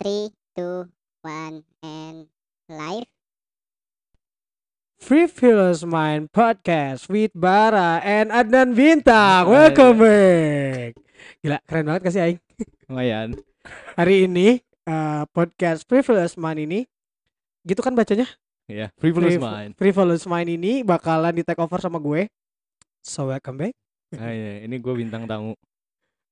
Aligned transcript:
Three, 0.00 0.32
two, 0.56 0.88
one, 1.20 1.60
and 1.84 2.32
live. 2.72 3.04
Frivolous 4.96 5.84
Mind 5.84 6.32
Podcast 6.32 7.08
with 7.08 7.32
Bara 7.36 8.00
and 8.00 8.32
Adnan 8.32 8.72
Bintang. 8.72 9.48
Welcome 9.48 10.00
back. 10.00 10.96
Gila, 11.40 11.58
keren 11.68 11.84
banget 11.84 12.02
kasih 12.08 12.20
Aing. 12.24 12.38
Lumayan. 12.88 13.28
Hari 13.96 14.24
ini 14.24 14.60
eh, 14.64 15.22
podcast 15.36 15.84
Frivolous 15.84 16.36
Mind 16.36 16.64
ini 16.64 16.80
gitu 17.64 17.84
kan 17.84 17.92
bacanya? 17.92 18.24
Ya, 18.70 18.88
frivolous 18.96 19.36
Friv- 19.36 19.44
mind. 19.44 19.72
Frivolous 19.76 20.24
Mind 20.24 20.48
ini 20.48 20.80
bakalan 20.80 21.36
di 21.36 21.44
take 21.44 21.60
over 21.60 21.76
sama 21.76 22.00
gue. 22.00 22.24
So 23.04 23.28
welcome 23.28 23.56
back. 23.58 23.74
Ah, 24.16 24.32
iya, 24.32 24.64
ini 24.64 24.80
gue 24.80 24.94
bintang 24.96 25.28
tamu. 25.28 25.52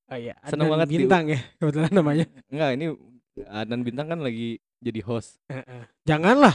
Oh 0.09 0.17
iya, 0.17 0.33
Seneng 0.49 0.73
Adnan 0.73 0.73
banget 0.73 0.87
di- 0.89 0.99
Bintang 1.05 1.25
ya 1.29 1.41
kebetulan 1.61 1.93
namanya. 1.93 2.25
Enggak, 2.49 2.71
ini 2.81 2.87
Adnan 3.45 3.83
Bintang 3.83 4.09
kan 4.09 4.19
lagi 4.19 4.57
jadi 4.79 5.01
host. 5.03 5.39
Janganlah, 6.03 6.55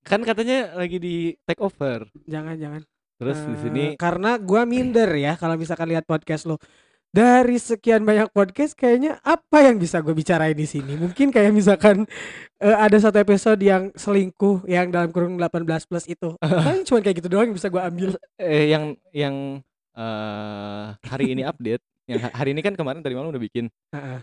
Kan 0.00 0.20
katanya 0.20 0.72
lagi 0.74 0.96
di 0.96 1.14
take 1.42 1.58
over. 1.58 2.04
jangan 2.24 2.54
jangan. 2.54 2.82
Terus 3.14 3.38
di 3.40 3.50
Eh, 3.50 3.58
sini 3.58 3.84
karena 3.94 4.36
gua 4.36 4.64
minder 4.64 5.08
ya 5.10 5.32
kalau 5.34 5.54
misalkan 5.54 5.88
lihat 5.88 6.02
podcast 6.02 6.44
lo 6.44 6.60
dari 7.08 7.56
sekian 7.56 8.02
banyak 8.02 8.28
podcast 8.28 8.74
kayaknya 8.74 9.22
apa 9.22 9.62
yang 9.62 9.78
bisa 9.78 10.02
gue 10.02 10.10
bicarain 10.10 10.52
di 10.52 10.66
sini 10.66 10.98
mungkin 10.98 11.30
kayak 11.30 11.54
misalkan 11.54 12.10
eh, 12.58 12.74
ada 12.74 12.98
satu 12.98 13.16
episode 13.16 13.56
yang 13.56 13.94
selingkuh 13.94 14.66
yang 14.66 14.90
dalam 14.90 15.08
kurung 15.08 15.38
18 15.38 15.62
plus 15.86 16.04
itu 16.04 16.34
paling 16.66 16.82
cuma 16.82 16.98
kayak 16.98 17.22
gitu 17.22 17.30
doang 17.30 17.48
yang 17.48 17.54
bisa 17.54 17.70
gue 17.70 17.78
ambil 17.78 18.10
eh 18.34 18.66
yang 18.68 18.84
yang 19.08 19.34
eh 19.94 20.86
hari 21.02 21.32
ini 21.32 21.46
update. 21.46 21.80
Yang 22.04 22.20
ha- 22.28 22.34
hari 22.34 22.52
ini 22.52 22.60
kan 22.60 22.74
kemarin 22.74 23.00
tadi 23.00 23.16
malam 23.16 23.32
udah 23.32 23.40
bikin, 23.40 23.72
Heeh, 23.88 24.20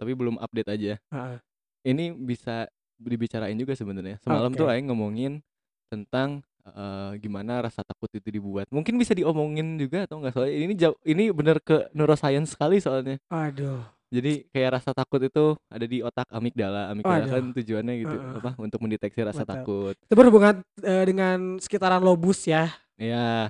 tapi 0.00 0.16
belum 0.16 0.40
update 0.40 0.72
aja. 0.72 0.92
heeh. 1.12 1.36
Ini 1.84 2.16
bisa 2.16 2.64
dibicarain 2.96 3.56
juga 3.56 3.76
sebenarnya. 3.76 4.16
Semalam 4.20 4.52
tuh 4.52 4.68
Oke. 4.68 4.72
Aing 4.76 4.88
ngomongin 4.88 5.40
tentang 5.88 6.40
eh, 6.64 7.12
gimana 7.20 7.64
rasa 7.64 7.80
takut 7.84 8.08
itu 8.12 8.28
dibuat. 8.28 8.68
Mungkin 8.68 8.96
bisa 8.96 9.12
diomongin 9.12 9.76
juga 9.76 10.04
atau 10.08 10.20
enggak 10.20 10.32
soalnya 10.36 10.56
ini 10.56 10.74
jauh 10.76 10.96
ini 11.04 11.28
bener 11.32 11.60
ke 11.60 11.88
neuroscience 11.92 12.56
sekali 12.56 12.80
soalnya. 12.80 13.20
aduh 13.28 13.80
Jadi 14.10 14.42
kayak 14.50 14.82
rasa 14.82 14.90
takut 14.90 15.22
itu 15.22 15.54
ada 15.70 15.86
di 15.86 16.02
otak 16.02 16.26
amigdala. 16.34 16.90
Amigdala 16.90 17.24
Waduh. 17.24 17.30
kan 17.30 17.44
tujuannya 17.54 17.94
gitu 18.02 18.16
Heeh. 18.18 18.38
apa 18.42 18.50
untuk 18.58 18.78
mendeteksi 18.82 19.20
rasa 19.22 19.46
Betul. 19.46 19.52
takut. 19.54 19.94
itu 19.96 20.14
berhubungan 20.18 20.54
eh, 20.82 21.04
dengan 21.06 21.38
sekitaran 21.62 22.02
lobus 22.02 22.44
ya 22.44 22.68
Ya. 23.00 23.48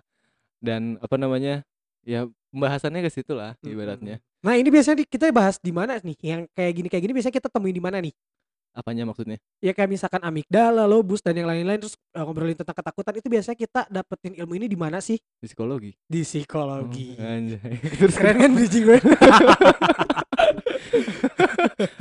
Dan 0.62 1.00
apa 1.02 1.16
namanya? 1.18 1.66
Ya 2.06 2.30
pembahasannya 2.54 3.02
ke 3.02 3.10
situ 3.10 3.34
lah 3.34 3.56
ibaratnya. 3.64 4.22
Nah 4.40 4.56
ini 4.56 4.68
biasanya 4.68 5.04
kita 5.04 5.28
bahas 5.30 5.56
di 5.56 5.68
mana 5.68 6.00
nih 6.00 6.16
yang 6.20 6.40
kayak 6.50 6.72
gini 6.72 6.88
kayak 6.88 7.02
gini 7.04 7.12
biasanya 7.12 7.36
kita 7.36 7.48
temuin 7.48 7.72
di 7.72 7.82
mana 7.82 8.00
nih 8.00 8.14
Apanya 8.70 9.02
maksudnya? 9.02 9.34
ya 9.58 9.74
kayak 9.74 9.90
misalkan 9.90 10.22
amigdala 10.22 10.86
lobus 10.86 11.18
dan 11.18 11.34
yang 11.34 11.50
lain-lain 11.50 11.74
terus 11.76 11.98
eh, 12.14 12.22
ngobrolin 12.22 12.54
tentang 12.54 12.72
ketakutan 12.72 13.18
itu 13.18 13.26
biasanya 13.26 13.58
kita 13.58 13.80
dapetin 13.90 14.38
ilmu 14.38 14.54
ini 14.54 14.70
di 14.70 14.78
mana 14.78 15.02
sih 15.02 15.18
Di 15.36 15.50
psikologi. 15.50 15.90
di 16.06 16.22
psikologi 16.22 17.18
Oh, 17.18 17.26
anjay. 17.26 17.74
Terus 17.98 18.14
keren 18.20 18.38
kan 18.38 18.50
bridging 18.54 18.84
gue 18.86 18.98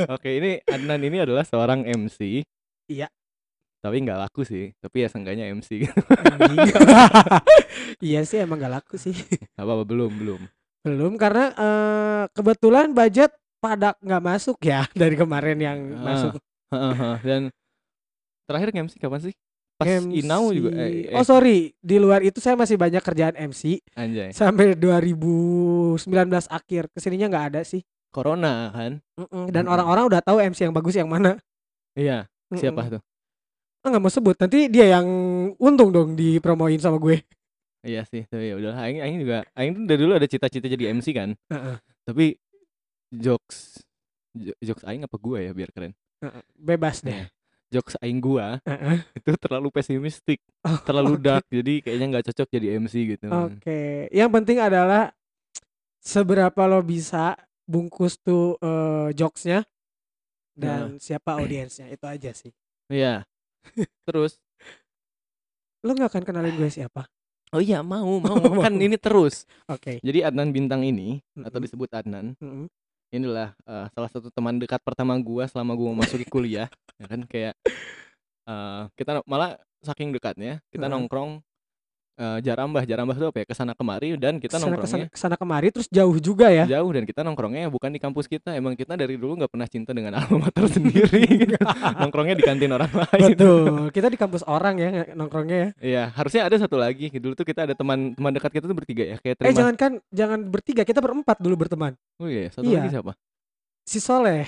Oke, 0.09 0.29
ini 0.31 0.61
Adnan 0.63 1.01
ini 1.01 1.17
adalah 1.19 1.41
seorang 1.41 1.83
MC. 1.85 2.43
Iya. 2.85 3.07
Tapi 3.79 3.95
nggak 3.99 4.19
laku 4.19 4.43
sih. 4.43 4.75
Tapi 4.77 5.01
ya 5.01 5.07
seenggaknya 5.07 5.47
MC. 5.49 5.87
Anjing. 6.11 6.59
iya 8.05 8.21
sih 8.23 8.37
emang 8.37 8.59
gak 8.59 8.73
laku 8.77 8.95
sih 8.95 9.15
apa 9.55 9.71
apa 9.71 9.83
belum 9.83 10.11
belum. 10.13 10.41
Belum 10.89 11.13
karena 11.15 11.45
eh, 11.51 12.23
kebetulan 12.31 12.91
budget 12.91 13.29
pada 13.57 13.93
nggak 13.97 14.23
masuk 14.23 14.57
ya 14.59 14.87
dari 14.95 15.13
kemarin 15.13 15.57
yang 15.57 15.79
Ah, 15.93 16.03
masuk 16.05 16.31
Heeh, 16.69 17.15
Dan 17.21 17.41
terakhir 18.45 18.69
MC 18.71 18.97
kapan 18.97 19.21
sih? 19.21 19.35
Pas 19.73 19.87
MC. 19.87 20.21
Inau 20.21 20.51
juga. 20.51 20.69
Eh, 20.71 21.07
eh, 21.07 21.15
oh 21.15 21.23
sorry 21.23 21.71
di 21.75 21.97
luar 21.97 22.19
itu 22.19 22.37
saya 22.37 22.53
masih 22.53 22.75
banyak 22.75 22.99
kerjaan 22.99 23.33
MC 23.39 23.79
anjay. 23.93 24.29
sampai 24.29 24.75
2019 24.75 26.03
akhir 26.47 26.89
ke 26.89 26.99
sininya 26.99 27.27
nggak 27.27 27.45
ada 27.47 27.61
sih 27.63 27.79
Corona 28.09 28.69
kan? 28.69 28.99
Mm-mm. 29.15 29.47
dan 29.47 29.63
Mm-mm. 29.63 29.71
orang-orang 29.71 30.03
udah 30.07 30.19
tahu 30.19 30.37
MC 30.41 30.59
yang 30.61 30.73
bagus 30.73 30.93
yang 30.93 31.07
mana 31.07 31.37
Iya. 31.93 32.27
Siapa 32.51 32.81
Mm-mm. 32.81 32.93
tuh? 32.97 33.01
Ah, 33.79 33.87
nggak 33.87 34.01
mau 34.01 34.11
sebut 34.11 34.35
nanti 34.35 34.67
dia 34.67 34.93
yang 34.93 35.07
untung 35.55 35.89
dong 35.89 36.13
dipromoin 36.13 36.77
sama 36.77 36.97
gue 36.97 37.23
Iya 37.79 38.03
sih, 38.03 38.27
tapi 38.27 38.51
ya 38.51 38.55
udah. 38.59 38.75
Aing, 38.75 38.99
Aing 38.99 39.17
juga, 39.23 39.47
Aing 39.55 39.71
tuh 39.71 39.83
dari 39.87 39.99
dulu 40.03 40.13
ada 40.15 40.27
cita-cita 40.27 40.67
jadi 40.67 40.91
MC 40.91 41.15
kan. 41.15 41.31
Heeh. 41.47 41.75
Tapi 42.03 42.35
jokes, 43.09 43.79
jo- 44.35 44.57
jokes 44.59 44.83
Aing 44.83 45.07
apa 45.07 45.15
gua 45.15 45.39
ya 45.39 45.55
biar 45.55 45.71
keren. 45.71 45.95
Heeh. 46.19 46.43
bebas 46.59 46.99
deh 46.99 47.15
Nah, 47.15 47.31
jokes 47.71 47.95
Aing 48.03 48.19
gua 48.19 48.59
Heeh. 48.67 48.99
itu 49.15 49.31
terlalu 49.39 49.71
pesimistik, 49.71 50.43
Oh, 50.67 50.75
terlalu 50.83 51.15
oke. 51.15 51.23
dark. 51.23 51.45
Jadi 51.47 51.79
kayaknya 51.79 52.05
nggak 52.19 52.25
cocok 52.31 52.47
jadi 52.51 52.67
MC 52.83 52.95
gitu. 53.15 53.27
Oke, 53.31 54.11
yang 54.11 54.27
penting 54.27 54.59
adalah 54.59 55.15
seberapa 56.03 56.67
lo 56.67 56.83
bisa 56.83 57.39
bungkus 57.63 58.19
tuh 58.19 58.59
eh, 58.59 59.15
jokesnya 59.15 59.63
dan 60.51 60.99
siapa 60.99 61.39
audiensnya 61.39 61.87
itu 61.87 62.03
aja 62.03 62.35
sih. 62.35 62.51
Iya. 62.91 63.23
Terus, 64.07 64.35
Lo 65.87 65.95
nggak 65.95 66.11
akan 66.11 66.23
kenalin 66.27 66.59
gue 66.59 66.67
siapa? 66.67 67.07
Oh 67.55 67.61
iya 67.61 67.79
mau, 67.81 68.21
mau, 68.21 68.37
Mau. 68.55 68.61
kan 68.61 68.73
ini 68.77 68.95
terus. 68.99 69.45
Oke. 69.65 69.97
Jadi 70.01 70.19
Adnan 70.25 70.53
Bintang 70.53 70.85
ini 70.85 71.19
atau 71.41 71.57
Mm-mm. 71.57 71.65
disebut 71.65 71.89
Adnan, 71.93 72.35
Mm-mm. 72.37 72.65
inilah 73.09 73.53
eh, 73.65 73.85
salah 73.93 74.09
satu 74.11 74.29
teman 74.29 74.61
dekat 74.61 74.81
pertama 74.85 75.17
gua 75.17 75.49
selama 75.49 75.73
gua 75.73 75.89
memasuki 75.97 76.25
kuliah, 76.29 76.69
ya 77.01 77.05
kan 77.09 77.21
kayak 77.25 77.53
eh, 78.45 78.81
kita 78.97 79.25
malah 79.25 79.57
saking 79.79 80.11
dekatnya 80.11 80.59
kita 80.69 80.85
Heeh. 80.85 80.93
nongkrong 80.93 81.39
eh, 82.19 82.39
jarambah 82.41 82.83
jarambah 82.83 83.15
tuh 83.15 83.27
apa 83.29 83.37
ya 83.39 83.45
ke 83.45 83.55
sana 83.55 83.71
kemari 83.71 84.13
dan 84.13 84.37
kita 84.37 84.51
Ke 84.51 84.61
sana, 84.61 84.75
ke 84.75 84.83
sana, 84.83 84.99
nongkrongnya 84.99 85.07
ke 85.07 85.17
sana 85.17 85.35
kemari 85.35 85.67
terus 85.69 85.87
jauh 85.87 86.17
juga 86.17 86.51
ya. 86.51 86.67
jauh 86.67 86.91
dan 86.91 87.03
kita 87.03 87.23
nongkrongnya 87.23 87.67
bukan 87.67 87.89
di 87.89 87.97
kampus 87.97 88.27
kita 88.27 88.51
emang 88.53 88.73
kita 88.73 88.93
dari 88.93 89.15
dulu 89.15 89.39
nggak 89.39 89.47
pernah 89.47 89.65
cinta 89.65 89.91
dengan 89.91 90.13
alma 90.15 90.43
mater 90.43 90.67
sendiri 90.67 91.23
nongkrongnya 92.01 92.35
di 92.35 92.43
kantin 92.43 92.69
orang 92.69 92.91
lain 92.91 93.31
Betul. 93.31 93.87
Kita 93.89 94.07
di 94.07 94.17
kampus 94.17 94.43
orang 94.43 94.75
ya 94.75 94.89
nongkrongnya 95.09 95.57
ya. 95.57 95.69
Iya 95.79 96.03
harusnya 96.11 96.41
ada 96.43 96.55
satu 96.57 96.75
lagi 96.75 97.07
dulu 97.13 97.33
tuh 97.33 97.43
kita 97.43 97.63
ada 97.63 97.73
teman 97.73 98.11
teman 98.11 98.31
dekat 98.31 98.51
kita 98.51 98.65
tuh 98.65 98.75
bertiga 98.75 99.03
ya 99.05 99.17
kayak 99.17 99.33
Eh 99.33 99.39
terima 99.41 99.55
jangan 99.55 99.75
kan 99.75 99.91
jangan 100.11 100.39
bertiga, 100.43 100.83
kita 100.83 100.99
berempat 100.99 101.39
dulu 101.39 101.55
berteman. 101.57 101.95
oh 102.17 102.27
iya 102.27 102.49
satu 102.49 102.65
Iya. 102.65 102.83
lagi 102.83 102.91
siapa 102.91 103.13
Si 103.85 103.97
Soleh, 103.97 104.45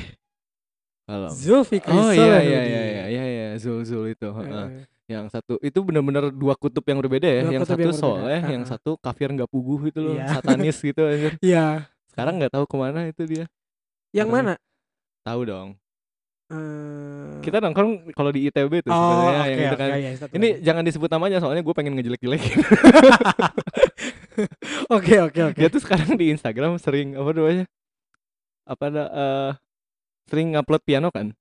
Halo. 1.07 1.31
Zulfikri 1.31 1.89
Oh 1.89 2.09
iya 2.09 2.19
Soleh. 2.19 2.41
iya 2.43 2.59
Nudi. 2.59 2.69
iya 2.69 2.81
iya 2.83 3.03
iya 3.07 3.23
iya 3.25 3.47
Zul 3.57 3.81
Zul 3.81 4.13
itu. 4.13 4.29
Heeh. 4.29 4.85
Yang 5.11 5.27
satu 5.27 5.59
itu 5.59 5.79
bener-bener 5.83 6.31
dua 6.31 6.55
kutub 6.55 6.81
yang 6.87 7.03
berbeda 7.03 7.27
ya. 7.27 7.41
Dua 7.43 7.53
yang 7.53 7.63
satu 7.67 7.81
yang 7.81 7.91
soleh 7.95 8.39
yang 8.47 8.63
satu 8.63 8.95
kafir 8.97 9.27
nggak 9.29 9.51
puguh 9.51 9.91
itu 9.91 9.99
loh 9.99 10.15
Iya. 10.15 10.39
satanis 10.39 10.77
gitu. 10.87 11.03
Iya. 11.43 11.91
sekarang 12.07 12.39
nggak 12.39 12.51
tahu 12.51 12.65
ke 12.65 12.75
mana 12.75 13.07
itu 13.07 13.23
dia. 13.27 13.45
Yang 14.11 14.29
mana? 14.31 14.53
tahu 15.21 15.41
dong. 15.45 15.69
Eh, 16.51 17.39
kita 17.39 17.63
nongkrong 17.63 18.11
kalau 18.11 18.27
di 18.27 18.43
ITB 18.43 18.83
tuh 18.83 18.91
Oh, 18.91 18.99
sebenarnya 18.99 19.39
oke, 19.39 19.47
yang 19.47 19.59
itu 19.63 19.77
kan. 19.77 19.87
Iya, 19.95 20.09
satu 20.19 20.31
ini 20.35 20.47
lagi. 20.51 20.63
jangan 20.63 20.83
disebut 20.83 21.09
namanya 21.09 21.37
soalnya 21.39 21.63
gue 21.63 21.71
pengen 21.71 21.93
ngejelek-jelekin. 21.95 22.57
Oke, 24.89 25.15
oke, 25.19 25.39
oke. 25.45 25.57
dia 25.59 25.69
tuh 25.69 25.79
sekarang 25.79 26.15
di 26.15 26.31
Instagram 26.31 26.75
sering 26.75 27.15
apa 27.15 27.31
namanya? 27.31 27.65
Apa 28.63 28.83
ada 28.87 29.03
eh, 29.07 29.51
sering 30.27 30.51
ngupload 30.51 30.81
piano 30.81 31.07
kan? 31.09 31.31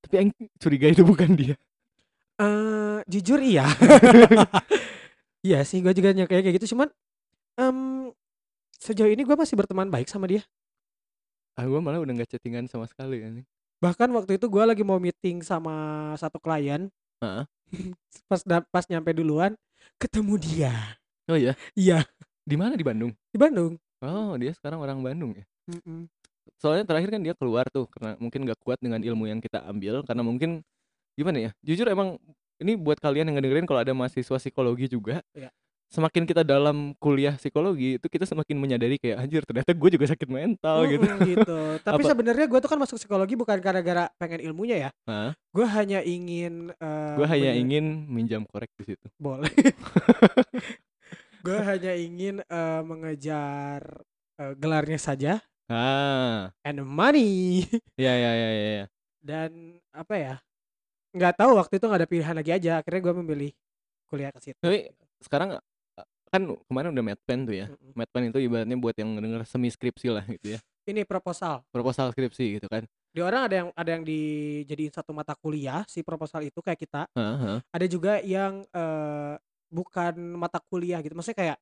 Tapi 0.00 0.14
yang 0.14 0.28
curiga 0.56 0.86
itu 0.88 1.02
bukan 1.02 1.32
dia 1.34 1.56
Eh, 2.34 2.98
jujur 3.06 3.38
iya. 3.38 3.66
iya 5.46 5.62
sih, 5.62 5.78
gue 5.78 5.92
juga 5.92 6.10
nyangka 6.10 6.34
kayak 6.34 6.56
gitu. 6.58 6.74
Cuman 6.74 6.88
em, 7.54 8.10
sejauh 8.76 9.08
ini 9.08 9.22
gue 9.22 9.36
masih 9.36 9.54
berteman 9.54 9.88
baik 9.88 10.08
sama 10.08 10.26
dia. 10.26 10.42
ah 11.54 11.62
gue 11.62 11.78
malah 11.78 12.02
udah 12.02 12.10
nggak 12.10 12.34
chattingan 12.34 12.66
sama 12.66 12.82
sekali 12.84 13.22
kan 13.22 13.38
Bahkan 13.78 14.10
waktu 14.10 14.42
itu 14.42 14.50
gue 14.50 14.64
lagi 14.66 14.82
mau 14.82 14.98
meeting 14.98 15.38
sama 15.38 15.70
satu 16.18 16.42
klien. 16.42 16.90
Heeh. 17.22 17.44
pas 18.30 18.42
da- 18.42 18.66
pas 18.66 18.82
nyampe 18.86 19.14
duluan, 19.14 19.54
ketemu 19.96 20.34
dia. 20.36 20.74
oh 21.24 21.38
iya 21.38 21.54
Iya, 21.72 22.02
di 22.44 22.56
mana 22.58 22.74
di 22.74 22.84
Bandung 22.84 23.14
di 23.32 23.38
Bandung. 23.40 23.78
oh 24.04 24.36
dia 24.36 24.52
sekarang 24.52 24.76
orang 24.76 25.00
Bandung 25.00 25.32
ya 25.32 25.44
Mm-mm. 25.64 26.04
soalnya 26.60 26.84
terakhir 26.84 27.08
kan 27.08 27.24
dia 27.24 27.32
keluar 27.32 27.64
tuh 27.72 27.88
karena 27.88 28.12
mungkin 28.20 28.44
gak 28.44 28.60
kuat 28.60 28.76
dengan 28.84 29.00
ilmu 29.00 29.24
yang 29.24 29.40
kita 29.40 29.64
ambil 29.64 30.04
karena 30.04 30.20
mungkin 30.20 30.60
gimana 31.14 31.38
ya 31.38 31.50
jujur 31.60 31.86
emang 31.86 32.18
ini 32.56 32.74
buat 32.74 32.98
kalian 32.98 33.30
yang 33.30 33.36
ngedengerin 33.36 33.64
kalau 33.64 33.80
ada 33.80 33.90
mahasiswa 33.90 34.36
psikologi 34.36 34.86
juga 34.86 35.18
Iya. 35.30 35.50
semakin 35.86 36.22
kita 36.22 36.42
dalam 36.42 36.90
kuliah 36.98 37.34
psikologi 37.34 37.98
itu 37.98 38.06
kita 38.06 38.24
semakin 38.24 38.56
menyadari 38.56 38.98
kayak 38.98 39.18
anjir 39.20 39.42
ternyata 39.42 39.70
gue 39.70 39.90
juga 39.90 40.06
sakit 40.08 40.26
mental 40.26 40.86
gitu 40.86 41.02
Mm-mm, 41.02 41.22
gitu. 41.24 41.58
Tapi 41.86 42.02
sebenarnya 42.02 42.46
gue 42.46 42.58
tuh 42.58 42.66
kan 42.66 42.78
masuk 42.78 42.98
psikologi 42.98 43.34
bukan 43.34 43.58
gara-gara 43.58 44.10
pengen 44.16 44.42
ilmunya 44.42 44.76
ya. 44.80 44.90
Gue 45.50 45.62
hanya 45.64 46.02
ingin. 46.02 46.74
eh, 46.74 47.14
gue 47.14 47.26
hanya 47.26 47.54
ingin 47.54 48.10
minjam 48.10 48.42
korek 48.42 48.70
di 48.74 48.90
situ 48.90 49.06
boleh. 49.18 49.50
gue 51.46 51.58
hanya 51.60 51.92
ingin 51.94 52.40
eh, 52.40 52.82
mengejar 52.82 53.80
eh, 54.40 54.52
gelarnya 54.56 54.98
saja 54.98 55.32
ah 55.64 56.52
and 56.62 56.80
money. 56.84 57.64
ya 57.96 58.12
ya 58.12 58.32
ya 58.32 58.50
ya, 58.50 58.70
ya. 58.82 58.86
dan 59.20 59.50
apa 59.90 60.14
ya 60.16 60.34
nggak 61.14 61.34
tahu 61.38 61.50
waktu 61.56 61.78
itu 61.78 61.84
nggak 61.86 62.00
ada 62.02 62.10
pilihan 62.10 62.34
lagi 62.34 62.50
aja 62.50 62.72
akhirnya 62.82 63.00
gue 63.00 63.14
memilih 63.22 63.50
kuliah 64.10 64.30
ke 64.34 64.40
situ 64.42 64.58
Tapi 64.58 64.90
sekarang 65.22 65.56
uh, 65.56 66.06
kan 66.28 66.42
kemarin 66.66 66.90
udah 66.90 67.04
medpen 67.06 67.46
tuh 67.46 67.54
ya. 67.54 67.66
Mm-mm. 67.70 67.94
Medpen 67.94 68.22
itu 68.28 68.38
ibaratnya 68.42 68.74
buat 68.74 68.94
yang 68.98 69.14
denger 69.16 69.46
semi 69.46 69.70
skripsi 69.70 70.10
lah 70.10 70.26
gitu 70.26 70.58
ya. 70.58 70.60
ini 70.84 71.06
proposal 71.06 71.62
Proposal 71.72 72.12
skripsi 72.12 72.58
gitu 72.60 72.66
kan. 72.68 72.84
di 73.14 73.22
orang 73.22 73.46
ada 73.46 73.54
yang 73.62 73.68
ada 73.72 73.90
yang 73.94 74.02
dijadiin 74.02 74.90
satu 74.90 75.14
mata 75.14 75.32
kuliah 75.38 75.86
si 75.86 76.02
proposal 76.02 76.42
itu 76.42 76.58
kayak 76.58 76.76
kita 76.76 77.06
heeh. 77.14 77.62
ada 77.62 77.86
juga 77.86 78.18
yang 78.20 78.66
eh, 78.66 79.34
bukan 79.70 80.14
mata 80.34 80.58
kuliah 80.58 80.98
gitu 80.98 81.14
maksudnya 81.14 81.38
kayak 81.38 81.56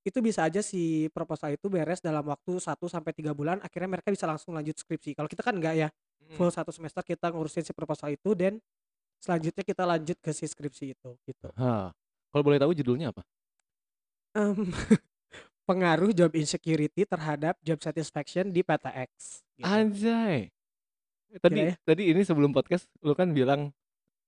itu 0.00 0.18
bisa 0.24 0.48
aja 0.48 0.64
si 0.64 1.12
proposal 1.12 1.52
itu 1.52 1.68
beres 1.68 2.00
dalam 2.00 2.24
waktu 2.24 2.56
1 2.56 2.72
sampai 2.88 3.12
tiga 3.12 3.36
bulan 3.36 3.60
akhirnya 3.60 4.00
mereka 4.00 4.08
bisa 4.08 4.24
langsung 4.24 4.56
lanjut 4.56 4.72
skripsi 4.72 5.12
kalau 5.12 5.28
kita 5.28 5.44
kan 5.44 5.52
enggak 5.52 5.76
ya 5.76 5.88
full 6.38 6.48
satu 6.48 6.70
semester 6.70 7.02
kita 7.04 7.28
ngurusin 7.28 7.66
si 7.66 7.72
proposal 7.74 8.14
itu 8.14 8.32
dan 8.32 8.56
selanjutnya 9.20 9.64
kita 9.66 9.84
lanjut 9.84 10.16
ke 10.22 10.30
si 10.32 10.48
skripsi 10.48 10.96
itu 10.96 11.10
gitu. 11.28 11.48
Kalau 12.30 12.42
boleh 12.46 12.62
tahu 12.62 12.72
judulnya 12.72 13.10
apa? 13.12 13.22
Em, 14.38 14.54
pengaruh 15.68 16.14
job 16.14 16.30
insecurity 16.32 17.02
terhadap 17.04 17.58
job 17.60 17.78
satisfaction 17.82 18.48
di 18.54 18.62
PTX 18.62 19.42
gitu. 19.58 19.66
Anjay. 19.66 20.48
Tadi 21.30 21.54
Gila 21.62 21.70
ya. 21.70 21.74
tadi 21.86 22.02
ini 22.10 22.22
sebelum 22.26 22.50
podcast 22.50 22.90
lu 23.06 23.14
kan 23.14 23.30
bilang 23.30 23.70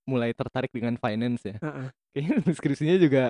mulai 0.06 0.34
tertarik 0.34 0.70
dengan 0.74 0.98
finance 0.98 1.46
ya. 1.46 1.56
Heeh. 1.58 1.88
Kayaknya 2.14 2.34
deskripsinya 2.50 2.96
juga 2.98 3.22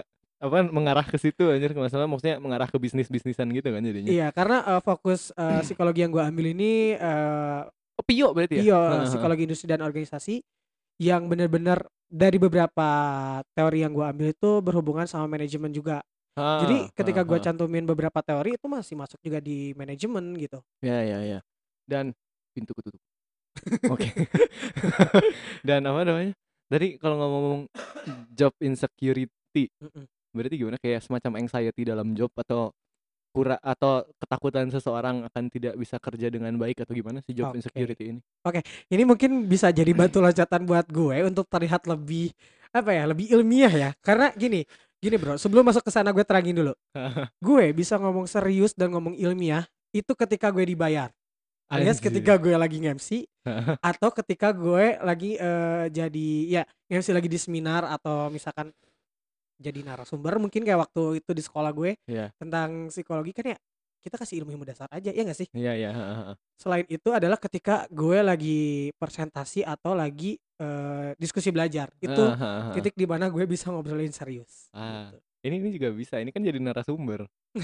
apa 0.42 0.66
mengarah 0.66 1.06
ke 1.06 1.14
situ 1.22 1.46
anjir 1.54 1.70
masalah 1.70 2.10
maksudnya 2.10 2.42
mengarah 2.42 2.66
ke 2.66 2.74
bisnis-bisnisan 2.74 3.46
gitu 3.54 3.70
kan 3.70 3.78
jadinya. 3.78 4.10
iya 4.10 4.26
karena 4.34 4.58
eh, 4.66 4.82
fokus 4.82 5.30
eh, 5.38 5.62
psikologi 5.62 6.02
yang 6.02 6.10
gue 6.10 6.22
ambil 6.22 6.50
ini 6.50 6.98
eh, 6.98 7.62
Oh, 7.92 8.04
Pio 8.04 8.32
berarti 8.32 8.58
ya? 8.58 8.74
Heeh, 8.74 8.88
heeh. 8.98 9.06
psikologi 9.06 9.42
industri 9.46 9.68
dan 9.68 9.84
organisasi 9.84 10.40
yang 10.98 11.28
benar-benar 11.28 11.86
dari 12.10 12.36
beberapa 12.40 12.88
teori 13.54 13.84
yang 13.84 13.92
gua 13.94 14.10
ambil 14.12 14.32
itu 14.32 14.50
berhubungan 14.58 15.06
sama 15.06 15.30
manajemen 15.30 15.72
juga. 15.72 16.02
Jadi 16.32 16.88
Ah, 16.88 16.92
ketika 16.96 17.20
ah, 17.20 17.26
gua 17.28 17.38
ah. 17.38 17.44
cantumin 17.44 17.84
beberapa 17.84 18.18
teori 18.24 18.56
itu 18.56 18.66
masih 18.66 18.96
masuk 18.96 19.20
juga 19.20 19.38
di 19.38 19.76
manajemen 19.76 20.34
gitu. 20.40 20.58
Ya 20.80 21.04
ya 21.04 21.18
ya. 21.20 21.38
Dan 21.84 22.16
pintu 22.56 22.72
ketutup. 22.72 23.00
Oke. 23.92 24.08
Dan 25.68 25.84
apa 25.84 26.00
namanya? 26.08 26.32
Tadi 26.72 26.96
kalau 26.96 27.20
ngomong 27.20 27.60
job 28.32 28.56
insecurity, 28.64 29.68
Mm-mm. 29.76 30.08
Berarti 30.32 30.56
gimana? 30.58 30.76
Kayak 30.80 31.04
semacam 31.04 31.32
anxiety 31.44 31.82
dalam 31.86 32.16
job 32.16 32.32
atau 32.34 32.72
kura 33.32 33.56
atau 33.64 34.04
ketakutan 34.20 34.68
seseorang 34.68 35.24
akan 35.24 35.44
tidak 35.48 35.74
bisa 35.80 35.96
kerja 35.96 36.28
dengan 36.28 36.52
baik 36.60 36.84
atau 36.84 36.92
gimana 36.92 37.24
sih 37.24 37.32
job 37.32 37.48
Oke. 37.48 37.64
insecurity 37.64 38.04
ini? 38.12 38.20
Ini 38.92 39.02
mungkin 39.08 39.48
bisa 39.48 39.72
jadi 39.72 39.88
batu 39.98 40.20
loncatan 40.20 40.68
buat 40.68 40.84
gue 40.92 41.16
untuk 41.24 41.48
terlihat 41.48 41.88
lebih 41.88 42.36
apa 42.72 42.92
ya, 42.92 43.08
lebih 43.08 43.32
ilmiah 43.32 43.72
ya. 43.72 43.90
Karena 44.04 44.28
gini, 44.36 44.68
gini 45.00 45.16
bro, 45.16 45.40
sebelum 45.40 45.64
masuk 45.64 45.88
ke 45.88 45.90
sana 45.90 46.12
gue 46.12 46.24
terangin 46.24 46.60
dulu. 46.60 46.76
gue 47.48 47.64
bisa 47.72 47.96
ngomong 47.96 48.28
serius 48.28 48.76
dan 48.76 48.92
ngomong 48.92 49.16
ilmiah 49.16 49.64
itu 49.96 50.12
ketika 50.12 50.52
gue 50.52 50.68
dibayar. 50.68 51.08
Alias 51.72 51.96
Anjir. 52.04 52.12
ketika 52.12 52.36
gue 52.36 52.52
lagi 52.52 52.84
nge-MC 52.84 53.24
atau 53.96 54.12
ketika 54.12 54.52
gue 54.52 55.00
lagi 55.00 55.40
eh, 55.40 55.88
jadi 55.88 56.28
ya 56.60 56.62
nge-MC 56.92 57.16
lagi 57.16 57.28
di 57.32 57.38
seminar 57.40 57.88
atau 57.88 58.28
misalkan 58.28 58.68
jadi 59.62 59.78
narasumber 59.80 60.34
mungkin 60.36 60.60
kayak 60.60 60.82
waktu 60.82 61.18
itu 61.18 61.30
di 61.30 61.40
sekolah 61.40 61.70
gue 61.70 61.94
Iya. 62.04 62.26
tentang 62.36 62.90
psikologi 62.90 63.30
kan 63.30 63.48
ya 63.48 63.56
kita 64.02 64.18
kasih 64.18 64.42
ilmu 64.42 64.50
ilmu 64.52 64.64
dasar 64.66 64.90
aja 64.90 65.08
ya 65.08 65.22
gak 65.22 65.38
sih 65.38 65.46
Iya 65.54 65.72
iya. 65.72 65.88
heeh, 65.90 66.14
heeh. 66.20 66.34
selain 66.58 66.84
itu 66.86 67.08
adalah 67.08 67.38
ketika 67.38 67.86
gue 67.86 68.18
lagi 68.18 68.90
presentasi 68.98 69.62
atau 69.62 69.94
lagi 69.94 70.36
eh, 70.58 71.14
diskusi 71.16 71.48
belajar 71.48 71.88
itu 71.96 72.22
titik 72.74 72.92
di 72.92 73.06
mana 73.06 73.26
gue 73.26 73.42
bisa 73.46 73.70
ngobrolin 73.70 74.10
serius 74.10 74.68
Ah. 74.74 75.08
gitu. 75.08 75.16
Ini 75.42 75.58
ini 75.58 75.74
juga 75.74 75.90
bisa. 75.90 76.22
Ini 76.22 76.30
kan 76.30 76.38
jadi 76.38 76.54
narasumber. 76.62 77.26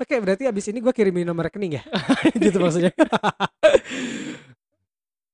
Oke, 0.00 0.16
berarti 0.16 0.48
abis 0.48 0.72
ini 0.72 0.80
gue 0.80 0.90
kirimin 0.90 1.28
nomor 1.28 1.52
rekening 1.52 1.76
ya? 1.76 1.84
gitu 2.40 2.56
maksudnya. 2.56 2.88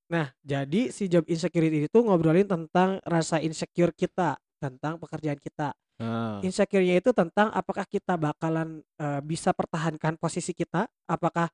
nah, 0.07 0.31
jadi 0.43 0.91
si 0.95 1.11
job 1.11 1.27
insecurity 1.27 1.87
itu 1.87 1.99
ngobrolin 2.03 2.47
tentang 2.47 3.03
rasa 3.03 3.43
insecure 3.43 3.93
kita 3.95 4.39
tentang 4.57 4.97
pekerjaan 4.97 5.39
kita. 5.39 5.77
Ah. 5.97 6.45
Insecure-nya 6.45 7.01
itu 7.01 7.11
tentang 7.17 7.49
apakah 7.57 7.89
kita 7.89 8.21
bakalan 8.21 8.85
eh, 9.01 9.21
bisa 9.25 9.57
pertahankan 9.57 10.21
posisi 10.21 10.53
kita, 10.53 10.85
apakah 11.09 11.49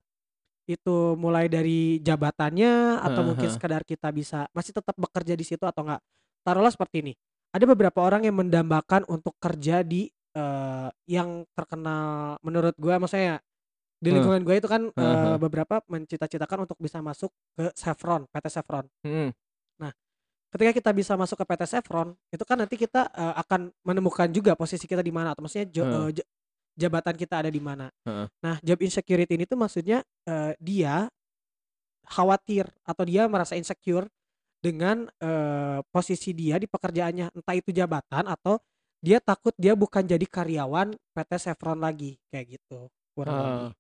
itu 0.67 1.19
mulai 1.19 1.51
dari 1.51 1.99
jabatannya 1.99 3.03
atau 3.03 3.23
mungkin 3.27 3.51
Heeh. 3.51 3.55
sekadar 3.59 3.83
kita 3.83 4.15
bisa 4.15 4.47
masih 4.55 4.71
tetap 4.75 4.95
bekerja 4.95 5.35
di 5.35 5.43
situ 5.47 5.63
atau 5.67 5.83
enggak. 5.87 6.03
Taruhlah 6.43 6.71
seperti 6.71 7.03
ini. 7.03 7.13
Ada 7.55 7.67
beberapa 7.67 8.03
orang 8.03 8.27
yang 8.27 8.39
mendambakan 8.39 9.07
untuk 9.11 9.35
kerja 9.39 9.83
di 9.83 10.11
eh, 10.35 10.89
yang 11.07 11.47
terkenal 11.55 12.39
menurut 12.43 12.75
gua 12.79 12.99
maksudnya 13.03 13.43
di 14.03 14.11
Hmm. 14.11 14.19
lingkungan 14.19 14.43
gue 14.43 14.55
itu 14.59 14.67
kan 14.67 14.83
eh, 14.85 14.99
Heeh. 14.99 15.39
beberapa 15.39 15.79
mencita-citakan 15.87 16.67
untuk 16.67 16.75
bisa 16.77 16.99
masuk 16.99 17.31
ke 17.55 17.71
Chevron, 17.73 18.27
PT 18.27 18.47
Chevron. 18.51 18.87
Mm. 19.07 19.31
Ketika 20.53 20.69
kita 20.77 20.91
bisa 20.93 21.17
masuk 21.17 21.41
ke 21.41 21.49
PT 21.49 21.65
Chevron, 21.65 22.13
itu 22.29 22.45
kan 22.45 22.61
nanti 22.61 22.77
kita 22.77 23.09
eh, 23.09 23.35
akan 23.41 23.73
menemukan 23.89 24.29
juga 24.29 24.53
posisi 24.53 24.85
kita 24.85 25.01
di 25.01 25.09
mana 25.09 25.33
atau 25.33 25.41
maksudnya 25.41 25.65
jo- 25.65 26.13
j- 26.13 26.29
jabatan 26.77 27.17
kita 27.17 27.41
ada 27.41 27.49
di 27.49 27.57
mana. 27.57 27.89
Heeh. 28.05 28.29
Nah, 28.45 28.61
job 28.61 28.77
insecurity 28.85 29.33
ini 29.33 29.49
tuh 29.49 29.57
maksudnya 29.57 30.05
eh, 30.29 30.53
dia 30.61 31.09
khawatir 32.05 32.69
atau 32.85 33.03
dia 33.07 33.25
merasa 33.27 33.57
insecure 33.57 34.05
dengan 34.61 35.09
eh, 35.19 35.81
posisi 35.89 36.37
dia 36.37 36.61
di 36.61 36.69
pekerjaannya, 36.69 37.33
entah 37.33 37.57
itu 37.57 37.73
jabatan 37.73 38.29
atau 38.29 38.61
dia 39.01 39.19
takut 39.19 39.57
dia 39.57 39.73
bukan 39.73 40.05
jadi 40.05 40.23
karyawan 40.23 40.93
PT 41.11 41.33
Chevron 41.41 41.81
lagi 41.81 42.21
kayak 42.29 42.61
gitu. 42.61 42.93
Kurang 43.17 43.35
lebih. 43.35 43.73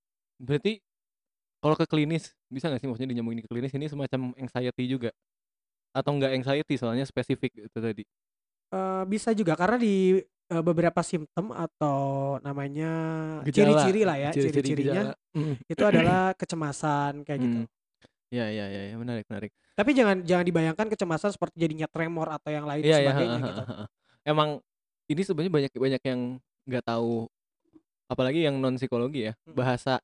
Berarti 0.43 0.83
kalau 1.63 1.79
ke 1.79 1.87
klinis 1.87 2.35
bisa 2.51 2.67
nggak 2.67 2.83
sih 2.83 2.89
maksudnya 2.91 3.11
dinyambungin 3.15 3.47
ke 3.47 3.49
klinis 3.49 3.71
ini 3.73 3.87
semacam 3.87 4.35
anxiety 4.35 4.85
juga 4.91 5.11
atau 5.95 6.11
enggak 6.19 6.35
anxiety 6.35 6.75
soalnya 6.75 7.07
spesifik 7.07 7.55
itu 7.71 7.79
tadi 7.79 8.03
Eh, 8.73 9.05
bisa 9.05 9.37
juga 9.37 9.53
karena 9.53 9.77
di 9.77 10.17
eh, 10.25 10.63
beberapa 10.65 11.05
simptom 11.05 11.53
atau 11.53 12.41
namanya 12.41 12.89
ciri-ciri 13.45 14.01
lah 14.01 14.17
ya, 14.17 14.31
ciri-ciri 14.33 14.65
ciri-cirinya 14.65 15.03
gejala. 15.13 15.37
Mm. 15.37 15.55
itu 15.69 15.83
adalah 15.85 16.23
kecemasan 16.33 17.13
kayak 17.21 17.41
gitu. 17.45 17.59
Mm. 17.61 17.67
ya 18.33 18.47
ya 18.49 18.65
ya 18.73 18.83
ya, 18.89 18.97
menarik 18.97 19.29
menarik 19.29 19.53
Tapi 19.77 19.91
jangan 19.93 20.25
jangan 20.25 20.45
dibayangkan 20.49 20.89
kecemasan 20.89 21.37
seperti 21.37 21.61
jadinya 21.61 21.85
tremor 21.85 22.33
atau 22.33 22.49
yang 22.49 22.65
lain 22.65 22.81
ya 22.81 22.97
sebagainya 23.05 23.39
gitu. 23.45 23.63
emang 24.25 24.49
ini 25.13 25.21
sebenarnya 25.21 25.53
banyak 25.53 25.73
banyak 25.77 26.03
yang 26.09 26.21
nggak 26.65 26.85
tahu 26.89 27.29
apalagi 28.09 28.41
yang 28.49 28.57
non 28.57 28.81
psikologi 28.81 29.29
ya 29.29 29.33
Mm. 29.45 29.53
bahasa 29.53 30.01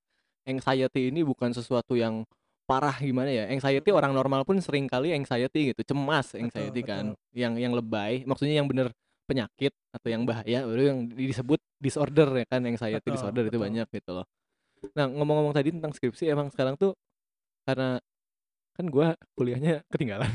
anxiety 0.49 1.13
ini 1.13 1.21
bukan 1.23 1.53
sesuatu 1.53 1.93
yang 1.95 2.25
parah 2.69 2.97
gimana 3.01 3.29
ya 3.33 3.45
anxiety 3.49 3.89
orang 3.93 4.13
normal 4.13 4.45
pun 4.45 4.61
sering 4.61 4.89
kali 4.89 5.13
anxiety 5.17 5.73
gitu 5.73 5.93
cemas 5.93 6.33
Betul, 6.33 6.49
anxiety 6.49 6.81
kan 6.85 7.05
betul. 7.13 7.37
yang 7.37 7.55
yang 7.57 7.73
lebay 7.73 8.25
maksudnya 8.29 8.61
yang 8.61 8.69
bener 8.69 8.93
penyakit 9.29 9.73
atau 9.93 10.09
yang 10.09 10.25
bahaya 10.25 10.65
baru 10.65 10.83
yang 10.93 10.99
disebut 11.13 11.61
disorder 11.81 12.29
ya 12.33 12.47
kan 12.49 12.61
anxiety 12.65 13.01
Betul, 13.01 13.17
disorder 13.17 13.43
itu 13.49 13.57
betul. 13.57 13.65
banyak 13.69 13.89
gitu 13.89 14.11
loh 14.21 14.27
nah 14.93 15.09
ngomong-ngomong 15.09 15.55
tadi 15.57 15.73
tentang 15.73 15.93
skripsi 15.97 16.29
emang 16.29 16.53
sekarang 16.53 16.77
tuh 16.77 16.93
karena 17.65 18.01
kan 18.79 18.87
gua 18.95 19.19
kuliahnya 19.35 19.83
ketinggalan 19.91 20.31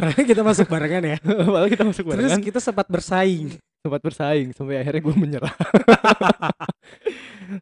Padahal 0.00 0.24
kita 0.24 0.40
masuk 0.40 0.66
barengan 0.72 1.02
ya. 1.04 1.16
padahal 1.52 1.68
kita 1.68 1.84
masuk 1.84 2.04
Terus 2.08 2.16
barengan 2.16 2.40
kita 2.40 2.56
sempat 2.56 2.88
bersaing. 2.88 3.60
Sempat 3.80 4.00
bersaing 4.00 4.52
sampai 4.52 4.78
akhirnya 4.78 5.00
gue 5.00 5.14
menyerah 5.16 5.54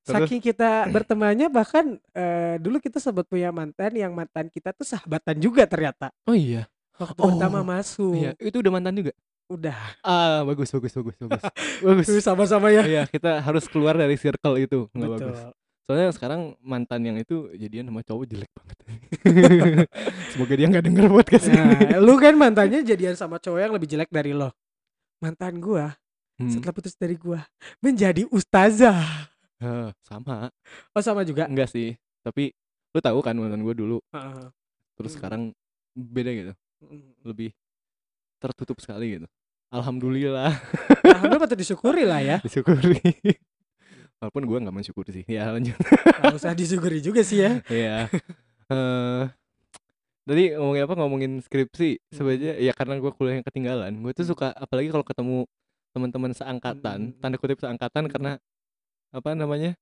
Saking 0.04 0.42
kita 0.42 0.84
bertemannya 0.87 1.48
bahkan 1.48 1.96
eh, 2.12 2.60
dulu 2.60 2.76
kita 2.76 2.98
sempat 2.98 3.25
punya 3.25 3.48
mantan 3.48 3.94
yang 3.94 4.12
mantan 4.12 4.46
kita 4.46 4.70
tuh 4.70 4.84
sahabatan 4.84 5.38
juga 5.38 5.64
ternyata. 5.64 6.12
oh 6.25 6.37
iya 6.37 6.68
Waktu 6.98 7.14
Oh, 7.16 7.30
pertama 7.30 7.62
masuk. 7.62 8.12
iya 8.12 8.34
itu 8.37 8.58
udah 8.58 8.68
mantan 8.70 8.94
juga 8.94 9.12
Udah. 9.48 9.78
ah 10.04 10.44
bagus 10.44 10.68
bagus 10.68 10.92
bagus 10.92 11.16
bagus 11.16 11.42
bagus 11.80 12.06
sama-sama 12.20 12.68
ya. 12.68 12.82
iya 12.84 13.02
kita 13.06 13.40
harus 13.40 13.64
keluar 13.64 13.96
dari 13.96 14.12
circle 14.14 14.60
itu 14.60 14.90
nggak 14.92 15.08
Betul. 15.08 15.25
bagus 15.25 15.40
soalnya 15.88 16.08
sekarang 16.12 16.40
mantan 16.60 17.00
yang 17.00 17.16
itu 17.16 17.48
jadian 17.56 17.88
sama 17.88 18.04
cowok 18.04 18.25
jelek 18.28 18.50
banget 18.52 18.76
semoga 20.37 20.52
dia 20.52 20.66
nggak 20.68 20.84
denger 20.84 21.04
podcast 21.08 21.44
ini 21.48 21.56
Nah, 21.56 21.96
lu 21.96 22.14
kan 22.18 22.34
mantannya 22.37 22.84
jadian 22.84 23.16
sama 23.16 23.40
cowok 23.40 23.56
yang 23.58 23.72
lebih 23.72 23.88
jelek 23.88 24.12
dari 24.12 24.37
lo. 24.37 24.52
Mantan 25.18 25.56
gua 25.58 25.96
Hmm. 26.38 26.49
setelah 26.49 26.71
putus 26.71 26.95
dari 26.95 27.14
gua 27.14 27.42
menjadi 27.78 28.23
ustazah. 28.28 29.26
Ah, 29.59 29.90
sama 30.00 30.54
Oh 30.95 31.02
sama 31.02 31.23
juga. 31.23 31.45
enggak 31.45 31.66
sih 31.66 31.99
tapi 32.23 32.54
lu 32.88 33.00
tahu 33.00 33.18
kan 33.21 33.35
mantan 33.35 33.61
gue 33.61 33.75
dulu 33.75 33.99
Heeh. 34.11 34.47
terus 34.95 35.12
Hmm. 35.12 35.18
sekarang 35.18 35.42
beda 35.92 36.30
gitu 36.30 36.52
Mm. 36.78 37.11
lebih 37.26 37.50
tertutup 38.38 38.78
sekali 38.78 39.18
gitu 39.18 39.26
alhamdulillah 39.68 40.54
Alhamdulillah 41.02 41.42
patut 41.42 41.59
disyukuri 41.59 42.07
lah 42.07 42.23
ya. 42.23 42.37
disyukuri 42.47 43.02
walaupun 44.16 44.42
gue 44.45 44.59
nggak 44.62 44.75
mensyukuri 44.75 45.11
sih 45.12 45.25
ya 45.26 45.50
lanjut 45.50 45.75
Gak 45.75 46.35
usah 46.35 46.54
disyukuri 46.54 46.99
juga 47.00 47.23
sih 47.23 47.42
ya. 47.42 47.59
Iya. 47.68 48.07
Eh, 48.68 49.23
tadi 50.23 50.54
ngomongin 50.54 50.83
apa 50.85 50.95
ngomongin 50.95 51.33
skripsi 51.40 51.99
Hmm. 51.99 52.14
sebenarnya 52.14 52.52
ya 52.59 52.73
karena 52.73 52.95
gue 52.97 53.11
kuliah 53.11 53.35
yang 53.35 53.47
ketinggalan 53.47 53.92
gue 53.97 54.12
tuh 54.12 54.23
Hmm. 54.23 54.33
suka 54.33 54.49
apalagi 54.52 54.88
kalau 54.88 55.02
ketemu 55.02 55.38
teman-teman 55.98 56.30
seangkatan 56.30 56.98
Hmm. 57.10 57.18
tanda 57.18 57.36
kutip 57.36 57.58
seangkatan 57.58 58.06
Hmm. 58.06 58.10
karena 58.10 58.32
apa 59.10 59.28
namanya 59.34 59.74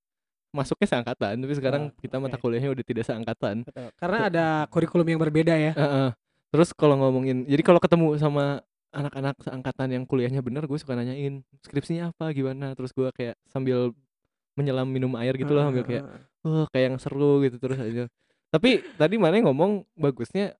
masuknya 0.50 0.88
seangkatan 0.88 1.36
tapi 1.36 1.52
sekarang 1.52 1.82
Oh, 1.86 1.98
kita 1.98 2.16
mata 2.16 2.34
oke. 2.34 2.42
kuliahnya 2.42 2.72
udah 2.72 2.82
tidak 2.82 3.04
seangkatan 3.04 3.62
Betul. 3.62 3.92
Karena 3.94 4.18
ada 4.24 4.46
kurikulum 4.66 5.04
yang 5.06 5.20
berbeda 5.20 5.54
ya. 5.54 5.72
Heeh. 5.72 6.08
terus 6.46 6.72
kalau 6.72 6.96
ngomongin 6.96 7.44
jadi 7.44 7.60
kalau 7.60 7.76
ketemu 7.76 8.16
sama 8.16 8.64
anak-anak 8.88 9.36
seangkatan 9.38 9.88
yang 9.92 10.04
kuliahnya 10.04 10.40
bener 10.40 10.64
gue 10.64 10.78
suka 10.78 10.96
nanyain 10.96 11.44
skripsinya 11.60 12.08
apa 12.10 12.32
gimana 12.32 12.72
terus 12.72 12.90
gue 12.90 13.04
kayak 13.12 13.36
sambil 13.44 13.92
menyelam 14.56 14.88
minum 14.88 15.12
air 15.16 15.36
gitu 15.36 15.52
loh 15.52 15.68
sambil 15.68 15.84
kayak 15.84 16.06
wah 16.40 16.64
kayak 16.70 16.84
yang 16.86 16.96
seru 16.96 17.44
gitu 17.44 17.58
terus 17.58 17.76
aja 17.76 18.08
tapi 18.48 18.80
tadi 18.96 19.18
mana 19.18 19.36
ngomong 19.42 19.84
bagusnya 19.92 20.56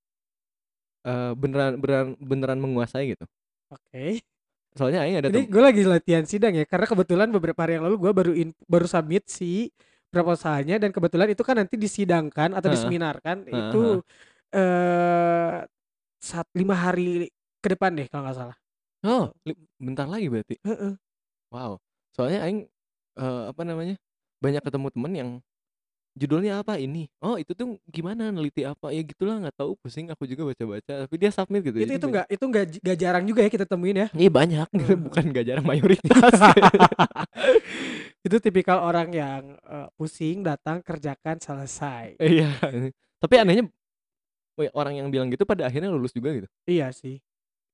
eh, 1.02 1.32
beneran 1.32 1.78
beneran 1.78 2.08
beneran 2.18 2.58
menguasai 2.58 3.14
gitu 3.14 3.24
Oke. 3.66 4.20
Soalnya 4.76 5.00
aing 5.08 5.16
ada 5.24 5.28
tem- 5.32 5.48
gue 5.48 5.62
lagi 5.64 5.82
latihan 5.88 6.24
sidang 6.28 6.52
ya, 6.52 6.64
karena 6.68 6.86
kebetulan 6.86 7.28
beberapa 7.32 7.56
hari 7.64 7.80
yang 7.80 7.84
lalu 7.88 7.96
gue 7.96 8.12
baru 8.12 8.32
in, 8.36 8.48
baru 8.68 8.86
submit 8.86 9.24
si 9.26 9.72
proposalnya 10.12 10.76
dan 10.78 10.92
kebetulan 10.94 11.32
itu 11.32 11.42
kan 11.42 11.56
nanti 11.58 11.74
disidangkan 11.80 12.52
atau 12.54 12.68
diseminarkan 12.70 13.48
Heeh, 13.48 13.56
itu 13.72 13.82
eh 14.54 15.56
saat 16.22 16.46
lima 16.56 16.76
hari 16.76 17.28
ke 17.60 17.68
depan 17.74 17.96
deh 17.96 18.06
kalau 18.08 18.28
nggak 18.28 18.36
salah. 18.36 18.56
oh 19.06 19.30
bentar 19.80 20.06
lagi 20.06 20.26
berarti 20.30 20.54
Heeh. 20.62 20.92
wow 21.52 21.76
soalnya 22.14 22.44
aing 22.46 22.64
eh, 23.18 23.42
apa 23.50 23.62
namanya 23.64 23.96
banyak 24.40 24.62
ketemu 24.62 24.88
temen 24.92 25.12
yang 25.16 25.30
judulnya 26.16 26.64
apa 26.64 26.80
ini 26.80 27.12
oh 27.20 27.36
itu 27.36 27.52
tuh 27.52 27.76
gimana 27.84 28.32
neliti 28.32 28.64
apa 28.64 28.88
ya 28.88 29.04
gitulah 29.04 29.36
nggak 29.36 29.52
tahu 29.52 29.76
pusing 29.76 30.08
aku 30.08 30.24
juga 30.24 30.48
baca-baca 30.48 31.04
tapi 31.04 31.14
dia 31.20 31.28
submit 31.28 31.60
gitu 31.68 31.76
Itu 31.76 31.92
itu 31.92 32.06
nggak 32.08 32.26
itu 32.32 32.44
nggak 32.48 32.64
nggak 32.80 32.98
jarang 32.98 33.24
juga 33.28 33.40
ya 33.44 33.50
kita 33.52 33.68
temuin 33.68 33.96
ya. 34.00 34.08
Iya 34.16 34.30
banyak 34.32 34.68
Heeh. 34.72 34.96
bukan 35.12 35.24
gak 35.28 35.44
jarang 35.44 35.66
mayoritas 35.68 36.32
itu 38.26 38.36
tipikal 38.40 38.80
orang 38.80 39.12
yang 39.12 39.42
eh, 39.60 39.88
pusing 39.94 40.40
datang 40.40 40.80
kerjakan 40.80 41.36
selesai. 41.36 42.16
iya 42.32 42.48
tapi 43.20 43.34
anehnya 43.36 43.68
weh, 44.56 44.72
orang 44.72 44.96
yang 44.96 45.08
bilang 45.12 45.28
gitu 45.28 45.44
pada 45.44 45.68
akhirnya 45.68 45.92
lulus 45.92 46.16
juga 46.16 46.32
gitu 46.32 46.48
Iya 46.64 46.90
sih. 46.96 47.20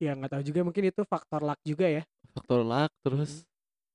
Ya 0.03 0.19
nggak 0.19 0.35
tahu 0.35 0.43
juga 0.43 0.67
mungkin 0.67 0.91
itu 0.91 1.07
faktor 1.07 1.47
luck 1.47 1.63
juga 1.63 1.87
ya. 1.87 2.03
faktor 2.35 2.67
luck 2.67 2.91
terus 3.07 3.47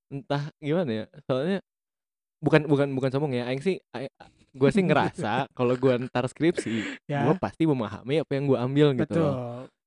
entah 0.07 0.47
gimana 0.63 1.03
ya 1.03 1.05
soalnya 1.27 1.59
bukan 2.37 2.69
bukan 2.69 2.87
bukan 2.93 3.09
sombong 3.09 3.33
ya 3.33 3.49
aing 3.49 3.61
sih 3.61 3.81
gue 4.53 4.69
sih 4.69 4.81
ngerasa 4.81 5.45
kalau 5.57 5.73
gue 5.73 5.93
ntar 6.05 6.25
skripsi 6.25 6.85
Ya. 7.07 7.23
gue 7.23 7.33
pasti 7.39 7.63
memahami 7.63 8.19
apa 8.19 8.31
yang 8.35 8.45
gue 8.45 8.57
ambil 8.59 8.87
gitu 8.91 9.07
Betul. 9.07 9.23
loh. 9.23 9.35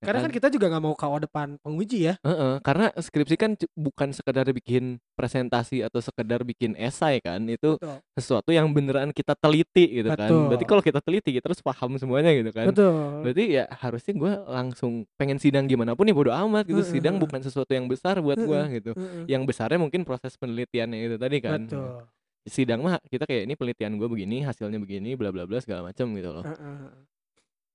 Ya 0.01 0.09
Karena 0.09 0.21
kan 0.25 0.25
kan? 0.25 0.37
kita 0.41 0.49
juga 0.49 0.67
nggak 0.73 0.81
mau 0.81 0.97
KO 0.97 1.21
depan 1.21 1.61
penguji 1.61 2.09
ya. 2.09 2.15
Heeh, 2.25 2.57
karena 2.65 2.89
skripsi 2.97 3.37
kan 3.37 3.53
bukan 3.77 4.17
sekedar 4.17 4.49
bikin 4.57 4.97
presentasi 5.13 5.85
atau 5.85 6.01
sekedar 6.01 6.41
bikin 6.41 6.73
esai 6.81 7.21
kan 7.21 7.45
itu 7.45 7.77
Betul. 7.77 8.01
sesuatu 8.17 8.49
yang 8.57 8.73
beneran 8.73 9.13
kita 9.13 9.37
teliti 9.37 10.01
gitu 10.01 10.09
kan 10.17 10.33
berarti 10.49 10.65
Betul. 10.65 10.71
kalau 10.73 10.81
kita 10.81 11.01
teliti 11.05 11.37
kita 11.37 11.53
harus 11.53 11.61
paham 11.61 12.01
semuanya 12.01 12.33
gitu 12.33 12.49
kan 12.57 12.73
Betul. 12.73 13.21
berarti 13.21 13.45
ya 13.61 13.65
harusnya 13.69 14.13
gue 14.17 14.33
langsung 14.49 14.93
pengen 15.21 15.37
sidang 15.37 15.69
gimana 15.69 15.93
pun 15.93 16.09
ya 16.09 16.17
bodo 16.17 16.33
amat 16.33 16.65
gitu 16.65 16.81
Heeh, 16.81 16.93
sidang 16.97 17.21
heeh. 17.21 17.25
bukan 17.29 17.41
sesuatu 17.45 17.69
yang 17.77 17.85
besar 17.85 18.25
buat 18.25 18.41
gue 18.41 18.49
Heeh, 18.57 18.81
gitu 18.81 18.91
heeh. 18.97 19.29
yang 19.29 19.45
besarnya 19.45 19.77
mungkin 19.77 20.09
proses 20.09 20.33
penelitiannya 20.41 20.97
itu 21.05 21.17
tadi 21.21 21.37
kan 21.45 21.69
Betul. 21.69 22.09
Sidang 22.47 22.81
mah 22.81 22.97
kita 23.07 23.29
kayak 23.29 23.45
ini 23.45 23.55
penelitian 23.55 23.97
gue 23.97 24.09
begini 24.09 24.43
hasilnya 24.43 24.81
begini 24.81 25.13
bla 25.15 25.29
bla 25.29 25.45
bla 25.45 25.61
segala 25.61 25.93
macam 25.93 26.09
gitu 26.17 26.31
loh 26.33 26.45
Heeh, 26.45 26.57
heeh. 26.57 27.03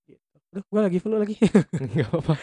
Gitu. 0.06 0.36
Aduh, 0.54 0.64
gue 0.66 0.82
lagi 0.82 0.98
flu 1.02 1.16
lagi. 1.18 1.36
nggak 1.94 2.10
apa 2.10 2.34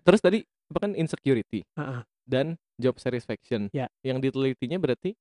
terus 0.00 0.20
tadi 0.20 0.38
apa 0.44 0.78
kan 0.84 0.92
insecurity 0.92 1.64
Heeh. 1.76 2.00
dan 2.24 2.46
job 2.76 2.96
satisfaction 2.98 3.68
Ya. 3.72 3.88
yang 4.04 4.20
ditelitinya 4.20 4.76
berarti 4.76 5.16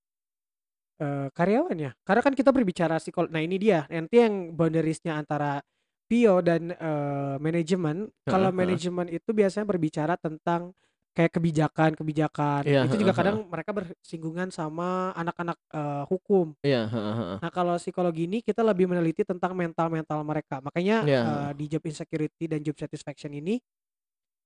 Eh, 0.94 1.28
karyawannya. 1.34 1.98
Karena 2.06 2.22
kan 2.22 2.34
kita 2.38 2.54
berbicara 2.54 3.02
psikol. 3.02 3.26
Nah 3.34 3.42
ini 3.42 3.58
dia. 3.58 3.90
Nanti 3.90 4.22
yang 4.22 4.54
boundariesnya 4.54 5.18
antara 5.18 5.58
PO 6.06 6.46
dan 6.46 6.70
eh, 6.70 7.36
manajemen. 7.42 8.14
Kalau 8.24 8.48
Heeh, 8.48 8.54
heeh. 8.54 8.60
manajemen 8.62 9.08
itu 9.10 9.30
biasanya 9.34 9.66
berbicara 9.66 10.14
tentang 10.22 10.72
kayak 11.15 11.32
kebijakan-kebijakan. 11.38 12.63
Iya, 12.67 12.82
itu 12.84 12.96
juga 13.01 13.13
heeh, 13.15 13.15
kadang 13.15 13.46
mereka 13.50 13.72
bersinggungan 13.75 14.50
sama 14.53 15.13
anak-anak 15.17 15.58
eh, 15.74 16.03
hukum. 16.12 16.53
Iya, 16.63 16.88
heeh, 16.91 17.15
heeh. 17.20 17.39
Nah 17.43 17.51
kalau 17.51 17.75
psikologi 17.82 18.25
ini 18.29 18.39
kita 18.46 18.63
lebih 18.65 18.88
meneliti 18.91 19.24
tentang 19.27 19.53
mental-mental 19.58 20.22
mereka. 20.25 20.62
Makanya 20.63 20.98
Iya. 21.01 21.24
eh, 21.24 21.51
di 21.58 21.65
job 21.72 21.84
insecurity 21.88 22.46
dan 22.51 22.62
job 22.65 22.77
satisfaction 22.79 23.34
ini 23.36 23.60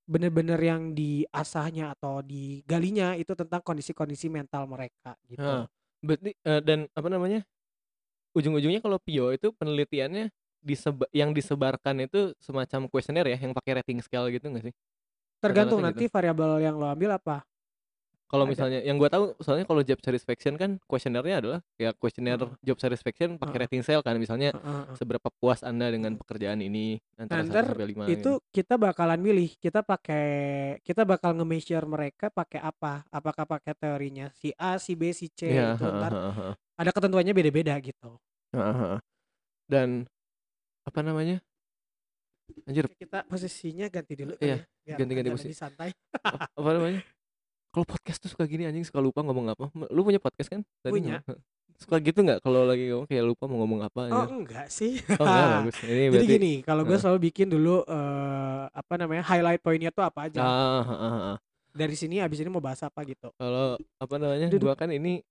bener-bener 0.07 0.59
yang 0.59 0.95
diasahnya 0.95 1.91
atau 1.95 2.23
digalinya 2.23 3.15
itu 3.19 3.33
tentang 3.35 3.59
kondisi-kondisi 3.63 4.27
mental 4.31 4.63
mereka 4.71 5.15
gitu. 5.27 5.39
Heeh. 5.39 5.63
Berarti 6.05 6.31
eh, 6.45 6.61
dan 6.61 6.79
apa 6.97 7.07
namanya? 7.09 7.41
Ujung-ujungnya 8.37 8.79
kalau 8.83 8.99
PIO 9.01 9.27
itu 9.33 9.49
penelitiannya 9.55 10.29
diseba 10.61 11.05
yang 11.15 11.31
disebarkan 11.33 12.05
itu 12.05 12.33
semacam 12.41 12.89
kuesioner 12.91 13.25
ya 13.33 13.37
yang 13.39 13.53
pakai 13.55 13.81
rating 13.81 13.99
scale 14.03 14.29
gitu 14.33 14.47
nggak 14.51 14.71
sih? 14.71 14.75
Tergantung 15.43 15.85
nanti 15.85 16.09
variabel 16.09 16.57
yang 16.65 16.75
lo 16.81 16.89
ambil 16.89 17.13
apa. 17.13 17.45
Kalau 18.27 18.43
misalnya 18.43 18.83
yang 18.83 18.99
gua 18.99 19.07
tahu 19.07 19.39
soalnya 19.39 19.63
kalau 19.63 19.79
job 19.87 20.03
satisfaction 20.03 20.59
kan 20.59 20.83
kuesionernya 20.83 21.39
adalah 21.39 21.59
ya 21.79 21.95
kuesioner 21.95 22.35
Heeh. 22.35 22.59
job 22.59 22.75
satisfaction 22.75 23.39
pakai 23.39 23.55
Heeh. 23.55 23.63
rating 23.71 23.81
scale 23.87 24.03
kan 24.03 24.19
misalnya 24.19 24.51
Heeh, 24.51 24.83
heeh. 24.83 24.97
seberapa 24.99 25.31
puas 25.39 25.63
Anda 25.63 25.87
dengan 25.87 26.19
pekerjaan 26.19 26.59
ini 26.59 26.99
antara 27.15 27.47
1 27.47 27.55
Ntar 27.55 27.65
sampai 27.71 27.87
5 27.87 28.03
itu 28.11 28.31
kita 28.51 28.75
bakalan 28.75 29.19
milih 29.19 29.49
kita 29.59 29.79
pakai 29.83 30.27
kita 30.83 31.03
bakal 31.07 31.35
nge-measure 31.35 31.83
mereka 31.87 32.27
pakai 32.31 32.59
apa 32.59 33.03
apakah 33.11 33.43
pakai 33.47 33.75
teorinya 33.75 34.27
si 34.35 34.51
A 34.59 34.75
si 34.79 34.95
B 34.99 35.11
si 35.15 35.27
C 35.31 35.47
Iya, 35.47 35.75
itu 35.75 35.87
ntar 35.87 36.11
ada 36.79 36.91
ketentuannya 36.91 37.31
beda-beda 37.35 37.75
gitu. 37.83 38.19
Dan 39.67 40.07
apa 40.87 40.99
namanya? 41.03 41.43
Anjir, 42.63 42.83
Oke, 42.83 42.97
kita 42.97 43.21
posisinya 43.23 43.85
ganti 43.87 44.13
dulu 44.15 44.33
Iya, 44.37 44.65
ya, 44.81 44.95
ganti-ganti 44.95 45.29
agak 45.29 45.37
posisi. 45.37 45.53
santai 45.53 45.89
ap- 46.17 46.49
apa 46.49 46.69
namanya? 46.71 46.99
Kalau 47.69 47.85
podcast 47.85 48.17
tuh 48.17 48.29
suka 48.29 48.43
gini 48.43 48.63
anjing 48.63 48.81
suka 48.81 48.97
lupa 48.97 49.21
ngomong 49.21 49.51
apa. 49.51 49.69
Lu 49.87 50.01
punya 50.01 50.17
podcast 50.17 50.49
kan? 50.49 50.65
Tadi 50.79 50.93
Punya. 50.93 51.21
ngomong. 51.21 51.37
Suka 51.77 52.01
gitu 52.01 52.25
nggak 52.25 52.41
kalau 52.41 52.65
lagi 52.65 52.89
ngomong 52.89 53.05
kayak 53.05 53.21
lupa 53.23 53.45
mau 53.45 53.61
ngomong 53.61 53.85
apa 53.85 53.99
oh 54.01 54.05
anjir. 54.09 54.27
enggak 54.33 54.65
sih 54.67 54.97
Oh, 55.13 55.21
enggak 55.21 55.45
bagus. 55.61 55.75
Ini 55.79 55.93
jadi 55.93 56.09
berarti 56.09 56.33
gini 56.33 56.53
kalau 56.65 56.81
gue 56.81 56.89
Heeh. 56.89 57.01
selalu 57.05 57.19
bikin 57.21 57.47
dulu 57.47 57.85
eh, 57.85 58.63
apa 58.67 58.93
namanya 58.97 59.21
highlight 59.23 59.61
poinnya 59.61 59.91
tuh 59.91 60.01
apa 60.01 60.25
aja 60.25 60.41
Ah, 60.41 60.81
heeh, 60.81 61.11
heeh. 61.13 61.35
dari 61.69 61.93
sini 61.93 62.17
abis 62.17 62.41
ini 62.41 62.49
mau 62.49 62.57
bahas 62.59 62.81
apa 62.81 63.05
gitu 63.05 63.29
Kalau 63.31 63.77
apa 63.77 64.15
namanya? 64.15 64.49
Duduk. 64.49 64.63
Gua 64.63 64.75
kan 64.75 64.89
ini 64.89 65.21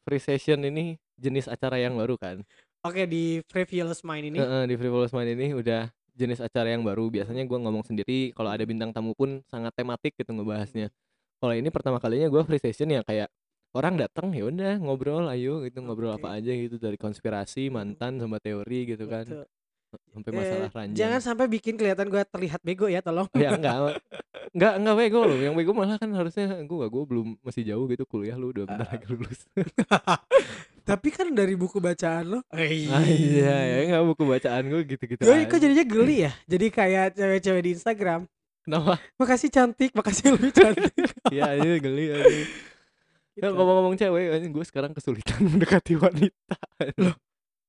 free 0.00 0.22
session 0.22 0.62
ini 0.62 0.94
jenis 1.12 1.44
acara 1.46 1.74
yang 1.76 1.98
baru 1.98 2.14
kan. 2.14 2.46
oke 2.78 3.02
di 3.04 3.42
Frivolous 3.44 4.06
Mind 4.06 4.22
ini 4.24 4.38
Heeh, 4.38 4.62
di 4.64 4.74
Frivolous 4.76 5.10
Mind 5.10 5.34
ini 5.34 5.50
udah 5.50 5.90
jenis 6.18 6.42
acara 6.42 6.74
yang 6.74 6.82
baru. 6.82 7.06
Biasanya 7.08 7.46
gua 7.46 7.62
ngomong 7.62 7.86
sendiri, 7.86 8.34
kalau 8.34 8.50
ada 8.50 8.66
bintang 8.66 8.90
tamu 8.90 9.14
pun 9.14 9.40
sangat 9.46 9.70
tematik 9.78 10.18
gitu 10.18 10.34
ngebahasnya. 10.34 10.90
Kalau 11.38 11.54
ini 11.54 11.70
pertama 11.70 12.02
kalinya 12.02 12.26
gua 12.26 12.42
free 12.42 12.58
session 12.58 12.90
ya 12.90 13.06
kayak 13.06 13.30
orang 13.70 13.94
datang 13.94 14.34
ya 14.34 14.48
udah 14.48 14.80
ngobrol 14.82 15.30
ayo 15.30 15.62
gitu 15.62 15.84
ngobrol 15.84 16.16
Oke. 16.16 16.26
apa 16.26 16.42
aja 16.42 16.50
gitu 16.50 16.82
dari 16.82 16.98
konspirasi, 16.98 17.70
mantan 17.70 18.18
sama 18.18 18.42
teori 18.42 18.90
gitu 18.90 19.06
kan. 19.06 19.22
Betul. 19.22 19.46
Sampai 19.88 20.30
Eh, 20.30 20.36
masalah 20.36 20.68
ranjang. 20.70 20.96
jangan 20.96 21.20
sampai 21.22 21.46
bikin 21.46 21.74
kelihatan 21.74 22.06
gue 22.06 22.20
terlihat 22.20 22.60
bego 22.60 22.86
ya 22.86 23.00
tolong 23.00 23.24
ya 23.32 23.56
enggak. 23.56 23.96
Enggak, 24.48 24.74
enggak 24.80 24.96
bego 24.96 25.20
loh. 25.22 25.36
Yang 25.36 25.54
bego 25.54 25.72
malah 25.72 25.96
kan 25.96 26.08
harusnya 26.10 26.48
gua 26.64 26.88
gua 26.88 27.04
belum 27.04 27.36
masih 27.40 27.62
jauh 27.64 27.84
gitu 27.84 28.04
kuliah 28.04 28.32
lu 28.32 28.48
udah 28.48 28.64
bentar 28.64 28.88
lagi 28.88 29.04
lulus. 29.06 29.44
Tapi 30.88 31.08
kan 31.12 31.28
dari 31.30 31.52
buku 31.52 31.76
bacaan 31.78 32.24
lo. 32.32 32.40
Ah, 32.48 32.64
iya, 33.04 33.52
ya 33.60 33.76
enggak 33.84 34.04
buku 34.08 34.22
bacaan 34.24 34.62
gua 34.66 34.80
gitu-gitu 34.80 35.20
Gue 35.20 35.44
kok 35.44 35.60
jadinya 35.60 35.84
geli 35.84 36.16
ya. 36.24 36.32
Jadi 36.48 36.66
kayak 36.68 37.06
cewek-cewek 37.14 37.62
di 37.62 37.70
Instagram. 37.76 38.20
Kenapa? 38.64 38.96
Makasih 39.16 39.48
cantik, 39.48 39.92
makasih 39.92 40.32
lebih 40.32 40.50
cantik. 40.50 40.92
Iya, 41.34 41.56
ini 41.56 41.76
geli 41.78 42.04
aja. 42.08 42.24
Ya 42.24 42.44
Gitu. 43.38 43.54
ngomong-ngomong 43.54 43.94
cewek, 43.94 44.24
gue 44.48 44.64
sekarang 44.66 44.90
kesulitan 44.90 45.38
mendekati 45.46 45.94
wanita. 45.94 46.56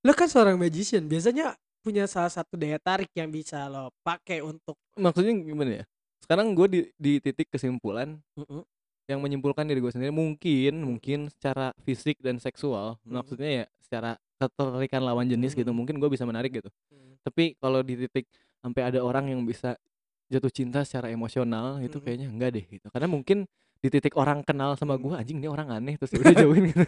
Lo 0.01 0.13
kan 0.15 0.25
seorang 0.25 0.55
magician, 0.55 1.05
biasanya 1.05 1.53
punya 1.79 2.05
salah 2.05 2.29
satu 2.29 2.55
daya 2.55 2.77
tarik 2.77 3.09
yang 3.13 3.29
bisa 3.29 3.67
lo 3.67 3.91
pakai 4.01 4.39
untuk 4.39 4.75
Maksudnya 4.95 5.33
gimana 5.39 5.71
ya? 5.81 5.85
Sekarang 6.19 6.51
gue 6.51 6.67
di, 6.67 6.79
di 6.99 7.13
titik 7.17 7.47
kesimpulan 7.49 8.19
Mm-mm. 8.35 8.61
yang 9.07 9.19
menyimpulkan 9.19 9.65
diri 9.65 9.79
gue 9.79 9.89
sendiri 9.89 10.13
mungkin 10.13 10.85
mungkin 10.85 11.19
secara 11.33 11.73
fisik 11.81 12.19
dan 12.21 12.37
seksual 12.37 12.99
Mm. 13.01 13.11
maksudnya 13.15 13.49
ya 13.49 13.65
secara 13.81 14.11
ketertarikan 14.37 15.01
lawan 15.01 15.25
jenis 15.25 15.57
gitu 15.57 15.71
Mm. 15.71 15.77
mungkin 15.81 15.95
gue 15.97 16.09
bisa 16.09 16.29
menarik 16.29 16.53
gitu 16.53 16.69
tapi 17.19 17.57
kalau 17.57 17.81
di 17.81 17.97
titik 17.97 18.29
sampai 18.61 18.81
ada 18.85 18.99
orang 19.01 19.33
yang 19.33 19.41
bisa 19.41 19.73
jatuh 20.29 20.53
cinta 20.53 20.85
secara 20.85 21.09
emosional 21.09 21.81
itu 21.81 21.97
Mm. 21.97 22.03
kayaknya 22.05 22.27
enggak 22.29 22.49
deh 22.53 22.65
gitu 22.69 22.87
karena 22.93 23.09
mungkin 23.09 23.49
di 23.79 23.87
titik 23.89 24.13
orang 24.13 24.45
kenal 24.45 24.77
sama 24.77 24.93
Mm. 24.93 25.01
gue 25.01 25.13
anjing 25.17 25.37
ini 25.41 25.47
orang 25.49 25.73
aneh 25.73 25.97
terus 25.97 26.13
ya 26.13 26.19
udah 26.21 26.35
jauhin 26.45 26.63
gitu 26.69 26.83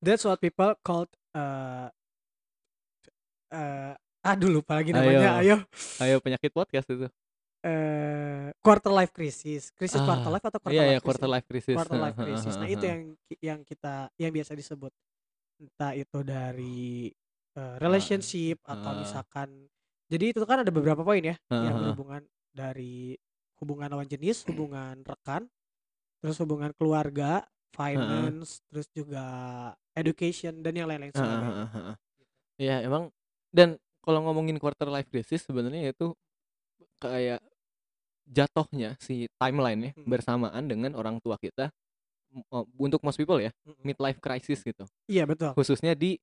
That's 0.00 0.24
what 0.24 0.40
people 0.40 0.72
called 0.80 1.10
uh, 1.36 1.92
uh, 3.56 3.92
Aduh 4.26 4.50
lupa 4.50 4.76
lagi 4.76 4.90
Ayo. 4.90 4.98
namanya. 4.98 5.30
Ayo. 5.38 5.56
Ayo 6.02 6.16
penyakit 6.18 6.50
podcast 6.50 6.90
itu. 6.90 7.06
Eh, 7.62 8.50
quarter 8.58 8.90
life 8.90 9.10
crisis. 9.10 9.70
Krisis 9.70 9.98
quarter 9.98 10.28
Ah, 10.28 10.34
life 10.34 10.44
atau 10.44 10.58
quarter 10.58 10.74
Iya 10.74 10.82
life 10.82 10.90
ya 10.90 10.98
crisis? 10.98 11.06
quarter 11.06 11.28
life 11.28 11.46
crisis. 11.46 11.76
Quarter 11.76 11.98
life 11.98 12.16
crisis. 12.16 12.54
Nah, 12.54 12.68
itu 12.68 12.84
yang 12.84 13.00
yang 13.38 13.60
kita 13.62 13.94
yang 14.18 14.30
biasa 14.30 14.52
disebut 14.52 14.92
entah 15.56 15.92
itu 15.94 16.18
dari 16.20 17.08
eh, 17.56 17.74
relationship 17.78 18.60
atau 18.62 18.92
heeh. 18.92 19.00
misalkan 19.00 19.48
jadi 20.06 20.30
itu 20.30 20.44
kan 20.44 20.60
ada 20.60 20.70
beberapa 20.70 21.00
poin 21.00 21.18
ya 21.18 21.34
Heeh, 21.48 21.62
yang 21.64 21.74
berhubungan 21.80 22.22
dari 22.52 23.16
hubungan 23.56 23.88
lawan 23.88 24.06
jenis, 24.06 24.44
hubungan 24.50 25.00
rekan, 25.00 25.48
terus 26.20 26.36
hubungan 26.38 26.74
keluarga, 26.74 27.46
finance, 27.72 28.60
terus 28.68 28.86
juga 28.92 29.24
education 29.94 30.60
dan 30.60 30.74
yang 30.74 30.86
lain-lain 30.86 31.10
sebagainya. 31.10 31.96
Iya 32.56 32.76
emang 32.84 33.08
dan 33.56 33.80
kalau 34.04 34.20
ngomongin 34.28 34.60
quarter 34.60 34.86
life 34.92 35.08
crisis 35.08 35.48
sebenarnya 35.48 35.96
itu 35.96 36.12
kayak 37.00 37.40
jatuhnya 38.28 38.98
si 39.00 39.30
timeline 39.40 39.80
ya 39.80 39.90
Hmm. 39.96 40.04
bersamaan 40.04 40.64
dengan 40.68 40.92
orang 40.98 41.16
tua 41.24 41.38
kita 41.40 41.70
oh, 42.52 42.66
untuk 42.76 43.00
most 43.00 43.16
people 43.16 43.38
ya 43.40 43.54
Mm-mm. 43.64 43.80
midlife 43.86 44.20
crisis 44.20 44.60
gitu 44.60 44.84
Iya 45.08 45.24
betul. 45.24 45.54
khususnya 45.56 45.96
di 45.96 46.18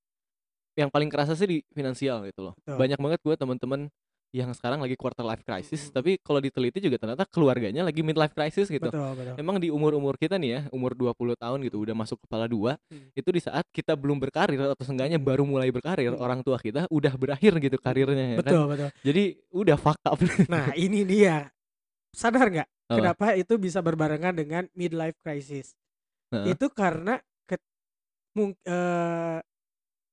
yang 0.76 0.90
paling 0.90 1.10
kerasa 1.10 1.34
sih 1.34 1.48
di 1.50 1.58
finansial 1.74 2.26
gitu 2.28 2.52
loh 2.52 2.54
Betul. 2.62 2.78
banyak 2.86 3.00
banget 3.00 3.20
gue 3.24 3.36
teman-teman 3.40 3.82
yang 4.34 4.50
sekarang 4.50 4.82
lagi 4.82 4.98
quarter 4.98 5.22
life 5.22 5.46
crisis 5.46 5.88
Mm-mm. 5.88 5.94
tapi 5.94 6.12
kalau 6.18 6.42
diteliti 6.42 6.82
juga 6.82 6.98
ternyata 6.98 7.22
keluarganya 7.24 7.86
lagi 7.86 8.02
midlife 8.02 8.34
crisis 8.34 8.66
gitu 8.66 8.90
Betul, 8.90 9.14
betul. 9.14 9.38
Emang 9.38 9.62
di 9.62 9.70
umur-umur 9.70 10.18
kita 10.18 10.42
nih 10.42 10.50
ya, 10.50 10.62
umur 10.74 10.98
20 10.98 11.14
tahun 11.38 11.62
gitu 11.62 11.78
udah 11.78 11.94
masuk 11.94 12.18
kepala 12.20 12.50
dua, 12.50 12.82
Hmm. 12.90 13.14
itu 13.14 13.30
di 13.30 13.38
saat 13.38 13.62
kita 13.70 13.94
belum 13.94 14.18
berkarir 14.18 14.58
atau 14.58 14.82
seenggaknya 14.82 15.22
baru 15.22 15.46
mulai 15.46 15.70
berkarir, 15.70 16.10
Hmm. 16.12 16.20
orang 16.20 16.42
tua 16.42 16.58
kita 16.58 16.90
udah 16.90 17.14
berakhir 17.14 17.54
gitu 17.62 17.78
karirnya 17.78 18.26
ya 18.26 18.38
kan. 18.42 18.50
Betul, 18.50 18.64
betul. 18.68 18.90
Jadi 19.06 19.24
udah 19.54 19.78
fuck 19.78 20.02
up. 20.02 20.18
Nah, 20.50 20.74
ini 20.74 21.06
dia. 21.06 21.46
Sadar 22.10 22.50
nggak 22.50 22.70
Apa? 22.90 22.94
kenapa 22.94 23.26
itu 23.34 23.54
bisa 23.56 23.80
berbarengan 23.80 24.34
dengan 24.34 24.66
midlife 24.74 25.18
crisis? 25.22 25.78
Heeh. 26.30 26.54
Itu 26.54 26.70
karena 26.70 27.18
ket, 27.46 27.62
mung- 28.34 28.58
eh, 28.60 29.40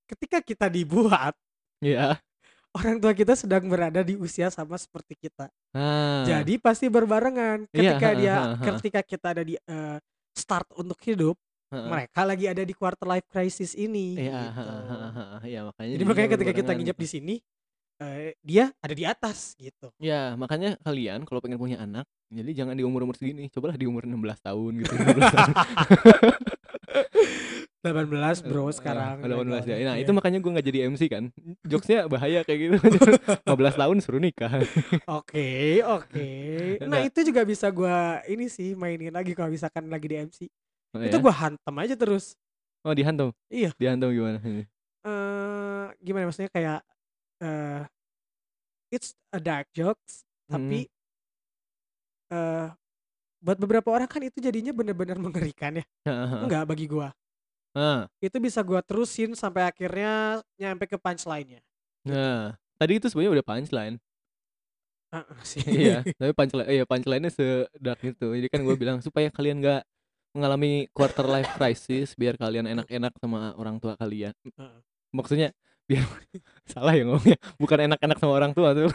ketika 0.07 0.41
kita 0.41 0.67
dibuat, 0.69 1.33
Iya. 1.81 2.21
Orang 2.75 2.97
tua 3.03 3.13
kita 3.15 3.35
sedang 3.35 3.67
berada 3.67 4.03
di 4.07 4.15
usia 4.15 4.51
sama 4.51 4.79
seperti 4.79 5.19
kita. 5.19 5.51
Ah. 5.75 6.23
Jadi 6.27 6.59
pasti 6.59 6.87
berbarengan. 6.87 7.67
Iya, 7.75 7.99
Ketika 7.99 8.09
heeh, 8.11 8.21
dia, 8.21 8.37
ketika 8.63 9.01
kita 9.03 9.27
ada 9.35 9.43
di 9.43 9.55
eh, 9.59 9.99
start 10.35 10.71
untuk 10.79 10.99
hidup, 11.03 11.35
mereka 11.71 12.27
lagi 12.27 12.51
ada 12.51 12.67
di 12.67 12.75
quarter 12.75 13.07
life 13.07 13.27
crisis 13.31 13.79
ini. 13.79 14.19
Iya, 14.19 14.51
gitu. 14.51 14.63
Iya, 15.47 15.61
makanya 15.71 15.91
Jadi 15.95 16.05
makanya 16.07 16.31
ketika 16.35 16.53
kita 16.55 16.71
nginjak 16.75 16.99
gitu. 16.99 17.05
di 17.07 17.09
sini, 17.09 17.35
eh, 18.03 18.35
dia 18.43 18.75
ada 18.83 18.95
di 18.95 19.05
atas 19.07 19.55
gitu. 19.55 19.95
Ya, 20.03 20.35
makanya 20.35 20.75
kalian 20.83 21.23
kalau 21.23 21.39
pengen 21.39 21.63
punya 21.63 21.79
anak, 21.79 22.11
jadi 22.27 22.65
jangan 22.65 22.75
di 22.75 22.83
umur-umur 22.83 23.15
segini, 23.15 23.47
cobalah 23.55 23.79
di 23.79 23.87
umur 23.87 24.03
16 24.03 24.19
tahun 24.43 24.73
gitu. 24.83 24.93
15 24.99 25.31
tahun. 25.31 25.55
18 27.81 28.45
bro 28.45 28.69
Eh, 28.69 28.77
sekarang. 28.77 29.17
eh, 29.19 29.27
18 29.27 29.65
ya. 29.65 29.77
Nah, 29.81 29.97
Iya. 29.97 30.05
itu 30.05 30.13
makanya 30.13 30.39
gue 30.39 30.51
nggak 30.53 30.67
jadi 30.67 30.79
MC 30.87 31.03
kan. 31.07 31.25
Jokesnya 31.71 32.05
bahaya 32.07 32.45
kayak 32.45 32.59
gitu. 32.61 32.77
15 33.49 33.75
tahun 33.75 33.97
suruh 33.99 34.21
nikah. 34.21 34.53
Oke, 35.09 35.81
oke. 35.81 36.29
Nah, 36.85 36.87
Nah. 36.87 37.01
itu 37.03 37.21
juga 37.23 37.41
bisa 37.43 37.67
gua 37.69 38.21
ini 38.25 38.47
sih 38.47 38.73
mainin 38.75 39.11
lagi 39.11 39.33
kalau 39.33 39.49
misalkan 39.49 39.89
lagi 39.89 40.07
di 40.07 40.17
MC. 40.19 40.39
Oh, 40.93 41.01
Itu 41.01 41.17
gua 41.19 41.33
hantem 41.33 41.75
aja 41.75 41.97
terus. 41.97 42.37
Oh, 42.85 42.93
dihantam. 42.93 43.33
Iya. 43.49 43.73
Dihantam 43.75 44.11
gimana? 44.11 44.39
Eh 44.41 44.67
gimana 45.99 46.29
maksudnya 46.29 46.49
kayak 46.49 46.81
eh 47.41 47.83
it's 48.91 49.17
a 49.31 49.41
dark 49.41 49.69
jokes 49.73 50.29
tapi 50.45 50.85
eh 52.29 52.69
buat 53.41 53.57
beberapa 53.57 53.89
orang 53.89 54.05
kan 54.05 54.21
itu 54.21 54.37
jadinya 54.39 54.71
benar-benar 54.71 55.17
mengerikan 55.17 55.81
ya. 55.81 55.85
Enggak 56.45 56.69
bagi 56.69 56.85
gua. 56.85 57.09
Nah, 57.71 58.11
Itu 58.19 58.43
bisa 58.43 58.61
gua 58.67 58.83
terusin 58.83 59.39
sampai 59.39 59.71
akhirnya 59.71 60.43
nyampe 60.59 60.91
ke 60.91 60.99
punchline-nya. 60.99 61.63
nah, 62.03 62.59
tadi 62.81 62.99
itu 62.99 63.07
sebenarnya 63.07 63.41
udah 63.41 63.47
punchline. 63.47 63.97
Sih. 65.43 65.63
iya, 65.91 66.03
tapi 66.19 66.33
punchline 66.35 66.69
iya 66.71 66.85
punchline-nya 66.87 67.31
sedark 67.31 68.01
itu. 68.03 68.27
Jadi 68.35 68.49
kan 68.51 68.61
gue 68.63 68.77
bilang 68.79 68.99
supaya 69.03 69.31
kalian 69.31 69.63
nggak 69.63 69.83
mengalami 70.31 70.87
quarter 70.95 71.27
life 71.27 71.51
crisis 71.59 72.15
biar 72.15 72.39
kalian 72.39 72.71
enak-enak 72.71 73.13
sama 73.19 73.55
orang 73.59 73.83
tua 73.83 73.99
kalian. 73.99 74.35
Heeh. 74.47 74.79
Maksudnya 75.11 75.49
biar 75.91 76.07
salah 76.73 76.95
ya 76.95 77.03
ngomongnya. 77.07 77.39
Bukan 77.59 77.79
enak-enak 77.91 78.19
sama 78.23 78.33
orang 78.35 78.53
tua 78.55 78.75
tuh. 78.75 78.91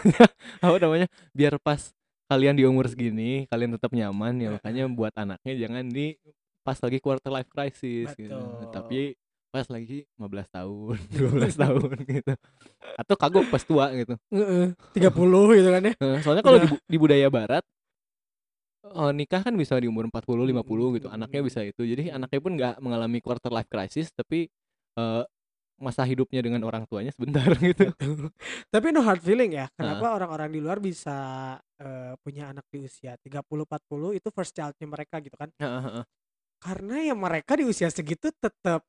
apa 0.64 0.78
namanya? 0.80 1.08
Biar 1.36 1.60
pas 1.60 1.92
kalian 2.26 2.58
di 2.58 2.66
umur 2.66 2.90
segini 2.90 3.46
kalian 3.54 3.78
tetap 3.78 3.94
nyaman 3.94 4.34
ya 4.42 4.50
makanya 4.58 4.90
buat 4.90 5.14
anaknya 5.14 5.54
jangan 5.62 5.86
di 5.86 6.18
pas 6.66 6.78
lagi 6.82 6.98
quarter 6.98 7.30
life 7.30 7.50
crisis 7.54 8.10
gitu. 8.18 8.34
Tapi 8.74 9.14
pas 9.54 9.70
lagi 9.70 10.04
15 10.18 10.50
tahun, 10.52 10.98
12 11.22 11.56
tahun 11.56 11.90
gitu. 12.04 12.34
Atau 12.98 13.16
kagok 13.16 13.46
pas 13.48 13.62
tua 13.64 13.86
gitu. 13.94 14.18
Heeh, 14.34 14.74
30 14.98 15.62
gitu 15.62 15.70
kan 15.70 15.82
ya. 15.86 15.94
Soalnya 16.26 16.44
kalau 16.44 16.58
di, 16.58 16.68
bu- 16.68 16.84
di 16.90 16.98
budaya 16.98 17.30
barat 17.30 17.64
oh, 18.86 19.10
nikah 19.14 19.42
kan 19.42 19.54
bisa 19.56 19.78
di 19.78 19.88
umur 19.88 20.10
40 20.10 20.46
50 20.50 20.98
gitu. 21.00 21.08
Mm, 21.08 21.16
Anaknya 21.16 21.42
bisa 21.46 21.60
itu. 21.62 21.82
Jadi 21.86 22.10
anaknya 22.10 22.40
pun 22.42 22.52
nggak 22.58 22.76
mengalami 22.82 23.20
quarter 23.22 23.54
life 23.54 23.70
crisis 23.70 24.10
tapi 24.12 24.50
eh, 24.98 25.24
masa 25.76 26.08
hidupnya 26.08 26.40
dengan 26.40 26.64
orang 26.64 26.88
tuanya 26.88 27.12
sebentar 27.12 27.48
gitu. 27.60 27.92
Tapi 28.72 28.88
no 28.92 29.04
hard 29.04 29.20
feeling 29.24 29.56
ya. 29.56 29.68
Kenapa 29.76 30.16
orang-orang 30.16 30.50
di 30.52 30.60
luar 30.60 30.80
bisa 30.80 31.16
eh, 31.80 32.14
punya 32.24 32.52
anak 32.52 32.64
di 32.72 32.84
usia 32.84 33.16
30 33.20 33.64
40 33.68 34.16
itu 34.16 34.28
first 34.32 34.52
child-nya 34.56 34.88
mereka 34.88 35.20
gitu 35.24 35.36
kan. 35.36 35.52
Karena 36.66 36.98
ya 36.98 37.14
mereka 37.14 37.54
di 37.54 37.62
usia 37.62 37.94
segitu 37.94 38.34
tetap 38.34 38.82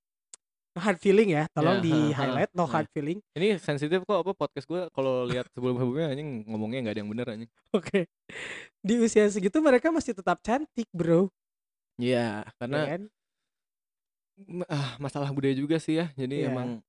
no 0.73 0.81
hard 0.81 0.97
feeling 0.97 1.37
ya. 1.37 1.45
Tolong 1.53 1.81
Ya, 1.81 1.85
di 1.85 1.93
highlight 2.17 2.53
no 2.57 2.65
hard 2.65 2.89
feeling. 2.89 3.21
Ini 3.37 3.61
sensitif 3.61 4.01
kok 4.01 4.25
apa 4.25 4.33
podcast 4.33 4.65
gue 4.65 4.89
kalau 4.97 5.29
lihat 5.29 5.45
sebelum-sebelumnya 5.53 6.09
anjing 6.09 6.49
ngomongnya 6.49 6.89
nggak 6.89 6.95
ada 6.97 7.01
yang 7.05 7.11
bener 7.13 7.27
anjing. 7.29 7.51
Oke. 7.77 8.09
Di 8.81 8.95
usia 8.97 9.29
segitu 9.29 9.61
mereka 9.61 9.93
masih 9.93 10.17
tetap 10.17 10.41
cantik, 10.41 10.89
Bro. 10.89 11.29
Iya, 12.01 12.45
Ya 12.45 12.53
karena 12.57 12.81
kan? 12.97 13.03
m- 14.41 14.69
ah, 14.69 14.97
masalah 14.97 15.29
budaya 15.33 15.53
juga 15.53 15.77
sih 15.77 16.01
ya. 16.01 16.09
Jadi 16.17 16.45
Iya. 16.45 16.49
emang 16.49 16.81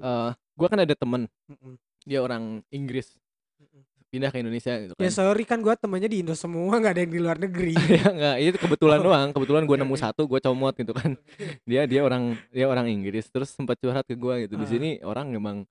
eh 0.00 0.32
gua 0.56 0.68
kan 0.72 0.80
ada 0.80 0.96
temen 0.96 1.28
Mm-mm, 1.44 1.76
dia 2.08 2.24
orang 2.24 2.64
Inggris 2.72 3.16
mm-mm. 3.60 3.84
Pindah 4.10 4.28
ke 4.28 4.38
Indonesia 4.38 4.74
gitu 4.76 4.92
Ya 4.92 5.06
kan. 5.06 5.14
sorry 5.14 5.42
kan 5.44 5.58
gua 5.58 5.74
temannya 5.74 6.06
di 6.06 6.20
Indo 6.20 6.34
semua 6.34 6.74
nggak 6.74 6.92
ada 6.92 7.00
yang 7.00 7.12
di 7.12 7.20
luar 7.20 7.38
negeri. 7.38 7.74
ya 7.94 8.04
enggak 8.06 8.34
itu 8.40 8.58
kebetulan 8.58 8.98
Oh. 8.98 9.04
doang 9.06 9.28
kebetulan 9.30 9.62
gue 9.64 9.76
nemu 9.78 9.94
oke. 9.94 10.02
satu 10.02 10.22
gue 10.26 10.38
comot 10.38 10.74
gitu 10.74 10.90
kan 10.90 11.14
dia 11.64 11.86
dia 11.86 12.00
orang 12.00 12.34
dia 12.48 12.66
orang 12.66 12.86
Inggris 12.86 13.26
terus 13.26 13.48
sempat 13.48 13.78
curhat 13.78 14.02
ke 14.02 14.12
gue 14.12 14.34
gitu 14.44 14.54
di 14.54 14.62
Ah. 14.62 14.68
sini 14.68 14.90
orang 15.00 15.30
emang 15.30 15.62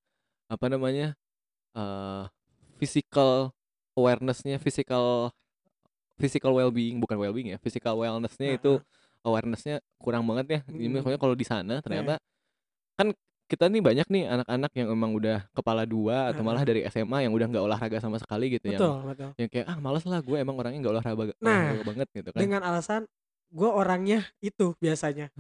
apa 0.48 0.66
namanya 0.66 1.14
eh 1.72 2.24
physical 2.76 3.52
awarenessnya 3.94 4.56
physical 4.58 5.36
physical 6.16 6.52
well-being 6.54 6.98
bukan 6.98 7.16
well-being 7.16 7.50
ya 7.50 7.58
physical 7.58 7.96
wellnessnya 7.96 8.56
itu 8.56 8.80
Heeh. 8.80 9.22
awarenessnya 9.22 9.76
kurang 9.98 10.24
banget 10.24 10.46
ya 10.50 10.60
jadi 10.66 10.86
Mm. 10.86 10.94
maksudnya 10.96 11.20
kalau 11.20 11.36
di 11.36 11.44
sana 11.44 11.74
Iya. 11.74 11.84
ternyata 11.84 12.14
kan 12.96 13.12
kita 13.50 13.66
nih 13.66 13.82
banyak 13.82 14.08
nih 14.14 14.24
anak-anak 14.30 14.72
yang 14.78 14.88
emang 14.94 15.12
udah 15.18 15.42
kepala 15.58 15.84
dua 15.90 16.30
atau 16.30 16.46
malah 16.46 16.62
dari 16.62 16.86
SMA 16.86 17.26
yang 17.26 17.34
udah 17.34 17.50
nggak 17.50 17.66
olahraga 17.66 17.98
sama 17.98 18.22
sekali 18.22 18.54
gitu 18.54 18.70
yang 18.70 18.78
Betul, 18.78 18.98
betul. 19.10 19.30
yang 19.42 19.50
kayak 19.50 19.66
ah 19.66 19.78
males 19.82 20.06
lah 20.06 20.22
gue 20.22 20.38
emang 20.38 20.54
orangnya 20.56 20.80
nggak 20.86 20.94
olahraga, 20.94 21.34
Nah, 21.42 21.58
olahraga 21.66 21.84
banget 21.90 22.08
gitu 22.14 22.30
kan 22.30 22.40
Dengan 22.46 22.62
alasan 22.62 23.02
gua 23.50 23.74
orangnya 23.74 24.22
itu 24.46 24.78
biasanya. 24.78 25.34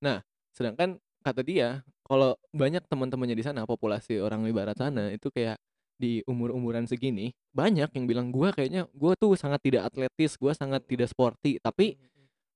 Nah, 0.00 0.24
sedangkan 0.56 0.96
kata 1.20 1.44
dia, 1.44 1.84
kalau 2.08 2.32
banyak 2.56 2.80
teman-temannya 2.88 3.36
di 3.36 3.44
sana, 3.44 3.68
populasi 3.68 4.16
orang 4.16 4.40
di 4.48 4.52
barat 4.56 4.80
sana 4.80 5.12
itu 5.12 5.28
kayak 5.28 5.60
di 6.00 6.24
umur-umuran 6.24 6.88
segini, 6.88 7.36
banyak 7.52 7.92
yang 7.92 8.04
bilang 8.08 8.32
gua 8.32 8.56
kayaknya 8.56 8.88
gua 8.96 9.12
tuh 9.20 9.36
sangat 9.36 9.60
tidak 9.60 9.92
atletis, 9.92 10.40
gua 10.40 10.56
sangat 10.56 10.80
tidak 10.88 11.12
sporty, 11.12 11.60
tapi 11.60 12.00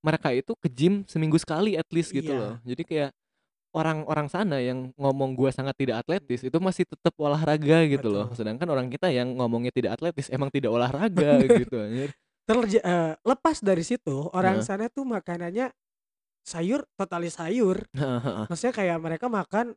mereka 0.00 0.32
itu 0.32 0.56
ke 0.56 0.68
gym 0.72 1.04
seminggu 1.04 1.36
sekali 1.36 1.76
at 1.76 1.84
least 1.92 2.08
gitu 2.16 2.32
Iya. 2.32 2.40
loh. 2.40 2.54
Jadi 2.64 2.82
kayak 2.88 3.10
orang-orang 3.74 4.30
sana 4.30 4.62
yang 4.62 4.94
ngomong 4.94 5.34
gua 5.34 5.50
sangat 5.50 5.74
tidak 5.74 6.06
atletis 6.06 6.46
itu 6.46 6.58
masih 6.62 6.86
tetap 6.86 7.12
olahraga 7.18 7.82
gitu 7.90 8.06
loh. 8.08 8.30
Betul. 8.30 8.38
Sedangkan 8.38 8.68
orang 8.70 8.86
kita 8.88 9.10
yang 9.10 9.34
ngomongnya 9.34 9.74
tidak 9.74 9.98
atletis 9.98 10.30
emang 10.30 10.48
tidak 10.54 10.70
olahraga 10.70 11.42
gitu 11.60 11.74
anjir. 11.82 12.14
Terja 12.46 12.80
eh, 12.80 13.12
lepas 13.26 13.58
dari 13.58 13.82
situ 13.82 14.30
orang 14.30 14.62
Heeh. 14.62 14.66
sana 14.66 14.86
tuh 14.86 15.02
makanannya 15.02 15.74
sayur 16.46 16.86
totalis 16.94 17.34
sayur. 17.36 17.82
Maksudnya 18.48 18.72
kayak 18.72 18.98
mereka 19.02 19.26
makan 19.26 19.74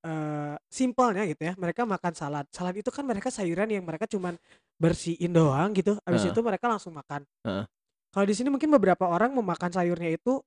eh 0.00 0.54
simpelnya 0.68 1.24
gitu 1.24 1.42
ya. 1.48 1.56
Mereka 1.56 1.88
makan 1.88 2.12
salad. 2.12 2.44
Salad 2.52 2.76
itu 2.76 2.92
kan 2.92 3.08
mereka 3.08 3.32
sayuran 3.32 3.72
yang 3.72 3.82
mereka 3.88 4.04
cuman 4.04 4.36
bersihin 4.76 5.32
doang 5.32 5.72
gitu. 5.72 5.96
Habis 6.04 6.28
itu 6.28 6.40
mereka 6.44 6.68
langsung 6.68 6.92
makan. 6.92 7.24
Kalau 8.10 8.26
di 8.26 8.34
sini 8.34 8.50
mungkin 8.50 8.74
beberapa 8.74 9.06
orang 9.06 9.30
memakan 9.30 9.70
sayurnya 9.70 10.10
itu 10.10 10.42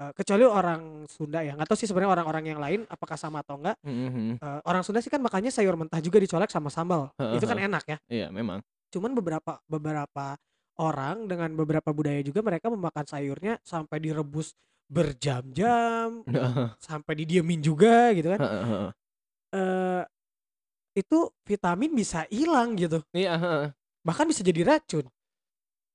eh, 0.00 0.12
kecuali 0.14 0.44
orang 0.44 0.82
Sunda 1.06 1.40
ya 1.40 1.54
nggak 1.54 1.68
tahu 1.68 1.78
sih 1.78 1.86
sebenarnya 1.86 2.12
orang-orang 2.18 2.44
yang 2.50 2.60
lain 2.60 2.80
apakah 2.88 3.14
sama 3.14 3.42
atau 3.44 3.58
enggak 3.60 3.76
Mhm 3.84 4.08
mhm. 4.10 4.32
Eh, 4.42 4.60
orang 4.66 4.82
Sunda 4.82 4.98
sih 4.98 5.12
kan 5.12 5.20
makannya 5.20 5.50
sayur 5.50 5.74
mentah 5.78 6.00
juga 6.00 6.18
dicolek 6.18 6.50
sama 6.50 6.68
sambal 6.68 7.10
Heeh, 7.16 7.38
itu 7.38 7.46
kan 7.46 7.58
enak 7.58 7.84
ya 7.86 7.98
Iya 8.08 8.26
memang. 8.30 8.58
cuman 8.90 9.10
beberapa 9.14 9.58
beberapa 9.66 10.38
orang 10.78 11.26
dengan 11.30 11.50
beberapa 11.54 11.90
budaya 11.90 12.18
juga 12.22 12.42
mereka 12.42 12.66
memakan 12.70 13.06
sayurnya 13.06 13.58
sampai 13.62 13.98
direbus 14.02 14.54
berjam-jam 14.90 16.22
Heeh, 16.30 16.74
sampai 16.82 17.12
didiemin 17.14 17.62
juga 17.62 18.10
gitu 18.12 18.34
kan 18.34 18.40
heeh. 18.42 18.88
eh 19.54 20.02
itu 20.94 21.18
vitamin 21.42 21.90
bisa 21.90 22.22
hilang 22.30 22.78
gitu 22.78 23.02
Iya, 23.10 23.34
heeh. 23.34 23.66
bahkan 24.06 24.26
bisa 24.30 24.42
jadi 24.46 24.62
racun 24.66 25.06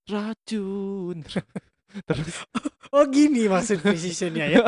Racun. 0.10 1.22
Terus 2.06 2.46
oh 2.96 3.06
gini 3.06 3.46
maksud 3.46 3.82
precisionnya 3.86 4.46
ya 4.50 4.66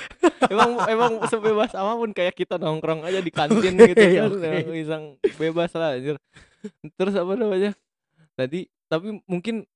emang 0.52 0.70
emang 0.86 1.12
sebebas 1.26 1.74
apa 1.74 1.92
pun 1.98 2.10
kayak 2.14 2.34
kita 2.38 2.54
nongkrong 2.58 3.02
aja 3.02 3.18
di 3.18 3.30
kantin 3.34 3.74
gitu 3.74 3.98
Oke, 3.98 4.14
kan 4.14 4.30
oke. 4.30 4.46
ya, 4.46 4.62
bisa 4.66 4.96
bebas 5.38 5.70
lah 5.74 5.98
anjir. 5.98 6.16
Terus 6.96 7.14
apa 7.18 7.32
namanya? 7.34 7.70
Tadi 8.34 8.66
tapi 8.86 9.18
mungkin 9.26 9.66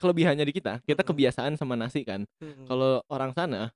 kelebihannya 0.00 0.44
di 0.46 0.54
kita, 0.56 0.80
kita 0.86 1.02
Mm-mm. 1.04 1.10
kebiasaan 1.12 1.52
sama 1.60 1.76
nasi 1.76 2.02
kan. 2.06 2.24
Mm-mm. 2.40 2.66
Kalau 2.66 3.02
orang 3.10 3.32
sana 3.36 3.70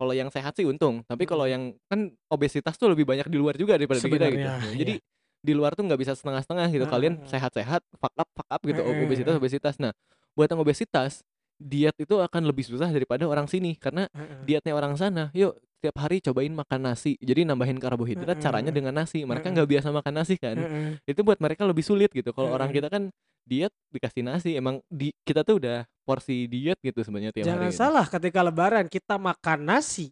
kalau 0.00 0.16
yang 0.16 0.32
sehat 0.32 0.56
sih 0.56 0.64
untung, 0.64 1.04
tapi 1.04 1.28
kalau 1.28 1.44
Mm-mm. 1.44 1.54
yang 1.54 1.62
kan 1.88 2.08
obesitas 2.32 2.76
tuh 2.80 2.88
lebih 2.92 3.04
banyak 3.04 3.28
di 3.28 3.36
luar 3.36 3.54
juga 3.56 3.76
daripada 3.76 4.00
di 4.00 4.08
kita 4.08 4.26
gitu. 4.32 4.40
Sebenarnya, 4.40 4.72
iya. 4.72 4.78
Jadi 4.80 4.94
di 5.40 5.52
luar 5.56 5.72
tuh 5.72 5.84
nggak 5.88 6.00
bisa 6.00 6.12
setengah-setengah 6.16 6.66
gitu. 6.72 6.84
Kalian 6.88 7.14
Heeh. 7.20 7.28
sehat-sehat, 7.32 7.80
fuck 8.00 8.14
up, 8.16 8.28
fuck 8.32 8.48
up 8.48 8.60
gitu. 8.64 8.80
Obesitas, 8.80 9.34
obesitas. 9.36 9.74
Nah, 9.80 9.92
buat 10.36 10.48
yang 10.48 10.60
obesitas, 10.60 11.24
diet 11.60 11.92
itu 11.94 12.16
akan 12.16 12.42
lebih 12.42 12.64
susah 12.64 12.88
daripada 12.88 13.28
orang 13.28 13.44
sini 13.44 13.76
karena 13.76 14.08
Heeh. 14.10 14.48
dietnya 14.48 14.72
orang 14.72 14.96
sana. 14.96 15.28
Yuk, 15.30 15.52
tiap 15.78 15.96
hari 15.96 16.18
cobain 16.18 16.48
makan 16.50 16.80
nasi. 16.82 17.14
Jadi 17.16 17.44
nambahin 17.44 17.76
karbohidrat 17.76 18.34
Heeh, 18.34 18.40
caranya 18.40 18.72
dengan 18.72 18.96
nasi. 18.96 19.22
Mereka 19.22 19.52
nggak 19.52 19.68
biasa 19.68 19.88
makan 19.92 20.12
nasi 20.16 20.34
kan. 20.34 20.56
Itu 21.04 21.20
buat 21.20 21.36
mereka 21.36 21.68
lebih 21.68 21.84
sulit 21.84 22.08
gitu. 22.10 22.32
Kalau 22.32 22.48
orang 22.48 22.72
kita 22.72 22.88
kan 22.88 23.12
diet 23.44 23.72
dikasih 23.88 24.24
nasi. 24.24 24.56
Emang 24.56 24.80
di 24.88 25.12
kita 25.20 25.44
tuh 25.44 25.60
udah 25.60 25.84
porsi 26.02 26.48
diet 26.48 26.80
gitu 26.80 27.04
sebenarnya 27.04 27.30
tiap 27.30 27.44
Jangan 27.44 27.60
hari. 27.62 27.72
gitu. 27.72 27.78
salah 27.78 28.06
ketika 28.08 28.40
lebaran 28.40 28.86
kita 28.88 29.14
makan 29.14 29.58
nasi 29.62 30.10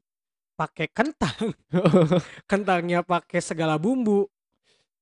pakai 0.55 0.87
kentang, 0.91 1.55
kentangnya 2.51 3.01
pakai 3.03 3.39
segala 3.39 3.79
bumbu, 3.79 4.27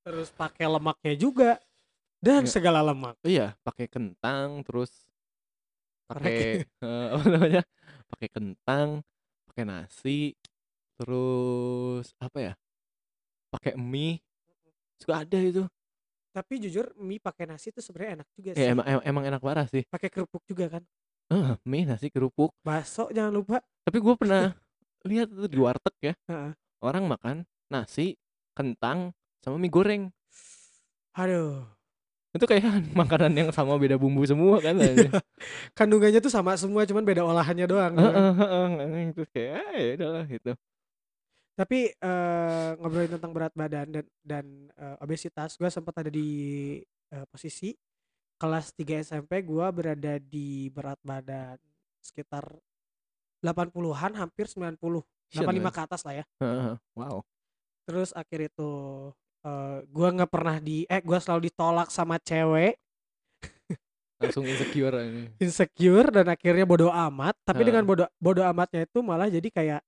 terus 0.05 0.29
pakai 0.31 0.69
lemaknya 0.69 1.15
juga 1.17 1.51
dan 2.21 2.45
Iya. 2.45 2.53
segala 2.53 2.81
lemak. 2.85 3.17
Iya, 3.23 3.57
pakai 3.63 3.87
kentang 3.89 4.61
terus. 4.63 5.06
Pakai 6.07 6.37
eh, 6.87 7.07
apa 7.15 7.25
namanya? 7.29 7.63
Pakai 8.11 8.29
kentang, 8.31 8.89
pakai 9.51 9.65
nasi, 9.67 10.33
terus 10.97 12.15
apa 12.23 12.39
ya? 12.41 12.53
Pakai 13.51 13.75
mie. 13.79 14.23
Suka 15.03 15.23
ada 15.27 15.39
itu. 15.39 15.67
Tapi 16.33 16.61
jujur 16.61 16.93
mie 17.01 17.17
pakai 17.21 17.49
nasi 17.49 17.73
itu 17.73 17.81
sebenarnya 17.81 18.21
enak 18.21 18.29
juga 18.37 18.51
Ya 18.55 18.69
sih. 18.69 18.73
emang 18.77 18.87
emang, 18.87 19.05
emang 19.05 19.25
enak 19.33 19.41
parah 19.41 19.67
sih. 19.69 19.83
Pakai 19.89 20.09
kerupuk 20.13 20.45
juga 20.45 20.79
kan. 20.79 20.83
Eh, 21.33 21.57
mie 21.67 21.89
nasi 21.89 22.13
kerupuk. 22.13 22.53
Bakso 22.63 23.09
jangan 23.11 23.33
lupa. 23.35 23.57
Tapi 23.83 23.99
gue 23.99 24.15
pernah 24.15 24.53
lihat 25.11 25.33
tuh 25.33 25.49
di 25.49 25.59
warteg 25.59 25.97
ya. 26.01 26.15
Heeh. 26.29 26.53
Orang 26.85 27.09
makan 27.09 27.49
nasi, 27.73 28.15
kentang, 28.53 29.17
sama 29.41 29.57
mie 29.57 29.73
goreng. 29.73 30.03
Aduh, 31.17 31.65
Itu 32.37 32.47
kayak 32.49 32.65
makanan 33.01 33.33
yang 33.35 33.49
sama 33.53 33.77
beda 33.81 33.97
bumbu 33.97 34.23
semua 34.29 34.61
kan. 34.61 34.77
Iya. 34.79 35.11
kandungannya 35.79 36.21
tuh 36.21 36.33
sama 36.33 36.57
semua 36.57 36.85
cuman 36.85 37.05
beda 37.05 37.23
olahannya 37.25 37.67
doang. 37.67 37.93
anjing. 37.97 39.13
Terus 39.17 39.29
kayak 39.33 39.53
ah, 39.59 39.75
ya 39.77 39.93
udahlah 39.97 40.25
gitu. 40.29 40.53
Tapi 41.57 41.79
eh, 41.89 42.71
ngobrolin 42.77 43.13
tentang 43.17 43.33
berat 43.33 43.53
badan 43.57 43.89
dan 43.89 44.05
dan 44.21 44.45
eh, 44.77 44.97
obesitas, 45.01 45.57
gue 45.57 45.69
sempat 45.73 46.05
ada 46.05 46.13
di 46.13 46.29
eh, 46.85 47.27
posisi 47.33 47.73
kelas 48.37 48.77
3 48.77 49.09
SMP 49.09 49.41
gue 49.41 49.67
berada 49.73 50.21
di 50.21 50.69
berat 50.69 51.01
badan 51.01 51.57
sekitar 52.05 52.45
80-an 53.41 54.13
hampir 54.21 54.45
90 54.47 54.77
Shit, 55.33 55.43
85 55.43 55.65
man. 55.65 55.73
ke 55.73 55.81
atas 55.81 56.01
lah 56.05 56.15
ya. 56.21 56.25
Wow. 56.93 57.25
terus 57.87 58.11
akhir 58.13 58.51
itu 58.51 58.71
eh 59.47 59.79
gue 59.87 60.09
nggak 60.11 60.31
pernah 60.31 60.57
di 60.59 60.83
eh 60.91 60.99
gue 61.01 61.19
selalu 61.23 61.49
ditolak 61.49 61.89
sama 61.89 62.19
cewek 62.19 62.75
Langsung 64.17 64.49
insecure 64.49 64.97
ini. 65.07 65.29
insecure 65.45 66.09
dan 66.11 66.27
akhirnya 66.33 66.65
bodoh 66.67 66.91
amat 66.91 67.37
tapi 67.47 67.63
Heeh. 67.63 67.69
dengan 67.71 67.85
bodoh 67.87 68.09
bodoh 68.19 68.43
amatnya 68.43 68.89
itu 68.89 68.99
malah 69.05 69.29
jadi 69.31 69.49
kayak 69.53 69.81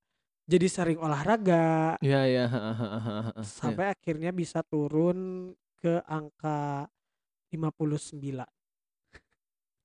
jadi 0.48 0.66
sering 0.68 0.98
olahraga 1.00 1.96
Iya 1.98 2.20
iya. 2.24 2.44
heeh, 2.46 2.74
heeh, 2.76 3.00
heeh, 3.02 3.22
heeh. 3.34 3.44
sampai 3.44 3.90
akhirnya 3.90 4.30
bisa 4.30 4.62
turun 4.62 5.50
ke 5.80 5.98
angka 6.06 6.86
59 7.50 8.46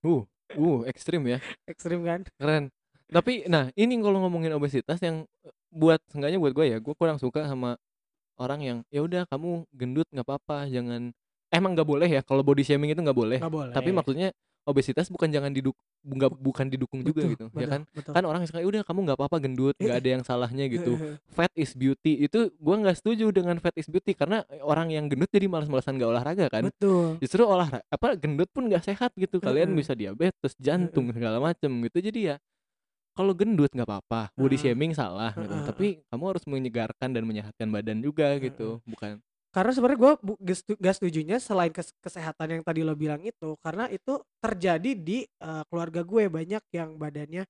Uh, 0.03 0.27
uh, 0.59 0.83
ekstrim 0.83 1.23
ya. 1.23 1.39
ekstrim 1.63 2.03
kan 2.03 2.27
Keren. 2.35 2.67
Tapi 3.07 3.47
nah, 3.47 3.71
ini 3.79 3.95
kalau 4.03 4.19
ngomongin 4.27 4.51
obesitas 4.51 4.99
yang 4.99 5.23
eh, 5.47 5.53
buat 5.71 6.03
seenggaknya 6.11 6.43
buat 6.43 6.51
gue 6.51 6.65
ya, 6.67 6.77
gue 6.83 6.93
kurang 6.97 7.15
suka 7.23 7.47
sama 7.47 7.79
orang 8.39 8.59
yang 8.61 8.77
ya 8.89 9.01
udah 9.03 9.23
kamu 9.29 9.65
gendut 9.73 10.07
nggak 10.09 10.25
apa-apa, 10.25 10.69
jangan 10.69 11.13
emang 11.53 11.71
nggak 11.77 11.85
boleh 11.87 12.09
ya 12.09 12.21
kalau 12.25 12.41
body 12.41 12.65
shaming 12.65 12.91
itu 12.93 13.01
nggak 13.01 13.13
boleh. 13.17 13.39
nggak 13.41 13.53
boleh 13.53 13.73
Tapi 13.73 13.89
maksudnya 13.93 14.29
obesitas 14.63 15.11
bukan 15.11 15.27
jangan 15.27 15.51
diduk 15.51 15.75
nggak 16.03 16.35
bukan 16.35 16.67
didukung 16.67 16.99
juga 17.03 17.23
Betul, 17.23 17.31
gitu, 17.35 17.45
ya 17.47 17.51
betul, 17.55 17.71
kan? 17.71 17.81
betul. 17.95 18.11
Kan 18.15 18.23
orang 18.27 18.39
yang 18.43 18.49
suka 18.51 18.59
"Ya 18.59 18.67
udah 18.67 18.81
kamu 18.83 18.99
nggak 19.07 19.17
apa-apa 19.19 19.37
gendut, 19.39 19.75
nggak 19.79 19.97
ada 20.03 20.09
yang 20.19 20.23
salahnya 20.23 20.65
gitu. 20.67 20.91
Fat 21.35 21.51
is 21.55 21.71
beauty 21.75 22.27
itu 22.27 22.51
gue 22.51 22.75
nggak 22.75 22.95
setuju 22.99 23.31
dengan 23.31 23.55
fat 23.63 23.73
is 23.79 23.87
beauty 23.87 24.11
karena 24.13 24.43
orang 24.61 24.91
yang 24.91 25.07
gendut 25.07 25.31
jadi 25.31 25.47
malas-malasan 25.47 25.95
gak 25.97 26.11
olahraga 26.11 26.45
kan. 26.51 26.67
betul 26.67 27.17
justru 27.23 27.41
olahraga 27.47 27.81
apa 27.87 28.19
gendut 28.19 28.51
pun 28.51 28.67
nggak 28.67 28.83
sehat 28.83 29.11
gitu 29.15 29.39
kalian 29.39 29.71
bisa 29.73 29.95
diabetes 29.95 30.53
jantung 30.59 31.09
segala 31.15 31.39
macem 31.39 31.71
gitu 31.87 31.97
jadi 32.03 32.19
ya 32.21 32.35
kalau 33.13 33.33
gendut 33.37 33.69
nggak 33.73 33.87
apa-apa 33.87 34.33
body 34.33 34.57
Heeh. 34.57 34.73
shaming 34.73 34.91
salah 34.97 35.31
gitu 35.37 35.53
Heeh. 35.53 35.65
tapi 35.65 35.87
kamu 36.09 36.23
harus 36.33 36.43
menyegarkan 36.49 37.09
dan 37.13 37.23
menyehatkan 37.25 37.67
badan 37.69 37.99
juga 38.01 38.37
Heeh. 38.37 38.49
gitu 38.49 38.81
bukan 38.85 39.21
karena 39.53 39.69
sebenarnya 39.69 39.99
gue 40.01 40.13
gak, 40.81 40.95
setujunya 40.97 41.37
selain 41.37 41.69
kes- 41.69 41.93
kesehatan 42.01 42.57
yang 42.57 42.63
tadi 42.65 42.81
lo 42.81 42.97
bilang 42.97 43.21
itu 43.21 43.53
karena 43.61 43.85
itu 43.89 44.17
terjadi 44.41 44.91
di 44.97 45.25
eh, 45.29 45.63
keluarga 45.69 46.01
gue 46.01 46.25
banyak 46.25 46.63
yang 46.73 46.97
badannya 46.97 47.43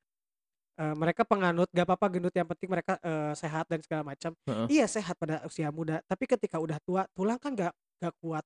eh, 0.80 0.96
mereka 0.98 1.24
penganut 1.28 1.70
gak 1.72 1.86
apa-apa 1.88 2.08
gendut 2.20 2.34
yang 2.36 2.48
penting 2.50 2.70
mereka 2.72 3.00
eh, 3.02 3.34
sehat 3.38 3.66
dan 3.72 3.80
segala 3.84 4.04
macam 4.16 4.32
Heeh. 4.48 4.68
iya 4.72 4.86
sehat 4.90 5.16
pada 5.20 5.44
usia 5.48 5.70
muda 5.72 6.02
tapi 6.08 6.28
ketika 6.28 6.60
udah 6.60 6.78
tua 6.84 7.08
tulang 7.16 7.40
kan 7.40 7.56
gak 7.56 7.74
gak 8.04 8.14
kuat 8.20 8.44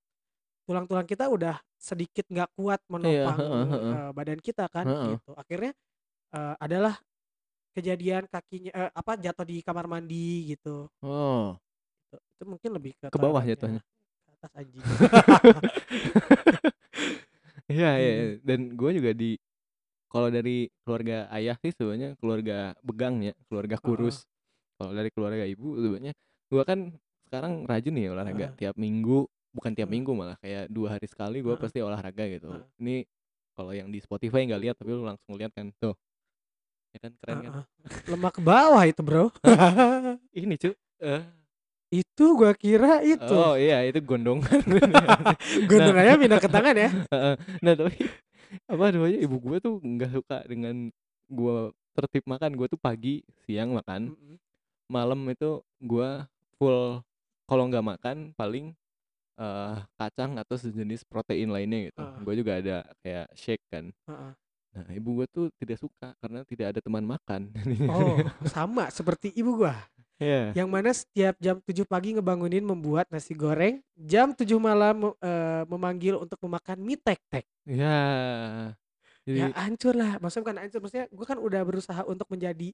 tulang-tulang 0.68 1.08
kita 1.08 1.32
udah 1.32 1.58
sedikit 1.80 2.26
gak 2.30 2.50
kuat 2.58 2.82
menopang 2.92 3.38
heeh, 3.40 3.66
heeh. 3.72 3.94
eh, 3.96 4.12
badan 4.14 4.40
kita 4.44 4.66
kan 4.70 4.86
Heeh. 4.86 5.16
gitu 5.18 5.32
akhirnya 5.38 5.72
eh, 6.32 6.56
adalah 6.58 6.96
kejadian 7.72 8.26
kakinya 8.26 8.72
eh, 8.72 8.92
apa 8.92 9.16
jatuh 9.16 9.46
di 9.46 9.62
kamar 9.62 9.86
mandi 9.86 10.50
gitu 10.50 10.90
oh 11.02 11.56
Itu- 12.08 12.22
itu 12.34 12.44
mungkin 12.46 12.72
lebih 12.74 12.92
ke 12.96 13.08
Ke 13.08 13.18
bawah 13.18 13.42
jatuhnya. 13.42 13.82
ke 13.82 14.32
atas 14.34 14.52
anjing 14.54 14.82
iya 17.68 17.90
iya 17.96 18.12
Hmm. 18.12 18.18
iya. 18.18 18.28
dan 18.44 18.60
gue 18.72 18.92
juga 18.94 19.12
di 19.12 19.36
kalau 20.08 20.32
dari 20.32 20.72
keluarga 20.88 21.28
ayah 21.30 21.56
sih 21.60 21.76
sebenarnya 21.76 22.16
keluarga 22.16 22.72
begang 22.80 23.20
ya 23.22 23.34
keluarga 23.52 23.76
kurus 23.78 24.24
kalau 24.80 24.96
dari 24.96 25.10
keluarga 25.12 25.44
ibu 25.44 25.76
sebenarnya 25.76 26.14
gue 26.48 26.64
kan 26.64 26.80
sekarang 27.28 27.68
rajin 27.68 27.92
nih 27.92 28.08
olahraga 28.10 28.48
Heeh. 28.48 28.58
tiap 28.58 28.76
minggu 28.80 29.28
bukan 29.52 29.72
tiap 29.76 29.92
Heeh. 29.92 30.00
minggu 30.00 30.12
malah 30.16 30.38
kayak 30.40 30.72
dua 30.72 30.96
hari 30.96 31.08
sekali 31.12 31.44
gue 31.44 31.52
Heeh. 31.52 31.60
pasti 31.60 31.80
olahraga 31.84 32.24
gitu 32.24 32.56
Heeh. 32.56 32.66
ini 32.80 32.96
kalau 33.52 33.76
yang 33.76 33.92
di 33.92 34.00
Spotify 34.00 34.48
nggak 34.48 34.62
lihat 34.64 34.76
tapi 34.80 34.96
lu 34.96 35.04
langsung 35.04 35.36
lihat 35.36 35.52
kan 35.52 35.68
tuh 35.76 35.92
ya 36.98 37.00
kan 37.06 37.14
keren 37.22 37.38
kan? 37.46 37.52
Heeh. 37.54 37.66
lemak 38.10 38.32
ke 38.34 38.42
bawah 38.42 38.84
itu 38.90 39.02
bro. 39.06 39.30
Ini 40.34 40.58
cu 40.58 40.74
Eh, 40.98 41.22
itu 41.94 42.26
gua 42.34 42.58
kira 42.58 43.06
itu. 43.06 43.22
Oh 43.30 43.54
iya 43.54 43.86
itu 43.86 44.02
gondongan. 44.02 44.66
Gondongannya 45.70 46.14
pindah 46.18 46.40
ke 46.42 46.50
tangan 46.50 46.74
ya? 46.74 46.90
Nah 47.64 47.74
tapi 47.78 48.02
apa 48.66 48.84
namanya 48.90 49.18
ibu 49.22 49.38
gue 49.38 49.58
tuh 49.62 49.78
nggak 49.78 50.12
suka 50.18 50.38
dengan 50.50 50.90
gue 51.30 51.58
tertib 51.94 52.26
makan. 52.26 52.58
Gue 52.58 52.66
tuh 52.66 52.82
pagi 52.82 53.22
siang 53.46 53.78
makan. 53.78 54.18
Malam 54.90 55.22
itu 55.30 55.62
gue 55.78 56.10
full 56.58 57.06
kalau 57.46 57.64
nggak 57.70 57.86
makan 57.86 58.18
paling 58.34 58.74
eh 59.38 59.78
kacang 60.02 60.34
atau 60.42 60.58
sejenis 60.58 61.06
protein 61.06 61.54
lainnya 61.54 61.94
gitu. 61.94 62.02
Heeh. 62.02 62.20
gue 62.26 62.34
juga 62.42 62.52
ada 62.58 62.78
kayak 63.06 63.28
shake 63.38 63.64
kan. 63.70 63.94
Heeh. 64.10 64.32
Nah 64.84 64.94
ibu 64.94 65.10
gue 65.22 65.28
tuh 65.30 65.46
tidak 65.58 65.78
suka 65.82 66.14
karena 66.22 66.46
tidak 66.46 66.76
ada 66.76 66.80
teman 66.84 67.06
makan. 67.06 67.50
Oh 67.90 68.18
sama 68.54 68.92
seperti 68.94 69.34
ibu 69.34 69.64
gua. 69.64 69.76
Ya 70.18 70.50
yang 70.58 70.70
mana 70.70 70.90
setiap 70.90 71.38
jam 71.38 71.62
7 71.62 71.86
pagi 71.86 72.18
ngebangunin 72.18 72.66
membuat 72.66 73.06
nasi 73.14 73.38
goreng 73.38 73.86
jam 73.94 74.34
7 74.34 74.50
malam 74.58 75.14
eh, 75.22 75.64
memanggil 75.70 76.18
untuk 76.18 76.42
memakan 76.42 76.82
mie 76.82 76.98
tek 76.98 77.22
tek 77.30 77.46
ya 77.70 78.02
ya 79.30 79.46
jadi 79.46 79.54
hancur 79.54 79.94
lah. 79.94 80.18
Maksudnya 80.18 80.44
bukan 80.44 80.58
hancur 80.58 80.80
maksudnya 80.82 81.06
gua 81.14 81.26
kan 81.30 81.38
udah 81.38 81.62
berusaha 81.62 82.02
untuk 82.10 82.26
menjadi 82.34 82.74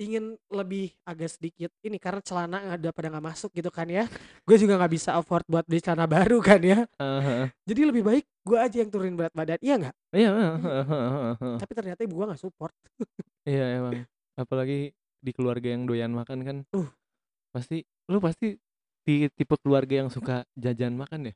ingin 0.00 0.34
lebih 0.48 0.92
agak 1.04 1.30
sedikit 1.36 1.70
ini 1.84 2.00
karena 2.00 2.20
celana 2.24 2.58
ada 2.74 2.88
pada 2.90 3.12
nggak 3.12 3.26
masuk 3.32 3.50
gitu 3.52 3.68
kan 3.68 3.86
ya. 3.86 4.08
Gue 4.44 4.56
juga 4.56 4.80
nggak 4.80 4.92
bisa 4.92 5.16
afford 5.16 5.44
buat 5.46 5.64
beli 5.68 5.80
celana 5.84 6.08
baru 6.08 6.40
kan 6.40 6.60
ya. 6.62 6.84
Heeh. 6.98 7.52
Jadi 7.68 7.80
lebih 7.88 8.02
baik 8.02 8.24
gue 8.24 8.58
aja 8.58 8.76
yang 8.80 8.90
turunin 8.90 9.14
berat 9.14 9.34
badan. 9.36 9.60
Iya 9.60 9.74
nggak? 9.78 9.94
Iya, 10.16 10.30
heeh. 10.32 11.56
Tapi 11.60 11.72
ternyata 11.72 12.00
ibu 12.02 12.14
gue 12.18 12.26
nggak 12.32 12.42
support. 12.42 12.74
Iya 13.42 13.82
emang. 13.82 14.06
Apalagi 14.38 14.94
di 15.18 15.30
keluarga 15.34 15.66
yang 15.74 15.82
doyan 15.82 16.14
makan 16.14 16.38
kan. 16.46 16.56
Uh. 16.70 16.86
Pasti 17.50 17.82
lu 18.06 18.22
pasti 18.22 18.54
di 19.02 19.26
tipe 19.34 19.58
keluarga 19.58 19.98
yang 19.98 20.14
suka 20.14 20.46
jajan 20.54 20.94
makan 20.94 21.30
ya? 21.30 21.34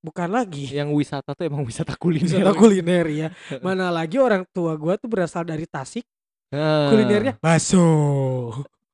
Bukan 0.00 0.30
lagi. 0.32 0.70
Yang 0.70 0.94
wisata 0.94 1.34
tuh 1.36 1.50
emang 1.50 1.66
wisata 1.66 1.98
kuliner. 1.98 2.40
Wisata 2.40 2.54
kuliner 2.54 3.06
ya. 3.10 3.28
Mana 3.60 3.90
lagi 3.90 4.16
orang 4.16 4.48
tua 4.48 4.78
gue 4.78 4.94
tuh 4.96 5.10
berasal 5.10 5.44
dari 5.44 5.66
Tasik. 5.66 6.06
Nah, 6.50 6.90
Kulinernya 6.90 7.38
bakso. 7.38 7.78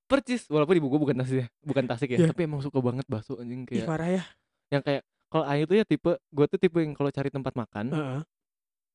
percis 0.06 0.44
walaupun 0.52 0.76
ibu 0.76 0.86
gua 0.92 1.00
bukan 1.02 1.16
Tasik 1.18 1.36
ya, 1.40 1.46
bukan 1.64 1.84
Tasik 1.88 2.08
ya, 2.12 2.18
Iya. 2.22 2.28
tapi 2.30 2.44
emang 2.46 2.60
suka 2.60 2.78
banget 2.84 3.08
bakso 3.08 3.40
anjing 3.40 3.64
Ih 3.66 3.80
kayak 3.82 3.88
parah 3.88 4.08
ya. 4.12 4.22
yang 4.70 4.82
kayak 4.84 5.02
kalau 5.26 5.44
Ayu 5.48 5.64
tuh 5.66 5.76
ya 5.80 5.84
tipe 5.88 6.12
gua 6.30 6.46
tuh 6.46 6.60
tipe 6.60 6.78
yang 6.78 6.92
kalau 6.94 7.10
cari 7.10 7.32
tempat 7.32 7.56
makan 7.56 7.90
Heeh. 7.90 8.20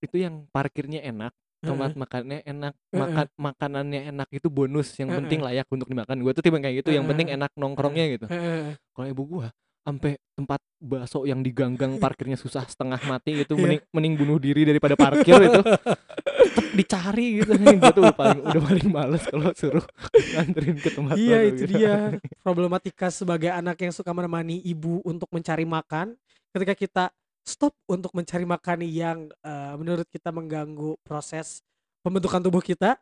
itu 0.01 0.15
yang 0.21 0.45
parkirnya 0.53 1.01
enak, 1.03 1.33
tempat 1.59 1.93
Heeh. 1.93 1.99
makannya 1.99 2.39
enak, 2.45 2.73
Heeh. 2.77 3.01
makan 3.01 3.25
makanannya 3.35 4.01
enak 4.13 4.29
itu 4.29 4.47
bonus, 4.47 4.93
yang 5.01 5.09
penting 5.11 5.41
Heeh. 5.41 5.61
layak 5.61 5.67
untuk 5.73 5.89
dimakan. 5.89 6.15
Gua 6.21 6.31
tuh 6.31 6.45
tipe 6.45 6.53
yang 6.55 6.63
kayak 6.63 6.77
gitu, 6.85 6.89
yang 6.95 7.05
penting 7.09 7.27
enak 7.33 7.51
nongkrongnya 7.57 8.05
gitu. 8.13 8.25
Heeh. 8.29 8.77
Kalau 8.93 9.07
ibu 9.09 9.23
gua 9.25 9.47
sampai 9.81 10.13
tempat 10.37 10.61
bakso 10.77 11.25
yang 11.25 11.41
diganggang 11.41 11.97
parkirnya 12.03 12.37
susah 12.37 12.65
setengah 12.65 13.01
mati 13.05 13.41
gitu 13.41 13.57
Iya. 13.57 13.61
mending 13.61 13.81
mending 13.93 14.13
bunuh 14.21 14.37
diri 14.37 14.61
daripada 14.63 14.93
parkir 14.93 15.33
itu 15.37 15.61
tetep 16.51 16.65
dicari 16.73 17.41
gitu 17.41 17.51
gue 17.57 17.91
tuh 17.91 18.01
udah 18.01 18.15
paling 18.15 18.41
udah 18.43 18.61
paling 18.61 18.87
males 18.89 19.23
kalau 19.25 19.49
suruh 19.53 19.85
nganterin 20.35 20.77
ke 20.77 20.89
tempat 20.89 21.15
Iya 21.17 21.37
itu 21.49 21.63
gitu. 21.65 21.77
dia 21.77 22.17
problematika 22.41 23.09
sebagai 23.09 23.49
anak 23.49 23.77
yang 23.81 23.93
suka 23.93 24.11
menemani 24.11 24.61
ibu 24.61 25.01
untuk 25.01 25.29
mencari 25.31 25.63
makan. 25.63 26.13
Ketika 26.51 26.73
kita 26.75 27.03
stop 27.41 27.71
untuk 27.87 28.11
mencari 28.11 28.43
makan 28.43 28.83
yang 28.83 29.17
eh, 29.41 29.73
menurut 29.79 30.05
kita 30.11 30.29
mengganggu 30.29 30.99
proses 31.01 31.63
pembentukan 32.01 32.41
tubuh 32.41 32.59
kita, 32.59 32.97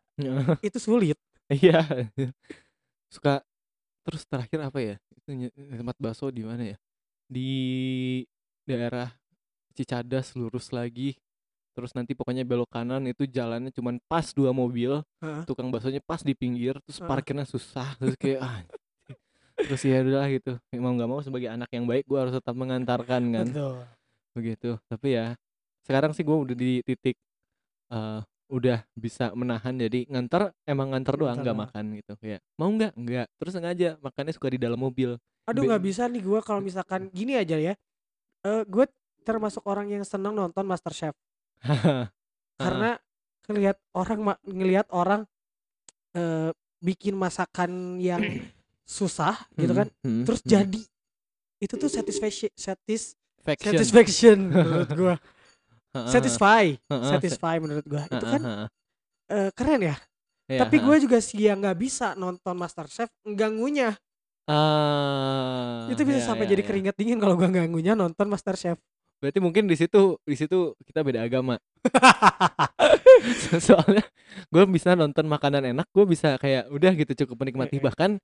itu 0.60 0.78
sulit. 0.78 1.16
iya 1.50 1.82
suka 3.10 3.42
terus 4.06 4.22
terakhir 4.30 4.60
apa 4.62 4.80
ya 4.80 4.96
tempat 5.80 5.98
bakso 6.02 6.34
di 6.34 6.42
mana 6.42 6.74
ya 6.74 6.78
di 7.30 7.52
daerah 8.66 9.14
Cicadas 9.78 10.34
lurus 10.34 10.74
lagi 10.74 11.16
terus 11.78 11.96
nanti 11.96 12.12
pokoknya 12.12 12.44
belok 12.44 12.68
kanan 12.68 13.08
itu 13.08 13.24
jalannya 13.24 13.72
cuman 13.72 14.02
pas 14.10 14.34
dua 14.36 14.52
mobil 14.52 15.00
Heeh. 15.24 15.44
tukang 15.48 15.72
baksonya 15.72 16.04
pas 16.04 16.20
di 16.20 16.34
pinggir 16.36 16.76
terus 16.84 17.00
Heeh. 17.00 17.08
parkirnya 17.08 17.46
susah 17.48 17.96
terus 17.96 18.18
kayak 18.20 18.40
ah 18.44 18.60
terus 19.60 19.82
ya 19.84 20.04
udah 20.04 20.26
gitu 20.32 20.52
mau 20.80 20.92
nggak 20.96 21.10
mau 21.10 21.22
sebagai 21.24 21.52
anak 21.52 21.70
yang 21.72 21.88
baik 21.88 22.04
gue 22.08 22.20
harus 22.20 22.34
tetap 22.36 22.56
mengantarkan 22.56 23.22
kan 23.32 23.48
Betul. 23.48 23.76
begitu 24.36 24.70
tapi 24.92 25.16
ya 25.16 25.36
sekarang 25.88 26.12
sih 26.12 26.24
gue 26.28 26.36
udah 26.36 26.56
di 26.56 26.84
titik 26.84 27.16
eh 27.92 28.22
udah 28.50 28.82
bisa 28.98 29.30
menahan 29.38 29.78
jadi 29.78 30.10
nganter 30.10 30.52
emang 30.66 30.92
nganter 30.92 31.16
doang 31.16 31.38
nggak 31.38 31.58
makan 31.58 31.86
gitu 32.02 32.14
kayak 32.18 32.42
mau 32.58 32.68
nggak? 32.74 32.98
Nggak. 32.98 33.28
Terus 33.38 33.54
sengaja 33.54 33.90
makannya 34.02 34.34
suka 34.34 34.50
di 34.50 34.60
dalam 34.60 34.82
mobil. 34.82 35.16
Aduh 35.46 35.70
nggak 35.70 35.84
bisa 35.86 36.10
nih 36.10 36.22
gue 36.26 36.40
kalau 36.42 36.60
misalkan 36.68 37.08
gini 37.14 37.38
aja 37.38 37.56
ya. 37.56 37.74
Eh 38.44 38.62
gue 38.66 38.86
termasuk 39.22 39.62
orang 39.70 39.94
yang 39.94 40.02
senang 40.02 40.34
nonton 40.34 40.66
MasterChef. 40.66 41.14
Karena 42.62 42.98
ngelihat 43.46 43.78
orang 43.94 44.20
ngelihat 44.46 44.88
orang 44.90 45.30
eh 46.18 46.52
bikin 46.82 47.14
masakan 47.14 48.02
yang 48.02 48.22
susah 48.90 49.38
gitu 49.54 49.78
kan 49.78 49.88
Hmm, 50.02 50.24
hmm, 50.24 50.26
terus 50.26 50.42
hmm. 50.42 50.50
jadi. 50.50 50.82
Itu 51.60 51.76
tuh 51.76 51.92
satisfaction 51.92 52.50
satis 52.56 53.20
Faction. 53.44 53.76
satisfaction 53.76 54.38
menurut 54.56 54.90
gua. 54.96 55.16
Heeh, 55.16 55.39
satisfy. 55.92 56.78
satisfy 56.88 57.56
menurut 57.58 57.86
gua. 57.86 58.04
Itu 58.10 58.26
kan 58.26 58.42
eh, 59.30 59.52
keren 59.54 59.82
ya. 59.84 59.96
Iya, 60.50 60.66
tapi 60.66 60.82
gue 60.82 60.98
juga 61.06 61.22
sih 61.22 61.46
yang 61.46 61.62
nggak 61.62 61.78
bisa 61.78 62.18
nonton 62.18 62.58
MasterChef 62.58 63.14
ganggunya 63.38 63.94
ah 64.50 65.86
itu 65.94 66.02
bisa 66.02 66.26
iya, 66.26 66.26
sampai 66.26 66.50
iya, 66.50 66.58
jadi 66.58 66.62
iya. 66.66 66.70
keringat 66.74 66.96
dingin 66.98 67.22
kalau 67.22 67.38
gua 67.38 67.54
ganggunya 67.54 67.94
nonton 67.94 68.26
MasterChef 68.26 68.82
Berarti 69.20 69.40
mungkin 69.44 69.68
di 69.68 69.76
situ 69.76 70.16
di 70.24 70.36
situ 70.40 70.80
kita 70.88 71.04
beda 71.04 71.28
agama. 71.28 71.60
Soalnya 73.68 74.04
gue 74.48 74.64
bisa 74.72 74.96
nonton 74.96 75.28
makanan 75.28 75.76
enak, 75.76 75.92
gue 75.92 76.06
bisa 76.08 76.40
kayak 76.40 76.72
udah 76.72 76.92
gitu 76.96 77.28
cukup 77.28 77.44
menikmati. 77.44 77.84
Bahkan 77.84 78.16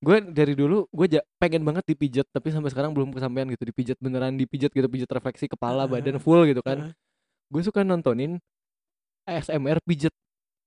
gue 0.00 0.16
dari 0.32 0.56
dulu 0.56 0.88
gue 0.88 1.06
pengen 1.36 1.60
banget 1.60 1.84
dipijat, 1.84 2.26
tapi 2.32 2.48
sampai 2.48 2.72
sekarang 2.72 2.96
belum 2.96 3.12
kesampaian 3.12 3.46
gitu. 3.52 3.68
Dipijat 3.68 3.96
beneran 4.00 4.34
dipijat 4.34 4.72
gitu, 4.72 4.88
pijat 4.88 5.10
refleksi 5.12 5.44
kepala, 5.46 5.84
Heeh, 5.84 5.92
badan 6.00 6.16
full 6.16 6.48
gitu 6.48 6.64
kan. 6.64 6.90
Heeh. 6.90 6.92
Gue 7.52 7.62
suka 7.62 7.84
nontonin 7.84 8.40
ASMR 9.28 9.78
pijat. 9.84 10.12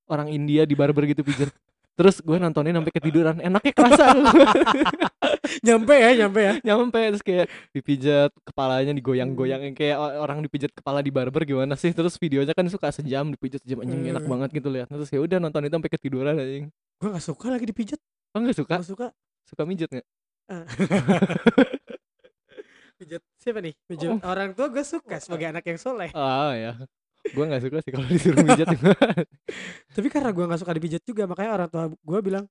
Orang 0.05 0.29
India 0.29 0.67
di 0.67 0.75
barber 0.75 1.07
gitu 1.09 1.23
pijat. 1.23 1.49
Terus 1.93 2.21
gue 2.21 2.37
nontonin 2.37 2.73
sampai 2.73 2.93
ketiduran, 2.93 3.37
enaknya 3.41 3.73
kerasa. 3.73 4.05
Nyampe 5.65 5.93
ya 5.93 6.09
nyampe 6.25 6.41
ya. 6.41 6.53
Nyampe 6.63 6.99
terus 7.13 7.23
kayak 7.23 7.47
dipijat 7.71 8.31
kepalanya 8.43 8.91
digoyang-goyang. 8.97 9.61
Yang 9.69 9.75
kayak 9.77 9.97
orang 9.99 10.41
dipijat 10.41 10.71
kepala 10.73 10.99
di 11.05 11.13
barber 11.13 11.45
gimana 11.45 11.77
sih? 11.77 11.93
Terus 11.93 12.17
videonya 12.17 12.57
kan 12.57 12.65
suka 12.67 12.89
sejam 12.89 13.29
dipijat 13.29 13.61
sejam. 13.61 13.85
Anjing 13.85 14.09
enak 14.09 14.23
Eh. 14.25 14.29
banget 14.29 14.49
gitu 14.57 14.67
lihat 14.73 14.89
terus 14.89 15.07
ya 15.13 15.21
udah 15.21 15.37
nonton 15.37 15.63
itu 15.67 15.73
sampai 15.73 15.91
ketiduran 15.93 16.33
anjing. 16.35 16.65
Gue 16.99 17.09
nggak 17.13 17.23
suka 17.23 17.47
lagi 17.53 17.65
dipijat 17.69 17.99
oh 18.33 18.39
nggak 18.41 18.57
suka? 18.57 18.75
Gak 18.77 18.87
suka. 18.87 19.07
Suka 19.45 19.63
mijat 19.63 19.89
nggak? 19.89 20.07
Eh. 20.43 20.65
pijat 22.99 23.21
siapa 23.37 23.59
nih? 23.59 23.73
Pijat 23.85 24.09
Oh. 24.09 24.19
orang 24.23 24.53
tua 24.53 24.67
gue 24.69 24.83
suka 24.83 25.17
sebagai 25.19 25.49
anak 25.49 25.63
yang 25.65 25.77
soleh. 25.77 26.09
Oh 26.13 26.51
ya 26.51 26.77
gue 27.23 27.39
nggak 27.39 27.63
suka 27.63 27.79
sih 27.79 27.91
kalau 27.95 28.05
disuruh 28.05 28.43
mijat. 28.43 28.67
Tapi 29.95 30.07
karena 30.11 30.29
gue 30.29 30.43
nggak 30.43 30.59
suka 30.59 30.73
dipijat 30.75 31.01
juga 31.03 31.23
makanya 31.23 31.51
orang 31.55 31.69
tua 31.71 31.83
gue 31.87 32.19
bilang 32.19 32.45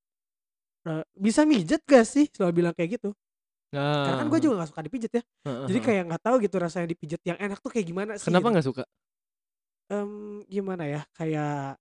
"Eh, 0.82 1.04
bisa 1.14 1.44
mijat 1.44 1.84
gak 1.84 2.04
sih? 2.08 2.26
Selalu 2.32 2.52
bilang 2.64 2.74
kayak 2.74 2.96
gitu. 2.96 3.12
Karena 3.68 4.16
kan 4.20 4.28
gue 4.28 4.40
juga 4.40 4.54
nggak 4.60 4.70
suka 4.72 4.82
dipijat 4.84 5.12
ya. 5.12 5.22
Jadi 5.68 5.78
kayak 5.80 6.02
nggak 6.08 6.22
tahu 6.24 6.36
gitu 6.40 6.56
rasanya 6.56 6.88
dipijat 6.88 7.20
yang 7.24 7.36
enak 7.36 7.60
tuh 7.60 7.68
kayak 7.68 7.86
gimana 7.86 8.12
sih 8.16 8.28
kenapa 8.28 8.48
gitu. 8.48 8.52
nggak 8.56 8.66
suka? 8.72 8.84
Em, 9.92 10.10
gimana 10.48 10.84
ya? 10.88 11.00
Kayak 11.12 11.76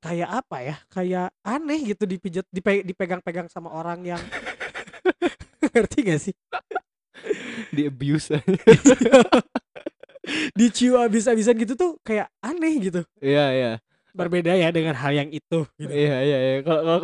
kayak 0.00 0.30
apa 0.32 0.56
ya 0.64 0.76
kayak 0.88 1.28
aneh 1.44 1.92
gitu 1.92 2.08
dipijat 2.08 2.48
dipe- 2.48 2.84
dipegang-pegang 2.88 3.46
sama 3.52 3.68
orang 3.68 4.00
yang 4.04 4.20
ngerti 5.72 5.98
gak 6.08 6.20
sih? 6.20 6.34
Di 7.70 7.86
abuse. 7.86 8.32
Dicium 10.58 11.00
abis-abisan 11.04 11.56
gitu 11.60 11.74
tuh 11.76 11.90
kayak 12.00 12.32
aneh 12.40 12.80
gitu. 12.80 13.00
Iya 13.20 13.46
iya. 13.52 13.72
Berbeda 14.10 14.56
ya 14.58 14.74
dengan 14.74 14.96
hal 14.98 15.14
yang 15.14 15.30
itu 15.30 15.68
gitu. 15.78 15.90
iya 15.92 16.16
iya 16.26 16.38
iya. 16.42 16.58
Kalau 16.66 16.82
kalau 16.82 17.00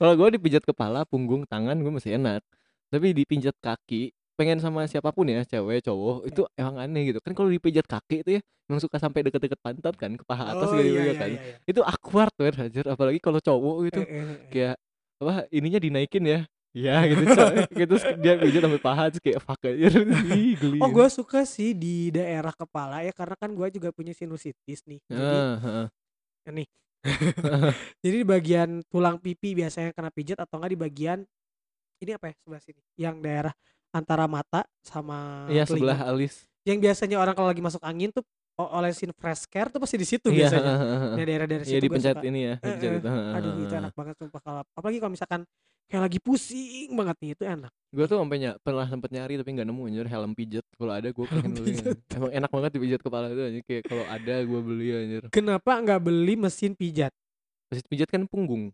kalau 0.00 0.12
gue 0.18 0.28
dipijat 0.40 0.64
kepala 0.66 1.06
punggung 1.06 1.46
tangan 1.46 1.78
gue 1.78 1.92
masih 1.92 2.16
enak. 2.18 2.42
Tapi 2.92 3.12
dipijat 3.16 3.56
kaki 3.60 4.12
pengen 4.32 4.58
sama 4.58 4.88
siapa 4.88 5.12
pun 5.12 5.28
ya 5.28 5.44
cewek 5.44 5.84
cowok 5.84 6.26
itu 6.28 6.42
emang 6.56 6.76
aneh 6.80 7.12
gitu 7.12 7.18
kan 7.20 7.32
kalau 7.36 7.52
dipijat 7.52 7.84
kaki 7.84 8.24
itu 8.24 8.30
ya 8.36 8.40
emang 8.66 8.80
suka 8.80 8.96
sampai 8.96 9.20
deket-deket 9.28 9.60
pantat 9.60 9.94
kan 10.00 10.16
ke 10.16 10.24
paha 10.24 10.56
atas 10.56 10.72
Oh, 10.72 10.76
gitu 10.80 10.88
iya, 10.88 10.98
juga 10.98 11.12
iya, 11.12 11.20
kan 11.20 11.30
iya, 11.30 11.40
iya. 11.44 11.56
itu 11.68 11.80
awkward 11.84 12.32
tuh 12.34 12.44
anjir 12.48 12.84
apalagi 12.88 13.20
kalau 13.20 13.38
cowok 13.38 13.76
gitu 13.92 14.00
Eh, 14.02 14.08
eh, 14.08 14.24
eh. 14.24 14.38
kayak 14.48 14.74
apa 15.22 15.32
ininya 15.52 15.78
dinaikin 15.78 16.24
ya 16.26 16.40
ya 16.72 16.96
gitu 17.04 17.22
gitu 17.84 17.94
dia 18.24 18.32
pijat 18.40 18.60
sampai 18.64 18.80
paha 18.80 19.02
terus 19.12 19.20
kayak 19.20 19.40
fuck 19.44 19.60
aja 19.68 19.88
geli 20.64 20.80
Oh 20.80 20.88
gue 20.88 21.08
suka 21.12 21.44
sih 21.44 21.76
di 21.76 22.08
daerah 22.08 22.56
kepala 22.56 23.04
ya 23.04 23.12
karena 23.12 23.36
kan 23.36 23.52
gue 23.52 23.68
juga 23.76 23.92
punya 23.92 24.16
sinusitis 24.16 24.80
nih. 24.88 24.98
Jadi 25.04 25.36
heeh. 25.60 25.86
nih. 26.48 26.66
Jadi 28.02 28.16
di 28.22 28.26
bagian 28.26 28.80
tulang 28.88 29.20
pipi 29.20 29.52
biasanya 29.52 29.92
kena 29.92 30.08
pijat 30.08 30.40
atau 30.40 30.56
enggak 30.58 30.72
di 30.72 30.80
bagian 30.80 31.18
ini 32.00 32.10
apa 32.16 32.32
ya 32.32 32.34
sebelah 32.40 32.62
sini? 32.64 32.80
Yang 32.96 33.16
daerah 33.22 33.54
antara 33.92 34.24
mata 34.26 34.64
sama 34.82 35.46
iya 35.46 35.62
telinga. 35.62 35.94
sebelah 35.94 36.00
alis 36.08 36.34
Yang 36.62 36.78
biasanya 36.88 37.16
orang 37.18 37.34
kalau 37.34 37.48
lagi 37.50 37.60
masuk 37.60 37.82
angin 37.82 38.08
tuh 38.08 38.24
olesin 38.56 39.10
fresh 39.12 39.44
care 39.46 39.66
tuh 39.68 39.80
pasti 39.82 39.96
di 39.98 40.06
situ 40.06 40.28
iya 40.30 40.46
biasanya. 40.46 40.72
Nah 41.18 41.24
daerah-daerah 41.26 41.64
iya 41.64 41.70
situ 41.70 41.76
gue 41.76 41.86
dipencet 41.90 42.16
suka. 42.16 42.24
ini 42.24 42.40
ya 42.40 42.54
dipencet 42.56 42.88
eh. 42.88 42.98
itu 43.02 43.08
Aduh 43.34 43.52
itu 43.60 43.74
enak 43.74 43.92
banget 43.92 44.14
sumpah 44.16 44.40
kalau 44.40 44.60
apalagi 44.72 44.96
kalau 44.98 45.12
misalkan 45.12 45.40
kayak 45.86 46.02
lagi 46.06 46.18
pusing 46.22 46.90
banget 46.94 47.16
nih 47.20 47.30
itu 47.34 47.44
enak. 47.44 47.72
Gue 47.92 48.04
tuh 48.06 48.16
sampai 48.16 48.38
ny- 48.38 48.58
pernah 48.62 48.86
sempet 48.86 49.10
nyari 49.12 49.34
tapi 49.36 49.50
nggak 49.52 49.66
nemu 49.66 49.82
anjir 49.84 50.06
helm 50.08 50.32
pijat. 50.32 50.64
Kalau 50.72 50.92
ada 50.94 51.08
gue 51.10 51.26
pengen 51.26 51.50
beli. 51.52 51.72
Emang 52.16 52.32
enak 52.32 52.48
banget 52.48 52.70
dipijat 52.72 53.00
kepala 53.02 53.26
itu 53.28 53.42
anjir 53.42 53.62
kayak 53.66 53.82
kalau 53.84 54.04
ada 54.06 54.34
gue 54.40 54.60
beli 54.62 54.86
anjir. 54.94 55.22
Kenapa 55.28 55.72
nggak 55.76 56.00
beli 56.00 56.34
mesin 56.38 56.72
pijat? 56.72 57.12
Mesin 57.68 57.84
pijat 57.90 58.08
kan 58.08 58.24
punggung, 58.24 58.70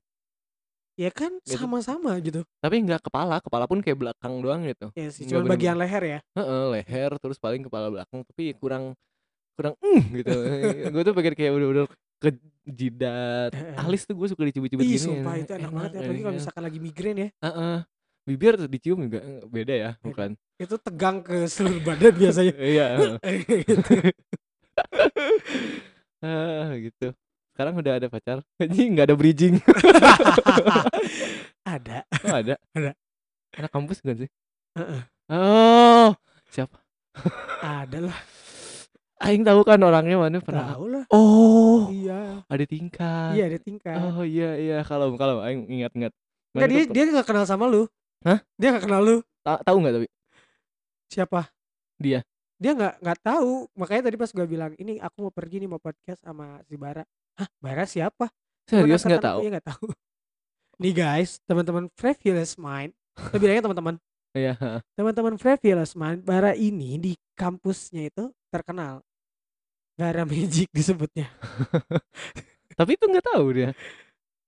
Ya 0.99 1.15
kan 1.15 1.31
Gitu. 1.47 1.55
sama-sama 1.55 2.19
gitu. 2.19 2.43
tapi 2.59 2.83
nggak 2.83 3.07
kepala. 3.07 3.39
Kepala 3.39 3.71
pun 3.71 3.79
kayak 3.79 3.99
belakang 4.03 4.43
doang 4.43 4.67
gitu. 4.67 4.91
Ya 4.99 5.09
sih, 5.15 5.31
cuma 5.31 5.47
bagian 5.47 5.79
leher 5.79 6.03
ya. 6.03 6.19
Heeh, 6.35 6.63
leher 6.75 7.11
terus 7.23 7.39
paling 7.39 7.63
kepala 7.63 7.87
belakang 7.87 8.27
tapi 8.27 8.51
kurang 8.59 8.99
kurang 9.55 9.79
mm, 9.79 10.03
gitu. 10.19 10.35
gue 10.99 11.03
tuh 11.07 11.15
pengen 11.15 11.35
kayak 11.39 11.53
udah-udah 11.55 11.85
ke 12.19 12.31
jidat 12.67 13.55
alis 13.79 14.03
tuh 14.03 14.19
gue 14.19 14.27
suka 14.27 14.43
dicubit-cubit 14.43 14.83
Ih, 14.83 14.99
gini 14.99 15.07
sumpah 15.07 15.35
itu 15.39 15.55
enak 15.55 15.71
banget 15.71 15.91
ya, 15.95 15.99
apalagi 16.03 16.19
kalau 16.19 16.35
kan. 16.35 16.39
misalkan 16.43 16.63
lagi 16.67 16.79
migrain 16.83 17.17
ya. 17.17 17.29
Heeh. 17.47 17.77
bibir 18.27 18.55
dicium 18.67 18.99
juga 19.07 19.19
eh, 19.23 19.41
beda 19.47 19.75
ya 19.75 19.91
bukan 20.03 20.35
Itu 20.59 20.77
tegang 20.83 21.23
ke 21.23 21.47
seluruh 21.47 21.81
badan 21.81 22.13
biasanya. 22.13 22.55
iya 22.75 22.87
gitu. 23.71 23.95
ah 26.21 26.75
gitu 26.77 27.07
sekarang 27.59 27.75
udah 27.75 27.92
ada 27.99 28.07
pacar 28.07 28.38
jadi 28.62 28.79
nggak 28.87 29.07
ada 29.11 29.16
bridging 29.18 29.59
Ada. 31.66 32.07
oh 32.25 32.33
ada 32.33 32.55
Ada. 32.73 32.90
anak 33.59 33.71
kampus 33.71 33.99
kan 33.99 34.14
sih 34.16 34.31
Heeh. 34.73 35.01
oh 35.29 36.14
siapa 36.49 36.79
Ada 37.59 38.09
lah. 38.09 38.18
Aing 39.18 39.42
tahu 39.42 39.66
kan 39.66 39.83
orangnya 39.83 40.14
mana 40.14 40.38
pernah 40.38 40.71
Tahu 40.71 40.85
lah. 40.88 41.05
oh 41.11 41.90
Iya. 41.90 42.47
ada 42.47 42.64
tingkat 42.64 43.35
Iya 43.35 43.44
ada 43.51 43.59
tingkat. 43.59 43.97
oh 43.99 44.23
iya 44.23 44.55
iya 44.55 44.77
kalau 44.81 45.11
kalau 45.18 45.42
Aing 45.42 45.66
ingat-ingat 45.66 46.14
Enggak 46.55 46.68
dia 46.71 46.83
dia 46.87 47.03
nggak 47.11 47.27
kenal 47.27 47.44
sama 47.44 47.66
lu. 47.66 47.85
Hah? 48.23 48.38
Dia 48.55 48.73
nggak 48.73 48.87
kenal 48.87 49.03
lu. 49.03 49.16
ta- 49.42 49.61
tahu 49.61 49.83
nggak 49.83 49.94
tapi 49.99 50.09
Siapa? 51.09 51.40
Dia. 51.99 52.23
Dia 52.57 52.73
nggak 52.73 52.94
nggak 52.99 53.18
tahu. 53.21 53.66
Makanya 53.75 54.03
tadi 54.07 54.16
pas 54.16 54.31
gue 54.31 54.47
bilang 54.47 54.73
ini 54.77 54.97
aku 54.97 55.29
mau 55.29 55.33
pergi 55.33 55.61
nih 55.61 55.68
mau 55.68 55.79
podcast 55.79 56.23
sama 56.23 56.59
si 56.64 56.75
Bara. 56.75 57.03
Hah, 57.38 57.46
Bara 57.62 57.87
siapa? 57.87 58.27
Serius 58.66 59.07
nggak 59.07 59.22
tahu 59.22 59.38
Iya 59.46 59.51
nggak 59.55 59.66
tahu. 59.70 59.87
Nih 60.83 60.94
guys, 60.94 61.38
teman-teman 61.46 61.87
Fabulous 61.94 62.59
Mind. 62.59 62.90
Kita 63.14 63.38
bilangnya 63.38 63.62
teman-teman. 63.70 63.94
iya. 64.35 64.55
Teman-teman 64.98 65.35
Fabulous 65.38 65.94
Mind, 65.94 66.27
Bara 66.27 66.55
ini 66.59 66.98
di 66.98 67.12
kampusnya 67.38 68.11
itu 68.11 68.35
terkenal. 68.51 69.03
Bara 69.94 70.27
Magic 70.27 70.66
disebutnya. 70.74 71.31
tapi 72.79 72.94
itu 72.94 73.11
nggak 73.11 73.27
tahu 73.27 73.46
dia 73.51 73.74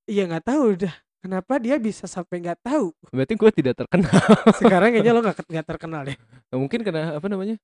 Iya 0.07 0.23
nggak 0.31 0.47
tahu 0.47 0.63
udah. 0.79 0.95
Kenapa 1.21 1.59
dia 1.59 1.77
bisa 1.77 2.07
sampai 2.07 2.41
nggak 2.43 2.59
tahu? 2.65 2.95
berarti 3.13 3.35
gue 3.37 3.51
tidak 3.53 3.75
terkenal 3.77 4.25
Sekarang 4.63 4.89
kayaknya 4.95 5.13
lo 5.15 5.21
nggak 5.23 5.47
nggak 5.47 5.67
terkenal 5.67 6.01
deh. 6.07 6.17
Nah, 6.51 6.59
mungkin 6.59 6.81
karena 6.83 7.19
apa 7.19 7.27
namanya 7.31 7.57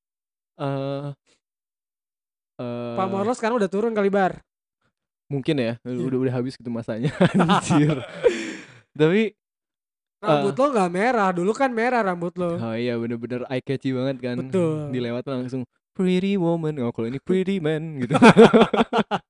eh 0.56 1.06
eh, 2.62 2.94
Pak 2.98 3.06
Morlo 3.10 3.32
sekarang 3.34 3.58
udah 3.58 3.70
turun 3.70 3.94
kali 3.94 4.10
bar. 4.10 4.38
Mungkin 5.26 5.56
ya 5.56 5.72
Iya. 5.82 6.06
udah 6.06 6.18
udah 6.22 6.34
habis 6.34 6.54
gitu 6.54 6.70
masanya 6.70 7.10
anjir 7.34 7.98
tapi 8.92 9.34
Rambut 10.16 10.56
lo 10.56 10.72
nggak 10.72 10.90
merah, 10.90 11.28
dulu 11.30 11.52
kan 11.52 11.68
merah 11.70 12.00
rambut 12.02 12.34
lo. 12.40 12.56
oh 12.56 12.74
iya 12.74 12.96
bener-bener 12.96 13.44
eye 13.46 13.60
catchy 13.60 13.92
banget 13.92 14.16
kan 14.18 14.36
Betul. 14.48 14.88
dilewat 14.90 15.22
langsung 15.28 15.62
pretty 15.92 16.34
woman 16.34 16.80
oh 16.80 16.90
kalau 16.90 17.06
ini 17.06 17.20
pretty 17.20 17.60
man 17.60 18.00
gitu 18.00 18.16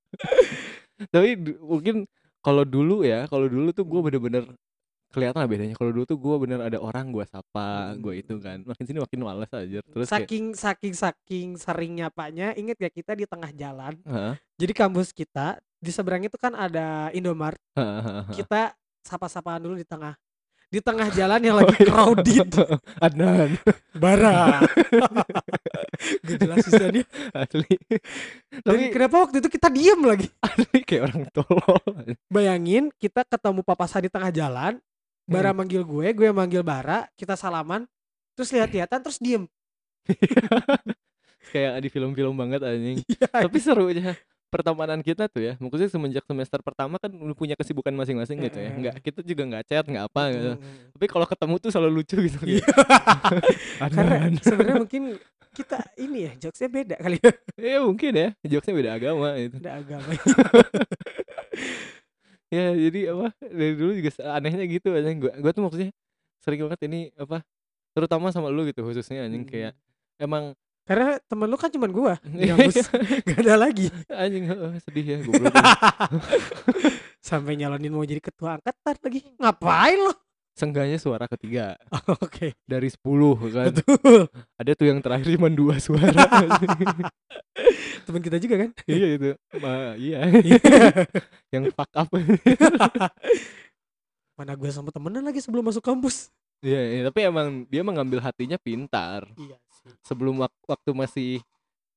tapi 1.14 1.36
mungkin 1.60 2.06
kalau 2.40 2.62
dulu 2.62 3.02
ya 3.02 3.26
kalau 3.26 3.50
dulu 3.50 3.74
tuh 3.74 3.84
gue 3.84 4.00
bener-bener 4.00 4.44
kelihatan 5.10 5.38
lah 5.40 5.48
bedanya 5.48 5.74
kalau 5.78 5.90
dulu 5.94 6.04
tuh 6.04 6.18
gue 6.18 6.36
bener 6.44 6.60
ada 6.60 6.78
orang 6.82 7.08
gue 7.08 7.24
sapa 7.24 7.94
gue 7.96 8.20
itu 8.20 8.36
kan 8.42 8.60
makin 8.66 8.84
sini 8.84 8.98
makin 9.00 9.20
males 9.22 9.50
aja 9.54 9.80
terus 9.80 10.06
kayak 10.10 10.28
saking 10.28 10.44
saking 10.52 10.94
saking 10.94 11.48
seringnya 11.56 12.08
paknya, 12.08 12.52
inget 12.54 12.76
gak 12.78 12.94
kita 12.94 13.12
di 13.16 13.24
tengah 13.26 13.50
jalan. 13.52 13.94
Hah? 14.06 14.34
Jadi 14.56 14.72
kampus 14.72 15.10
kita 15.12 15.58
di 15.76 15.90
seberang 15.92 16.24
itu 16.24 16.36
kan 16.38 16.54
ada 16.54 17.10
Indomart. 17.12 17.58
Kita 18.32 18.72
sapa-sapaan 19.02 19.62
dulu 19.62 19.76
di 19.76 19.86
tengah. 19.86 20.14
Di 20.66 20.82
tengah 20.82 21.06
jalan 21.14 21.40
yang 21.42 21.54
Oh, 21.56 21.60
lagi 21.62 21.76
iya. 21.78 21.86
crowded. 21.86 22.50
Adnan 23.06 23.50
Bara. 23.94 24.60
Gak 26.26 26.38
jelas 26.42 26.58
sisanya. 26.66 27.02
asli 27.32 27.76
Dan 28.50 28.62
tapi 28.64 28.84
kenapa 28.92 29.16
waktu 29.26 29.36
itu 29.40 29.48
kita 29.48 29.68
diem 29.70 30.00
lagi? 30.02 30.26
asli 30.42 30.78
kayak 30.82 31.02
orang 31.10 31.22
tolol 31.32 31.80
Bayangin 32.28 32.90
kita 32.98 33.22
ketemu 33.24 33.60
papasan 33.62 34.04
di 34.04 34.10
tengah 34.10 34.30
jalan, 34.34 34.72
Bara 35.26 35.50
manggil 35.50 35.82
gue, 35.82 36.06
gue 36.08 36.28
manggil 36.30 36.62
Bara, 36.62 37.10
kita 37.12 37.34
salaman, 37.34 37.82
terus 38.32 38.48
lihat-lihatan 38.48 39.00
terus 39.00 39.18
diem. 39.18 39.44
kayak 41.48 41.78
di 41.78 41.88
film-film 41.88 42.30
banget 42.32 42.62
anjing 42.62 43.02
Iya. 43.10 43.26
tapi 43.28 43.58
seru 43.58 43.86
aja 43.86 44.14
pertemanan 44.46 44.98
kita 44.98 45.26
tuh 45.26 45.42
ya 45.42 45.52
maksudnya 45.56 45.86
semenjak 45.86 46.22
semester 46.22 46.58
pertama 46.60 46.94
kan 46.96 47.10
udah 47.10 47.34
punya 47.34 47.54
kesibukan 47.54 47.90
masing-masing 47.92 48.38
gitu 48.40 48.54
ya 48.56 48.70
Heeh. 48.70 48.78
nggak 48.78 48.94
kita 49.00 49.20
juga 49.20 49.42
nggak 49.44 49.64
chat 49.64 49.82
nggak 49.82 50.06
apa 50.06 50.22
gitu 50.30 50.50
Mm. 50.54 50.94
tapi 50.94 51.06
kalau 51.06 51.26
ketemu 51.26 51.54
tuh 51.58 51.70
selalu 51.72 51.92
lucu 51.96 52.16
gitu 52.22 52.38
Iya. 52.46 52.62
kayak, 53.82 53.90
Karena 53.90 54.16
sebenarnya 54.38 54.76
mungkin 54.78 55.02
kita 55.50 55.78
ini 55.96 56.18
ya 56.22 56.32
jokesnya 56.38 56.68
beda 56.68 56.96
kali 56.98 57.16
ya. 57.18 57.32
ya 57.56 57.78
mungkin 57.82 58.12
ya 58.14 58.28
jokesnya 58.44 58.74
beda 58.74 58.90
agama 58.94 59.28
itu 59.34 59.56
Beda 59.58 59.72
agama. 59.74 60.10
ya 62.56 62.66
jadi 62.88 63.00
apa 63.12 63.26
dari 63.44 63.72
dulu 63.76 63.92
juga 63.92 64.10
anehnya 64.32 64.64
gitu 64.64 64.88
anjing 64.90 65.18
gua 65.20 65.32
gua 65.36 65.50
tuh 65.52 65.62
maksudnya 65.62 65.90
sering 66.40 66.60
banget 66.64 66.80
ini 66.88 67.00
apa 67.14 67.44
terutama 67.92 68.32
sama 68.32 68.48
lu 68.48 68.64
gitu 68.64 68.80
khususnya 68.80 69.28
anjing 69.28 69.44
Hmm. 69.44 69.52
kayak 69.52 69.72
emang 70.16 70.56
Karena 70.86 71.18
temen 71.26 71.50
lu 71.50 71.58
kan 71.58 71.66
cuman 71.66 71.90
gua 71.90 72.14
di 72.22 72.46
kampus. 72.46 72.86
Gak 73.26 73.42
ada 73.42 73.58
lagi. 73.58 73.90
anjing 74.06 74.46
heeh, 74.46 74.72
sedih 74.78 75.02
ya 75.02 75.16
goblok 75.18 75.50
Sampai 77.26 77.58
nyalonin 77.58 77.90
mau 77.90 78.06
jadi 78.06 78.22
ketua 78.22 78.54
angkatan 78.54 78.94
lagi. 79.02 79.20
Ngapain 79.34 79.98
lo? 79.98 80.14
Sengganya 80.56 80.96
suara 80.96 81.28
ketiga 81.28 81.76
Oke. 82.16 82.56
dari 82.64 82.88
10 82.88 82.96
kan 83.52 83.68
Betul. 83.70 84.20
ada 84.56 84.72
tuh 84.72 84.86
yang 84.86 84.98
terakhir 84.98 85.28
cuma 85.30 85.48
dua 85.48 85.76
suara 85.76 86.16
Temen 88.06 88.22
kita 88.22 88.38
juga 88.38 88.54
kan? 88.56 88.70
iya 88.86 89.06
itu 89.14 89.30
Ma, 89.58 89.92
iya 89.94 90.24
yang 91.50 91.68
fuck 91.70 91.92
up 91.92 92.08
Mana 94.36 94.52
gue 94.52 94.68
sama 94.68 94.88
temenan 94.90 95.24
lagi 95.24 95.40
sebelum 95.40 95.64
masuk 95.64 95.80
kampus. 95.80 96.28
iya 96.60 96.80
iya, 96.90 97.02
tapi 97.04 97.20
emang 97.22 97.64
dia 97.66 97.80
mengambil 97.80 98.20
hatinya 98.20 98.56
pintar 98.56 99.28
Iya 99.36 99.56
sih. 99.76 99.92
sebelum 100.02 100.40
wak- 100.40 100.64
waktu 100.66 100.90
masih 100.92 101.30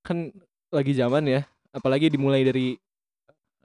kan 0.01 0.31
lagi 0.67 0.91
zaman 0.91 1.23
ya 1.25 1.41
apalagi 1.69 2.07
dimulai 2.07 2.43
dari 2.43 2.75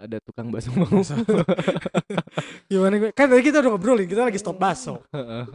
ada 0.04 0.16
tukang 0.20 0.52
bakso 0.52 0.70
mau. 0.76 0.86
Gimana 2.70 2.94
gue? 3.00 3.10
Kan 3.16 3.26
tadi 3.32 3.42
kita 3.42 3.64
udah 3.64 3.70
ngobrolin, 3.74 4.06
kita 4.06 4.28
lagi 4.28 4.38
stop 4.38 4.60
baso. 4.60 5.00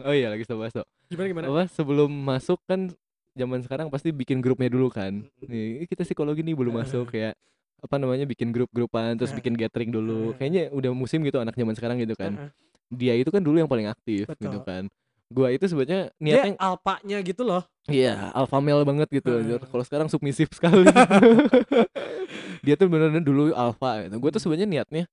oh 0.06 0.14
iya 0.14 0.30
lagi 0.34 0.42
sama 0.44 0.66
bakso. 0.66 0.82
Gimana 1.10 1.26
gimana? 1.30 1.46
apa 1.50 1.64
sebelum 1.70 2.10
masuk 2.10 2.58
kan 2.66 2.90
zaman 3.34 3.62
sekarang 3.62 3.86
pasti 3.88 4.10
bikin 4.10 4.42
grupnya 4.42 4.70
dulu 4.70 4.90
kan. 4.90 5.22
Nih 5.46 5.86
kita 5.86 6.02
psikologi 6.02 6.42
nih 6.42 6.54
belum 6.58 6.82
masuk 6.82 7.14
kayak 7.14 7.38
apa 7.80 7.96
namanya 7.96 8.28
bikin 8.28 8.52
grup-grupan 8.52 9.16
terus 9.16 9.32
bikin 9.32 9.54
gathering 9.54 9.94
dulu. 9.94 10.34
Kayaknya 10.36 10.74
udah 10.74 10.90
musim 10.92 11.22
gitu 11.22 11.38
anak 11.38 11.54
zaman 11.54 11.74
sekarang 11.78 11.96
gitu 12.02 12.18
kan. 12.18 12.50
Dia 12.90 13.14
itu 13.14 13.30
kan 13.30 13.38
dulu 13.38 13.62
yang 13.62 13.70
paling 13.70 13.86
aktif 13.86 14.26
gitu 14.26 14.58
Betul. 14.60 14.66
kan 14.66 14.84
gua 15.30 15.48
itu 15.48 15.62
sebenarnya 15.64 16.10
Dia 16.18 16.42
niatnya 16.42 16.58
alpanya 16.58 17.18
gitu 17.22 17.42
loh. 17.46 17.62
iya 17.86 18.34
alpha 18.34 18.58
male 18.58 18.82
banget 18.82 19.08
gitu 19.10 19.30
anjir. 19.32 19.62
kalau 19.64 19.84
sekarang 19.86 20.08
submisif 20.10 20.50
sekali 20.50 20.84
dia 22.66 22.74
tuh 22.76 22.86
bener-bener 22.86 23.22
dulu 23.22 23.54
alpha 23.54 24.04
gitu 24.04 24.18
gua 24.18 24.30
tuh 24.30 24.42
sebenarnya 24.42 24.68
niatnya 24.68 25.04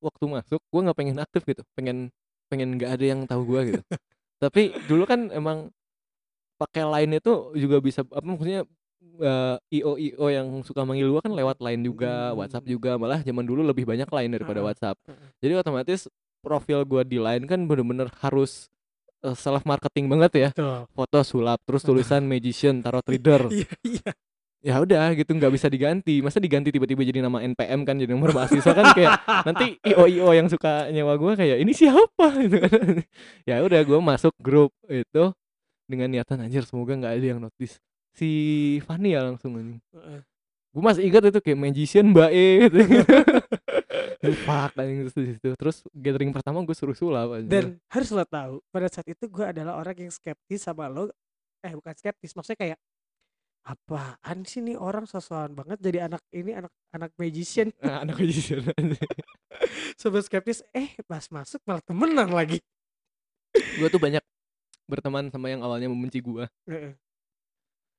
waktu 0.00 0.24
masuk 0.26 0.60
gua 0.68 0.80
nggak 0.90 0.98
pengen 0.98 1.16
aktif 1.18 1.42
gitu 1.44 1.62
pengen 1.72 2.08
pengen 2.48 2.76
nggak 2.76 2.90
ada 2.92 3.04
yang 3.04 3.20
tahu 3.24 3.42
gua 3.46 3.60
gitu 3.64 3.80
tapi 4.42 4.72
dulu 4.84 5.04
kan 5.04 5.28
emang 5.30 5.70
pakai 6.56 6.84
line 6.84 7.20
itu 7.20 7.32
juga 7.54 7.76
bisa 7.78 8.00
apa 8.02 8.24
maksudnya 8.24 8.64
eh, 9.20 9.56
io 9.72 9.96
io 9.96 10.26
yang 10.28 10.48
suka 10.64 10.82
manggil 10.82 11.08
gua 11.08 11.20
kan 11.20 11.32
lewat 11.32 11.60
line 11.60 11.84
juga 11.84 12.32
Hmm. 12.32 12.38
WhatsApp 12.40 12.64
juga 12.66 12.96
malah 12.96 13.20
zaman 13.20 13.44
dulu 13.44 13.60
lebih 13.60 13.84
banyak 13.84 14.08
line 14.08 14.32
daripada 14.32 14.60
Heeh. 14.60 14.68
WhatsApp 14.72 14.96
Heeh. 15.04 15.28
jadi 15.40 15.52
otomatis 15.60 16.08
profil 16.40 16.80
gua 16.84 17.04
di 17.04 17.20
line 17.20 17.44
kan 17.44 17.60
bener-bener 17.64 18.08
harus 18.20 18.68
self 19.34 19.66
marketing 19.66 20.06
banget 20.12 20.32
ya. 20.36 20.48
Tuh. 20.54 20.86
foto 20.92 21.18
sulap 21.26 21.58
terus 21.66 21.82
tulisan 21.82 22.22
magician 22.30 22.84
tarot 22.84 23.02
reader. 23.08 23.48
Iya, 23.50 23.70
iya. 23.82 24.10
ya 24.62 24.74
udah 24.82 25.14
gitu 25.16 25.32
nggak 25.34 25.50
bisa 25.50 25.66
diganti. 25.66 26.22
Masa 26.22 26.38
diganti 26.38 26.70
tiba-tiba 26.70 27.02
jadi 27.02 27.24
nama 27.24 27.42
NPM 27.42 27.82
kan 27.82 27.98
jadi 27.98 28.12
nomor 28.14 28.30
mahasiswa 28.36 28.72
kan 28.76 28.94
kayak 28.94 29.12
nanti 29.48 29.80
io 29.82 30.06
io 30.06 30.30
yang 30.30 30.46
suka 30.46 30.92
nyewa 30.92 31.18
gua 31.18 31.34
kayak 31.34 31.58
ini 31.58 31.72
siapa? 31.74 32.26
Gitu 32.44 32.56
kan. 32.62 33.02
Ya 33.48 33.64
udah 33.64 33.80
gua 33.82 33.98
masuk 33.98 34.36
grup 34.38 34.70
itu 34.86 35.32
dengan 35.90 36.10
niatan 36.12 36.46
anjir 36.46 36.62
semoga 36.62 36.94
nggak 36.94 37.14
ada 37.18 37.26
yang 37.26 37.40
notice. 37.40 37.80
Si 38.14 38.28
Fanny 38.84 39.16
ya 39.16 39.26
langsung 39.26 39.56
anjing. 39.58 39.80
Heeh. 39.96 40.20
gue 40.76 40.84
masih 40.84 41.08
ingat 41.08 41.32
itu 41.32 41.40
kayak 41.40 41.56
magician 41.56 42.12
mbak 42.12 42.36
E 42.36 42.68
gitu 42.68 42.84
terus 44.20 45.14
di 45.14 45.34
situ. 45.36 45.48
Terus 45.56 45.76
gathering 45.92 46.30
pertama 46.32 46.62
gue 46.64 46.76
suruh 46.76 46.96
sulap 46.96 47.36
anjir. 47.36 47.50
Dan 47.50 47.64
harus 47.90 48.08
lo 48.12 48.24
tahu, 48.24 48.62
pada 48.72 48.88
saat 48.88 49.06
itu 49.08 49.24
gue 49.28 49.44
adalah 49.44 49.76
orang 49.76 49.96
yang 49.96 50.12
skeptis 50.12 50.64
sama 50.64 50.88
lo. 50.88 51.12
Eh 51.60 51.72
bukan 51.72 51.94
skeptis, 51.96 52.32
maksudnya 52.32 52.58
kayak 52.58 52.78
apaan 53.66 54.46
sih 54.46 54.62
nih 54.62 54.78
orang 54.78 55.10
sosokan 55.10 55.50
banget 55.50 55.82
jadi 55.82 56.06
anak 56.06 56.22
ini 56.30 56.54
anak 56.54 56.70
anak 56.94 57.10
magician. 57.18 57.74
Nah, 57.82 58.00
anak 58.06 58.14
magician 58.14 58.62
sobat 59.98 60.22
skeptis 60.22 60.62
eh 60.70 60.94
pas 61.08 61.26
masuk 61.32 61.58
malah 61.66 61.82
temenan 61.82 62.30
lagi. 62.30 62.62
Gue 63.80 63.88
tuh 63.90 63.98
banyak 63.98 64.22
berteman 64.86 65.32
sama 65.34 65.50
yang 65.50 65.66
awalnya 65.66 65.90
membenci 65.90 66.22
gue 66.22 66.46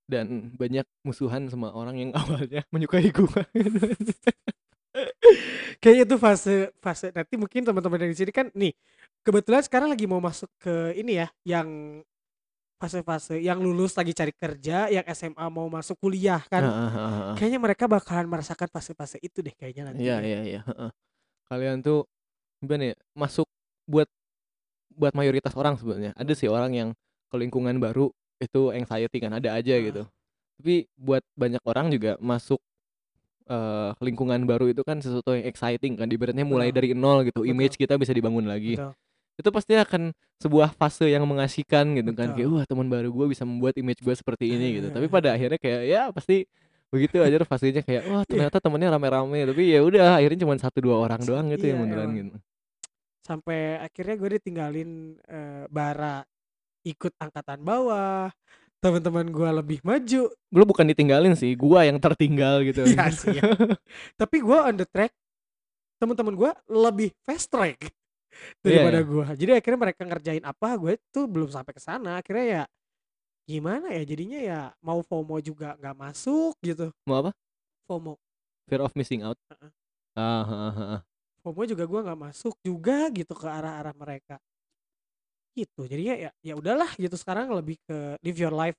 dan 0.07 0.55
banyak 0.55 0.87
musuhan 1.03 1.51
sama 1.51 1.75
orang 1.75 1.99
yang 1.99 2.11
awalnya 2.19 2.63
menyukai 2.71 3.11
gue 3.11 3.41
Kayaknya 5.81 6.03
itu 6.09 6.15
fase 6.17 6.55
fase 6.81 7.07
nanti 7.13 7.33
mungkin 7.37 7.61
teman-teman 7.63 7.99
dari 8.01 8.15
sini 8.17 8.31
kan 8.33 8.49
nih 8.53 8.73
kebetulan 9.21 9.61
sekarang 9.63 9.89
lagi 9.91 10.05
mau 10.09 10.21
masuk 10.23 10.49
ke 10.61 10.97
ini 10.97 11.21
ya 11.21 11.27
yang 11.45 11.67
fase-fase 12.77 13.41
yang 13.41 13.57
lulus 13.57 13.97
lagi 13.97 14.13
cari 14.13 14.29
kerja, 14.37 14.87
yang 14.93 15.05
SMA 15.09 15.45
mau 15.49 15.65
masuk 15.65 15.97
kuliah 15.97 16.41
kan. 16.45 16.61
Heeh 16.61 16.89
heeh 16.93 17.11
heeh. 17.17 17.35
Kayaknya 17.41 17.59
mereka 17.59 17.83
bakalan 17.89 18.29
merasakan 18.29 18.69
fase-fase 18.69 19.17
itu 19.19 19.41
deh 19.41 19.53
kayaknya 19.57 19.89
nanti. 19.91 20.05
Iya 20.05 20.17
iya 20.21 20.39
iya, 20.45 20.61
heeh. 20.61 20.89
Kalian 21.49 21.81
tuh 21.81 22.05
gimana 22.61 22.93
ya, 22.93 22.95
masuk 23.17 23.49
buat 23.89 24.05
buat 24.93 25.13
mayoritas 25.17 25.57
orang 25.57 25.73
sebenarnya. 25.81 26.13
Ada 26.13 26.33
sih 26.37 26.49
orang 26.49 26.71
yang 26.73 26.89
ke 27.27 27.35
lingkungan 27.35 27.81
baru 27.81 28.13
itu 28.37 28.69
anxiety 28.69 29.17
kan, 29.17 29.33
ada 29.33 29.57
aja 29.57 29.73
Heeh. 29.73 29.89
gitu. 29.89 30.03
Tapi 30.61 30.75
buat 30.97 31.25
banyak 31.33 31.61
orang 31.65 31.89
juga 31.89 32.17
masuk 32.21 32.61
eee, 33.49 33.89
lingkungan 34.03 34.43
baru 34.47 34.71
itu 34.71 34.83
kan 34.85 34.99
sesuatu 35.03 35.33
yang 35.35 35.47
exciting 35.49 35.95
kan, 35.99 36.07
ibaratnya 36.11 36.43
mulai 36.47 36.69
Betul. 36.69 36.75
dari 36.75 36.91
nol 36.95 37.25
gitu, 37.27 37.43
Betul. 37.47 37.51
image 37.51 37.75
kita 37.79 37.95
bisa 37.99 38.13
dibangun 38.15 38.45
lagi. 38.47 38.77
Betul. 38.77 38.97
Itu 39.39 39.49
pasti 39.55 39.73
akan 39.79 40.13
sebuah 40.41 40.73
fase 40.77 41.09
yang 41.11 41.25
mengasihkan 41.29 41.95
gitu 41.97 42.11
kan, 42.15 42.31
kayak, 42.35 42.47
Betul. 42.47 42.53
"Wah, 42.53 42.65
teman 42.69 42.87
baru 42.91 43.09
gue 43.13 43.27
bisa 43.33 43.43
membuat 43.47 43.75
image 43.79 44.01
gue 44.05 44.15
seperti 44.17 44.55
ini," 44.59 44.79
gitu. 44.81 44.87
Tapi 44.93 45.07
Eh. 45.07 45.11
pada 45.11 45.33
akhirnya 45.35 45.59
kayak 45.61 45.81
ya 45.89 46.01
pasti 46.15 46.45
begitu 46.93 47.19
aja 47.23 47.41
fasenya 47.47 47.83
kayak, 47.85 48.03
"Wah, 48.07 48.23
ternyata 48.29 48.59
temennya 48.63 48.93
rame-rame," 48.95 49.39
tapi 49.49 49.63
ya 49.75 49.81
udah 49.85 50.19
akhirnya 50.21 50.39
cuman 50.47 50.59
1, 50.61 50.79
2 50.83 50.95
orang 51.01 51.23
doang 51.27 51.47
gitu 51.53 51.65
yang 51.71 51.79
Iya, 51.79 51.83
beneran 51.83 52.11
emang. 52.11 52.17
gitu. 52.17 52.37
Sampai 53.25 53.79
akhirnya 53.81 54.15
gue 54.21 54.29
ditinggalin 54.39 54.89
eee, 55.25 55.65
bara 55.71 56.23
ikut 56.87 57.13
angkatan 57.19 57.61
bawah, 57.65 58.31
teman-teman 58.81 59.25
gua 59.33 59.49
lebih 59.57 59.81
maju. 59.81 60.29
Lu 60.53 60.63
bukan 60.63 60.85
ditinggalin 60.87 61.33
sih, 61.33 61.53
gua 61.57 61.83
yang 61.85 61.97
tertinggal 61.97 62.61
gitu. 62.63 62.85
Iya 62.85 63.09
sih 63.11 63.37
ya. 63.37 63.43
Tapi 64.21 64.37
gua 64.41 64.69
on 64.69 64.77
the 64.77 64.87
track, 64.87 65.11
teman-teman 65.97 66.33
gua 66.37 66.51
lebih 66.69 67.11
fast 67.25 67.49
track 67.49 67.89
Iya 68.61 68.83
daripada 68.83 68.99
iya. 69.01 69.07
gua. 69.07 69.25
Jadi 69.33 69.51
akhirnya 69.57 69.79
mereka 69.79 70.01
ngerjain 70.05 70.45
apa, 70.45 70.67
gue 70.77 70.93
tuh 71.09 71.25
belum 71.25 71.49
sampai 71.49 71.73
ke 71.73 71.81
sana. 71.81 72.21
Akhirnya 72.21 72.45
ya 72.45 72.63
gimana 73.47 73.87
ya 73.95 74.03
jadinya 74.03 74.39
ya 74.43 74.59
mau 74.83 74.99
FOMO 74.99 75.39
juga 75.39 75.79
nggak 75.79 75.95
masuk 75.95 76.53
gitu. 76.61 76.91
Mau 77.07 77.23
apa? 77.23 77.31
FOMO. 77.87 78.19
Fear 78.67 78.83
of 78.83 78.93
missing 78.93 79.23
out? 79.23 79.39
Heeh. 79.49 79.71
Ah, 80.17 80.43
heeh 80.43 80.73
heeh. 80.75 80.99
FOMO 81.41 81.61
juga 81.63 81.83
gua 81.87 82.01
nggak 82.03 82.21
masuk 82.29 82.55
juga 82.61 83.07
gitu 83.15 83.33
ke 83.33 83.47
arah-arah 83.47 83.95
mereka. 83.95 84.35
Gitu. 85.57 85.81
Jadinya 85.89 86.13
ya 86.13 86.29
ya 86.45 86.53
udahlah 86.53 86.93
gitu 87.01 87.17
sekarang 87.17 87.49
lebih 87.49 87.81
ke 87.81 87.97
live 88.21 88.37
your 88.37 88.53
life. 88.53 88.77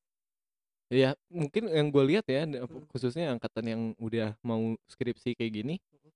Iya, 0.88 1.12
mungkin 1.28 1.68
yang 1.68 1.92
gue 1.92 2.04
lihat 2.16 2.24
ya, 2.32 2.48
Mhm. 2.48 2.88
khususnya 2.88 3.28
angkatan 3.36 3.64
yang 3.68 3.82
udah 4.00 4.40
mau 4.40 4.72
skripsi 4.88 5.36
kayak 5.36 5.52
gini 5.52 5.74
Mhm. 5.92 6.10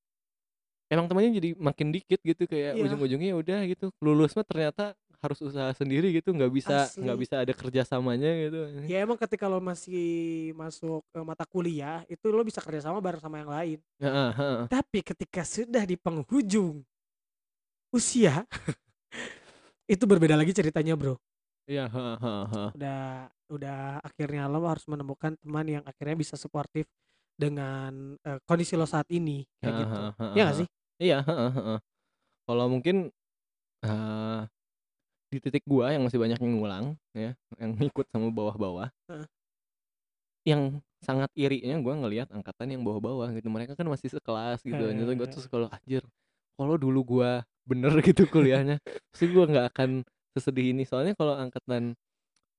emang 0.92 1.06
temannya 1.08 1.32
jadi 1.40 1.50
makin 1.56 1.88
dikit 1.94 2.20
gitu, 2.20 2.42
kayak 2.44 2.76
Iya. 2.76 2.84
ujung-ujungnya 2.84 3.28
ya 3.32 3.36
udah 3.40 3.58
gitu, 3.70 3.86
lulus 4.04 4.36
mah 4.36 4.44
ternyata 4.44 4.92
harus 5.22 5.38
usaha 5.40 5.70
sendiri 5.72 6.12
gitu, 6.12 6.34
nggak 6.34 6.52
bisa 6.52 6.90
nggak 6.98 7.18
bisa 7.18 7.34
ada 7.42 7.52
kerjasamanya 7.56 8.30
gitu. 8.48 8.60
Ya 8.90 8.98
emang 9.06 9.14
ketika 9.14 9.46
lo 9.46 9.62
masih 9.62 10.50
masuk 10.58 11.06
ke 11.14 11.18
mata 11.22 11.46
kuliah, 11.46 12.02
itu 12.10 12.26
lo 12.34 12.42
bisa 12.42 12.58
kerjasama 12.58 12.98
bareng 12.98 13.22
sama 13.22 13.38
yang 13.38 13.50
lain. 13.50 13.78
Heeh 14.00 14.32
heeh. 14.38 14.68
Tapi 14.70 15.00
ketika 15.04 15.42
sudah 15.46 15.84
di 15.86 15.96
penghujung 16.00 16.84
usia, 17.92 18.48
itu 19.91 20.05
berbeda 20.09 20.35
lagi 20.39 20.53
ceritanya, 20.55 20.95
Bro. 20.99 21.18
Iya, 21.70 21.83
heeh 21.95 22.16
heeh 22.22 22.47
heeh. 22.53 22.72
Udah 22.74 23.28
udah 23.53 24.01
akhirnya 24.01 24.49
lo 24.49 24.64
harus 24.64 24.89
menemukan 24.89 25.37
teman 25.37 25.66
yang 25.68 25.85
akhirnya 25.85 26.16
bisa 26.16 26.41
suportif 26.41 26.89
dengan, 27.37 28.16
eee, 28.24 28.41
kondisi 28.49 28.80
lo 28.80 28.89
saat 28.89 29.09
ini, 29.12 29.45
kayak 29.61 29.74
gitu. 29.89 30.01
Iya 30.33 30.47
heeh. 30.49 30.64
sih? 30.64 30.68
Iya. 31.03 31.16
Kalau 32.49 32.66
mungkin, 32.72 32.97
eee, 33.85 34.41
di 35.33 35.39
titik 35.43 35.64
gua 35.68 35.93
yang 35.95 36.05
masih 36.07 36.20
banyak 36.22 36.39
yang 36.43 36.55
ngulang 36.59 36.87
ya, 37.16 37.33
yang 37.61 37.72
ngikut 37.78 38.07
sama 38.12 38.30
bawah-bawah 38.33 38.89
yang 40.47 40.83
sangat 41.03 41.30
irinya 41.39 41.78
gua 41.83 41.95
ngelihat 42.03 42.28
angkatan 42.35 42.74
yang 42.74 42.83
bawah-bawah 42.87 43.30
gitu, 43.35 43.47
mereka 43.51 43.74
kan 43.78 43.87
masih 43.87 44.11
sekelas 44.11 44.62
gitu, 44.66 44.83
Heeh 44.83 44.95
terus 44.95 45.14
gua 45.18 45.26
heeh. 45.26 45.30
terus 45.30 45.47
kalau 45.51 45.66
anjir, 45.70 46.03
kalau 46.59 46.74
dulu 46.80 47.00
gua 47.07 47.30
bener 47.68 47.92
gitu 48.09 48.26
kuliahnya, 48.30 48.78
pasti 49.12 49.26
gua 49.30 49.44
nggak 49.50 49.66
akan 49.74 49.90
sesedih 50.36 50.72
ini. 50.74 50.82
Soalnya 50.88 51.14
kalau 51.18 51.34
angkatan, 51.38 51.94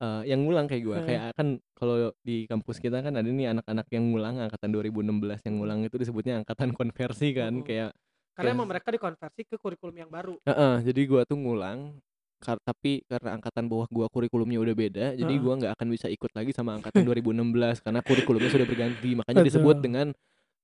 eee, 0.02 0.22
yang 0.32 0.42
ngulang 0.46 0.68
kayak 0.72 0.84
gua, 0.88 1.00
Heeh. 1.00 1.06
kayak 1.06 1.36
kan 1.38 1.60
kalau 1.78 2.12
di 2.26 2.46
kampus 2.50 2.78
kita 2.84 3.02
kan 3.06 3.14
ada 3.20 3.28
nih 3.30 3.54
anak-anak 3.56 3.88
yang 3.94 4.06
ngulang 4.14 4.36
angkatan 4.42 4.70
2016 4.76 5.40
yang 5.48 5.56
ngulang 5.62 5.82
itu 5.88 5.98
disebutnya 6.02 6.42
angkatan 6.44 6.72
konversi 6.80 7.34
kan, 7.38 7.62
Mhm. 7.62 7.66
kayak 7.66 7.92
Karena 8.38 8.50
kayak 8.50 8.56
emang 8.56 8.68
mereka 8.72 8.90
dikonversi 8.96 9.42
ke 9.50 9.56
kurikulum 9.62 9.96
yang 10.02 10.12
baru. 10.12 10.36
Heeh, 10.44 10.76
jadi 10.84 11.02
gua 11.08 11.22
tuh 11.24 11.40
ngulang, 11.40 12.04
kar 12.44 12.60
tapi 12.68 13.00
karena 13.08 13.40
angkatan 13.40 13.72
bawah 13.72 13.88
gua 13.88 14.12
kurikulumnya 14.12 14.60
udah 14.60 14.76
beda, 14.76 15.06
jadi 15.16 15.34
Heeh. 15.34 15.40
gua 15.40 15.54
nggak 15.56 15.72
akan 15.80 15.88
bisa 15.96 16.08
ikut 16.12 16.32
lagi 16.36 16.52
sama 16.52 16.76
angkatan 16.76 17.08
2016 17.08 17.80
karena 17.80 18.04
kurikulumnya 18.04 18.52
sudah 18.52 18.68
berganti. 18.68 19.16
Makanya 19.16 19.40
disebut 19.40 19.80
dengan, 19.80 20.12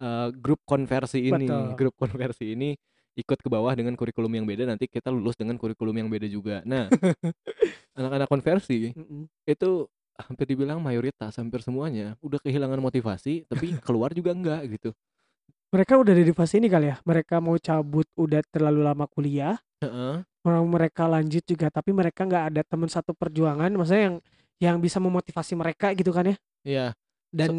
eee, 0.03 0.27
grup 0.35 0.59
konversi 0.67 1.31
ini. 1.31 1.71
Betul. 1.71 1.79
Grup 1.79 1.95
konversi 1.95 2.51
ini 2.59 2.75
ikut 3.19 3.39
ke 3.43 3.49
bawah 3.51 3.75
dengan 3.75 3.93
kurikulum 3.99 4.31
yang 4.31 4.47
beda, 4.47 4.63
nanti 4.63 4.87
kita 4.87 5.11
lulus 5.11 5.35
dengan 5.35 5.59
kurikulum 5.59 5.91
yang 5.93 6.07
beda 6.07 6.27
juga. 6.31 6.63
Nah, 6.63 6.87
anak-anak 7.99 8.27
konversi 8.31 8.95
Mhm. 8.95 9.27
itu 9.43 9.85
hampir 10.19 10.45
dibilang 10.51 10.79
mayoritas, 10.83 11.35
hampir 11.39 11.63
semuanya 11.63 12.15
udah 12.23 12.39
kehilangan 12.39 12.79
motivasi, 12.79 13.47
tapi 13.47 13.71
keluar 13.87 14.11
juga 14.15 14.31
enggak 14.35 14.61
gitu. 14.79 14.89
Mereka 15.69 16.01
udah 16.01 16.13
di 16.17 16.33
fase 16.33 16.57
ini 16.57 16.65
kali 16.65 16.89
ya, 16.89 16.97
mereka 17.05 17.37
mau 17.37 17.53
cabut 17.61 18.07
udah 18.17 18.41
terlalu 18.49 18.81
lama 18.81 19.05
kuliah, 19.05 19.53
mau 20.41 20.65
mereka 20.65 21.05
lanjut 21.05 21.45
juga, 21.45 21.69
tapi 21.69 21.93
mereka 21.93 22.25
nggak 22.25 22.43
ada 22.55 22.61
teman 22.65 22.89
satu 22.89 23.13
perjuangan, 23.13 23.69
maksudnya 23.77 24.03
yang 24.09 24.15
yang 24.59 24.77
bisa 24.81 24.97
memotivasi 24.99 25.53
mereka 25.55 25.93
gitu 25.93 26.09
kan 26.11 26.33
ya. 26.33 26.35
Iya. 26.65 26.85
So 26.91 27.35
Dan, 27.37 27.51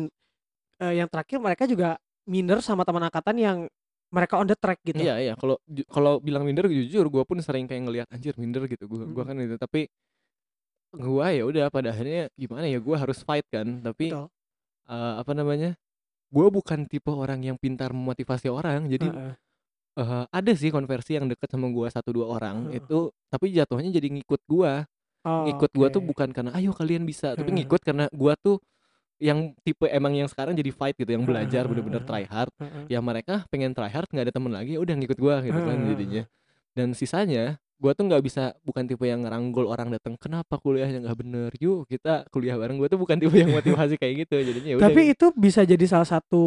eee, 0.83 0.95
yang 1.01 1.09
terakhir 1.09 1.39
mereka 1.39 1.65
juga 1.71 1.97
minder 2.27 2.59
sama 2.61 2.83
teman 2.85 3.07
angkatan 3.07 3.37
yang 3.39 3.59
mereka 4.15 4.35
on 4.41 4.47
the 4.51 4.57
track 4.59 4.81
gitu. 4.87 4.99
Iya 4.99 5.13
iya, 5.23 5.33
kalau 5.39 5.55
kalau 5.95 6.19
bilang 6.19 6.43
minder 6.43 6.67
jujur 6.67 7.07
gua 7.15 7.23
pun 7.23 7.39
sering 7.39 7.71
kayak 7.71 7.83
ngelihat, 7.87 8.09
anjir 8.11 8.35
minder 8.43 8.67
gitu 8.67 8.91
gua 8.91 9.07
gua 9.07 9.23
Mhm. 9.23 9.31
kan 9.31 9.39
itu, 9.39 9.55
tapi 9.55 9.87
gua 10.95 11.31
ya 11.31 11.47
udah 11.47 11.71
pada 11.71 11.95
akhirnya 11.95 12.27
gimana 12.35 12.67
ya, 12.67 12.83
gua 12.83 12.99
harus 12.99 13.23
fight 13.23 13.47
kan, 13.47 13.79
tapi, 13.79 14.11
Betul. 14.11 14.31
eee, 14.91 15.15
apa 15.23 15.33
namanya, 15.37 15.79
gua 16.33 16.49
bukan 16.53 16.87
tipe 16.89 17.11
orang 17.13 17.41
yang 17.47 17.57
pintar 17.59 17.95
memotivasi 17.97 18.49
orang, 18.53 18.91
jadi, 18.91 19.15
Heeh. 19.15 19.37
eee, 19.99 20.25
ada 20.33 20.53
sih 20.57 20.71
konversi 20.75 21.19
yang 21.19 21.27
deket 21.31 21.51
sama 21.55 21.69
gua 21.75 21.89
1, 21.91 22.15
2 22.17 22.29
orang 22.31 22.67
Heeh. 22.67 22.77
itu, 22.77 23.11
tapi 23.33 23.53
jatuhnya 23.55 23.91
jadi 23.95 24.09
ngikut 24.21 24.43
gua. 24.51 24.87
Oh, 25.25 25.31
Ngikut 25.45 25.71
gua 25.77 25.89
tuh 25.93 26.03
oke. 26.03 26.11
bukan 26.11 26.31
karena, 26.37 26.53
"Ayo 26.57 26.73
kalian 26.77 27.05
bisa," 27.09 27.35
tapi 27.39 27.51
Heeh. 27.51 27.63
ngikut 27.63 27.83
karena 27.85 28.07
gua 28.15 28.35
tuh 28.41 28.61
yang 29.21 29.53
tipe 29.62 29.85
emang 29.87 30.16
yang 30.16 30.27
sekarang 30.27 30.57
jadi 30.57 30.73
fight 30.73 30.97
gitu, 30.97 31.12
yang 31.12 31.23
Heeh 31.23 31.31
belajar 31.31 31.62
heeh 31.62 31.71
bener-bener 31.71 32.03
heeh 32.03 32.09
try 32.09 32.25
hard. 32.25 32.53
Ya 32.89 32.99
mereka 33.05 33.45
pengen 33.53 33.77
try 33.77 33.93
hard 33.93 34.09
nggak 34.09 34.33
ada 34.33 34.35
temen 34.35 34.51
lagi, 34.51 34.81
udah 34.81 34.95
ngikut 34.97 35.18
gua 35.21 35.45
gitu 35.45 35.61
kan 35.61 35.77
jadinya. 35.93 36.23
Dan 36.73 36.97
sisanya, 36.97 37.61
gua 37.77 37.93
tuh 37.93 38.09
nggak 38.09 38.23
bisa 38.25 38.57
bukan 38.64 38.89
tipe 38.89 39.05
yang 39.05 39.23
ngeranggul 39.23 39.68
orang 39.68 39.93
datang, 39.93 40.16
"Kenapa 40.16 40.57
kuliahnya 40.57 41.05
nggak 41.05 41.18
bener? 41.21 41.51
Yuk 41.61 41.85
kita 41.85 42.25
kuliah 42.33 42.57
bareng." 42.57 42.81
Gua 42.81 42.89
tuh 42.89 42.97
bukan 42.97 43.21
tipe 43.21 43.37
yang 43.37 43.53
motivasi 43.53 44.01
kayak 44.01 44.25
gitu, 44.27 44.41
jadinya 44.41 44.68
ya 44.73 44.77
udah 44.81 44.89
Tapi 44.89 45.03
itu 45.12 45.27
bisa 45.37 45.61
jadi 45.68 45.85
salah 45.85 46.09
satu 46.09 46.43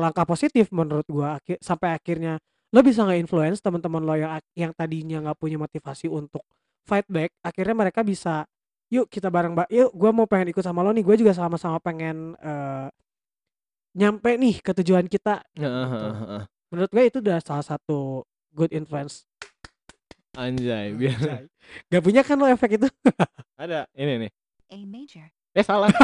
langkah 0.00 0.24
positif 0.24 0.72
menurut 0.72 1.04
gua, 1.04 1.36
akhi 1.36 1.60
sampai 1.60 1.92
akhirnya 2.00 2.40
lo 2.70 2.80
bisa 2.86 3.02
nge-influence 3.02 3.60
teman-teman 3.60 4.02
lo 4.06 4.14
yang 4.14 4.32
yang 4.54 4.72
tadinya 4.72 5.18
nggak 5.28 5.38
punya 5.42 5.58
motivasi 5.58 6.06
untuk 6.08 6.46
fight 6.86 7.04
back, 7.10 7.34
akhirnya 7.44 7.74
mereka 7.76 8.00
bisa, 8.06 8.46
"Yuk 8.90 9.06
kita 9.06 9.30
bareng 9.30 9.54
ba 9.54 9.70
yuk 9.70 9.94
gua 9.94 10.10
mau 10.10 10.26
pengen 10.26 10.50
ikut 10.50 10.66
sama 10.66 10.82
lo 10.82 10.90
nih, 10.90 11.06
gue 11.06 11.22
juga 11.22 11.30
sama-sama 11.30 11.78
pengen, 11.78 12.34
eee, 12.42 12.90
nyampe 13.94 14.34
nih 14.34 14.58
ke 14.58 14.74
tujuan 14.82 15.06
kita," 15.06 15.46
Heeh 15.54 15.86
gitu. 15.86 16.08
Menurut 16.70 16.90
gue 16.90 17.02
itu 17.06 17.18
udah 17.22 17.38
salah 17.42 17.66
satu 17.66 18.26
good 18.54 18.70
influence. 18.74 19.26
Anjay, 20.38 20.94
biar 20.98 21.18
Anjay. 21.18 21.44
Nggak 21.90 22.02
punya 22.02 22.22
kan 22.22 22.38
lo 22.38 22.46
efek 22.46 22.78
itu? 22.78 22.86
Ada, 23.62 23.90
ini 23.98 24.26
nih. 24.26 24.30
A 24.70 24.78
major. 24.86 25.26
Eh 25.54 25.66
salah. 25.66 25.90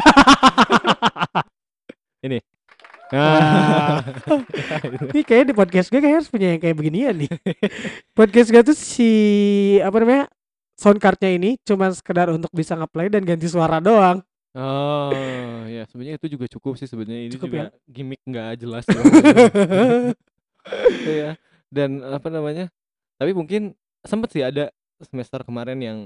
Ini. 2.27 2.43
Nah, 3.15 4.03
itu. 4.03 4.35
Nih 5.15 5.23
kayaknya 5.23 5.55
di 5.55 5.57
podcast 5.57 5.95
gue 5.95 6.03
kayaknya 6.03 6.19
harus 6.19 6.27
punya 6.27 6.51
yang 6.51 6.59
kayak 6.59 6.75
beginian 6.75 7.15
nih. 7.15 7.31
Podcast 8.11 8.51
gue 8.51 8.59
tuh 8.67 8.75
si 8.75 9.11
apa 9.79 9.95
namanya, 10.03 10.27
sound 10.77 11.01
card-nya 11.01 11.33
ini 11.33 11.57
cuman 11.65 11.91
sekedar 11.91 12.29
untuk 12.31 12.53
bisa 12.53 12.77
nge-play 12.77 13.09
dan 13.09 13.25
ganti 13.25 13.49
suara 13.49 13.81
doang. 13.81 14.21
Oh, 14.57 15.69
ya 15.69 15.85
sebenarnya 15.85 16.17
itu 16.17 16.33
juga 16.33 16.49
cukup 16.49 16.81
sih 16.81 16.89
sebenarnya, 16.89 17.29
ini 17.29 17.33
Cukup 17.37 17.49
juga 17.53 17.61
ya? 17.61 17.69
gimmick 17.89 18.21
nggak 18.25 18.51
jelas. 18.61 18.85
Iya, 21.07 21.39
dan 21.71 22.03
apa 22.03 22.27
namanya, 22.27 22.67
tapi 23.23 23.31
mungkin 23.31 23.71
sempet 24.03 24.35
sih 24.35 24.43
ada 24.43 24.75
semester 24.99 25.47
kemarin 25.47 25.79
yang 25.79 25.99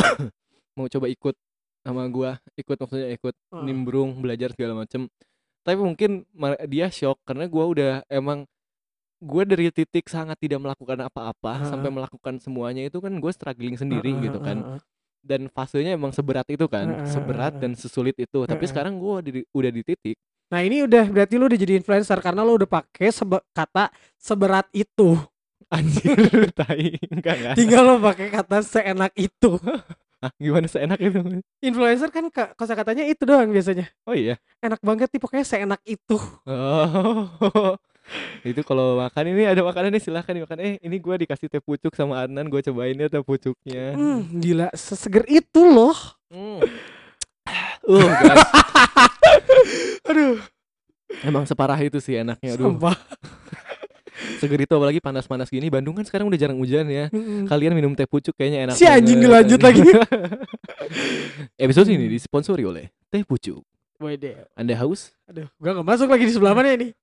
mau 0.76 0.88
coba 0.88 1.06
ikut 1.12 1.36
sama 1.84 2.08
gua, 2.08 2.40
ikut 2.56 2.76
maksudnya 2.80 3.12
ikut 3.12 3.34
Heeh. 3.36 3.62
nimbrung, 3.62 4.16
belajar 4.24 4.56
segala 4.56 4.72
macem. 4.72 5.04
Tapi 5.68 5.78
mungkin 5.82 6.24
dia 6.64 6.88
syok 6.88 7.20
karena 7.28 7.44
gua 7.44 7.64
udah 7.68 7.92
emang 8.08 8.48
gue 9.16 9.42
dari 9.48 9.66
titik 9.72 10.06
sangat 10.06 10.36
tidak 10.36 10.60
melakukan 10.60 11.08
apa-apa 11.08 11.52
Heeh. 11.62 11.68
sampai 11.72 11.88
melakukan 11.88 12.36
semuanya 12.36 12.84
itu 12.84 13.00
kan 13.00 13.16
gue 13.16 13.32
struggling 13.32 13.76
sendiri 13.76 14.12
Heeh, 14.12 14.28
gitu 14.28 14.38
heeh, 14.38 14.46
kan 14.46 14.58
dan 15.26 15.50
fasenya 15.50 15.96
emang 15.96 16.12
seberat 16.14 16.46
itu 16.46 16.68
kan 16.68 17.02
seberat 17.08 17.56
dan 17.58 17.74
sesulit 17.74 18.14
itu 18.14 18.44
tapi 18.46 18.64
sekarang 18.68 19.00
gue 19.00 19.12
udah 19.18 19.32
di, 19.32 19.42
udah 19.50 19.70
di 19.72 19.82
titik 19.82 20.16
Nah 20.46 20.62
ini 20.62 20.86
udah 20.86 21.10
berarti 21.10 21.34
lu 21.42 21.50
udah 21.50 21.58
jadi 21.58 21.74
influencer 21.74 22.22
karena 22.22 22.46
lu 22.46 22.54
udah 22.54 22.70
pakai 22.70 23.10
sebe- 23.10 23.42
kata 23.50 23.90
seberat 24.14 24.70
itu. 24.70 25.18
anjir 25.66 26.14
tai 26.54 26.94
enggak 27.10 27.34
enggak 27.34 27.54
Tinggal 27.58 27.82
lo 27.82 27.94
pakai 27.98 28.30
kata 28.30 28.62
seenak 28.62 29.10
itu. 29.18 29.58
ah, 30.22 30.30
gimana 30.38 30.70
seenak 30.70 31.02
itu 31.02 31.18
Influencer 31.58 32.14
kan 32.14 32.30
ka- 32.30 32.54
kosakatanya 32.54 33.10
itu 33.10 33.26
doang 33.26 33.50
biasanya. 33.50 33.90
oh 34.06 34.14
iya 34.14 34.38
Enak 34.62 34.78
banget 34.86 35.10
nih 35.10 35.18
pokoknya 35.18 35.42
seenak 35.42 35.82
itu. 35.82 36.14
oh 36.46 37.74
itu 38.42 38.62
kalau 38.62 38.98
makan 38.98 39.24
ini 39.28 39.42
ada 39.44 39.60
makanan 39.60 39.90
nih 39.90 40.00
silahkan 40.00 40.30
dimakan 40.32 40.58
eh 40.58 40.74
ini 40.78 40.96
gue 40.96 41.14
dikasih 41.18 41.46
teh 41.46 41.58
pucuk 41.58 41.90
sama 41.92 42.20
Adnan 42.20 42.46
gue 42.46 42.62
cobain 42.62 42.94
ya 42.94 43.06
teh 43.06 43.18
pucuknya 43.20 43.92
Hmm, 43.92 44.22
gila 44.32 44.70
seseger 44.72 45.26
itu 45.26 45.60
loh. 45.60 45.96
Hmm. 46.28 46.62
uh. 47.84 48.10
Aduh, 50.06 50.38
emang 51.20 51.42
separah 51.44 51.78
itu 51.78 51.98
sih 51.98 52.14
enaknya 52.16 52.54
aduh 52.54 52.70
sumpah. 52.70 52.94
seger 54.40 54.60
itu 54.60 54.72
apalagi 54.72 54.98
panas-panas 54.98 55.46
gini 55.46 55.66
Bandung 55.66 55.92
kan 55.92 56.02
sekarang 56.02 56.26
udah 56.26 56.36
jarang 56.36 56.56
hujan 56.56 56.86
ya 56.86 57.06
Mm-mm. 57.08 57.44
kalian 57.44 57.72
minum 57.72 57.92
teh 57.92 58.04
pucuk 58.04 58.32
kayaknya 58.32 58.64
enak 58.64 58.74
Si 58.74 58.84
anjing 58.84 59.18
banget. 59.20 59.32
lanjut 59.32 59.60
lagi. 59.60 59.82
episode 61.58 61.88
ini 61.88 62.06
disponsori 62.08 62.62
oleh 62.62 62.86
teh 63.06 63.22
pucuk 63.22 63.60
Wede. 63.96 64.44
anda 64.52 64.76
haus 64.76 65.12
Aduh, 65.26 65.48
gua 65.56 65.72
gak 65.74 65.86
masuk 65.86 66.06
lagi 66.06 66.24
di 66.24 66.32
sebelah 66.32 66.52
mana 66.52 66.70
ini. 66.70 66.94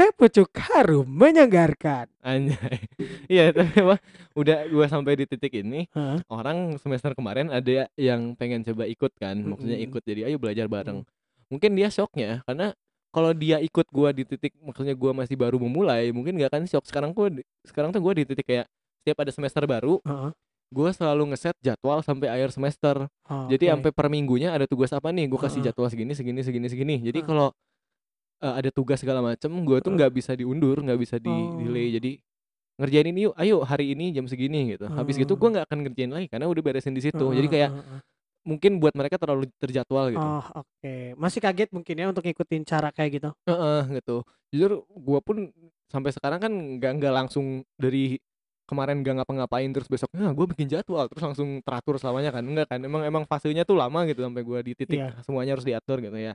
Teh 0.00 0.16
pucuk 0.16 0.48
harum 0.56 1.04
menyegarkan. 1.04 2.08
anjay 2.24 2.80
iya 3.32 3.52
tapi 3.52 3.84
apa 3.84 4.00
udah 4.32 4.64
gua 4.68 4.88
sampai 4.88 5.12
di 5.12 5.28
titik 5.28 5.52
ini 5.54 5.92
Hah? 5.92 6.24
orang 6.26 6.80
semester 6.80 7.12
kemarin 7.12 7.52
ada 7.52 7.84
yang 7.96 8.32
pengen 8.32 8.64
coba 8.64 8.88
ikut 8.88 9.12
kan 9.16 9.36
maksudnya 9.40 9.76
ikut 9.76 10.00
jadi 10.00 10.24
ayo 10.24 10.40
belajar 10.40 10.64
bareng 10.66 11.04
mungkin 11.48 11.76
dia 11.76 11.88
shocknya 11.88 12.40
karena 12.44 12.72
kalau 13.12 13.32
dia 13.32 13.60
ikut 13.60 13.84
gua 13.88 14.08
di 14.08 14.24
titik 14.24 14.56
maksudnya 14.58 14.92
gua 14.92 15.12
masih 15.12 15.36
baru 15.36 15.56
memulai 15.56 16.08
mungkin 16.10 16.32
gak 16.34 16.48
akan 16.48 16.64
shock 16.64 16.88
sekarang 16.88 17.12
gua 17.12 17.28
sekarang 17.62 17.92
tuh 17.92 18.00
gua 18.00 18.16
di 18.16 18.24
titik 18.24 18.44
kayak 18.46 18.64
setiap 19.00 19.20
ada 19.20 19.32
semester 19.32 19.64
baru 19.64 20.00
Heeh. 20.00 20.32
gua 20.70 20.88
selalu 20.90 21.28
ngeset 21.30 21.56
jadwal 21.60 22.00
sampai 22.00 22.28
akhir 22.30 22.56
semester 22.56 23.04
Oh, 23.28 23.46
jadi 23.46 23.68
oke. 23.68 23.72
sampai 23.76 23.90
per 23.92 24.06
minggunya 24.08 24.48
ada 24.50 24.64
tugas 24.64 24.90
apa 24.90 25.08
nih 25.08 25.28
gue 25.28 25.38
kasih 25.38 25.62
jadwal 25.62 25.86
segini 25.86 26.12
segini 26.12 26.40
segini 26.40 26.66
segini 26.66 26.96
jadi 27.00 27.20
Heeh. 27.20 27.28
kalau 27.28 27.48
eh, 28.40 28.54
ada 28.56 28.70
tugas 28.70 28.98
segala 28.98 29.20
macem 29.20 29.50
gue 29.52 29.78
tuh 29.80 29.92
nggak 29.92 30.10
bisa 30.10 30.32
diundur 30.32 30.80
nggak 30.80 30.98
bisa 30.98 31.16
di 31.16 31.28
Oh. 31.28 31.56
delay 31.56 31.94
jadi 31.94 32.12
ngerjain 32.80 33.08
ini 33.08 33.20
yuk 33.28 33.34
ayo 33.36 33.56
hari 33.60 33.92
ini 33.92 34.08
jam 34.10 34.24
segini 34.24 34.72
gitu 34.72 34.88
habis 34.88 35.14
gitu 35.14 35.36
gue 35.36 35.44
Oh. 35.44 35.52
nggak 35.52 35.64
akan 35.68 35.78
ngerjain 35.84 36.10
lagi 36.10 36.26
karena 36.26 36.48
udah 36.48 36.62
beresin 36.62 36.96
di 36.96 37.04
situ 37.04 37.20
jadi 37.30 37.44
Heeh, 37.44 37.52
kayak 37.52 37.70
heeh, 37.70 37.84
heeh. 37.84 38.00
mungkin 38.40 38.72
buat 38.80 38.96
mereka 38.96 39.20
terlalu 39.20 39.52
terjadwal 39.60 40.08
gitu 40.08 40.24
Oh, 40.24 40.44
oke. 40.56 40.94
Masih 41.14 41.38
kaget 41.38 41.68
mungkin 41.70 41.92
ya 41.94 42.08
untuk 42.08 42.24
ngikutin 42.24 42.64
cara 42.64 42.88
kayak 42.88 43.20
gitu. 43.20 43.30
Heeh, 43.44 43.80
gitu 44.00 44.24
jujur 44.50 44.82
gue 44.82 45.20
pun 45.22 45.36
sampai 45.86 46.10
sekarang 46.10 46.40
kan 46.40 46.50
nggak 46.50 46.92
nggak 46.98 47.12
langsung 47.14 47.62
dari 47.78 48.18
kemarin 48.66 49.02
gak 49.02 49.18
ngapa-ngapain 49.18 49.66
terus 49.70 49.86
besoknya 49.86 50.30
gue 50.30 50.46
bikin 50.46 50.66
jadwal 50.66 51.06
terus 51.10 51.22
langsung 51.22 51.58
teratur 51.62 51.98
selamanya 51.98 52.30
kan 52.30 52.42
enggak 52.42 52.66
kan 52.66 52.78
emang 52.78 53.02
emang 53.02 53.26
fasenya 53.26 53.62
tuh 53.62 53.74
lama 53.74 54.06
gitu 54.06 54.22
sampai 54.22 54.42
gue 54.42 54.58
di 54.62 54.72
titik 54.74 54.98
Iya. 54.98 55.10
semuanya 55.22 55.58
harus 55.58 55.66
diatur 55.66 55.98
gitu 55.98 56.14
ya 56.14 56.34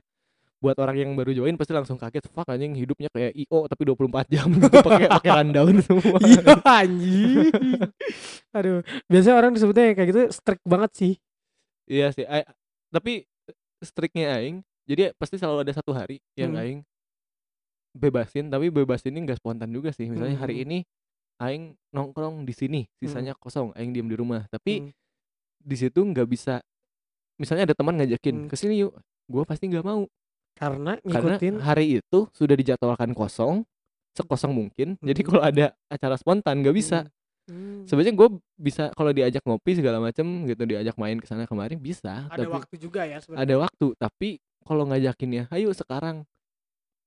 buat 0.66 0.76
orang 0.76 0.96
yang 0.98 1.10
baru 1.14 1.30
join 1.32 1.54
pasti 1.54 1.70
langsung 1.70 1.94
kaget 1.94 2.26
fuck 2.26 2.42
anjing 2.44 2.74
hidupnya 2.74 3.06
kayak 3.08 3.30
IO 3.36 3.64
tapi 3.64 3.86
24 3.86 4.26
jam 4.26 4.50
gitu 4.58 4.82
pakai 4.82 5.06
pakai 5.08 5.30
rundown 5.32 5.78
semua 5.78 6.18
Iya 6.18 6.42
anjing. 6.60 7.46
Aduh, 8.50 8.82
biasanya 9.06 9.36
orang 9.36 9.52
disebutnya 9.52 9.94
kayak 9.94 10.08
gitu 10.08 10.20
strict 10.30 10.64
banget 10.64 10.90
sih. 10.92 11.12
iya 11.86 12.10
sih 12.10 12.26
ai- 12.26 12.42
tapi 12.88 13.22
striknya 13.78 14.34
aing 14.34 14.58
jadi 14.84 15.14
pasti 15.14 15.38
selalu 15.38 15.62
ada 15.62 15.72
satu 15.72 15.90
hari 15.90 16.18
yang 16.34 16.50
Hmm. 16.50 16.60
aing 16.60 16.80
bebasin 17.92 18.46
tapi 18.46 18.68
bebasin 18.68 19.10
ini 19.10 19.24
nggak 19.24 19.38
spontan 19.38 19.70
juga 19.70 19.88
sih 19.88 20.04
misalnya 20.04 20.36
hari 20.36 20.58
Hmm. 20.58 20.64
ini 20.64 20.78
aing 21.38 21.64
nongkrong 21.90 22.42
di 22.42 22.50
sini 22.50 22.80
sisanya 22.96 23.32
kosong 23.34 23.70
aing 23.72 23.92
diem 23.92 24.04
di 24.04 24.16
rumah 24.16 24.44
tapi 24.46 24.82
Hmm. 24.82 24.90
di 25.58 25.76
situ 25.76 26.02
nggak 26.02 26.26
bisa 26.26 26.58
misalnya 27.36 27.64
ada 27.64 27.74
teman 27.74 27.94
ngajakin 27.94 28.36
Hmm. 28.36 28.48
ke 28.48 28.56
sini 28.56 28.82
yuk 28.82 28.92
gue 29.26 29.42
pasti 29.44 29.66
nggak 29.66 29.82
mau 29.82 30.04
Karena 30.56 30.96
karena 30.96 31.36
ngikutin 31.36 31.54
hari 31.60 32.00
itu 32.00 32.18
sudah 32.30 32.54
dijadwalkan 32.54 33.12
kosong 33.12 33.62
sekosong 34.10 34.50
mungkin 34.50 34.96
jadi 34.98 35.20
Hmm. 35.20 35.28
kalau 35.28 35.42
ada 35.44 35.66
acara 35.86 36.16
spontan 36.16 36.64
nggak 36.64 36.72
bisa 36.72 37.04
Hmm. 37.44 37.84
sebenarnya 37.84 38.16
gue 38.16 38.28
bisa 38.56 38.88
kalau 38.90 39.12
diajak 39.12 39.44
ngopi 39.44 39.76
segala 39.76 40.00
macem 40.00 40.24
gitu 40.44 40.64
diajak 40.64 40.96
main 40.96 41.14
ke 41.14 41.26
sana 41.26 41.44
kemari 41.44 41.76
bisa 41.76 42.24
ada 42.26 42.42
tapi 42.42 42.48
waktu 42.48 42.74
juga 42.76 43.04
ya 43.04 43.20
sebenarnya. 43.20 43.44
ada 43.44 43.54
waktu 43.60 43.86
tapi 43.94 44.28
kalau 44.62 44.82
ngajakinnya 44.84 45.46
ayo 45.50 45.70
sekarang 45.70 46.24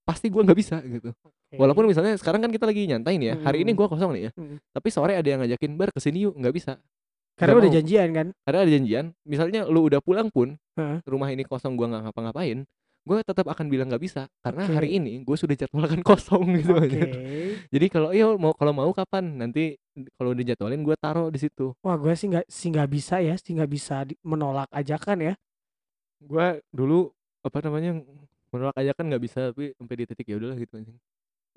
pasti 0.06 0.26
gue 0.28 0.40
nggak 0.40 0.56
bisa 0.56 0.78
gitu 0.80 1.12
Oke. 1.12 1.56
walaupun 1.56 1.86
misalnya 1.86 2.14
sekarang 2.16 2.40
kan 2.40 2.50
kita 2.50 2.64
lagi 2.64 2.86
nyantai 2.86 3.18
nih 3.18 3.28
ya 3.28 3.36
hari 3.44 3.62
ini 3.64 3.74
Mm. 3.74 3.78
gue 3.78 3.88
kosong 3.90 4.12
nih 4.12 4.24
ya 4.24 4.32
Mm. 4.32 4.58
tapi 4.70 4.88
sore 4.90 5.14
ada 5.14 5.28
yang 5.28 5.42
ngajakin 5.42 5.72
bar 5.76 5.90
ke 5.90 6.00
sini 6.00 6.24
yuk 6.24 6.34
nggak 6.36 6.54
bisa 6.56 6.78
karena 7.36 7.52
nggak 7.52 7.60
udah 7.60 7.68
mau. 7.68 7.78
janjian 7.78 8.10
kan. 8.12 8.28
karena 8.40 8.60
ada 8.60 8.72
janjian 8.72 9.06
misalnya 9.24 9.62
lu 9.66 9.82
udah 9.84 10.00
pulang 10.00 10.30
pun 10.30 10.56
Heeh. 10.76 11.02
rumah 11.04 11.28
ini 11.28 11.42
kosong 11.44 11.74
gue 11.74 11.84
nggak 11.84 12.06
ngapa-ngapain 12.06 12.64
gue 13.00 13.18
tetap 13.24 13.48
akan 13.48 13.66
bilang 13.68 13.88
nggak 13.90 14.04
bisa 14.04 14.28
karena 14.44 14.64
Oke. 14.68 14.74
hari 14.76 14.90
ini 15.00 15.24
gue 15.24 15.38
sudah 15.40 15.56
jadwalkan 15.56 16.04
kosong 16.08 16.46
gitu 16.60 16.76
Oke. 16.78 16.86
aja 16.86 17.02
jadi 17.74 17.86
kalau 17.90 18.10
iya 18.12 18.28
mau 18.36 18.54
kalau 18.54 18.76
mau 18.76 18.92
kapan 18.92 19.40
nanti 19.40 19.80
kalau 20.20 20.36
udah 20.36 20.46
jadwalin 20.46 20.84
gue 20.84 20.96
taruh 20.96 21.28
di 21.28 21.40
situ 21.42 21.74
Wah, 21.82 21.96
gue 21.96 22.14
sih 22.14 22.28
nggak 22.30 22.46
sih 22.46 22.68
nggak 22.70 22.90
bisa 22.90 23.16
ya, 23.20 23.34
sih 23.36 23.52
nggak 23.56 23.72
bisa 23.72 24.04
di- 24.06 24.20
menolak 24.22 24.70
ajakan 24.72 25.18
ya. 25.20 25.34
gue 26.20 26.48
dulu 26.70 27.10
apa 27.40 27.58
namanya 27.64 28.00
menolak 28.52 28.76
aja 28.76 28.92
kan 28.92 29.08
nggak 29.08 29.24
bisa 29.24 29.40
tapi 29.56 29.72
sampai 29.76 29.96
di 29.96 30.06
titik 30.06 30.26
ya 30.28 30.36
udahlah 30.36 30.58
gitu 30.60 30.76
anjing. 30.76 30.98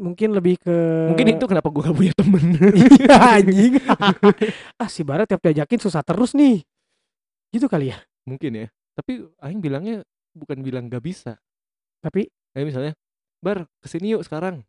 Mungkin 0.01 0.29
lebih 0.33 0.57
ke 0.59 0.77
mungkin 1.13 1.37
itu 1.37 1.45
kenapa 1.45 1.69
gue 1.69 1.83
gak 1.85 1.95
punya 1.95 2.15
temen 2.17 2.43
Iya 2.73 3.17
anjing. 3.39 3.73
ah 4.81 4.89
si 4.89 5.03
Barat 5.05 5.29
tiap 5.29 5.43
diajakin 5.43 5.79
susah 5.79 6.01
terus 6.03 6.33
nih. 6.33 6.63
Gitu 7.53 7.69
kali 7.69 7.93
ya. 7.93 7.99
mungkin 8.23 8.55
ya 8.55 8.67
tapi 8.95 9.27
Aing 9.43 9.59
bilangnya 9.59 10.07
bukan 10.35 10.59
bilang 10.61 10.87
gak 10.87 11.01
bisa 11.01 11.37
Tapi 12.01 12.27
kayak 12.51 12.67
misalnya 12.67 12.93
bar 13.39 13.65
ke 13.79 13.87
sini 13.87 14.13
yuk 14.13 14.23
sekarang 14.23 14.63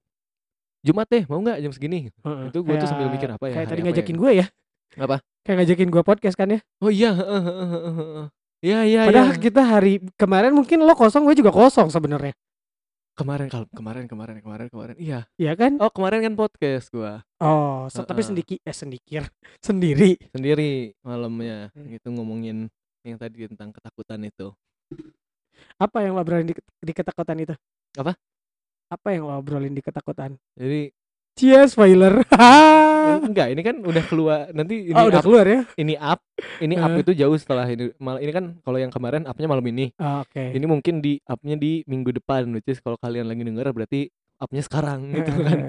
Jumat 0.81 1.07
deh 1.07 1.23
mau 1.25 1.39
nggak 1.39 1.59
jam 1.59 1.71
segini 1.71 2.11
heeh, 2.11 2.39
Itu 2.51 2.59
gua 2.61 2.75
tuh 2.75 2.85
sambil 2.85 3.07
kayak- 3.07 3.15
mikir 3.15 3.29
apa 3.31 3.45
ya, 3.45 3.53
Kayak 3.55 3.67
tadi 3.67 3.79
ya 3.79 3.85
ngajakin 3.87 4.11
gitu. 4.11 4.21
gue 4.21 4.31
ya. 4.35 4.45
Apa? 4.93 5.17
Kayak 5.41 5.57
ngajakin 5.57 5.89
gue 5.89 6.03
podcast 6.03 6.35
kan 6.35 6.47
ya. 6.49 6.59
oh 6.77 6.91
iya 6.91 7.11
heeh. 7.11 8.23
iya 8.61 8.79
iya 8.83 9.01
Padahal 9.07 9.31
iya. 9.31 9.39
kita 9.39 9.61
hari 9.61 9.93
kemarin 10.13 10.51
mungkin 10.51 10.79
lo 10.79 10.93
kosong, 10.93 11.23
gue 11.23 11.35
juga 11.35 11.49
kosong 11.49 11.87
sebenarnya. 11.87 12.35
kemarin 13.13 13.45
kal 13.45 13.69
kemarin 13.69 14.09
kemarin 14.09 14.41
kemarin 14.41 14.67
kemarin 14.67 14.95
iya 14.97 15.29
Iya 15.35 15.53
kan? 15.53 15.77
oh 15.77 15.87
kemarin 15.87 16.19
kan 16.19 16.33
podcast 16.33 16.89
gua 16.89 17.21
Oh, 17.37 17.85
se- 17.85 18.01
tapi 18.01 18.19
Heeh. 18.19 18.29
sendiki 18.33 18.55
eh 18.59 18.73
sendikir 18.73 19.23
sendiri. 19.67 20.17
sendiri 20.29 20.97
malamnya 20.99 21.69
Hmm. 21.71 21.87
gitu 21.89 22.09
ngomongin 22.09 22.73
yang 23.03 23.15
tadi 23.15 23.45
tentang 23.45 23.69
ketakutan 23.69 24.17
itu 24.25 24.49
Apa 25.75 26.03
yang 26.03 26.15
lo 26.15 26.21
obrolin 26.21 26.47
di, 26.47 26.55
di 26.57 26.93
ketakutan 26.93 27.37
itu? 27.37 27.53
Apa? 27.95 28.13
Apa 28.87 29.07
yang 29.11 29.25
lo 29.25 29.37
obrolin 29.37 29.73
di 29.73 29.81
ketakutan? 29.81 30.37
jadi 30.53 30.93
Cia 31.33 31.65
spoiler. 31.65 32.21
enggak 33.25 33.49
ini 33.49 33.61
kan 33.61 33.81
udah 33.81 34.03
keluar 34.05 34.39
nanti 34.53 34.93
ini 34.93 34.95
oh, 34.95 35.09
udah 35.09 35.17
up, 35.19 35.25
keluar 35.25 35.45
ya? 35.45 35.61
ini 35.75 35.97
up 35.97 36.21
ini 36.61 36.77
up 36.77 36.93
Heeh. 36.93 37.01
itu 37.01 37.11
jauh 37.17 37.33
setelah 37.35 37.65
ini 37.65 37.89
mal 37.97 38.21
ini 38.21 38.29
kan 38.29 38.53
kalau 38.61 38.77
yang 38.77 38.93
kemarin 38.93 39.25
upnya 39.25 39.49
malam 39.49 39.65
ini 39.65 39.91
Oh, 39.97 40.21
Oke. 40.21 40.53
ini 40.53 40.63
mungkin 40.63 41.01
di 41.01 41.17
upnya 41.25 41.57
di 41.57 41.81
minggu 41.83 42.13
depan 42.13 42.47
which 42.53 42.69
is 42.69 42.79
kalau 42.79 42.95
kalian 42.95 43.25
lagi 43.25 43.41
denger 43.41 43.65
berarti 43.71 44.07
upnya 44.37 44.61
sekarang 44.61 45.09
gitu 45.11 45.31
kan 45.41 45.59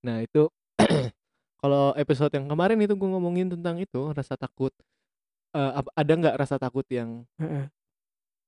nah 0.00 0.16
itu 0.18 0.48
kalau 1.62 1.92
episode 1.94 2.32
yang 2.32 2.48
kemarin 2.48 2.80
itu 2.80 2.96
gue 2.96 3.08
ngomongin 3.08 3.52
tentang 3.52 3.76
itu 3.76 4.00
rasa 4.10 4.34
takut 4.34 4.72
Eh, 5.50 5.72
ap- 5.74 5.90
ada 5.90 6.12
nggak 6.14 6.36
rasa 6.38 6.62
takut 6.62 6.86
yang. 6.86 7.26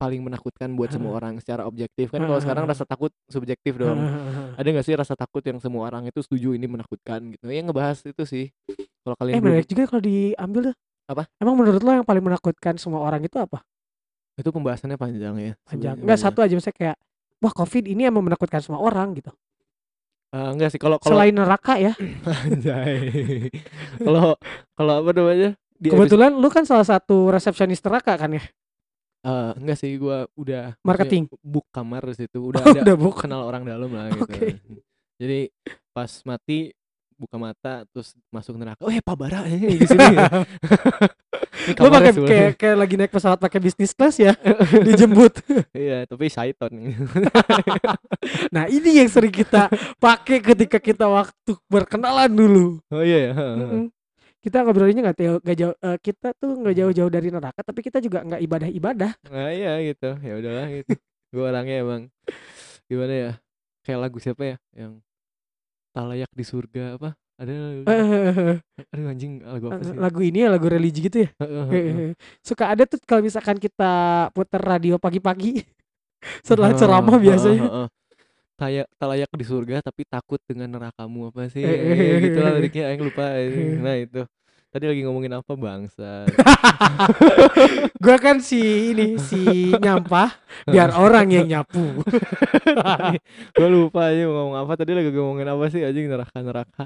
Paling 0.02 0.18
menakutkan 0.20 0.74
buat 0.74 0.90
semua 0.90 1.14
orang 1.14 1.38
secara 1.38 1.62
objektif 1.62 2.10
kan 2.10 2.18
kalau 2.20 2.36
sekarang 2.36 2.66
rasa 2.66 2.82
takut 2.82 3.14
subjektif 3.26 3.76
dong 3.76 4.02
ada 4.52 4.66
nggak 4.66 4.82
sih 4.82 4.92
rasa 4.92 5.14
takut 5.14 5.38
yang 5.40 5.56
semua 5.56 5.86
orang 5.86 6.02
itu 6.04 6.18
setuju 6.18 6.52
ini 6.52 6.66
menakutkan 6.66 7.22
gitu 7.30 7.46
ya 7.46 7.62
ngebahas 7.62 8.02
itu 8.02 8.22
sih 8.24 8.50
kalau 9.00 9.14
kalian 9.14 9.34
Eh 9.34 9.38
belum- 9.38 9.54
menarik 9.54 9.68
juga 9.68 9.82
kalau 9.86 10.02
diambil 10.02 10.60
tuh. 10.68 10.76
Apa? 11.04 11.22
Emang 11.36 11.54
menurut 11.54 11.78
lo 11.78 11.90
yang 11.92 12.02
paling 12.02 12.18
menakutkan 12.20 12.74
semua 12.76 12.98
orang 13.00 13.22
itu 13.22 13.36
apa? 13.36 13.62
itu 14.32 14.48
pembahasannya 14.48 14.96
panjang 14.96 15.34
ya 15.36 15.52
Panjang. 15.62 15.94
panjang. 15.98 16.18
satu 16.18 16.40
aja 16.40 16.50
misalnya 16.52 16.74
kayak 16.74 16.96
wah 17.38 17.52
covid 17.52 17.84
ini 17.84 18.02
emang 18.04 18.24
menakutkan 18.24 18.58
semua 18.58 18.80
orang 18.80 19.12
gitu. 19.12 19.30
Eh, 20.32 20.48
enggak 20.48 20.72
sih 20.72 20.80
kalau 20.80 20.96
kalau 20.96 21.14
Selain 21.14 21.30
neraka 21.30 21.76
ya. 21.76 21.92
Anjay. 22.48 22.96
kalau 24.00 24.34
kalau 24.72 24.94
apa 24.98 25.10
namanya 25.12 25.50
di 25.74 25.86
episode- 25.86 26.08
Kebetulan 26.08 26.30
lu 26.34 26.48
kan 26.48 26.64
salah 26.64 26.82
satu 26.82 27.28
resepsionis 27.28 27.78
neraka 27.80 28.16
kan 28.16 28.32
ya? 28.32 28.42
Eh, 29.22 29.50
enggak 29.54 29.78
sih 29.78 29.94
gua 29.96 30.26
udah 30.34 30.74
Marketing. 30.82 31.30
book 31.38 31.70
kamar 31.70 32.02
di 32.10 32.14
situ 32.18 32.42
udah 32.42 32.58
ada 32.66 32.82
udah 32.82 32.96
book. 32.98 33.22
kenal 33.22 33.46
orang 33.46 33.62
dalam 33.62 33.86
lah 33.88 34.10
gitu 34.10 34.26
Oke. 34.26 34.58
jadi 35.14 35.46
pas 35.94 36.10
mati 36.26 36.74
buka 37.14 37.38
mata 37.38 37.86
terus 37.86 38.18
masuk 38.28 38.58
neraka. 38.58 38.82
Oh, 38.82 38.90
eh 38.90 38.98
Pak 38.98 39.14
Bara 39.14 39.46
ini 39.46 39.78
di 39.78 39.86
sini. 39.86 40.10
ya. 40.18 40.26
Lo 41.78 41.86
pakai 41.86 42.10
kayak 42.18 42.50
kayak 42.58 42.74
lagi 42.74 42.94
naik 42.98 43.14
pesawat 43.14 43.38
pakai 43.38 43.62
bisnis 43.62 43.94
class 43.94 44.18
ya, 44.18 44.34
dijemput. 44.90 45.38
Iya, 45.70 46.02
tapi 46.10 46.26
syaiton. 46.26 46.74
Nah, 48.50 48.66
ini 48.66 48.98
yang 48.98 49.06
sering 49.06 49.30
kita 49.30 49.70
pakai 50.02 50.42
ketika 50.42 50.82
kita 50.82 51.06
waktu 51.06 51.54
berkenalan 51.70 52.26
dulu. 52.26 52.82
oh 52.90 53.02
iya 53.06 53.30
ya. 53.30 53.32
heeh, 53.38 53.54
heeh. 53.54 53.82
Kita 54.42 54.66
ngobrolinnya 54.66 55.06
nggak 55.06 55.18
jauh, 55.22 55.38
nggak 55.38 55.58
jauh 55.62 55.74
eh, 55.78 55.96
kita 56.02 56.34
tuh 56.34 56.50
nggak 56.58 56.74
jauh-jauh 56.74 57.10
dari 57.14 57.30
neraka, 57.30 57.62
tapi 57.62 57.78
kita 57.78 58.02
juga 58.02 58.26
nggak 58.26 58.42
ibadah-ibadah. 58.42 59.10
Nah, 59.30 59.54
iya 59.54 59.78
gitu. 59.86 60.18
Ya 60.18 60.34
udahlah 60.34 60.66
gitu. 60.66 60.90
Gue 61.32 61.44
orangnya 61.46 61.76
emang 61.78 62.02
gimana 62.90 63.14
ya? 63.14 63.32
Kayak 63.86 63.98
lagu 64.02 64.18
siapa 64.18 64.42
ya 64.42 64.56
yang 64.74 64.98
tak 65.94 66.04
layak 66.10 66.30
di 66.34 66.44
surga 66.44 66.98
apa? 66.98 67.14
Ada 67.38 67.54
Eh, 67.86 68.58
aduh 68.92 69.06
anjing 69.10 69.42
lagu 69.46 69.66
apa 69.70 69.82
sih? 69.82 69.96
lagu 69.96 70.20
ini 70.22 70.38
ya 70.42 70.48
lagu 70.50 70.66
religi 70.66 71.00
gitu 71.06 71.22
ya. 71.26 71.30
Suka 72.42 72.74
ada 72.74 72.82
tuh 72.82 72.98
kalau 73.06 73.22
misalkan 73.22 73.62
kita 73.62 74.26
puter 74.34 74.58
radio 74.58 74.98
pagi-pagi 74.98 75.62
setelah 76.46 76.74
ceramah 76.74 77.18
biasanya. 77.18 77.90
Kayak 78.56 78.86
tak 78.94 79.08
layak 79.10 79.30
di 79.34 79.44
surga 79.46 79.76
tapi 79.82 80.02
takut 80.06 80.38
dengan 80.44 80.68
nerakamu 80.78 81.32
apa 81.32 81.48
sih? 81.50 81.64
Gitu 82.24 82.38
lah 82.38 82.52
liriknya 82.56 82.92
aing 82.92 83.02
lupa. 83.02 83.26
Nah, 83.84 83.96
itu. 83.98 84.22
Tadi 84.72 84.88
lagi 84.88 85.04
ngomongin 85.04 85.36
apa 85.36 85.52
bangsa? 85.52 86.24
Gua 88.04 88.16
kan 88.16 88.40
si 88.40 88.96
ini 88.96 89.20
si 89.20 89.68
nyampah 89.68 90.32
biar 90.64 90.96
orang 90.96 91.28
yang 91.28 91.44
nyapu. 91.44 92.00
gue 93.52 93.68
lupa 93.68 94.08
aja 94.08 94.24
mau 94.32 94.48
ngomong 94.48 94.56
apa 94.64 94.72
tadi 94.80 94.96
lagi 94.96 95.12
ngomongin 95.12 95.52
apa 95.52 95.68
sih 95.68 95.84
anjing 95.84 96.08
neraka 96.08 96.40
neraka. 96.40 96.84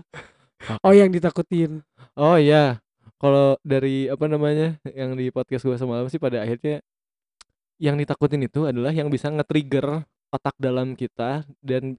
oh 0.83 0.91
yang 0.91 1.15
ditakutin. 1.15 1.87
Oh 2.19 2.35
iya, 2.35 2.83
kalau 3.23 3.55
dari 3.63 4.11
apa 4.11 4.27
namanya 4.27 4.83
yang 4.91 5.15
di 5.15 5.31
podcast 5.31 5.63
gue 5.63 5.79
semalam 5.79 6.11
sih 6.11 6.19
pada 6.19 6.43
akhirnya 6.43 6.83
yang 7.79 7.97
ditakutin 7.97 8.45
itu 8.45 8.65
adalah 8.69 8.93
yang 8.93 9.09
bisa 9.09 9.29
nge-trigger 9.33 10.05
otak 10.31 10.55
dalam 10.59 10.93
kita 10.93 11.47
dan 11.63 11.95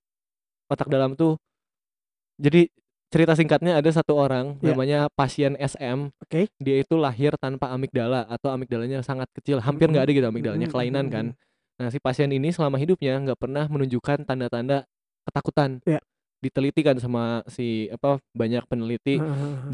otak 0.67 0.87
dalam 0.87 1.15
tuh 1.15 1.39
jadi 2.37 2.69
cerita 3.07 3.33
singkatnya 3.33 3.79
ada 3.79 3.89
satu 3.89 4.13
orang 4.13 4.59
Ya. 4.59 4.75
namanya 4.75 4.99
pasien 5.15 5.55
SM. 5.55 6.11
Oke. 6.21 6.51
Dia 6.59 6.83
itu 6.83 6.99
lahir 6.99 7.33
tanpa 7.39 7.71
amigdala 7.71 8.27
atau 8.27 8.51
amigdalanya 8.51 8.99
sangat 8.99 9.31
kecil, 9.31 9.63
hampir 9.63 9.87
nggak 9.87 10.05
ada 10.05 10.11
gitu 10.11 10.27
amigdalanya 10.27 10.67
Mm-mm, 10.67 10.75
kelainan 10.75 11.05
kan. 11.07 11.25
mm-mm. 11.31 11.79
Nah 11.79 11.87
si 11.87 11.97
pasien 12.03 12.27
ini 12.29 12.51
selama 12.51 12.75
hidupnya 12.75 13.15
nggak 13.23 13.39
pernah 13.39 13.65
menunjukkan 13.71 14.27
tanda-tanda 14.27 14.83
ketakutan. 15.23 15.79
Ya. 15.87 16.03
Diteliti 16.37 16.85
kan 16.85 16.99
sama 17.01 17.41
si 17.49 17.89
apa 17.89 18.21
banyak 18.35 18.61
peneliti 18.69 19.17
Heeh. 19.17 19.71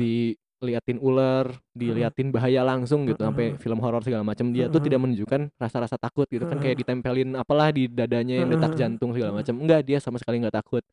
Diliatin 0.64 0.95
ular, 1.03 1.51
diliatin 1.76 2.32
bahaya 2.32 2.64
langsung 2.64 3.03
gitu 3.03 3.20
sampai 3.20 3.59
film 3.59 3.84
horor 3.84 3.99
segala 3.99 4.24
macam 4.24 4.47
dia 4.55 4.72
tuh 4.72 4.80
tidak 4.80 5.03
menunjukkan 5.03 5.51
rasa-rasa 5.59 5.99
takut 5.99 6.24
gitu 6.32 6.47
kan 6.47 6.55
kayak 6.64 6.80
ditempelin 6.80 7.36
apalah 7.36 7.76
di 7.76 7.91
dadanya 7.91 8.39
yang 8.39 8.47
detak 8.47 8.72
jantung 8.80 9.11
segala 9.11 9.43
macam 9.43 9.59
enggak 9.59 9.84
dia 9.84 9.99
sama 9.99 10.16
sekali 10.24 10.39
nggak 10.39 10.55
takut. 10.55 10.84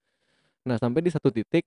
Nah 0.67 0.75
sampai 0.77 1.01
di 1.07 1.11
satu 1.15 1.31
titik 1.31 1.63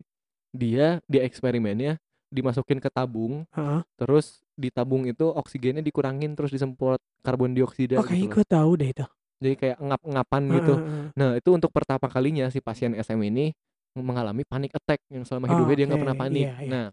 dia 0.51 0.99
di 1.07 1.23
eksperimennya 1.23 1.95
dimasukin 2.27 2.83
ke 2.83 2.91
tabung 2.91 3.47
Heeh. 3.55 3.81
terus 3.95 4.43
di 4.53 4.69
tabung 4.69 5.07
itu 5.07 5.29
oksigennya 5.31 5.81
dikurangin 5.81 6.35
terus 6.35 6.51
disemprot 6.51 6.99
karbon 7.23 7.55
dioksida 7.55 7.97
Oh 7.97 8.03
gitu 8.03 8.09
kayaknya 8.11 8.27
loh. 8.27 8.35
gue 8.35 8.45
tahu 8.45 8.71
deh 8.77 8.89
itu. 8.91 9.05
jadi 9.39 9.55
kayak 9.57 9.77
ngap-ngapan 9.81 10.43
gitu. 10.55 10.73
Nah 11.13 11.29
itu 11.37 11.49
untuk 11.55 11.69
pertama 11.73 12.05
kalinya 12.09 12.49
si 12.49 12.61
pasien 12.61 12.93
SM 12.93 13.17
ini 13.21 13.53
mengalami 13.93 14.41
panic 14.41 14.73
attack 14.73 15.01
yang 15.13 15.21
selama 15.21 15.45
hidupnya 15.45 15.75
dia 15.77 15.85
nggak 15.93 16.01
pernah 16.01 16.17
Oke, 16.17 16.23
panik. 16.25 16.45
iya, 16.49 16.53
iya. 16.65 16.69
nah 16.69 16.85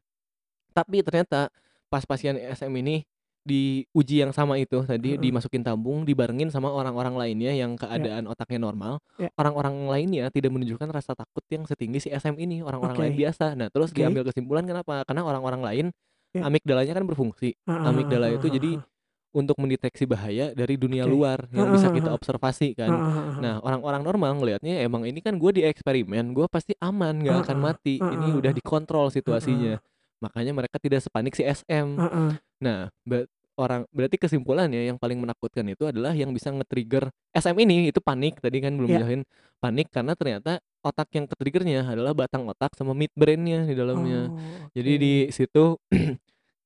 tapi 0.70 1.02
ternyata 1.02 1.50
pas 1.90 2.06
pasien 2.06 2.38
SM 2.38 2.70
ini 2.80 3.02
di 3.40 3.88
uji 3.96 4.20
yang 4.20 4.36
sama 4.36 4.60
itu 4.60 4.84
tadi 4.84 5.16
dimasukin 5.16 5.64
tabung 5.64 6.04
dibarengin 6.04 6.52
sama 6.52 6.68
orang-orang 6.68 7.16
lainnya 7.16 7.56
yang 7.56 7.72
keadaan 7.72 8.28
otaknya 8.28 8.60
normal 8.60 9.00
Ya. 9.16 9.32
orang-orang 9.36 9.88
lainnya 9.88 10.24
tidak 10.28 10.52
menunjukkan 10.52 10.88
rasa 10.92 11.16
takut 11.16 11.40
yang 11.48 11.64
setinggi 11.64 12.04
si 12.04 12.08
SM 12.12 12.36
ini 12.36 12.60
orang-orang 12.60 12.96
lain 13.00 13.12
Oke. 13.16 13.20
biasa 13.24 13.56
nah 13.56 13.72
terus 13.72 13.90
Oke. 13.90 14.04
diambil 14.04 14.28
kesimpulan 14.28 14.68
kenapa 14.68 15.02
karena 15.08 15.24
orang-orang 15.24 15.62
lain 15.64 15.86
Ya. 16.30 16.46
amigdalanya 16.46 16.94
kan 16.94 17.02
berfungsi 17.10 17.58
Heeh, 17.58 17.88
amigdala 17.90 18.30
itu 18.30 18.46
jadi 18.46 18.78
untuk 19.30 19.58
mendeteksi 19.58 20.06
bahaya 20.06 20.54
dari 20.54 20.78
dunia 20.78 21.02
Oke. 21.02 21.10
luar 21.10 21.38
yang 21.50 21.74
bisa 21.74 21.90
kita 21.90 22.12
observasi 22.14 22.76
kan 22.76 22.92
Nah, 23.40 23.56
orang-orang 23.64 24.04
normal 24.04 24.36
ngelihatnya 24.36 24.84
emang 24.84 25.08
ini 25.08 25.24
kan 25.24 25.40
gue 25.40 25.48
di 25.48 25.62
eksperimen, 25.64 26.36
gue 26.36 26.44
pasti 26.46 26.76
aman, 26.76 27.24
nggak 27.24 27.48
akan 27.48 27.56
mati. 27.56 27.96
Ini 27.96 28.36
udah 28.36 28.52
dikontrol 28.52 29.08
situasinya. 29.08 29.80
Makanya 30.20 30.52
mereka 30.52 30.76
tidak 30.76 31.00
sepanik 31.00 31.32
si 31.34 31.42
SM. 31.42 31.96
heeh. 31.96 32.30
Nah, 32.60 32.92
ber- 33.08 33.28
orang 33.60 33.84
berarti 33.92 34.16
kesimpulannya 34.16 34.88
yang 34.88 34.96
paling 34.96 35.20
menakutkan 35.20 35.68
itu 35.68 35.84
adalah 35.84 36.16
yang 36.16 36.32
bisa 36.32 36.48
nge-trigger 36.48 37.12
SM 37.36 37.52
ini 37.60 37.92
itu 37.92 38.00
panik 38.00 38.40
tadi 38.40 38.56
kan 38.64 38.72
belum 38.72 38.88
Ya. 38.88 39.04
jelasin 39.04 39.22
panik 39.60 39.92
karena 39.92 40.16
ternyata 40.16 40.64
otak 40.80 41.12
yang 41.12 41.28
ke-triggernya 41.28 41.84
adalah 41.84 42.16
batang 42.16 42.48
otak 42.48 42.72
sama 42.72 42.96
midbrainnya 42.96 43.68
di 43.68 43.76
dalamnya. 43.76 44.32
Oh, 44.32 44.64
Jadi 44.72 44.92
di 44.96 45.14
situ 45.28 45.76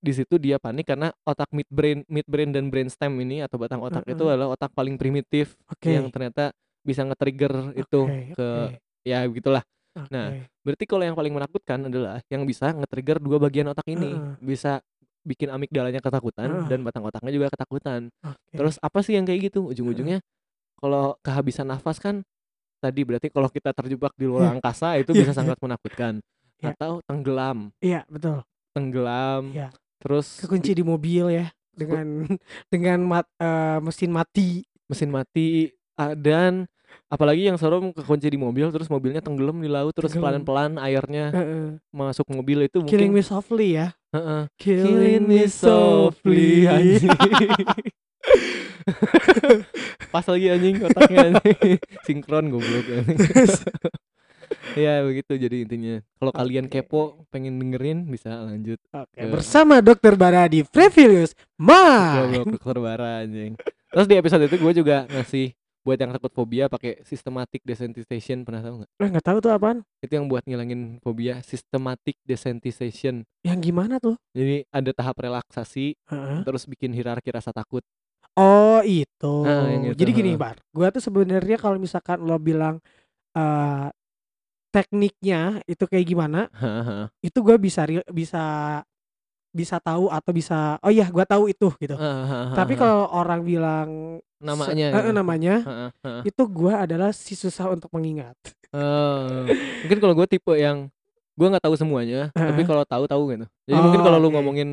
di 0.06 0.12
situ 0.14 0.38
dia 0.38 0.60
panik 0.62 0.86
karena 0.86 1.10
otak 1.26 1.50
midbrain 1.50 2.06
midbrain 2.06 2.54
dan 2.54 2.70
brainstem 2.70 3.10
ini 3.18 3.42
atau 3.42 3.58
batang 3.58 3.82
otak 3.82 4.06
itu 4.06 4.20
Heeh. 4.22 4.30
adalah 4.38 4.54
otak 4.54 4.70
paling 4.70 4.94
primitif 4.94 5.58
Oke. 5.66 5.90
yang 5.90 6.06
ternyata 6.14 6.54
bisa 6.84 7.02
nge-trigger 7.02 7.74
itu 7.74 8.00
Oke, 8.06 8.36
ke 8.36 8.46
oke, 8.70 8.78
ya 9.02 9.24
begitulah. 9.26 9.64
Nah, 9.94 10.26
oke. 10.34 10.50
Berarti 10.66 10.84
kalau 10.84 11.04
yang 11.06 11.14
paling 11.14 11.30
menakutkan 11.30 11.78
adalah 11.86 12.18
yang 12.26 12.42
bisa 12.42 12.74
nge-trigger 12.74 13.22
dua 13.22 13.38
bagian 13.38 13.70
otak 13.70 13.86
ini, 13.86 14.10
Heeh. 14.12 14.34
bisa 14.42 14.82
bikin 15.22 15.48
amigdalanya 15.48 16.02
ketakutan 16.02 16.50
Heeh. 16.50 16.66
dan 16.68 16.82
batang 16.82 17.06
otaknya 17.06 17.32
juga 17.32 17.48
ketakutan. 17.48 18.10
Oke. 18.20 18.54
Terus 18.58 18.76
apa 18.82 18.98
sih 19.00 19.14
yang 19.14 19.24
kayak 19.24 19.48
gitu? 19.48 19.70
Ujung-ujungnya 19.70 20.18
kalau 20.76 21.14
kehabisan 21.22 21.64
nafas 21.64 21.96
kan 21.96 22.20
tadi 22.76 23.00
berarti 23.00 23.32
kalau 23.32 23.48
kita 23.48 23.72
terjebak 23.72 24.12
di 24.18 24.28
luar 24.28 24.50
Iya. 24.50 24.52
angkasa 24.58 24.88
itu 24.98 25.14
Iya, 25.14 25.20
bisa 25.24 25.32
iya. 25.32 25.38
sangat 25.40 25.58
menakutkan. 25.62 26.12
Iya. 26.60 26.74
Atau 26.76 26.92
tenggelam, 27.06 27.58
Iya 27.80 28.02
betul. 28.10 28.42
tenggelam. 28.74 29.42
Iya. 29.54 29.68
Terus 30.02 30.42
Kekunci 30.44 30.76
di 30.76 30.84
mobil 30.84 31.32
ya 31.32 31.46
dengan 31.72 32.06
dengan 32.72 32.98
mat, 33.06 33.26
eh, 33.38 33.78
mesin 33.80 34.10
mati. 34.12 34.66
mesin 34.84 35.08
mati 35.08 35.72
ah, 35.96 36.12
dan 36.12 36.68
apalagi 37.06 37.46
yang 37.46 37.54
serem 37.54 37.92
kekunci 37.92 38.26
di 38.26 38.38
mobil 38.40 38.72
terus 38.74 38.90
mobilnya 38.90 39.22
tenggelam 39.22 39.60
di 39.60 39.70
laut 39.70 39.94
terus 39.94 40.10
pelan-pelan 40.12 40.80
airnya 40.80 41.30
Heeh. 41.30 41.66
masuk 41.94 42.26
mobil 42.32 42.66
itu 42.66 42.82
Killing 42.84 43.14
mungkin 43.14 43.14
me 43.14 43.22
softly 43.22 43.78
ya. 43.78 43.94
Heeh. 44.10 44.42
Killing 44.58 45.22
me 45.26 45.46
softly. 45.46 46.66
anjing. 46.66 47.14
Pas 50.12 50.24
lagi 50.24 50.46
anjing 50.50 50.76
otaknya 50.84 51.18
anjing. 51.34 51.78
Sinkron 52.06 52.44
goblok 52.52 52.86
anjing. 52.86 53.18
ya 54.84 55.02
begitu 55.02 55.32
jadi 55.34 55.56
intinya. 55.66 55.96
Kalau 56.20 56.32
kalian 56.34 56.66
kepo 56.70 57.26
pengen 57.30 57.58
dengerin 57.58 58.06
bisa 58.06 58.30
lanjut. 58.44 58.78
Oke, 58.92 59.18
Ke- 59.18 59.32
bersama 59.32 59.80
Dokter 59.80 60.14
Bara 60.14 60.46
di 60.46 60.62
Previlius 60.62 61.34
Ma. 61.58 62.22
Goblok 62.22 62.58
dokter 62.58 62.76
bara 62.78 63.10
anjing. 63.24 63.58
Terus 63.94 64.06
di 64.10 64.14
episode 64.18 64.44
itu 64.46 64.56
gue 64.58 64.72
juga 64.74 65.06
ngasih 65.06 65.54
buat 65.84 66.00
yang 66.00 66.16
takut 66.16 66.32
fobia 66.32 66.64
pakai 66.72 67.04
systematic 67.04 67.60
desensitization 67.60 68.40
pernah 68.42 68.64
tahu 68.64 68.74
nggak? 68.82 68.90
Eh, 69.04 69.08
nggak 69.12 69.26
tahu 69.28 69.38
tuh 69.44 69.52
apaan? 69.52 69.84
Itu 70.00 70.16
yang 70.16 70.26
buat 70.32 70.42
ngilangin 70.48 70.98
fobia 71.04 71.44
systematic 71.44 72.16
desensitization. 72.24 73.28
Yang 73.44 73.58
gimana 73.68 74.00
tuh? 74.00 74.16
Jadi 74.32 74.64
ada 74.72 74.90
tahap 74.96 75.20
relaksasi 75.20 75.92
Heeh. 76.08 76.38
terus 76.42 76.64
bikin 76.64 76.96
hierarki 76.96 77.28
rasa 77.28 77.52
takut. 77.52 77.84
Oh 78.34 78.80
itu. 78.82 79.34
Nah, 79.44 79.68
yang 79.70 79.92
itu, 79.92 80.00
Jadi 80.00 80.10
gini. 80.16 80.30
Bar, 80.40 80.58
gua 80.72 80.88
tuh 80.90 81.04
sebenarnya 81.04 81.60
kalau 81.60 81.76
misalkan 81.78 82.24
lo 82.24 82.40
bilang 82.40 82.80
eh 83.36 83.88
tekniknya 84.74 85.62
itu 85.70 85.86
kayak 85.86 86.02
gimana, 86.02 86.50
Hahaha. 86.50 87.06
itu 87.22 87.38
gua 87.44 87.54
bisa 87.60 87.86
bisa 88.10 88.42
bisa 89.54 89.78
tahu 89.78 90.10
atau 90.10 90.30
bisa 90.34 90.76
oh 90.82 90.90
iya 90.90 91.06
gua 91.08 91.22
tahu 91.24 91.46
itu 91.48 91.70
gitu. 91.78 91.94
Tapi 92.52 92.74
kalau 92.74 93.06
orang 93.08 93.40
bilang 93.46 93.88
se- 94.18 94.44
namanya 94.44 94.86
eh, 94.90 94.94
eh, 94.98 95.02
gitu. 95.06 95.14
namanya 95.14 95.54
itu 96.26 96.42
gua 96.50 96.84
adalah 96.84 97.10
si 97.14 97.38
susah 97.38 97.70
untuk 97.70 97.88
mengingat. 97.94 98.34
Oh, 98.74 99.46
mungkin 99.86 99.98
kalau 100.02 100.14
gue 100.18 100.26
tipe 100.26 100.52
yang 100.58 100.90
gue 101.38 101.46
nggak 101.46 101.62
tahu 101.62 101.74
semuanya, 101.78 102.34
tapi 102.34 102.62
Heeh. 102.62 102.66
kalau 102.66 102.82
tahu 102.82 103.04
tahu 103.06 103.22
gitu. 103.30 103.46
Jadi 103.70 103.78
mungkin 103.80 104.00
Oh, 104.02 104.04
kalau 104.04 104.18
lu 104.18 104.28
oke. 104.28 104.34
ngomongin 104.34 104.68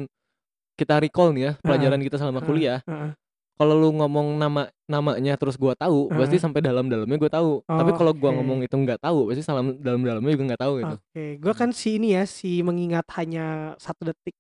kita 0.74 0.98
recall 0.98 1.30
nih 1.30 1.44
ya 1.46 1.52
pelajaran 1.62 2.02
kita 2.02 2.18
selama 2.18 2.42
kuliah, 2.42 2.82
heeh. 2.90 3.14
Kalau 3.62 3.78
lu 3.78 3.94
ngomong 3.94 4.42
nama 4.42 4.74
namanya 4.90 5.38
terus 5.38 5.54
gua 5.54 5.78
tahu, 5.78 6.10
pasti 6.10 6.42
Heeh. 6.42 6.46
sampai 6.50 6.66
dalam-dalamnya 6.66 7.14
gue 7.22 7.30
tahu. 7.30 7.62
Tapi 7.62 7.92
Oh, 7.94 7.98
kalau 8.02 8.12
gua 8.18 8.34
ngomong 8.34 8.66
itu 8.66 8.74
nggak 8.74 9.06
tahu, 9.06 9.30
pasti 9.30 9.46
salam 9.46 9.78
dalam-dalamnya 9.78 10.34
juga 10.34 10.46
nggak 10.50 10.62
tahu 10.66 10.74
gitu. 10.82 10.96
Oke, 10.98 11.26
gua 11.38 11.54
kan 11.54 11.70
si 11.70 12.02
ini 12.02 12.18
ya, 12.18 12.26
si 12.26 12.66
mengingat 12.66 13.06
hanya 13.22 13.78
satu 13.78 14.10
detik. 14.10 14.34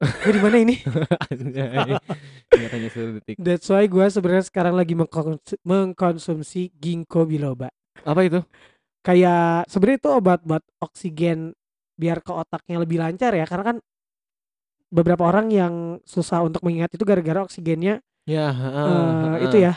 Gue 0.26 0.32
di 0.34 0.40
mana 0.42 0.56
ini? 0.58 0.80
Ingat 2.58 2.72
hanya 2.74 2.88
satu 2.90 3.22
detik. 3.22 3.38
That's 3.38 3.70
why 3.70 3.86
gua 3.86 4.10
sebenarnya 4.10 4.50
sekarang 4.50 4.74
lagi 4.74 4.98
mengkons- 4.98 5.60
mengkonsumsi 5.62 6.74
ginkgo 6.74 7.22
biloba. 7.28 7.70
Apa 8.02 8.26
itu? 8.26 8.42
Kayak 9.06 9.70
sebenarnya 9.70 9.98
itu 10.02 10.10
obat 10.10 10.40
buat 10.42 10.64
oksigen 10.82 11.54
biar 11.94 12.18
ke 12.24 12.32
otaknya 12.34 12.82
lebih 12.82 12.98
lancar 12.98 13.30
ya 13.36 13.44
karena 13.44 13.76
kan 13.76 13.76
beberapa 14.90 15.22
orang 15.28 15.52
yang 15.52 15.74
susah 16.02 16.42
untuk 16.42 16.64
mengingat 16.66 16.90
itu 16.96 17.04
gara-gara 17.04 17.44
oksigennya 17.44 18.00
Ya, 18.30 18.46
eh, 18.46 18.54
heeh. 18.54 19.44
itu 19.50 19.56
ya 19.58 19.74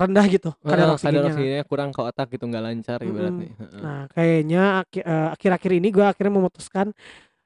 rendah 0.00 0.24
gitu 0.32 0.50
Heeh, 0.56 0.64
kadar 0.64 0.86
kadar 0.88 0.94
oksigennya. 0.96 1.28
oksigennya 1.28 1.64
kurang 1.68 1.90
ke 1.92 2.00
otak 2.00 2.26
gitu 2.32 2.48
nggak 2.48 2.64
lancar 2.64 2.98
ibaratnya. 3.04 3.52
Heeh. 3.52 3.80
Nah, 3.84 4.02
kayaknya 4.16 4.62
eh, 4.96 5.28
akhir-akhir 5.36 5.70
ini 5.76 5.88
gue 5.92 6.04
akhirnya 6.04 6.32
memutuskan 6.40 6.96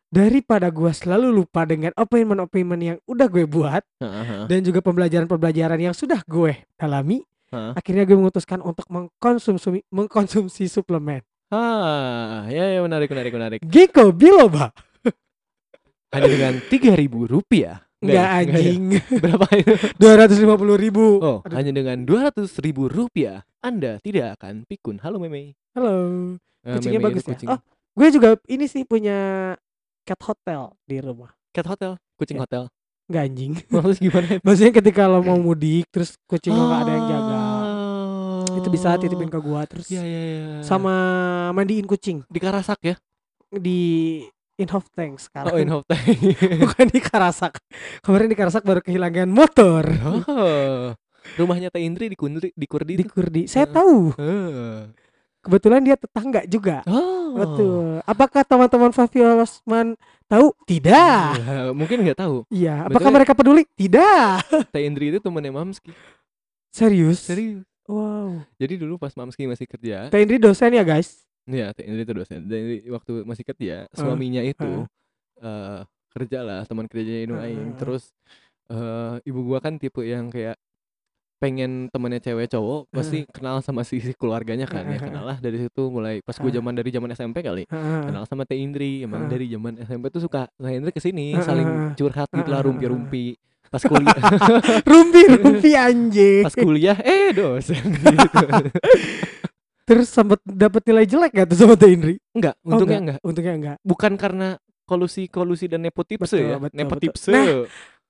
daripada 0.07 0.71
gue 0.71 0.91
selalu 0.95 1.35
lupa 1.35 1.67
dengan 1.67 1.91
opinion-opinion 1.99 2.81
yang 2.95 2.99
udah 3.11 3.27
gue 3.27 3.45
buat 3.51 3.83
Heeh, 3.99 4.25
heeh. 4.31 4.47
dan 4.47 4.61
juga 4.63 4.79
pembelajaran-pembelajaran 4.87 5.81
yang 5.83 5.95
sudah 5.97 6.23
gue 6.23 6.55
dalami, 6.79 7.27
Heeh. 7.51 7.73
akhirnya 7.75 8.07
gue 8.07 8.15
memutuskan 8.15 8.63
untuk 8.63 8.87
mengkonsumsi 8.87 9.83
mengkonsumsi 9.91 10.71
suplemen. 10.71 11.27
Ah, 11.51 12.47
ya 12.51 12.71
ya 12.71 12.81
menarik 12.83 13.11
menarik 13.11 13.33
menarik. 13.35 13.61
Ginkgo 13.67 14.15
biloba. 14.15 14.71
Hanya 16.15 16.31
dengan 16.31 16.55
tiga 16.71 16.95
ribu 16.95 17.27
rupiah. 17.27 17.84
Enggak 18.03 18.17
ya? 18.17 18.25
Ya? 18.25 18.39
anjing. 18.43 18.83
Berapa 19.23 19.47
itu? 19.55 19.73
Dua 20.01 20.13
ratus 20.17 20.37
lima 20.39 20.55
puluh 20.57 20.77
ribu. 20.77 21.19
Oh, 21.19 21.39
Aduh, 21.43 21.55
hanya 21.57 21.71
dengan 21.71 22.03
dua 22.03 22.31
ratus 22.31 22.59
ribu 22.59 22.87
rupiah 22.87 23.47
Anda 23.61 24.01
tidak 24.01 24.41
akan 24.41 24.67
pikun. 24.67 24.99
Halo 25.01 25.19
Meme. 25.19 25.55
halo. 25.75 25.95
Eh, 26.65 26.75
Kucingnya 26.75 27.01
Meme 27.01 27.07
bagus 27.13 27.25
ya. 27.25 27.29
kucing. 27.33 27.49
Oh, 27.49 27.61
gue 27.95 28.09
juga 28.11 28.29
ini 28.47 28.65
sih 28.65 28.83
punya 28.83 29.19
cat 30.03 30.21
hotel 30.21 30.73
di 30.85 31.01
rumah. 31.01 31.33
Cat 31.51 31.65
hotel, 31.65 31.97
kucing 32.17 32.37
Ya. 32.37 32.43
hotel. 32.45 32.63
Enggak 33.05 33.23
anjing. 33.29 33.53
Maksudnya 33.73 34.01
gimana? 34.01 34.27
Maksudnya 34.41 34.73
ketika 34.75 35.03
lo 35.07 35.21
mau 35.21 35.37
mudik 35.37 35.85
terus 35.89 36.17
kucing 36.25 36.53
lo 36.53 36.65
nggak 36.67 36.81
ada 36.83 36.93
yang 36.93 37.07
jaga. 37.07 37.37
Oh. 37.37 38.57
Itu 38.61 38.69
bisa 38.69 38.97
titipin 38.97 39.29
ke 39.29 39.39
gua 39.41 39.65
terus 39.65 39.89
Iya 39.89 40.03
iya 40.03 40.21
iya. 40.21 40.47
sama 40.63 40.95
mandiin 41.53 41.85
kucing 41.85 42.21
di 42.29 42.39
Karasak 42.39 42.81
ya? 42.83 42.97
di 43.55 44.19
Inhofe 44.55 44.87
Tank 44.95 45.19
sekarang. 45.19 45.51
Oh, 45.51 45.59
in 45.59 45.71
Tank. 45.83 46.07
Bukan 46.63 46.87
di 46.87 47.01
Karasak. 47.03 47.59
Kemarin 48.07 48.31
di 48.31 48.37
Karasak 48.39 48.63
baru 48.63 48.79
kehilangan 48.79 49.27
motor. 49.27 49.83
oh. 50.31 50.95
Rumahnya 51.35 51.75
Teh 51.75 51.83
Indri 51.83 52.07
di 52.07 52.15
Kundri, 52.15 52.55
di 52.55 52.67
Kurdi. 52.69 52.95
Di. 52.95 53.05
Kurdi. 53.09 53.43
Saya 53.51 53.67
Heeh. 53.67 53.75
tahu. 53.75 53.99
Eh. 54.15 54.81
Kebetulan 55.45 55.83
dia 55.83 55.97
tetangga 55.99 56.47
juga. 56.47 56.87
Oh. 56.87 57.35
Betul. 57.35 57.99
Apakah 58.07 58.47
teman-teman 58.47 58.95
Fabio 58.95 59.43
Osman 59.43 59.99
tahu? 60.31 60.55
Tidak. 60.71 61.29
Ya, 61.35 61.75
mungkin 61.75 62.07
nggak 62.07 62.23
tahu. 62.23 62.47
Iya. 62.47 62.87
Apakah 62.87 63.11
Betul. 63.11 63.17
mereka 63.19 63.33
peduli? 63.35 63.63
Tidak. 63.75 64.39
Teh 64.73 64.87
Indri 64.87 65.11
itu 65.11 65.19
temennya 65.19 65.51
Mamski. 65.51 65.91
Serius? 66.71 67.27
Serius. 67.27 67.67
Wow. 67.91 68.41
Jadi 68.57 68.81
dulu 68.81 68.97
pas 68.97 69.13
Mamski 69.13 69.45
masih 69.45 69.69
kerja, 69.69 70.09
Teh 70.09 70.23
Indri 70.25 70.41
dosen 70.41 70.73
ya 70.73 70.81
guys? 70.81 71.21
Ya 71.49 71.73
Teh 71.77 71.85
Indri 71.85 72.03
itu 72.05 72.15
dosen. 72.17 72.49
Dan 72.49 72.81
waktu 72.89 73.25
masih 73.25 73.45
kerja, 73.45 73.89
suaminya 73.93 74.41
itu 74.45 74.89
eh 75.43 75.81
kerja 76.15 76.47
lah 76.47 76.63
teman 76.65 76.87
kerjanya 76.87 77.21
Inu. 77.27 77.35
Aing. 77.41 77.77
Terus 77.77 78.13
eh 78.71 79.21
ibu 79.29 79.45
gua 79.45 79.61
kan 79.61 79.77
tipe 79.77 80.01
yang 80.05 80.33
kayak 80.33 80.57
pengen 81.43 81.93
temennya 81.93 82.25
cewek 82.25 82.49
cowok 82.57 82.89
pasti 82.89 83.29
kenal 83.29 83.61
sama 83.61 83.85
sisi 83.85 84.17
keluarganya 84.17 84.65
kan. 84.65 84.89
Ya 84.89 84.97
kenal 84.97 85.29
lah 85.29 85.37
dari 85.43 85.61
situ 85.61 85.93
mulai 85.93 86.25
pas 86.25 86.33
gue 86.41 86.49
zaman 86.49 86.73
dari 86.73 86.89
zaman 86.89 87.13
SMP 87.13 87.45
kali. 87.45 87.69
Kenal 87.69 88.25
sama 88.25 88.49
Teh 88.49 88.57
Indri. 88.57 89.05
Emang 89.05 89.29
dari 89.29 89.53
zaman 89.53 89.77
SMP 89.85 90.09
tuh 90.09 90.25
suka 90.25 90.49
Teh 90.57 90.73
Indri 90.73 90.95
ke 90.95 91.05
sini 91.05 91.37
saling 91.45 91.93
curhat 92.01 92.33
gitu 92.33 92.49
lah 92.49 92.65
rumpi-rumpi. 92.65 93.37
Pas 93.75 93.83
kuliah 93.83 94.15
Rumpi 94.87 95.21
rumpi 95.35 95.71
anjing. 95.75 96.45
pas 96.47 96.55
kuliah 96.55 96.95
eh 97.03 97.35
dosen. 97.35 97.83
gitu 97.83 98.47
Terus 99.85 100.09
sempat 100.09 100.41
dapat 100.43 100.81
nilai 100.89 101.05
jelek 101.05 101.31
gak 101.35 101.47
tuh 101.53 101.59
sama 101.61 101.75
Teh 101.77 101.93
Indri? 101.93 102.17
enggak 102.33 102.57
Oh, 102.65 102.73
untungnya 102.73 102.99
enggak 103.01 103.19
Untungnya 103.21 103.55
enggak. 103.55 103.77
bukan 103.85 104.13
karena 104.17 104.49
kolusi 104.85 105.29
kolusi 105.29 105.69
dan 105.69 105.85
nepotipse 105.85 106.33
Betul, 106.33 106.49
ya 106.49 106.57
betul, 106.57 106.77
nepotipse 106.77 107.33
betul. 107.33 107.61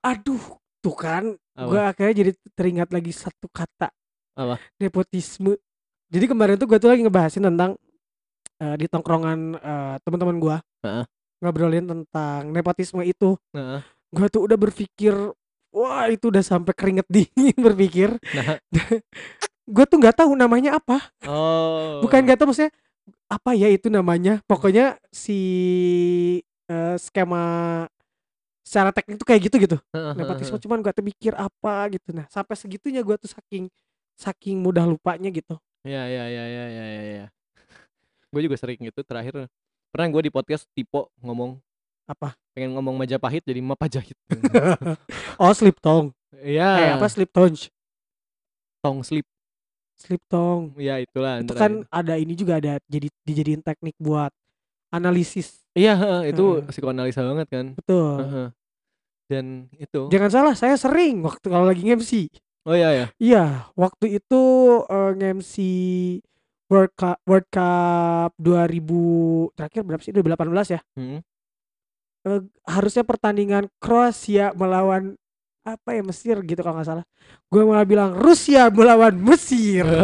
Aduh, 0.02 0.42
tuh 0.78 0.94
kan 0.94 1.24
Apa? 1.54 1.66
gue 1.66 1.80
akhirnya 1.80 2.14
jadi 2.14 2.30
teringat 2.54 2.88
lagi 2.90 3.10
satu 3.10 3.46
kata 3.48 3.90
Apa? 4.34 4.58
nepotisme 4.76 5.54
jadi 6.10 6.26
kemarin 6.26 6.54
tuh 6.54 6.66
gue 6.66 6.78
tuh 6.78 6.90
lagi 6.90 7.02
ngebahasin 7.02 7.42
tentang 7.42 7.74
eh, 8.58 8.76
di 8.76 8.86
tongkrongan 8.86 9.38
eh, 9.56 9.94
teman-teman 10.02 10.36
gue 10.38 10.56
Heeh. 10.82 11.04
ngobrolin 11.40 11.86
tentang 11.86 12.50
nepotisme 12.50 13.02
itu 13.02 13.34
Heeh. 13.50 13.80
gue 14.10 14.26
tuh 14.28 14.46
udah 14.46 14.58
berpikir 14.58 15.14
wah 15.70 16.06
itu 16.06 16.30
udah 16.30 16.42
sampai 16.42 16.74
keringet 16.74 17.06
dingin 17.10 17.54
berpikir 17.66 18.14
Nah. 18.30 18.58
gue 19.64 19.84
tuh 19.88 19.96
nggak 20.00 20.16
tahu 20.20 20.36
namanya 20.36 20.76
apa. 20.76 21.00
Oh. 21.24 22.04
Bukan 22.04 22.20
nggak 22.24 22.36
tahu 22.36 22.52
maksudnya 22.52 22.72
apa 23.28 23.50
ya 23.56 23.68
itu 23.72 23.88
namanya? 23.88 24.40
Pokoknya 24.44 25.00
si 25.08 25.38
eh, 26.68 26.96
skema 27.00 27.42
secara 28.64 28.92
teknik 28.96 29.20
tuh 29.20 29.28
kayak 29.28 29.40
gitu 29.48 29.56
gitu. 29.60 29.76
Nepotisme 29.92 30.56
cuman 30.56 30.80
gua 30.80 30.92
tuh 30.92 31.04
mikir 31.04 31.32
apa 31.36 31.88
gitu. 31.92 32.12
Nah 32.16 32.24
sampai 32.32 32.56
segitunya 32.56 33.04
gua 33.04 33.20
tuh 33.20 33.28
saking 33.28 33.68
saking 34.16 34.60
mudah 34.60 34.84
lupanya 34.84 35.28
gitu. 35.28 35.56
Ya 35.84 36.08
ya 36.08 36.24
ya 36.32 36.44
ya 36.48 36.64
ya 36.72 36.84
ya, 36.88 37.02
ya. 37.20 37.26
gue 38.32 38.40
juga 38.40 38.56
sering 38.56 38.80
gitu 38.80 39.04
terakhir 39.04 39.52
pernah 39.92 40.08
gue 40.08 40.22
di 40.24 40.32
podcast 40.32 40.64
Tipo 40.72 41.12
ngomong 41.20 41.60
apa? 42.08 42.32
pengen 42.56 42.72
ngomong 42.72 42.96
Majapahit 42.96 43.44
jadi 43.44 43.60
Mapajahit 43.60 44.16
oh 45.44 45.52
slip 45.52 45.76
tong 45.84 46.08
Iya. 46.40 46.70
Eh 46.80 46.90
apa 46.96 47.04
slip 47.12 47.28
tongue 47.28 47.68
tong 48.80 49.04
slip 49.04 49.28
slip 49.96 50.22
tong. 50.28 50.74
Ya 50.78 51.00
itulah 51.00 51.40
itu 51.40 51.54
kan 51.54 51.82
ada 51.88 52.14
ini 52.18 52.34
juga 52.34 52.58
ada 52.60 52.78
jadi 52.86 53.08
dijadiin 53.24 53.62
teknik 53.62 53.96
buat 53.98 54.30
analisis. 54.94 55.62
Iya 55.74 56.22
itu 56.28 56.60
Heeh. 56.62 56.68
psikoanalisa 56.70 57.24
banget 57.24 57.48
kan. 57.50 57.66
Betul. 57.74 58.18
Heeh. 58.20 58.48
dan 59.24 59.72
itu. 59.80 60.12
Jangan 60.12 60.28
salah 60.30 60.54
saya 60.54 60.76
sering 60.76 61.24
waktu 61.24 61.48
kalau 61.48 61.64
lagi 61.64 61.80
MC 61.80 62.28
oh 62.64 62.74
iya 62.76 62.90
ya 62.96 63.06
iya 63.20 63.44
waktu 63.76 64.20
itu 64.20 64.42
eh, 64.88 65.10
nge-MC 65.20 65.54
World 66.72 66.92
Cup 66.96 67.18
World 67.28 67.48
Cup 67.52 68.30
2000 68.40 69.56
terakhir 69.56 69.82
berapa 69.84 70.02
sih? 70.02 70.12
2018 70.16 70.74
ya? 70.74 70.80
Hmm. 70.96 71.20
eh, 72.24 72.40
harusnya 72.64 73.04
pertandingan 73.04 73.68
Kroasia 73.76 74.56
melawan 74.56 75.20
apa 75.64 75.96
ya 75.96 76.02
Mesir 76.04 76.36
gitu 76.44 76.60
kalau 76.60 76.76
nggak 76.78 76.88
salah. 76.88 77.04
Gue 77.48 77.64
malah 77.64 77.88
bilang 77.88 78.12
Rusia 78.14 78.68
melawan 78.68 79.16
Mesir. 79.16 79.88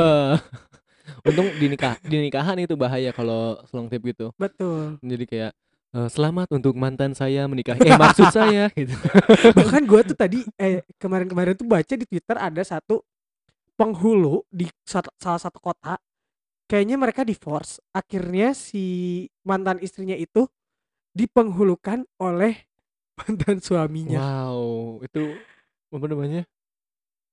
untung 1.20 1.52
di 1.61 1.66
nikah 1.68 2.00
di 2.00 2.16
nikahan 2.16 2.56
itu 2.64 2.72
bahaya 2.80 3.12
kalau 3.12 3.61
selong 3.68 3.92
tip 3.92 4.00
gitu 4.08 4.32
Betul. 4.40 4.96
jadi 5.04 5.24
kayak 5.28 5.52
eh, 5.92 6.08
selamat 6.08 6.48
untuk 6.48 6.72
mantan 6.78 7.12
saya 7.12 7.44
menikah 7.44 7.76
eh 7.76 7.92
maksud 7.92 8.32
saya 8.40 8.72
gitu 8.72 8.94
Bahkan 9.52 9.84
gue 9.84 10.00
tuh 10.12 10.16
tadi 10.16 10.40
eh 10.56 10.80
kemarin-kemarin 10.96 11.52
tuh 11.61 11.68
baca 11.68 11.92
di 11.92 12.06
Twitter 12.08 12.40
ada 12.40 12.62
satu 12.64 13.04
penghulu 13.76 14.44
di 14.52 14.68
sat- 14.84 15.08
salah 15.16 15.40
satu 15.40 15.56
kota. 15.56 15.96
Kayaknya 16.68 16.96
mereka 17.00 17.24
divorce. 17.24 17.80
Akhirnya 17.96 18.52
si 18.52 19.24
mantan 19.42 19.80
istrinya 19.80 20.12
itu 20.12 20.44
dipenghulukan 21.16 22.04
oleh 22.20 22.70
mantan 23.21 23.57
suaminya. 23.59 24.18
wow 24.18 24.61
itu 25.01 25.37
apa 25.91 26.07
namanya 26.07 26.43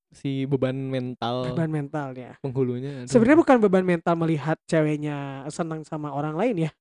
si 0.08 0.44
beban 0.44 0.72
mental 0.74 1.52
Beban 1.52 1.68
mentalnya. 1.68 2.40
penghulunya 2.40 3.04
aduh. 3.04 3.10
Sebenarnya 3.12 3.38
bukan 3.38 3.56
beban 3.60 3.84
mental 3.84 4.14
melihat 4.16 4.56
ceweknya 4.64 5.16
senang 5.48 5.84
sama 5.84 6.10
orang 6.10 6.32
lain 6.32 6.64
ya. 6.64 6.72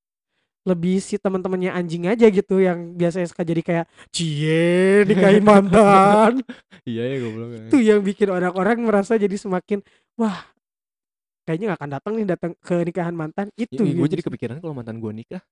Lebih 0.64 1.00
si 1.00 1.16
teman-temannya 1.16 1.72
anjing 1.72 2.08
aja 2.08 2.28
gitu 2.28 2.60
yang 2.60 2.96
biasanya 2.96 3.28
suka 3.28 3.44
jadi 3.44 3.60
kayak 3.60 3.86
cie 4.12 5.04
nikahin 5.04 5.44
mantan. 5.48 6.40
iya 6.84 7.04
ya 7.04 7.18
goblok 7.20 7.50
ya. 7.52 7.62
Itu 7.68 7.78
yang 7.80 8.00
bikin 8.00 8.28
orang-orang 8.28 8.80
merasa 8.80 9.16
jadi 9.16 9.36
semakin 9.36 9.84
wah 10.16 10.48
kayaknya 11.44 11.72
gak 11.72 11.80
akan 11.80 11.92
datang 11.96 12.14
nih 12.20 12.28
datang 12.28 12.52
ke 12.60 12.76
nikahan 12.84 13.16
mantan 13.16 13.48
itu. 13.56 13.80
gue 13.80 13.92
gitu 13.92 14.12
jadi 14.12 14.24
kepikiran 14.24 14.56
kalau 14.60 14.76
mantan 14.76 15.00
gue 15.00 15.12
nikah 15.12 15.44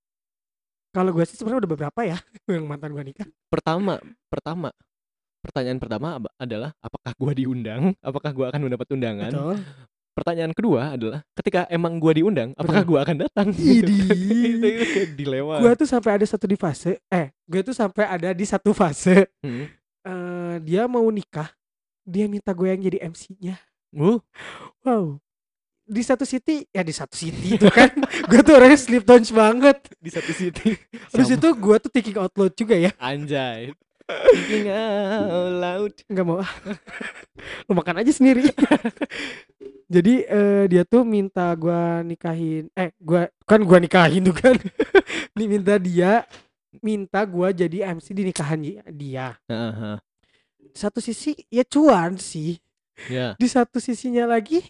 Kalau 0.96 1.12
gue 1.12 1.26
sih 1.28 1.36
sebenarnya 1.36 1.68
udah 1.68 1.72
beberapa 1.76 2.02
ya 2.02 2.16
yang 2.56 2.64
mantan 2.64 2.90
gue 2.90 3.04
nikah. 3.04 3.28
pertama 3.52 4.00
pertama 4.26 4.72
pertanyaan 5.44 5.78
pertama 5.78 6.08
adalah 6.40 6.72
apakah 6.80 7.12
gue 7.12 7.32
diundang 7.38 7.92
apakah 8.00 8.32
gue 8.32 8.46
akan 8.48 8.62
mendapat 8.64 8.88
undangan 8.90 9.30
Betul. 9.30 9.58
pertanyaan 10.16 10.54
kedua 10.56 10.96
adalah 10.96 11.20
ketika 11.36 11.68
emang 11.68 12.00
gue 12.00 12.14
diundang 12.16 12.50
apakah 12.56 12.82
gue 12.82 12.98
akan 12.98 13.16
datang 13.22 13.48
Idih. 13.52 14.10
itu, 14.56 14.66
itu 14.66 14.86
kayak 14.90 15.10
dilema 15.14 15.60
Gue 15.60 15.76
tuh 15.76 15.86
sampai 15.86 16.16
ada 16.16 16.26
satu 16.26 16.48
di 16.48 16.56
fase 16.56 16.98
eh 17.12 17.30
gue 17.44 17.62
tuh 17.62 17.76
sampai 17.76 18.08
ada 18.08 18.32
di 18.32 18.46
satu 18.48 18.72
fase 18.72 19.28
Hmm. 19.44 19.68
eh 20.02 20.56
dia 20.64 20.88
mau 20.88 21.06
nikah 21.12 21.52
dia 22.02 22.26
minta 22.26 22.54
gue 22.54 22.70
yang 22.70 22.82
jadi 22.82 22.98
MC-nya. 23.04 23.58
Uh, 23.92 24.22
Wow. 24.82 25.18
Di 25.86 26.02
satu 26.02 26.26
city, 26.26 26.66
ya 26.68 26.82
di 26.82 26.90
satu 26.90 27.14
city 27.14 27.56
itu 27.56 27.70
kan. 27.70 27.94
gue 28.30 28.42
tuh 28.42 28.54
orangnya 28.54 28.76
sleep 28.76 29.06
tones 29.06 29.30
banget. 29.30 29.78
di 29.96 30.10
satu 30.10 30.32
city 30.32 30.74
Terus 31.14 31.30
itu 31.30 31.48
gue 31.48 31.76
tuh 31.78 31.90
thinking 31.90 32.18
out 32.18 32.34
loud 32.34 32.54
juga 32.54 32.74
ya. 32.74 32.90
anjay 32.98 33.70
Thinking 34.06 34.70
out 34.70 35.50
loud. 35.56 35.94
nggak 36.06 36.22
mau 36.24 36.42
lu 37.66 37.74
makan 37.74 38.02
aja 38.02 38.12
sendiri 38.12 38.46
jadi 39.94 40.14
eh, 40.26 40.64
dia 40.66 40.82
tuh 40.82 41.02
minta 41.02 41.50
gua 41.54 42.02
nikahin 42.02 42.70
eh 42.72 42.94
gua 42.98 43.26
kan 43.44 43.62
gua 43.62 43.78
nikahin 43.78 44.22
tuh 44.22 44.34
kan 44.34 44.54
Nih 45.38 45.48
minta 45.48 45.78
dia 45.78 46.22
minta 46.80 47.26
gua 47.26 47.50
jadi 47.50 47.94
MC 47.94 48.14
di 48.14 48.24
nikahan 48.26 48.62
dia- 48.88 49.38
satu 50.72 51.02
sisi 51.02 51.34
ya 51.48 51.62
cuan 51.64 52.18
sih 52.18 52.62
Ya. 53.06 53.36
di 53.36 53.44
satu 53.44 53.76
sisinya 53.78 54.24
lagi 54.24 54.64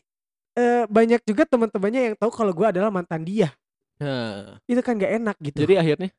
eh, 0.56 0.84
banyak 0.88 1.22
juga 1.28 1.44
teman-temannya 1.46 2.02
yang 2.12 2.16
tahu 2.18 2.32
kalau 2.32 2.52
gua 2.56 2.72
adalah 2.72 2.90
mantan 2.92 3.24
dia 3.24 3.52
Nah, 3.96 4.60
itu 4.68 4.84
kan 4.84 5.00
gak 5.00 5.24
enak 5.24 5.38
gitu 5.40 5.64
jadi 5.64 5.80
akhirnya 5.80 6.12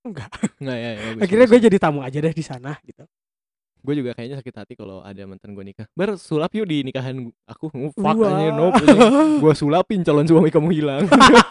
enggak 0.00 0.32
enggak 0.64 0.78
ya, 0.80 0.90
ya 0.96 1.10
akhirnya 1.20 1.46
gue 1.50 1.58
jadi 1.68 1.76
tamu 1.76 2.00
aja 2.00 2.18
deh 2.24 2.32
di 2.32 2.40
sana 2.40 2.72
gitu 2.80 3.04
gue 3.78 3.94
juga 4.04 4.10
kayaknya 4.16 4.40
sakit 4.42 4.54
hati 4.58 4.74
kalau 4.74 5.00
ada 5.06 5.22
mantan 5.24 5.54
gue 5.54 5.64
nikah. 5.64 5.86
Ber 5.94 6.18
sulap 6.18 6.50
yuk 6.50 6.66
di 6.66 6.82
nikahan 6.82 7.30
aku. 7.46 7.70
Oh, 7.70 7.94
fuck 7.94 8.20
aja 8.26 8.50
no. 8.50 8.74
Gue 9.38 9.54
sulapin 9.54 10.02
calon 10.02 10.26
suami 10.26 10.50
kamu 10.50 10.68
hilang. 10.74 11.06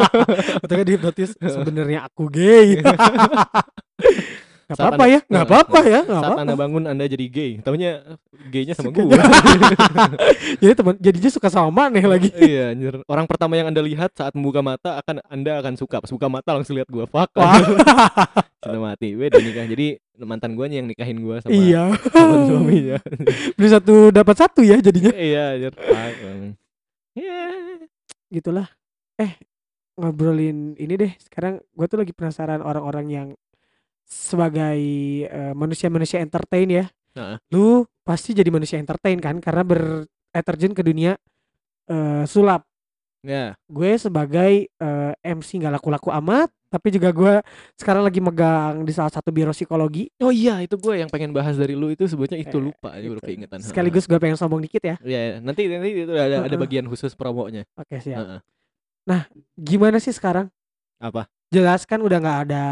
atau 0.63 0.73
kan 0.75 0.85
dihipnotis 0.85 1.33
sebenarnya 1.55 2.05
aku 2.05 2.27
gay 2.27 2.77
nggak 4.67 4.75
Saat 4.83 4.91
apa-apa 4.91 5.05
anda- 5.07 5.15
ya 5.15 5.19
nggak 5.23 5.31
nah, 5.31 5.47
apa-apa 5.47 5.79
ya 5.79 5.99
nggak 6.03 6.11
Saat 6.11 6.27
apa-apa 6.27 6.41
anda 6.43 6.55
bangun 6.59 6.83
anda 6.91 7.03
jadi 7.07 7.25
gay. 7.31 7.51
Taunya 7.63 7.91
gaynya 8.51 8.73
sama 8.75 8.91
gue. 8.91 9.07
jadi 10.61 10.73
teman 10.75 10.95
jadinya 10.99 11.31
suka 11.31 11.47
sama 11.47 11.71
maneh 11.71 12.03
lagi 12.03 12.35
iya 12.43 12.75
anjir. 12.75 12.99
Orang 13.07 13.31
pertama 13.31 13.55
yang 13.55 13.71
anda 13.71 13.79
lihat 13.79 14.11
saat 14.11 14.35
membuka 14.35 14.59
mata 14.59 14.99
akan 14.99 15.23
anda 15.31 15.63
akan 15.63 15.79
suka. 15.79 16.03
Pas 16.03 16.11
buka 16.11 16.27
mata 16.27 16.51
langsung 16.51 16.75
lihat 16.75 16.91
gue. 16.91 17.07
Fuck. 17.07 17.31
Cinta 18.59 18.79
mati. 18.91 19.15
Beda 19.15 19.39
nikah. 19.39 19.63
Jadi 19.71 20.03
mantan 20.19 20.59
gue 20.59 20.67
yang 20.67 20.83
nikahin 20.83 21.23
gue 21.23 21.39
sama 21.39 21.53
iya 21.53 21.93
suaminya. 22.49 22.97
beli 23.55 23.69
satu 23.69 24.09
dapat 24.09 24.35
satu 24.35 24.65
ya 24.65 24.81
jadinya 24.83 25.13
iya 25.15 25.55
anjir. 25.55 25.73
Iya. 27.15 27.39
gitulah 28.27 28.67
eh 29.15 29.39
ngobrolin 29.95 30.75
ini 30.77 30.93
deh 30.97 31.11
sekarang 31.21 31.61
gue 31.61 31.85
tuh 31.87 31.97
lagi 32.01 32.13
penasaran 32.13 32.61
orang-orang 32.61 33.05
yang 33.07 33.27
sebagai 34.07 34.79
eh, 35.23 35.53
manusia-manusia 35.53 36.23
entertain 36.23 36.67
ya 36.71 36.85
Heeh. 37.13 37.37
lu 37.51 37.83
pasti 38.01 38.31
jadi 38.31 38.47
manusia 38.47 38.79
entertain 38.79 39.19
kan 39.19 39.37
karena 39.37 39.61
ber 39.61 39.81
eh, 40.31 40.43
terjun 40.43 40.71
ke 40.71 40.81
dunia 40.81 41.19
eh, 41.85 42.23
sulap 42.25 42.63
Ya. 43.25 43.59
gue 43.67 43.91
sebagai 43.99 44.71
eh, 44.71 45.13
MC 45.19 45.59
nggak 45.59 45.81
laku-laku 45.81 46.13
amat 46.15 46.47
tapi 46.67 46.95
juga 46.95 47.11
gue 47.11 47.33
sekarang 47.75 48.05
lagi 48.05 48.23
megang 48.23 48.83
di 48.83 48.93
salah 48.95 49.11
satu 49.11 49.35
biro 49.35 49.51
psikologi 49.51 50.07
Oh 50.23 50.31
iya 50.31 50.63
itu 50.63 50.79
gue 50.79 50.95
yang 50.95 51.11
pengen 51.11 51.35
bahas 51.35 51.59
dari 51.59 51.75
lu 51.75 51.91
itu 51.91 52.07
sebetulnya 52.07 52.39
itu 52.39 52.55
Eh, 52.55 52.63
lupa 52.63 52.95
aja 52.95 53.03
baru 53.03 53.19
keingetan. 53.19 53.59
sekaligus 53.59 54.07
gue 54.07 54.15
pengen 54.15 54.39
sombong 54.39 54.63
dikit 54.63 54.79
ya 54.79 54.95
Iya, 55.03 55.19
iya. 55.19 55.35
nanti 55.41 55.67
nanti 55.67 55.89
itu 55.97 56.13
ada 56.13 56.39
ada 56.39 56.47
Heeh. 56.47 56.55
bagian 56.55 56.87
khusus 56.87 57.17
promonya. 57.19 57.67
oke 57.75 57.99
siap 57.99 58.21
Heeh. 58.21 59.21
gimana 59.59 59.97
sih 59.99 60.13
sekarang 60.15 60.47
Apa? 60.95 61.27
jelas 61.51 61.83
kan 61.83 61.99
udah 61.99 62.19
nggak 62.21 62.39
ada 62.47 62.65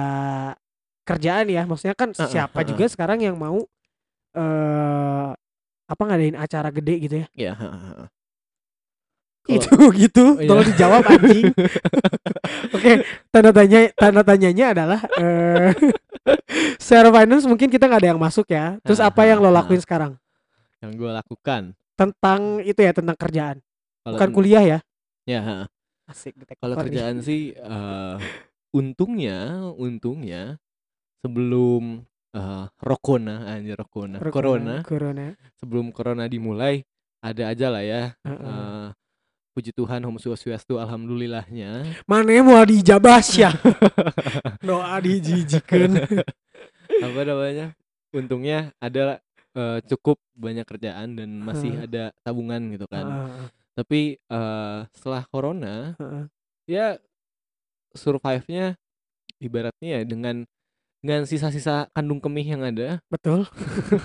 kerjaan 1.06 1.45
ya. 1.47 1.64
Maksudnya 1.64 1.95
kan 1.95 2.12
Heeh, 2.12 2.30
siapa 2.30 2.60
heeh. 2.62 2.70
juga 2.74 2.86
sekarang 2.89 3.22
yang 3.22 3.38
mau 3.38 3.64
eh 4.36 5.30
apa 5.86 6.01
ngadain 6.01 6.36
acara 6.36 6.74
gede 6.74 6.95
gitu 7.06 7.16
ya? 7.24 7.28
Iya, 7.38 7.53
heeh, 7.56 7.80
heeh. 7.93 8.08
Kalau- 9.45 9.53
itu 9.62 9.70
gitu. 10.10 10.26
Iya. 10.41 10.49
tolong 10.49 10.68
dijawab 10.74 11.03
anjing. 11.06 11.45
Oke 12.76 12.91
tanda 13.30 13.51
tanya 13.53 13.80
tanda 13.93 14.22
tanyanya 14.26 14.66
adalah 14.74 15.01
eh 15.22 15.70
secara 16.84 17.14
finance 17.14 17.45
mungkin 17.45 17.70
kita 17.70 17.86
nggak 17.86 18.01
ada 18.01 18.10
yang 18.18 18.22
masuk 18.22 18.49
ya. 18.49 18.82
Terus 18.82 18.97
apa 18.97 19.22
yang 19.30 19.38
lo 19.39 19.53
lakuin 19.53 19.80
sekarang? 19.80 20.18
Yang 20.82 20.91
gue 20.97 21.12
lakukan. 21.14 21.62
Tentang 21.95 22.60
itu 22.66 22.80
ya 22.82 22.91
tentang 22.91 23.16
kerjaan. 23.16 23.62
Kalau 24.03 24.18
bukan 24.18 24.30
kuliah 24.34 24.64
ya? 24.66 24.80
Ya, 25.26 25.66
asik 26.06 26.38
kalau 26.62 26.78
kerjaan 26.78 27.22
sih 27.26 27.58
eh, 27.58 28.16
untungnya 28.70 29.70
untungnya 29.74 30.62
sebelum 31.26 32.05
eh, 32.38 32.65
rokona 32.78 33.49
anjir 33.49 33.73
rokona 33.73 34.21
corona. 34.30 34.86
Corona. 34.86 35.34
Sebelum 35.57 35.89
corona 35.89 36.30
dimulai 36.30 36.86
ada 37.26 37.49
aja 37.49 37.73
lah 37.73 37.82
ya 37.82 38.13
Heeh. 38.21 38.45
eh, 38.45 38.88
puji 39.57 39.73
Tuhan 39.73 40.05
Om 40.05 40.21
Swastiastu 40.21 40.78
alhamdulillahnya. 40.78 41.89
Mana 42.05 42.45
mau 42.45 42.61
dijabah 42.61 43.26
ya? 43.34 43.49
Doa 44.67 45.01
dijijikan. 45.01 45.97
Apa 47.05 47.21
namanya? 47.26 47.73
Untungnya 48.13 48.69
ada 48.78 49.17
eh, 49.57 49.80
cukup 49.89 50.21
banyak 50.38 50.67
kerjaan 50.67 51.17
dan 51.17 51.30
masih 51.41 51.73
Heeh. 51.82 51.88
ada 51.89 52.03
tabungan 52.21 52.61
gitu 52.69 52.86
kan. 52.86 53.05
Heeh, 53.09 53.45
tapi 53.73 54.01
eh, 54.21 54.80
setelah 54.93 55.23
corona 55.34 55.95
heeh. 55.97 56.26
ya 56.69 56.88
survive-nya 57.95 58.76
ibaratnya 59.39 59.89
ya 59.99 60.01
dengan 60.03 60.43
dengan 61.06 61.24
sisa-sisa 61.24 61.86
kandung 61.93 62.18
kemih 62.18 62.58
yang 62.58 62.66
ada. 62.66 62.97
Betul. 63.08 63.45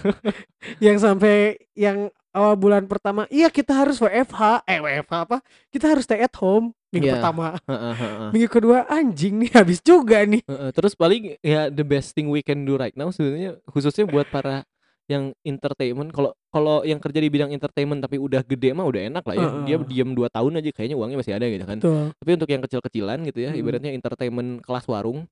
Yang 0.84 1.00
sampai 1.00 1.56
yang 1.72 2.12
awal 2.30 2.54
bulan 2.54 2.84
pertama 2.84 3.24
iya 3.26 3.48
kita 3.48 3.72
harus 3.74 3.96
WFH 3.98 4.68
eh 4.68 4.78
WFH 4.78 5.14
apa? 5.16 5.38
Kita 5.72 5.88
harus 5.88 6.04
stay 6.04 6.20
at 6.20 6.36
home 6.36 6.76
minggu 6.92 7.08
Iya. 7.08 7.14
pertama. 7.16 7.56
Heeh, 7.64 7.94
heeh. 7.96 8.28
minggu 8.30 8.48
kedua 8.50 8.78
anjing 8.86 9.40
nih 9.40 9.50
habis 9.58 9.80
juga 9.80 10.20
nih. 10.22 10.44
Terus 10.76 10.92
paling 10.92 11.40
ya 11.40 11.72
the 11.72 11.82
best 11.82 12.12
thing 12.12 12.28
we 12.28 12.44
can 12.44 12.62
do 12.62 12.76
right 12.76 12.92
now 12.92 13.08
sebenarnya 13.08 13.56
khususnya 13.66 14.04
buat 14.04 14.28
para 14.28 14.68
yang 15.10 15.24
entertainment 15.42 16.14
kalau 16.14 16.30
kalau 16.50 16.82
yang 16.82 16.98
kerja 16.98 17.18
di 17.18 17.26
bidang 17.26 17.50
entertainment 17.50 17.98
tapi 17.98 18.16
udah 18.16 18.42
gede 18.42 18.70
mah 18.70 18.86
udah 18.86 19.02
enak 19.10 19.24
lah 19.26 19.34
ya. 19.34 19.48
Dia 19.66 19.76
Heeh. 19.76 19.86
diam 19.86 20.14
2 20.14 20.30
tahun 20.30 20.52
aja 20.58 20.70
kayaknya 20.70 20.94
uangnya 20.94 21.18
masih 21.18 21.34
ada 21.34 21.46
gitu 21.46 21.64
kan. 21.66 21.78
Tuh 21.78 22.14
tapi 22.14 22.30
untuk 22.32 22.48
yang 22.48 22.62
kecil-kecilan 22.62 23.18
gitu 23.26 23.38
ya 23.40 23.50
Mm. 23.50 23.58
ibaratnya 23.58 23.90
entertainment 23.90 24.62
kelas 24.62 24.86
warung 24.86 25.26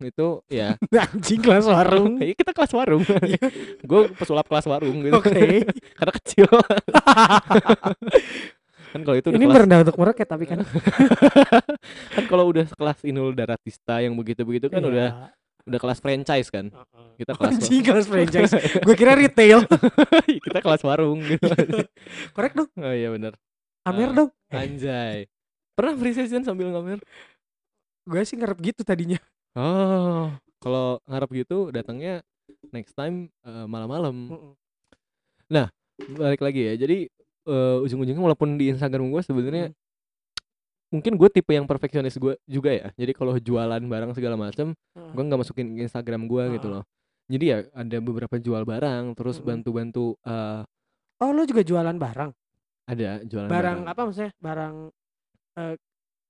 itu 0.00 0.26
ya 0.48 0.80
anjing 1.12 1.40
kelas 1.40 1.68
warung. 1.68 2.16
Ya 2.24 2.32
kita 2.32 2.50
kelas 2.50 2.72
warung. 2.72 3.04
Gue 3.90 4.08
pesulap 4.16 4.48
kelas 4.48 4.64
warung 4.64 4.96
gitu. 5.04 5.14
Oke. 5.14 5.68
Karena 5.94 6.12
kecil. 6.16 6.48
Kan 8.90 9.06
kalau 9.06 9.16
itu 9.16 9.30
ini 9.30 9.46
kelas 9.46 9.54
merendah 9.54 9.78
untuk 9.86 9.96
meroket 9.96 10.26
tapi 10.26 10.44
kan. 10.44 10.66
Kan 12.10 12.24
kalau 12.26 12.50
udah 12.50 12.66
kelas 12.66 12.98
Inul 13.06 13.30
Daratista 13.32 14.02
yang 14.02 14.18
begitu-begitu 14.18 14.66
kan 14.66 14.82
Iya. 14.82 14.90
udah 14.90 15.08
udah 15.62 15.78
kelas 15.78 15.98
franchise 15.98 16.48
kan? 16.48 16.68
Kita 17.14 17.32
kelas 17.32 17.52
anjing 17.54 17.82
kelas 17.82 18.06
franchise. 18.06 18.52
Gue 18.86 18.94
kira 18.94 19.12
retail. 19.12 19.64
Kita 20.46 20.58
kelas 20.58 20.80
warung 20.80 21.20
gitu. 21.22 21.44
Korek 22.34 22.52
dong. 22.54 22.68
Oh 22.74 22.90
iya 22.90 23.08
benar 23.08 23.36
Amer 23.82 24.08
Ah. 24.08 24.14
dong. 24.14 24.30
anjay. 24.48 25.24
Pernah 25.72 25.94
free 25.94 26.12
session 26.12 26.40
sambil 26.40 26.68
ngamer? 26.68 27.00
Gue 28.02 28.20
sih 28.22 28.34
ngarep 28.34 28.58
gitu 28.62 28.80
tadinya. 28.82 29.16
Oh 29.52 30.28
kalau 30.58 31.00
ngarep 31.04 31.30
gitu 31.38 31.68
datangnya 31.68 32.20
next 32.68 32.92
time 32.92 33.28
eh, 33.42 33.66
malam-malam. 33.66 34.16
Balik 36.00 36.40
lagi 36.40 36.60
ya. 36.64 36.74
Jadi 36.76 36.98
eh, 37.42 37.76
ujung-ujungnya 37.80 38.20
walaupun 38.22 38.56
di 38.56 38.68
Instagram 38.68 39.08
gue 39.08 39.22
sebenarnya 39.22 39.66
Hmm. 39.68 39.78
Mungkin 40.90 41.14
gue 41.14 41.28
tipe 41.30 41.54
yang 41.54 41.64
perfeksionis 41.64 42.18
gue 42.18 42.34
juga 42.44 42.70
ya. 42.70 42.88
Jadi 42.98 43.12
kalau 43.14 43.38
jualan 43.38 43.78
barang 43.80 44.12
segala 44.12 44.34
macam 44.34 44.74
gue 44.92 45.22
nggak 45.22 45.40
masukin 45.40 45.78
Instagram 45.78 46.26
gue 46.26 46.58
gitu 46.58 46.68
Heeh. 46.68 46.82
loh. 46.82 46.84
Jadi 47.30 47.44
ya 47.46 47.58
ada 47.70 47.96
beberapa 48.02 48.36
jual 48.36 48.66
barang 48.66 49.14
terus 49.14 49.38
Mm-mm. 49.38 49.46
bantu-bantu 49.46 50.18
eh, 50.26 50.62
oh 51.22 51.30
lo 51.30 51.42
juga 51.46 51.62
jualan 51.62 51.94
barang? 51.94 52.30
Ada 52.90 53.22
jualan 53.22 53.46
barang 53.48 53.78
apa 53.86 54.00
maksudnya? 54.02 54.32
Barang 54.42 54.74
eh, 55.54 55.74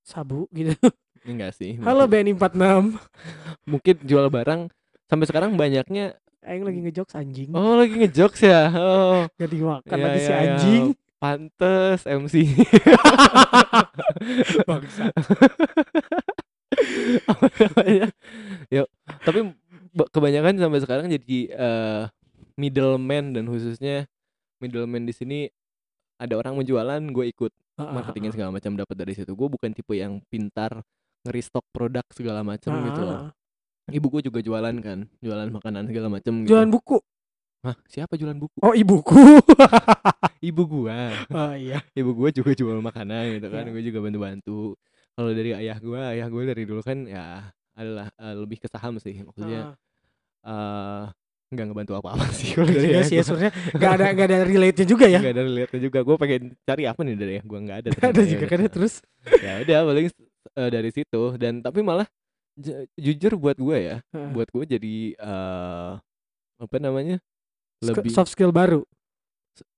sabu 0.04 0.44
gitu. 0.52 0.76
Enggak 1.24 1.56
sih 1.56 1.80
halo 1.88 2.04
BNI 2.04 2.36
46 2.36 3.00
mungkin 3.72 3.96
jual 4.04 4.28
barang 4.28 4.68
sampai 5.08 5.26
sekarang 5.26 5.56
banyaknya 5.56 6.20
Aing 6.40 6.64
lagi 6.64 6.80
ngejokes 6.80 7.12
anjing. 7.20 7.52
Oh 7.52 7.76
lagi 7.76 8.00
ngejokes 8.00 8.40
ya? 8.48 8.72
Oh. 8.72 9.28
Gak 9.36 9.50
dimakan 9.52 9.92
Iya, 9.92 10.04
lagi 10.08 10.20
si 10.24 10.32
iya, 10.32 10.38
iya. 10.40 10.56
Pantes 11.20 12.02
MC 12.02 12.34
Bangsa. 14.68 15.12
Apa 17.28 17.46
namanya 17.60 18.08
yuk 18.70 18.88
tapi 19.20 19.38
ba- 19.92 20.08
kebanyakan 20.08 20.56
sampai 20.56 20.80
sekarang 20.80 21.06
jadi 21.10 21.38
eh, 21.50 22.02
middleman 22.56 23.36
dan 23.36 23.44
khususnya 23.46 24.08
middleman 24.58 25.04
di 25.04 25.12
sini 25.12 25.38
ada 26.16 26.36
orang 26.36 26.56
mau 26.56 26.64
jualan 26.64 27.00
gue 27.10 27.26
ikut 27.28 27.52
marketingnya 27.80 28.32
segala 28.36 28.52
macam 28.52 28.76
dapat 28.76 28.92
dari 28.92 29.16
situ. 29.16 29.32
Gue 29.32 29.48
bukan 29.48 29.72
tipe 29.72 29.96
yang 29.96 30.20
pintar 30.28 30.84
ngeristok 31.24 31.64
produk 31.72 32.04
segala 32.12 32.44
macam 32.44 32.76
gitu 32.84 33.00
loh. 33.00 33.32
Ibu 33.88 34.06
gue 34.12 34.22
juga 34.28 34.44
jualan 34.44 34.76
kan 34.84 35.08
jualan 35.24 35.48
makanan 35.48 35.88
segala 35.88 36.12
macam 36.12 36.44
gitu. 36.44 36.52
Jualan 36.52 36.68
buku 36.68 37.00
Hah, 37.60 37.76
siapa 37.84 38.16
jualan 38.16 38.40
buku? 38.40 38.56
Oh 38.64 38.72
ibuku. 38.72 39.12
Ibu 40.48 40.62
gua. 40.64 41.12
Oh 41.28 41.52
iya. 41.52 41.84
Ibu 41.92 42.16
gue 42.16 42.30
juga 42.32 42.56
jual 42.56 42.80
makanan 42.80 43.36
gitu 43.36 43.48
kan 43.52 43.68
Iya. 43.68 43.72
gue 43.76 43.82
juga 43.84 43.98
bantu 44.00 44.18
bantu 44.18 44.58
kalau 45.12 45.30
dari 45.36 45.52
ayah 45.52 45.76
gue 45.76 46.00
ayah 46.16 46.26
gue 46.26 46.42
dari 46.48 46.62
dulu 46.64 46.80
kan 46.80 47.04
ya 47.04 47.52
adalah 47.76 48.08
eh, 48.16 48.34
lebih 48.34 48.64
ke 48.64 48.68
saham 48.72 48.96
sih. 48.96 49.20
Maksudnya 49.20 49.76
eh 50.40 51.04
nggak 51.50 51.66
ngebantu 51.68 51.92
apa-apa 51.98 52.24
sih 52.38 52.54
kalau 52.56 52.70
dari 52.72 52.94
ya 52.96 53.02
sih 53.04 53.20
ya 53.20 53.24
sebenarnya 53.26 53.52
nggak 53.76 53.90
ada 53.92 54.04
nggak 54.16 54.26
ada 54.32 54.38
relate-nya 54.48 54.86
juga 54.88 55.04
ya. 55.04 55.20
nggak 55.20 55.34
ada 55.36 55.42
relate 55.44 55.72
juga. 55.76 55.98
Gue 56.00 56.16
pengen 56.16 56.42
cari 56.64 56.82
apa 56.88 57.00
nih 57.04 57.14
dari 57.20 57.32
ya 57.36 57.42
gue 57.44 57.58
nggak 57.60 57.78
ada 57.84 57.88
ada 58.08 58.22
juga 58.24 58.40
udah. 58.40 58.48
kan 58.48 58.58
ya, 58.64 58.70
terus? 58.72 58.94
Ya 59.44 59.52
udah 59.60 59.78
paling 59.84 60.06
eh, 60.56 60.70
dari 60.72 60.90
situ. 60.96 61.22
Dan 61.36 61.60
tapi 61.60 61.84
malah 61.84 62.08
ju- 62.56 62.88
jujur 62.96 63.36
buat 63.36 63.60
gue 63.60 63.76
ya 63.76 63.96
buat 64.32 64.48
gue 64.48 64.64
jadi 64.64 64.94
eh 65.12 65.92
apa 66.56 66.76
namanya 66.76 67.20
lebih 67.80 68.10
soft 68.10 68.30
skill 68.30 68.52
baru. 68.52 68.84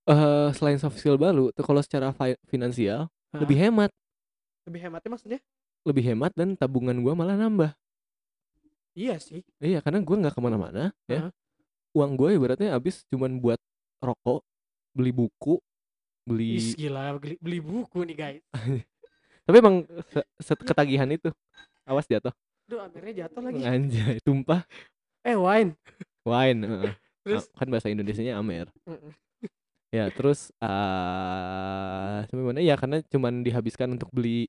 eh 0.03 0.49
selain 0.53 0.77
soft 0.77 0.99
skill 0.99 1.15
baru 1.15 1.55
tuh 1.55 1.63
kalau 1.63 1.79
secara 1.79 2.11
fi- 2.11 2.39
finansial 2.45 3.07
lebih 3.33 3.55
hemat 3.55 3.91
lebih 4.67 4.83
hematnya 4.83 5.11
maksudnya? 5.11 5.41
lebih 5.83 6.03
hemat 6.05 6.35
dan 6.35 6.55
tabungan 6.55 6.99
gue 6.99 7.13
malah 7.13 7.35
nambah 7.35 7.71
Iya 8.93 9.17
sih. 9.17 9.41
iya 9.57 9.79
karena 9.79 9.99
gue 9.99 10.17
nggak 10.19 10.35
ke 10.35 10.41
mana-mana 10.41 10.91
Heeh. 11.07 11.31
ya 11.31 11.33
uang 11.95 12.13
gue 12.15 12.35
ibaratnya 12.35 12.75
habis 12.75 13.07
cuman 13.09 13.39
buat 13.39 13.57
rokok 13.99 14.43
beli 14.93 15.11
buku 15.11 15.57
beli 16.23 16.59
Ih, 16.59 16.75
gila 16.77 17.17
beli, 17.17 17.35
beli 17.41 17.59
buku 17.59 18.03
nih 18.05 18.17
guys. 18.17 18.43
tapi 19.47 19.57
emang 19.59 19.87
se- 20.11 20.29
se- 20.39 20.61
ketagihan 20.61 21.09
itu 21.09 21.31
awas 21.83 22.05
jatuh 22.05 22.35
Duh, 22.67 22.79
akhirnya 22.79 23.27
jatuh 23.27 23.41
lagi. 23.43 23.63
anjay 23.63 24.17
tumpah 24.19 24.67
Eh, 25.23 25.39
wine. 25.39 25.79
wine 26.27 26.61
heeh. 26.67 26.93
Terus 27.23 27.47
kan 27.55 27.69
bahasa 27.71 27.89
Indonesianya 27.89 28.39
amer 28.39 28.69
ya 29.93 30.09
terus 30.09 30.49
eh 30.57 32.17
sampai 32.25 32.45
mana 32.49 32.65
ya 32.65 32.81
karena 32.81 33.05
cuman 33.05 33.45
dihabiskan 33.45 33.93
untuk 33.93 34.09
beli 34.09 34.49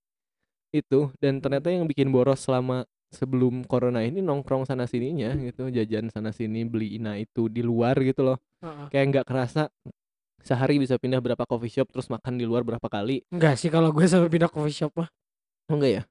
itu 0.71 1.11
dan 1.19 1.43
ternyata 1.43 1.67
yang 1.67 1.83
bikin 1.83 2.07
boros 2.15 2.47
selama 2.47 2.87
sebelum 3.11 3.67
corona 3.67 4.01
ini 4.07 4.23
nongkrong 4.23 4.63
sana 4.63 4.87
sininya 4.87 5.35
gitu 5.35 5.67
jajan 5.67 6.07
sana 6.09 6.31
sini 6.31 6.63
beli 6.63 6.95
ina 6.95 7.19
itu 7.19 7.51
di 7.51 7.59
luar 7.59 7.99
gitu 8.01 8.23
loh 8.23 8.39
Heeh. 8.63 8.87
kayak 8.89 9.05
nggak 9.11 9.25
kerasa 9.27 9.67
sehari 10.39 10.79
bisa 10.79 10.95
pindah 10.95 11.19
berapa 11.19 11.43
coffee 11.43 11.69
shop 11.75 11.91
terus 11.91 12.07
makan 12.07 12.39
di 12.39 12.47
luar 12.47 12.63
berapa 12.63 12.87
kali 12.87 13.27
Enggak 13.27 13.59
sih 13.59 13.67
kalau 13.67 13.91
gue 13.91 14.07
sampai 14.07 14.31
pindah 14.31 14.47
coffee 14.47 14.73
shop 14.73 14.95
mah. 14.95 15.11
oh 15.69 15.75
enggak 15.75 15.91
ya 15.91 16.03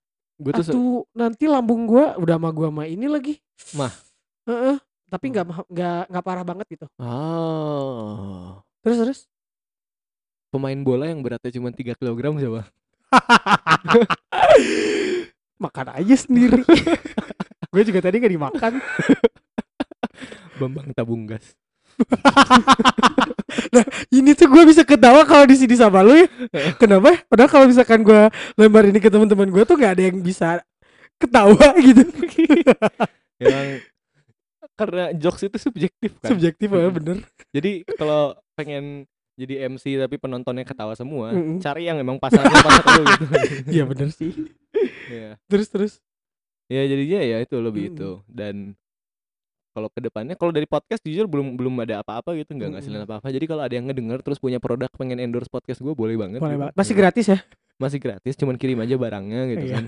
gue 0.42 0.52
tuh 0.60 1.08
nanti 1.16 1.44
lambung 1.48 1.88
gua 1.88 2.18
udah 2.20 2.36
sama 2.36 2.50
gua 2.50 2.68
sama 2.74 2.84
ini 2.90 3.06
lagi. 3.06 3.38
Mah. 3.78 3.92
Heeh. 4.48 4.76
Tapi 5.12 5.28
nggak 5.28 5.44
ma- 5.44 5.68
nggak 5.68 6.00
nggak 6.08 6.24
parah 6.24 6.40
banget 6.40 6.66
gitu. 6.72 6.88
oh 6.96 8.64
Terus 8.80 8.96
terus. 8.96 9.20
pemain 10.48 10.76
bola 10.80 11.04
yang 11.08 11.20
beratnya 11.20 11.52
cuma 11.52 11.68
3 11.68 11.92
kg 11.96 12.20
coba 12.40 12.64
Makan 15.60 15.86
aja 15.94 16.16
sendiri. 16.16 16.64
gue 17.72 17.82
juga 17.84 18.00
tadi 18.02 18.18
nggak 18.20 18.34
dimakan. 18.34 18.72
Bambang 20.60 20.92
tabung 20.92 21.24
gas 21.24 21.56
Ini 24.16 24.32
tuh 24.32 24.48
gue 24.48 24.64
bisa 24.64 24.82
ketawa 24.82 25.28
kalau 25.28 25.44
di 25.44 25.56
sini 25.56 25.76
sama 25.76 26.00
lu 26.00 26.16
ya. 26.16 26.26
Kenapa? 26.80 27.20
Padahal 27.28 27.50
kalau 27.52 27.66
misalkan 27.68 28.00
gue 28.00 28.32
lembar 28.56 28.88
ini 28.88 28.96
ke 28.96 29.12
teman-teman 29.12 29.48
gue 29.48 29.62
tuh 29.64 29.76
nggak 29.76 29.92
ada 29.92 30.02
yang 30.08 30.18
bisa 30.20 30.60
ketawa 31.20 31.76
gitu. 31.78 32.02
yang 33.38 33.80
karena 34.72 35.12
jokes 35.12 35.42
itu 35.42 35.58
subjektif 35.58 36.10
kan 36.18 36.32
Subjektif 36.32 36.68
ya 36.68 36.88
bener. 36.88 37.16
Jadi 37.50 37.84
kalau 37.94 38.32
pengen 38.52 39.04
jadi 39.32 39.64
MC 39.66 39.96
tapi 39.96 40.16
penontonnya 40.16 40.62
ketawa 40.62 40.92
semua, 40.92 41.32
Mm-mm. 41.32 41.56
cari 41.58 41.88
yang 41.88 41.96
emang 41.96 42.16
pasarnya 42.16 42.52
pasar 42.52 42.84
lu 42.92 43.02
gitu. 43.06 43.24
Iya 43.74 43.84
bener 43.84 44.08
sih. 44.10 44.32
Iya. 45.08 45.40
Terus 45.46 45.68
terus. 45.68 45.92
Ya 46.68 46.84
jadinya 46.84 47.20
ya 47.20 47.36
itu 47.38 47.56
lebih 47.56 47.90
Mm-mm. 47.90 47.96
itu 47.96 48.10
dan 48.26 48.56
kalau 49.72 49.88
ke 49.88 50.00
depannya 50.00 50.36
kalau 50.36 50.52
dari 50.52 50.64
podcast 50.64 51.00
jujur 51.00 51.24
belum 51.24 51.56
belum 51.56 51.72
ada 51.80 52.00
apa-apa 52.00 52.36
gitu 52.36 52.52
nggak 52.52 52.76
ngasilin 52.76 52.92
Mm-mm. 52.94 53.08
apa-apa 53.08 53.28
jadi 53.28 53.44
kalau 53.44 53.62
ada 53.64 53.72
yang 53.72 53.88
ngedenger 53.88 54.20
terus 54.20 54.36
punya 54.36 54.56
produk 54.56 54.88
pengen 54.90 55.16
endorse 55.16 55.48
podcast 55.48 55.80
gue 55.80 55.92
boleh 55.92 56.12
banget 56.14 56.38
Boleh 56.38 56.54
gitu. 56.54 56.62
banget. 56.62 56.74
Masih 56.76 56.94
gratis 56.94 57.26
ya? 57.26 57.38
masih 57.80 57.98
gratis 57.98 58.34
cuman 58.36 58.54
kirim 58.54 58.78
aja 58.78 58.94
barangnya 58.94 59.40
gitu 59.48 59.64
Iya. 59.64 59.74
kan 59.74 59.84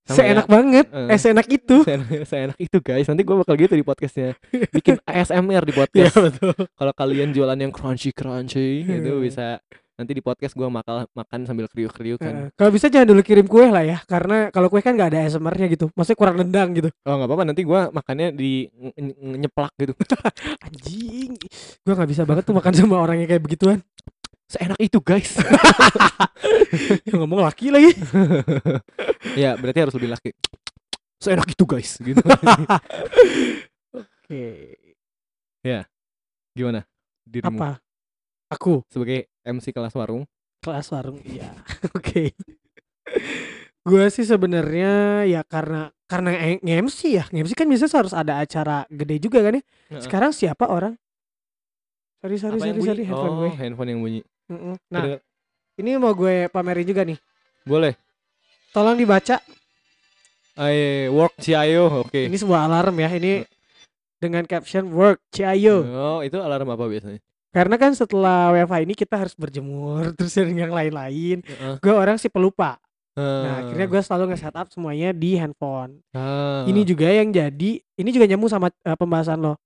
Sama 0.00 0.16
Seenak 0.16 0.46
ya, 0.46 0.50
banget. 0.50 0.86
eh. 0.88 1.08
Eh 1.08 1.18
seenak 1.18 1.46
itu. 1.46 1.76
seenak, 1.86 2.08
seenak 2.24 2.58
itu 2.58 2.78
guys 2.80 3.06
nanti 3.06 3.22
gue 3.22 3.36
bakal 3.36 3.54
gitu 3.54 3.72
di 3.72 3.82
podcastnya 3.82 4.34
bikin 4.70 4.98
ASMR 5.06 5.62
di 5.62 5.70
Iya 5.70 5.78
podcast 5.78 6.14
betul. 6.16 6.54
kalau 6.72 6.92
kalian 6.92 7.30
jualan 7.30 7.54
yang 7.54 7.70
crunchy 7.70 8.10
crunchy 8.10 8.82
gitu 8.82 9.12
Hmm. 9.12 9.22
bisa 9.22 9.60
nanti 9.94 10.16
di 10.16 10.24
podcast 10.24 10.56
gua 10.56 10.72
makan 10.72 11.04
makan 11.12 11.44
sambil 11.44 11.68
kriuk 11.68 11.92
kriuk 11.92 12.16
kan 12.16 12.32
Heeh. 12.32 12.48
Kalau 12.56 12.72
bisa 12.72 12.88
jangan 12.88 13.04
dulu 13.06 13.20
kirim 13.20 13.44
kue 13.44 13.68
lah 13.68 13.84
ya, 13.84 14.00
karena 14.02 14.48
kalau 14.48 14.66
kue 14.66 14.80
kan 14.80 14.96
nggak 14.96 15.12
ada 15.12 15.28
ASMR-nya 15.28 15.68
gitu, 15.68 15.92
maksudnya 15.92 16.16
kurang 16.16 16.40
nendang 16.40 16.72
gitu. 16.72 16.88
oh 17.04 17.14
nggak 17.14 17.28
apa-apa 17.28 17.44
nanti 17.44 17.62
gua 17.62 17.92
makannya 17.92 18.32
di 18.32 18.64
nyeplak 19.36 19.76
gitu 19.76 19.92
Anjing, 20.64 21.36
gua 21.84 21.94
nggak 21.94 22.10
bisa 22.10 22.22
banget 22.24 22.48
tuh 22.48 22.56
makan 22.56 22.72
sama 22.72 22.96
orang 22.96 23.20
yang 23.20 23.28
kayak 23.28 23.44
begituan. 23.44 23.78
Seenak 24.50 24.78
itu 24.82 24.98
guys 24.98 25.38
Yang 27.06 27.16
ngomong 27.22 27.46
laki 27.46 27.70
lagi. 27.70 27.94
ya 29.42 29.54
berarti 29.54 29.78
harus 29.78 29.94
lebih 29.94 30.10
laki 30.10 30.34
seenak 31.22 31.46
itu 31.54 31.64
guys 31.68 31.90
gitu 32.08 32.18
Oke, 33.90 34.78
gimana 36.54 36.86
dirimu 37.26 37.58
apa? 37.58 37.82
Aku 38.50 38.82
sebagai 38.90 39.30
MC 39.46 39.70
kelas 39.70 39.94
warung 39.94 40.26
kelas 40.60 40.92
warung, 40.92 41.18
iya. 41.24 41.50
Oke. 41.96 42.36
Gua 43.82 44.06
sih 44.12 44.28
sebenarnya 44.28 45.24
ya 45.26 45.40
karena 45.42 45.88
karena 46.04 46.36
nge-MC 46.60 47.00
ya, 47.16 47.24
nge-MC 47.32 47.52
kan 47.56 47.66
biasanya 47.66 47.96
harus 47.96 48.14
ada 48.14 48.34
acara 48.38 48.84
gede 48.92 49.16
juga 49.18 49.40
kan 49.40 49.58
ya. 49.58 49.62
Sekarang 49.98 50.30
siapa 50.30 50.68
orang? 50.70 50.94
Sorry 52.20 52.36
sorry 52.36 52.58
Apa 52.60 52.64
sorry 52.68 52.80
sorry 52.84 53.02
bunyi? 53.02 53.08
handphone 53.08 53.32
oh, 53.32 53.38
gue. 53.40 53.50
handphone 53.56 53.88
yang 53.88 54.00
bunyi 54.04 54.20
Mm-mm. 54.50 54.74
Nah, 54.88 55.00
Kedengar- 55.00 55.22
ini 55.76 55.90
mau 55.96 56.12
gue 56.12 56.46
pamerin 56.46 56.84
juga 56.84 57.02
nih. 57.02 57.18
boleh 57.62 57.94
Tolong 58.70 58.94
dibaca. 58.94 59.38
Ayo, 60.54 61.10
work 61.12 61.34
Ciayo 61.38 62.04
oke 62.04 62.20
Ini 62.20 62.36
sebuah 62.36 62.66
alarm 62.66 62.94
ya. 62.96 63.08
Ini 63.08 63.46
dengan 64.16 64.44
caption 64.44 64.90
work 64.90 65.22
Ciayo. 65.28 65.80
oh 65.86 66.20
itu 66.20 66.36
alarm 66.36 66.68
apa 66.68 66.84
biasanya 66.84 67.18
Karena 67.50 67.74
kan 67.74 67.90
setelah 67.92 68.52
WFH 68.52 68.76
ini 68.80 68.94
kita 68.94 69.14
harus 69.16 69.34
berjemur 69.34 70.10
terus 70.16 70.34
yang 70.36 70.70
lain-lain. 70.70 71.40
Heeh. 71.40 71.74
Gue 71.78 71.90
orang 71.90 72.14
sih 72.14 72.28
pelupa. 72.28 72.78
Nah, 73.10 73.26
Ah. 73.42 73.54
akhirnya 73.60 73.86
gue 73.86 74.00
selalu 74.00 74.24
nge-setup 74.30 74.70
semuanya 74.70 75.10
di 75.10 75.34
handphone. 75.34 75.98
Ah. 76.10 76.62
Ini 76.62 76.80
juga 76.84 77.10
yang 77.10 77.26
jadi 77.28 77.70
ini 77.82 78.10
juga 78.10 78.24
nyambung 78.24 78.46
sama 78.48 78.70
eh, 78.70 78.94
pembahasan 78.94 79.40
lo. 79.40 79.58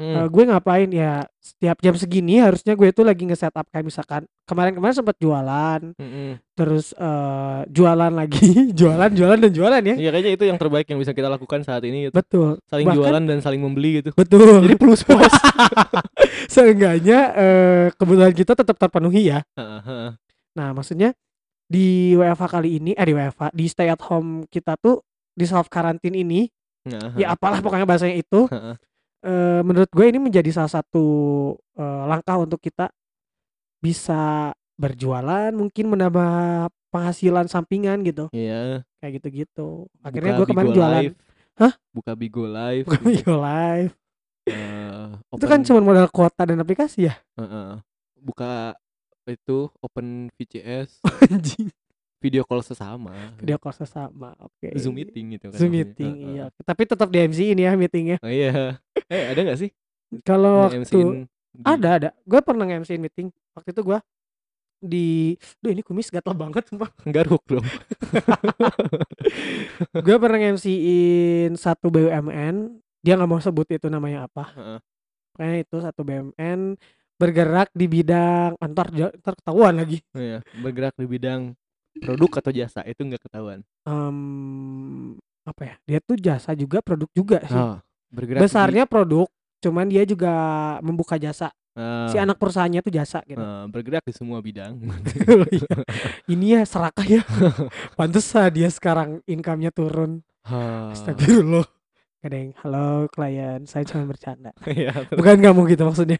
Hmm. 0.00 0.16
Eh, 0.16 0.26
gue 0.32 0.42
ngapain 0.48 0.88
ya 0.88 1.12
setiap 1.36 1.76
jam 1.78 1.92
segini 1.92 2.40
harusnya 2.40 2.72
gue 2.72 2.88
tuh 2.88 3.04
lagi 3.04 3.28
nge-setup 3.28 3.68
kayak 3.68 3.84
misalkan 3.84 4.24
kemarin-kemarin 4.48 4.96
sempat 4.96 5.12
jualan, 5.20 5.92
Mm-mm. 5.92 6.40
terus 6.56 6.96
eh, 6.96 7.60
jualan 7.68 8.08
lagi, 8.08 8.48
jualan, 8.80 9.12
jualan 9.12 9.36
dan 9.36 9.52
jualan 9.52 9.82
ya. 9.84 9.94
Iya 10.00 10.10
kayaknya 10.10 10.32
itu 10.32 10.44
yang 10.48 10.56
terbaik 10.56 10.88
yang 10.88 10.96
bisa 10.96 11.12
kita 11.12 11.28
lakukan 11.28 11.60
saat 11.60 11.84
ini 11.84 12.08
gitu. 12.08 12.16
Betul. 12.16 12.56
saling 12.64 12.88
Bahkan- 12.88 12.96
jualan 12.96 13.22
dan 13.28 13.38
saling 13.38 13.60
membeli 13.60 14.00
gitu 14.00 14.16
Betul. 14.16 14.64
jadi 14.64 14.74
plus 14.74 15.04
plus 15.04 15.34
Seenggaknya 16.54 17.18
eh, 17.36 17.86
kebutuhan 17.94 18.32
kita 18.32 18.56
tetap 18.56 18.76
terpenuhi 18.76 19.30
ya. 19.30 19.44
Nah, 20.50 20.68
maksudnya 20.72 21.12
di 21.66 22.16
WFH 22.16 22.44
kali 22.50 22.80
ini, 22.80 22.90
eh 22.92 23.04
di 23.04 23.12
WFH, 23.12 23.52
di 23.52 23.64
stay 23.68 23.86
at 23.86 24.00
home 24.02 24.48
kita 24.48 24.74
tuh 24.74 25.04
di 25.30 25.46
self 25.46 25.68
quarantine 25.68 26.16
ini, 26.16 26.48
Heeh, 26.82 27.22
ya 27.22 27.36
apalah 27.36 27.60
pokoknya 27.60 27.86
bahasanya 27.86 28.16
itu, 28.16 28.50
eh, 29.22 29.60
menurut 29.60 29.88
gue 29.88 30.06
ini 30.06 30.18
menjadi 30.18 30.50
salah 30.52 30.72
satu 30.72 31.04
eh, 31.74 32.02
langkah 32.06 32.36
untuk 32.36 32.58
kita 32.58 32.88
bisa 33.78 34.52
berjualan, 34.76 35.52
mungkin 35.52 35.88
menambah 35.88 36.30
penghasilan 36.90 37.46
sampingan 37.46 38.00
gitu, 38.02 38.28
Iya. 38.30 38.82
kayak 38.98 39.20
gitu-gitu. 39.20 39.86
Akhirnya 40.00 40.34
buka 40.34 40.38
gue 40.38 40.46
kemarin 40.48 40.66
Bigo 40.66 40.76
jualan 40.76 41.02
Live. 41.04 41.16
Hah? 41.56 41.72
Buka 41.92 42.12
Bigo 42.14 42.44
Live. 42.44 42.84
buka 42.84 42.96
gitu. 42.96 43.06
Bigo 43.06 43.34
Live. 43.36 43.92
Eh, 44.48 45.08
Itu 45.36 45.46
kan 45.46 45.60
cuma 45.62 45.80
modal 45.80 46.08
kuota 46.08 46.42
dan 46.44 46.58
aplikasi 46.58 47.06
ya. 47.06 47.14
heeh. 47.36 47.78
Buka 48.16 48.74
itu 49.24 49.70
open 49.78 50.28
VCS, 50.34 51.00
Anjing. 51.30 51.70
Video 52.20 52.44
call 52.44 52.60
sesama. 52.60 53.10
Video 53.40 53.56
call 53.56 53.74
sesama. 53.74 54.36
Oke. 54.38 54.70
Zoom 54.76 54.94
meeting 54.94 55.34
gitu 55.34 55.48
kan. 55.48 55.56
Zoom 55.56 55.72
namanya. 55.72 55.80
meeting, 55.88 56.12
Heeh. 56.14 56.32
iya. 56.36 56.44
Tapi 56.52 56.82
tetap 56.84 57.08
di 57.08 57.18
MC 57.18 57.40
ini 57.50 57.62
ya 57.64 57.72
meetingnya. 57.74 58.18
Oh, 58.20 58.28
iya. 58.28 58.76
Eh, 59.08 59.24
ada 59.32 59.40
gak 59.40 59.58
sih? 59.58 59.70
Kalau 60.22 60.68
Nge- 60.68 60.84
waktu 60.84 61.00
di- 61.50 61.64
ada 61.66 61.88
ada, 61.96 62.08
gue 62.22 62.40
pernah 62.40 62.62
nge-MC 62.62 62.94
meeting. 62.94 63.28
Waktu 63.56 63.72
itu 63.72 63.82
gue 63.82 63.98
di, 64.80 65.06
duh 65.60 65.70
ini 65.70 65.82
kumis 65.82 66.08
gatel 66.08 66.32
banget 66.32 66.68
sumpah. 66.68 66.92
Garuk 67.16 67.42
dong. 67.48 67.64
gue 70.06 70.16
pernah 70.16 70.38
nge-MC-in 70.38 71.56
satu 71.56 71.88
BUMN. 71.88 72.78
Dia 73.00 73.16
nggak 73.16 73.30
mau 73.30 73.40
sebut 73.40 73.64
itu 73.66 73.88
namanya 73.88 74.28
apa. 74.28 74.44
Pokoknya 75.32 75.56
itu 75.64 75.76
satu 75.80 76.04
BUMN 76.04 76.76
bergerak 77.16 77.68
di 77.72 77.84
bidang 77.84 78.56
antar 78.56 78.88
antar 78.92 79.34
ketahuan 79.36 79.76
lagi. 79.76 80.00
Oh, 80.12 80.20
iya. 80.20 80.40
Bergerak 80.56 80.96
di 80.96 81.04
bidang 81.04 81.52
produk 81.96 82.30
atau 82.36 82.50
jasa 82.50 82.80
itu 82.82 83.00
nggak 83.00 83.22
ketahuan. 83.22 83.60
Em, 83.82 84.18
apa 85.42 85.62
ya? 85.64 85.74
Dia 85.84 85.98
tuh 85.98 86.14
jasa 86.14 86.52
juga, 86.52 86.78
produk 86.78 87.10
juga 87.10 87.38
sih. 87.42 87.56
Oh, 87.56 87.76
bergerak 88.08 88.38
di- 88.38 88.44
Besarnya 88.46 88.84
produk, 88.84 89.26
cuman 89.58 89.86
dia 89.86 90.02
juga 90.04 90.32
membuka 90.80 91.16
jasa. 91.16 91.50
Si 92.10 92.18
Ah, 92.18 92.26
anak 92.26 92.36
perusahaannya 92.36 92.80
tuh 92.80 92.90
jasa 92.90 93.22
gitu. 93.24 93.38
ah, 93.38 93.64
bergerak 93.64 94.02
di 94.02 94.10
semua 94.10 94.38
bidang. 94.38 94.74
Oh 94.74 95.46
iya. 95.54 95.70
Ini 96.26 96.46
ya 96.58 96.62
serakah 96.62 97.06
ya. 97.16 97.22
Pantesan 97.94 98.50
dia 98.50 98.66
sekarang 98.68 99.22
income-nya 99.24 99.70
turun. 99.70 100.20
Ah, 100.42 100.90
Astagfirullah. 100.90 101.64
Kadang, 102.20 102.52
halo 102.60 103.08
klien, 103.08 103.64
saya 103.64 103.86
cuma 103.86 104.04
bercanda. 104.04 104.50
Iya. 104.68 104.92
Bukan 105.08 105.40
kamu 105.40 105.60
gitu 105.70 105.82
maksudnya. 105.84 106.18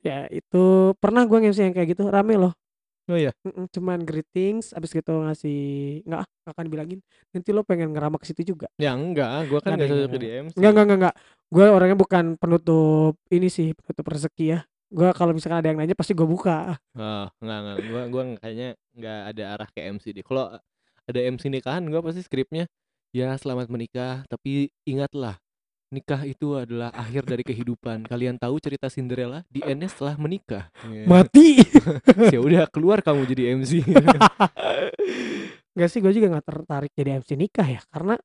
Ya 0.00 0.26
itu 0.28 0.64
pernah 0.96 1.22
gue 1.22 1.38
nge-MC 1.38 1.58
yang 1.62 1.74
kayak 1.74 1.88
gitu 1.92 2.06
rame 2.06 2.34
loh. 2.36 2.54
Oh 3.10 3.18
iya. 3.18 3.34
Cuman 3.74 4.06
greetings 4.06 4.70
abis 4.72 4.94
gitu 4.94 5.10
ngasih 5.26 5.58
nggak 6.06 6.20
ah, 6.22 6.28
nggak 6.28 6.54
akan 6.54 6.66
bilangin 6.70 6.98
nanti 7.34 7.50
lo 7.50 7.66
pengen 7.66 7.90
ngeramak 7.90 8.22
ke 8.22 8.30
situ 8.30 8.54
juga 8.54 8.70
Ya 8.78 8.94
enggak, 8.94 9.50
gua 9.50 9.58
kan 9.58 9.74
Nggak 9.74 9.78
enggak 9.78 9.88
deh, 9.90 9.98
cocok 9.98 10.08
nggak, 10.10 10.22
di 10.22 10.28
MC. 10.30 10.54
nggak 10.54 10.70
nggak 10.72 10.84
nggak 10.86 10.98
nggak 11.02 11.14
gue 11.52 11.66
orangnya 11.68 11.98
bukan 11.98 12.24
penutup 12.40 13.14
ini 13.28 13.48
sih 13.52 13.74
penutup 13.76 14.06
rezeki 14.08 14.44
ya 14.48 14.60
gue 14.92 15.08
kalau 15.16 15.32
misalkan 15.32 15.58
ada 15.60 15.68
yang 15.72 15.78
nanya 15.80 15.96
pasti 15.96 16.12
gue 16.12 16.24
buka 16.24 16.76
Ah, 16.94 17.26
enggak 17.40 17.58
enggak. 17.64 17.78
Gua 17.88 18.02
gua 18.12 18.22
kayaknya 18.38 18.68
enggak 18.92 19.18
ada 19.32 19.42
arah 19.56 19.68
ke 19.72 19.80
MC 19.80 20.04
deh. 20.12 20.20
Kalau 20.22 20.44
ada 21.02 21.20
MC 21.24 21.48
nikahan 21.48 21.82
gua 21.88 22.04
pasti 22.04 22.20
skripnya 22.20 22.68
ya 23.10 23.32
selamat 23.36 23.68
menikah, 23.68 24.22
tapi 24.28 24.68
ingatlah 24.84 25.36
nikah 25.92 26.24
itu 26.24 26.56
adalah 26.56 26.88
akhir 26.96 27.28
dari 27.28 27.44
kehidupan. 27.44 28.08
Kalian 28.08 28.40
tahu 28.40 28.56
cerita 28.58 28.88
Cinderella 28.88 29.44
di 29.52 29.60
endnya 29.60 29.92
setelah 29.92 30.16
menikah. 30.16 30.72
Ya. 30.88 31.04
mati 31.04 31.60
ya 32.34 32.40
udah 32.40 32.64
keluar 32.72 33.04
kamu 33.04 33.28
jadi 33.28 33.60
MC. 33.60 33.84
nggak 35.72 35.88
sih 35.88 36.00
gue 36.04 36.12
juga 36.12 36.36
nggak 36.36 36.46
tertarik 36.48 36.92
jadi 36.92 37.20
MC 37.20 37.32
nikah 37.32 37.64
ya 37.64 37.80
karena 37.88 38.20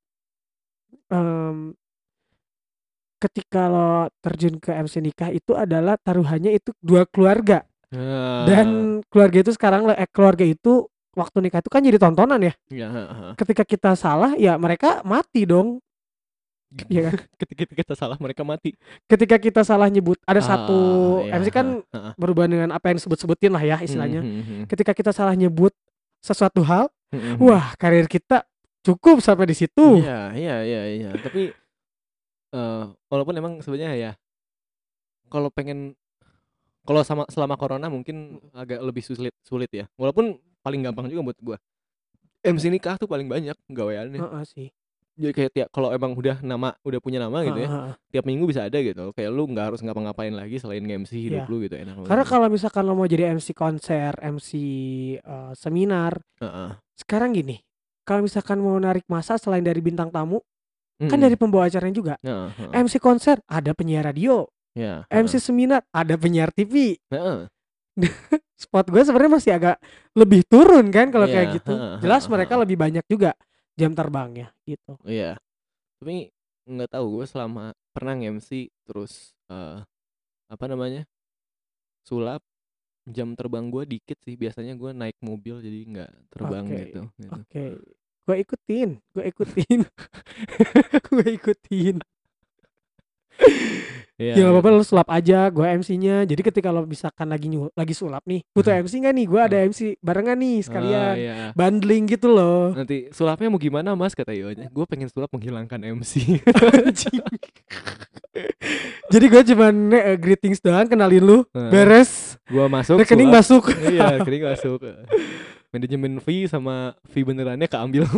em, 1.07 1.71
ketika 3.17 3.71
lo 3.71 4.11
terjun 4.19 4.59
ke 4.59 4.75
MC 4.75 4.99
nikah 4.99 5.31
itu 5.31 5.55
adalah 5.55 5.95
taruhannya 5.95 6.53
itu 6.59 6.75
dua 6.83 7.07
keluarga 7.07 7.63
Ah, 7.87 8.43
dan 8.43 8.99
keluarga 9.07 9.47
itu 9.47 9.55
sekarang 9.55 9.87
eh, 9.95 10.11
keluarga 10.11 10.43
itu 10.43 10.91
waktu 11.15 11.39
nikah 11.39 11.63
itu 11.63 11.71
kan 11.71 11.79
jadi 11.79 11.95
tontonan 11.95 12.43
ya 12.43 12.53
ya, 12.67 12.87
ha, 12.91 13.03
ha. 13.07 13.27
ketika 13.39 13.63
kita 13.63 13.95
salah 13.95 14.35
ya 14.35 14.59
mereka 14.59 14.99
mati 15.07 15.47
dong 15.47 15.79
Iya 16.87 17.07
kan 17.07 17.15
ketika 17.47 17.63
kita 17.73 17.93
salah 17.95 18.19
mereka 18.19 18.43
mati. 18.43 18.75
ketika 19.07 19.39
kita 19.39 19.61
salah 19.63 19.87
nyebut 19.87 20.19
ada 20.23 20.43
satu 20.43 20.79
Ah, 21.31 21.39
MC 21.39 21.47
ya, 21.47 21.53
kan 21.55 21.67
ha, 21.95 21.99
ha. 21.99 22.11
berhubungan 22.19 22.51
dengan 22.51 22.69
apa 22.75 22.91
yang 22.91 22.99
disebut-sebutin 22.99 23.51
lah 23.51 23.63
ya 23.63 23.77
istilahnya 23.79 24.19
Hmm, 24.19 24.33
hmm, 24.35 24.43
hmm, 24.43 24.63
ketika 24.67 24.91
kita 24.91 25.11
salah 25.11 25.31
nyebut 25.31 25.71
sesuatu 26.19 26.59
hal 26.61 26.91
hmm, 27.09 27.19
hmm. 27.19 27.35
wah 27.39 27.71
karir 27.75 28.03
kita 28.05 28.43
cukup 28.83 29.19
sampai 29.19 29.47
di 29.47 29.55
situ 29.55 30.03
Iya, 30.03 30.35
iya, 30.35 30.55
iya, 30.61 30.81
iya. 30.91 31.09
Tapi 31.15 31.55
eh 32.47 32.83
walaupun 33.07 33.35
emang 33.35 33.53
sebenarnya 33.59 33.95
ya 33.95 34.11
kalau 35.27 35.47
pengen 35.47 35.95
kalau 36.83 37.03
sama 37.03 37.27
selama 37.27 37.55
corona 37.55 37.87
mungkin 37.87 38.39
agak 38.51 38.79
lebih 38.79 39.03
sulit 39.03 39.35
sulit 39.43 39.67
ya. 39.67 39.91
Walaupun 39.95 40.39
paling 40.63 40.79
gampang 40.79 41.07
juga 41.07 41.31
buat 41.31 41.39
gua. 41.39 41.57
MC 42.39 42.71
nikah 42.71 42.95
tuh 42.95 43.11
paling 43.11 43.27
banyak 43.27 43.55
gaweannya. 43.67 44.19
Heeh 44.19 44.43
sih 44.47 44.67
Jadi 45.17 45.33
kayak 45.33 45.51
tiap 45.51 45.67
kalau 45.69 45.89
emang 45.89 46.13
udah 46.13 46.37
nama 46.39 46.77
udah 46.79 46.99
punya 46.99 47.17
nama 47.17 47.41
gitu 47.41 47.57
ya, 47.57 47.65
heeh. 47.67 47.93
tiap 48.07 48.23
minggu 48.23 48.45
bisa 48.45 48.63
ada 48.63 48.77
gitu. 48.77 49.09
Kayak 49.11 49.31
lu 49.31 49.43
nggak 49.47 49.65
harus 49.67 49.81
ngapa-ngapain 49.81 50.29
lagi 50.29 50.55
selain 50.55 50.79
nge-MC 50.79 51.11
hidup 51.19 51.41
Iya. 51.41 51.49
lu 51.49 51.57
gitu 51.59 51.75
enak 51.75 51.93
banget. 51.95 52.07
karena 52.07 52.23
kalau 52.23 52.47
misalkan 52.47 52.83
lo 52.83 52.93
mau 52.93 53.05
jadi 53.05 53.23
MC 53.31 53.47
konser 53.51 54.13
MC 54.15 54.49
eh, 55.17 55.51
seminar 55.53 56.21
Heeh. 56.37 56.69
sekarang 56.95 57.33
gini 57.33 57.65
kalau 58.03 58.21
misalkan 58.21 58.57
mau 58.57 58.77
narik 58.77 59.03
masa 59.07 59.35
selain 59.35 59.61
dari 59.61 59.81
bintang 59.81 60.07
tamu 60.07 60.37
kan 60.99 61.11
Mm-mm. 61.11 61.23
dari 61.23 61.35
pembawa 61.35 61.65
acaranya 61.65 61.93
juga 61.93 62.13
heeh. 62.21 62.69
MC 62.77 62.97
konser 62.97 63.41
ada 63.43 63.73
penyiar 63.73 64.05
radio 64.05 64.45
Ya, 64.71 65.09
MC 65.09 65.41
seminar 65.41 65.81
ada 65.89 66.13
penyiar 66.13 66.53
TV 66.53 66.93
heeh. 67.09 67.49
spot 68.55 68.85
gue 68.87 69.01
sebenarnya 69.01 69.33
masih 69.33 69.51
agak 69.51 69.75
lebih 70.13 70.45
turun 70.45 70.85
kan 70.87 71.09
kalau 71.09 71.25
kayak 71.25 71.47
Iya, 71.47 71.55
gitu 71.57 71.73
jelas 71.99 72.23
mereka 72.27 72.53
lebih 72.55 72.77
banyak 72.77 73.01
juga 73.03 73.33
jam 73.77 73.93
terbangnya 73.93 74.51
gitu 74.65 74.97
Iya. 75.05 75.37
Tapi 76.01 76.33
nggak 76.67 76.91
tahu 76.97 77.21
gue 77.21 77.25
selama 77.29 77.71
pernah 77.95 78.13
nge-MC 78.17 78.73
terus 78.83 79.31
eh 79.47 79.79
apa 80.51 80.65
namanya? 80.67 81.07
sulap 82.07 82.39
jam 83.07 83.35
terbang 83.35 83.67
gue 83.67 83.83
dikit 83.83 84.15
sih 84.23 84.35
biasanya 84.39 84.75
gue 84.79 84.91
naik 84.95 85.19
mobil 85.23 85.59
jadi 85.59 85.79
nggak 85.91 86.11
terbang 86.31 86.65
Oke, 86.67 86.75
gitu, 86.75 87.01
gitu. 87.19 87.35
Oke, 87.35 87.63
gue 88.27 88.35
ikutin, 88.43 88.89
gue 89.15 89.23
ikutin, 89.27 89.79
gue 91.11 91.25
ikutin. 91.39 91.95
Iya, 94.17 94.33
Ya 94.33 94.49
nggak 94.49 94.53
apa-apa 94.57 94.69
gitu. 94.73 94.77
lo 94.81 94.83
sulap 94.83 95.07
aja, 95.13 95.45
gue 95.53 95.65
MC-nya. 95.77 96.25
Jadi 96.25 96.41
ketika 96.41 96.73
lo 96.73 96.89
misalkan 96.89 97.29
lagi 97.29 97.53
nyu, 97.53 97.69
lagi 97.77 97.93
sulap 97.93 98.25
nih, 98.25 98.41
butuh 98.49 98.73
MC 98.73 99.05
nggak 99.05 99.13
nih? 99.13 99.25
Gue 99.29 99.41
ada 99.45 99.57
MC 99.61 99.93
barengan 100.01 100.37
nih 100.41 100.57
sekalian, 100.65 101.13
iya. 101.13 101.35
bundling 101.53 102.09
gitu 102.09 102.33
loh. 102.33 102.73
Nanti 102.73 103.13
sulapnya 103.13 103.53
mau 103.53 103.61
gimana 103.61 103.93
mas 103.93 104.17
kata 104.17 104.33
Ionya. 104.33 104.73
Gue 104.73 104.89
pengen 104.89 105.05
sulap 105.13 105.29
menghilangkan 105.29 106.01
MC. 106.01 106.17
Jadi 109.13 109.25
gue 109.29 109.41
cuman 109.53 109.73
eh, 109.93 110.17
greetings 110.17 110.65
doang, 110.65 110.89
kenalin 110.89 111.21
lu, 111.21 111.37
beres, 111.53 112.41
gue 112.49 112.65
masuk. 112.65 112.97
rekening 112.97 113.29
sulap. 113.29 113.69
masuk. 113.69 113.85
iya, 113.85 114.05
rekening 114.17 114.49
masuk. 114.49 114.81
Manajemen 115.69 116.17
fee 116.25 116.49
sama 116.49 116.97
fee 117.05 117.21
benerannya 117.21 117.69
keambil. 117.69 118.09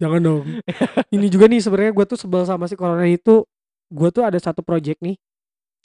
Jangan 0.00 0.20
dong. 0.20 0.44
Ini 1.12 1.26
juga 1.32 1.48
nih 1.48 1.64
sebenarnya 1.64 1.92
gue 1.96 2.04
tuh 2.04 2.20
sebel 2.20 2.44
sama 2.44 2.68
si 2.68 2.76
corona 2.76 3.08
itu. 3.08 3.48
Gue 3.88 4.08
tuh 4.10 4.26
ada 4.26 4.38
satu 4.38 4.60
project 4.60 4.98
nih, 5.02 5.16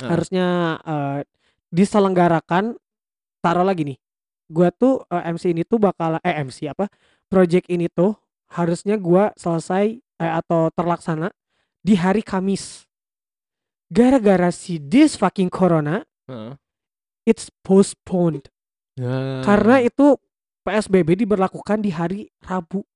Ah. 0.01 0.17
harusnya 0.17 0.45
eh, 0.81 1.19
diselenggarakan. 1.69 2.75
Taruh 3.41 3.65
lagi 3.65 3.81
nih, 3.85 3.97
gue 4.49 4.69
tuh 4.73 5.01
eh, 5.09 5.23
MC 5.33 5.49
ini 5.49 5.65
tuh 5.65 5.81
bakal 5.81 6.21
eh 6.21 6.35
MC 6.41 6.69
apa? 6.69 6.85
Project 7.25 7.69
ini 7.69 7.89
tuh 7.89 8.13
harusnya 8.53 8.97
gue 8.97 9.33
selesai 9.33 9.97
eh, 9.97 10.33
atau 10.37 10.69
terlaksana 10.73 11.29
di 11.81 11.97
hari 11.97 12.21
Kamis. 12.21 12.85
Gara-gara 13.91 14.53
si 14.55 14.79
this 14.79 15.19
fucking 15.19 15.51
corona, 15.51 16.07
Heeh. 16.31 16.55
it's 17.27 17.51
postponed. 17.61 18.47
Ya. 18.95 19.43
Karena 19.43 19.83
itu 19.83 20.15
PSBB 20.63 21.25
diberlakukan 21.25 21.83
di 21.83 21.91
hari 21.91 22.31
Rabu. 22.39 22.87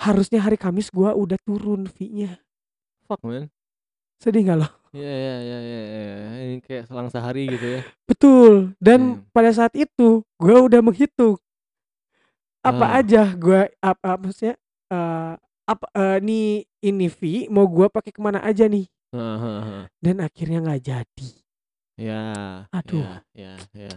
Harusnya 0.00 0.40
hari 0.42 0.56
Kamis 0.56 0.88
gua 0.90 1.12
udah 1.14 1.36
turun 1.44 1.86
fee-nya. 1.86 2.40
fuck 3.04 3.20
man. 3.20 3.52
Sedih 4.18 4.42
nggak 4.42 4.58
lo? 4.58 4.68
Iya 4.94 5.10
iya 5.10 5.34
iya 5.40 5.58
iya 5.60 5.80
iya. 5.84 6.14
Ini 6.46 6.56
kayak 6.62 6.84
selang 6.86 7.10
sehari 7.10 7.50
gitu 7.50 7.66
ya. 7.66 7.80
Betul. 8.06 8.52
Dan 8.78 9.00
Hmm. 9.00 9.20
pada 9.34 9.50
saat 9.50 9.74
itu 9.74 10.22
gua 10.38 10.62
udah 10.62 10.80
menghitung 10.80 11.36
apa 12.64 12.86
Ah. 12.88 12.98
aja 13.02 13.22
gua 13.36 13.68
apa 13.78 14.16
maksudnya 14.16 14.56
eh 14.88 15.32
apa 15.64 15.86
eh, 15.92 16.18
nih 16.20 16.48
ini 16.82 17.06
fee 17.08 17.48
mau 17.48 17.64
gua 17.66 17.88
pakai 17.88 18.12
ke 18.12 18.20
mana 18.20 18.40
aja 18.40 18.64
nih. 18.64 18.86
Heeh. 19.12 19.88
Dan 19.98 20.16
akhirnya 20.20 20.58
nggak 20.60 20.80
jadi. 20.82 21.30
Ya. 21.94 22.22
Aduh. 22.70 23.02
Ya, 23.02 23.22
ya, 23.34 23.54
ya. 23.72 23.94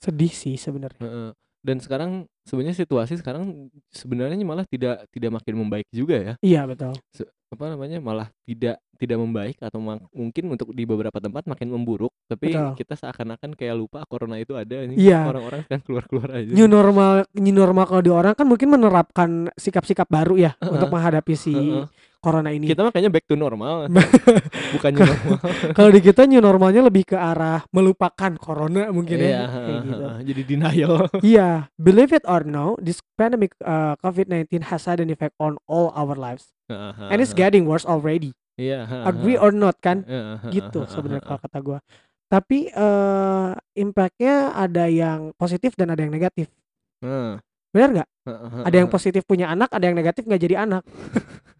Sedih 0.00 0.30
sih 0.30 0.56
sebenarnya. 0.56 1.00
Heeh. 1.00 1.30
Dan 1.64 1.80
sekarang 1.80 2.28
sebenarnya 2.44 2.76
situasi 2.76 3.16
sekarang 3.16 3.72
sebenarnya 3.88 4.36
malah 4.44 4.68
tidak 4.68 5.08
tidak 5.08 5.40
makin 5.40 5.54
membaik 5.56 5.88
juga 5.88 6.16
ya. 6.20 6.34
Iya 6.44 6.68
betul. 6.68 6.92
Se- 7.10 7.28
apa 7.54 7.64
namanya 7.70 7.98
malah 8.02 8.28
tidak 8.44 8.82
tidak 8.94 9.18
membaik 9.18 9.56
atau 9.58 9.78
mungkin 10.14 10.54
untuk 10.54 10.70
di 10.70 10.86
beberapa 10.86 11.18
tempat 11.18 11.46
makin 11.50 11.70
memburuk 11.70 12.14
tapi 12.30 12.54
Betul. 12.54 12.74
kita 12.78 12.94
seakan-akan 12.94 13.54
kayak 13.58 13.74
lupa 13.74 14.06
corona 14.06 14.38
itu 14.38 14.54
ada 14.54 14.86
ini 14.86 14.98
Iya. 14.98 15.26
orang-orang 15.28 15.62
kan 15.66 15.80
keluar-keluar 15.82 16.30
aja 16.34 16.50
New 16.54 16.70
normal, 16.70 17.26
new 17.34 17.54
normal 17.54 17.84
kalau 17.90 18.02
di 18.02 18.12
orang 18.12 18.34
kan 18.38 18.46
mungkin 18.46 18.70
menerapkan 18.70 19.50
sikap-sikap 19.58 20.06
baru 20.06 20.38
ya 20.38 20.52
Heeh. 20.58 20.72
untuk 20.78 20.88
menghadapi 20.90 21.34
si 21.34 21.54
Heeh. 21.54 21.86
Corona 22.24 22.48
ini. 22.48 22.64
kita 22.64 22.80
mah 22.80 22.88
kayaknya 22.88 23.12
back 23.12 23.28
to 23.28 23.36
normal 23.36 23.84
bukan 24.74 24.90
new 24.96 25.04
normal 25.04 25.36
Kalau 25.76 25.90
di 25.92 26.00
kita 26.00 26.24
new 26.24 26.40
normalnya 26.40 26.80
lebih 26.80 27.04
ke 27.12 27.16
arah 27.20 27.60
melupakan 27.68 28.32
corona 28.40 28.88
mungkin 28.88 29.20
Iya, 29.20 29.28
ya. 29.28 29.44
Kayak 29.44 29.52
heeh, 29.52 29.80
gitu. 29.84 30.04
jadi 30.24 30.42
denial 30.48 30.94
Iya, 31.36 31.48
believe 31.76 32.16
it 32.16 32.24
or 32.24 32.40
no, 32.42 32.80
this 32.80 33.04
pandemic 33.14 33.52
uh, 33.60 34.00
COVID-19 34.00 34.72
has 34.72 34.88
had 34.88 35.04
an 35.04 35.12
effect 35.12 35.36
on 35.36 35.60
all 35.68 35.92
our 35.92 36.16
lives. 36.16 36.48
And 36.72 37.20
it's 37.20 37.36
getting 37.36 37.68
worse 37.68 37.84
already. 37.84 38.32
iya 38.56 38.88
Agree 39.04 39.36
or 39.36 39.52
not 39.52 39.76
kan? 39.84 40.08
Gitu 40.48 40.88
sebenarnya 40.88 41.20
kalau 41.20 41.40
kata 41.44 41.58
gua. 41.60 41.78
Tapi 42.24 42.72
eh 42.72 43.50
impactnya 43.76 44.56
ada 44.56 44.88
yang 44.88 45.36
positif 45.36 45.76
dan 45.76 45.92
ada 45.92 46.00
yang 46.00 46.10
negatif. 46.10 46.48
Benar 47.74 47.88
nggak? 47.90 48.08
Ada 48.64 48.76
yang 48.80 48.88
positif 48.88 49.26
punya 49.28 49.50
anak, 49.50 49.68
ada 49.74 49.84
yang 49.84 49.98
negatif 49.98 50.24
nggak 50.24 50.40
jadi 50.40 50.56
anak. 50.64 50.82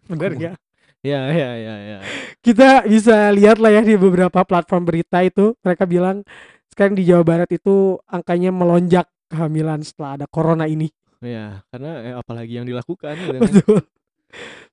Benar 0.05 0.31
nggak? 0.33 0.55
Iya 1.05 1.19
iya 1.29 1.49
iya 1.55 1.75
iya. 1.79 1.97
Kita 2.41 2.81
bisa 2.83 3.29
lihat 3.29 3.61
lah 3.61 3.69
ya 3.69 3.81
di 3.81 3.93
beberapa 3.93 4.41
platform 4.41 4.83
berita 4.85 5.21
itu 5.21 5.53
mereka 5.61 5.85
bilang 5.85 6.25
sekarang 6.69 6.97
di 6.97 7.05
Jawa 7.05 7.21
Barat 7.21 7.49
itu 7.49 8.01
angkanya 8.05 8.49
melonjak 8.49 9.05
kehamilan 9.29 9.85
setelah 9.85 10.17
ada 10.17 10.25
corona 10.25 10.65
ini. 10.65 10.89
Iya, 11.21 11.61
karena 11.69 11.91
eh, 12.03 12.13
apalagi 12.13 12.53
yang 12.55 12.65
dilakukan 12.65 13.13
gitu 13.17 13.31
kan. 13.33 13.41
Betul. 13.41 13.79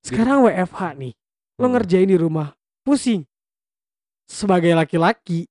Sekarang 0.01 0.45
WFH 0.45 0.81
nih. 0.99 1.13
Lo 1.61 1.69
Hmm. 1.69 1.75
ngerjain 1.77 2.09
di 2.09 2.17
rumah. 2.17 2.53
Pusing. 2.83 3.23
sebagai 4.25 4.73
laki-laki 4.73 5.45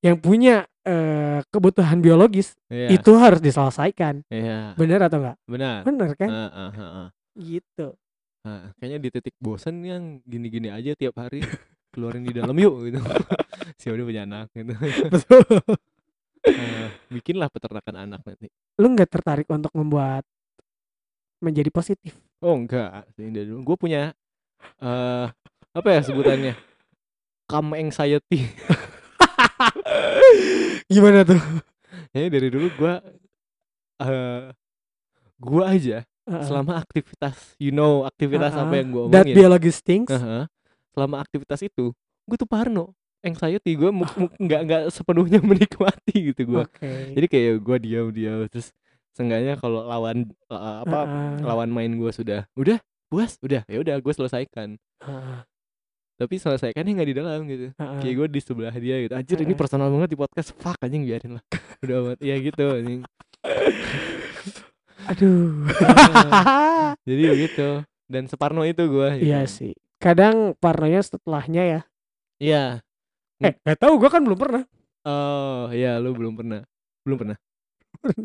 yang 0.00 0.20
punya 0.20 0.68
eh, 0.80 1.40
kebutuhan 1.48 2.00
biologis 2.00 2.56
Iya. 2.68 2.92
itu 2.92 3.12
harus 3.16 3.40
diselesaikan. 3.40 4.20
Iya. 4.28 4.76
Bener 4.76 5.00
atau 5.00 5.16
enggak? 5.20 5.36
Benar. 5.48 5.78
Bener 5.84 6.08
kan? 6.12 6.28
Heeh, 6.28 6.68
heeh. 6.76 7.06
Gitu. 7.36 7.88
Nah, 8.40 8.72
kayaknya 8.80 8.98
di 9.04 9.08
titik 9.12 9.36
bosen 9.36 9.84
yang 9.84 10.24
gini-gini 10.24 10.72
aja 10.72 10.96
tiap 10.96 11.20
hari 11.20 11.44
keluarin 11.92 12.24
di 12.24 12.32
dalam 12.32 12.56
yuk 12.56 12.88
gitu. 12.88 12.98
si 13.80 13.92
udah 13.92 14.04
punya 14.06 14.22
anak 14.24 14.48
gitu. 14.56 14.72
Betul. 15.12 15.44
Nah, 16.40 16.88
bikinlah 17.12 17.48
peternakan 17.52 17.96
anak 18.08 18.20
nanti. 18.24 18.48
Lu 18.80 18.88
nggak 18.96 19.10
tertarik 19.12 19.48
untuk 19.52 19.72
membuat 19.76 20.24
menjadi 21.44 21.68
positif? 21.68 22.16
Oh 22.40 22.56
enggak, 22.56 23.04
dulu 23.16 23.60
gue 23.72 23.76
punya 23.76 24.02
eh 24.80 25.26
apa 25.76 25.88
ya 25.92 26.00
sebutannya? 26.00 26.56
Come 27.44 27.76
anxiety. 27.76 28.48
Gimana 30.92 31.28
tuh? 31.28 31.40
Jadi 32.16 32.26
dari 32.32 32.48
dulu 32.48 32.72
gue 32.72 32.94
eh 34.00 34.44
gua 35.40 35.64
aja 35.72 36.04
Selama 36.40 36.72
aktivitas 36.76 37.36
you 37.56 37.70
know 37.70 38.02
aktivitas 38.02 38.52
apa 38.52 38.68
Heeh. 38.68 38.78
yang 38.78 38.88
gue 38.88 39.02
That 39.08 39.24
omongin. 39.24 39.36
biologis 39.36 39.78
things. 39.80 40.08
Heeh. 40.08 40.46
selama 40.90 41.18
aktivitas 41.18 41.60
itu 41.60 41.94
gue 42.26 42.36
tuh 42.36 42.46
parno 42.46 42.94
anxiety 43.20 43.74
gue 43.74 43.90
nggak 44.38 44.60
nggak 44.64 44.82
sepenuhnya 44.88 45.38
menikmati 45.46 46.30
gitu 46.30 46.42
gue 46.48 46.62
Oke. 46.62 47.14
jadi 47.14 47.26
kayak 47.26 47.52
gue 47.58 47.76
diam 47.78 48.06
diam 48.10 48.42
terus 48.46 48.74
seenggaknya 49.12 49.54
kalau 49.54 49.82
lawan 49.82 50.26
eh, 50.46 50.56
apa 50.82 50.98
Heeh. 51.04 51.32
lawan 51.42 51.68
main 51.68 51.92
gue 51.92 52.10
sudah 52.10 52.46
udah 52.54 52.78
puas 53.06 53.38
udah 53.38 53.62
ya 53.64 53.78
udah 53.78 53.96
gue 53.96 54.12
selesaikan 54.12 54.78
Heeh. 54.98 55.38
tapi 56.16 56.34
selesaikannya 56.36 56.90
nggak 56.92 57.08
di 57.08 57.16
dalam 57.16 57.38
gitu 57.44 57.70
Heeh. 57.70 58.00
kayak 58.00 58.14
gue 58.16 58.26
di 58.28 58.40
sebelah 58.40 58.74
dia 58.74 58.96
gitu 59.00 59.14
anjir 59.14 59.38
ini 59.38 59.46
Heeh. 59.46 59.58
personal 59.58 59.90
banget 59.90 60.10
di 60.10 60.18
podcast 60.18 60.50
fuck 60.54 60.78
anjing 60.80 61.06
biarin 61.06 61.38
lah 61.38 61.44
udah 61.86 61.96
amat 62.02 62.18
ya 62.18 62.34
gitu 62.36 62.64
anjing 62.66 63.00
Aduh. 65.10 65.66
jadi 67.08 67.22
begitu 67.34 67.68
dan 68.06 68.26
separno 68.26 68.62
itu 68.62 68.82
gue 68.82 69.08
Iya 69.20 69.44
sih. 69.44 69.74
Kadang 69.98 70.56
parnonya 70.56 71.00
setelahnya 71.00 71.62
ya. 71.62 71.80
iya 72.38 72.64
Eh, 73.38 73.56
gak 73.58 73.80
tahu 73.80 73.96
gua 73.96 74.10
kan 74.10 74.20
belum 74.20 74.36
pernah. 74.36 74.62
oh 75.02 75.68
iya 75.70 75.96
lu 75.96 76.12
belum 76.12 76.36
pernah 76.36 76.60
belum 77.02 77.18
pernah 77.18 77.36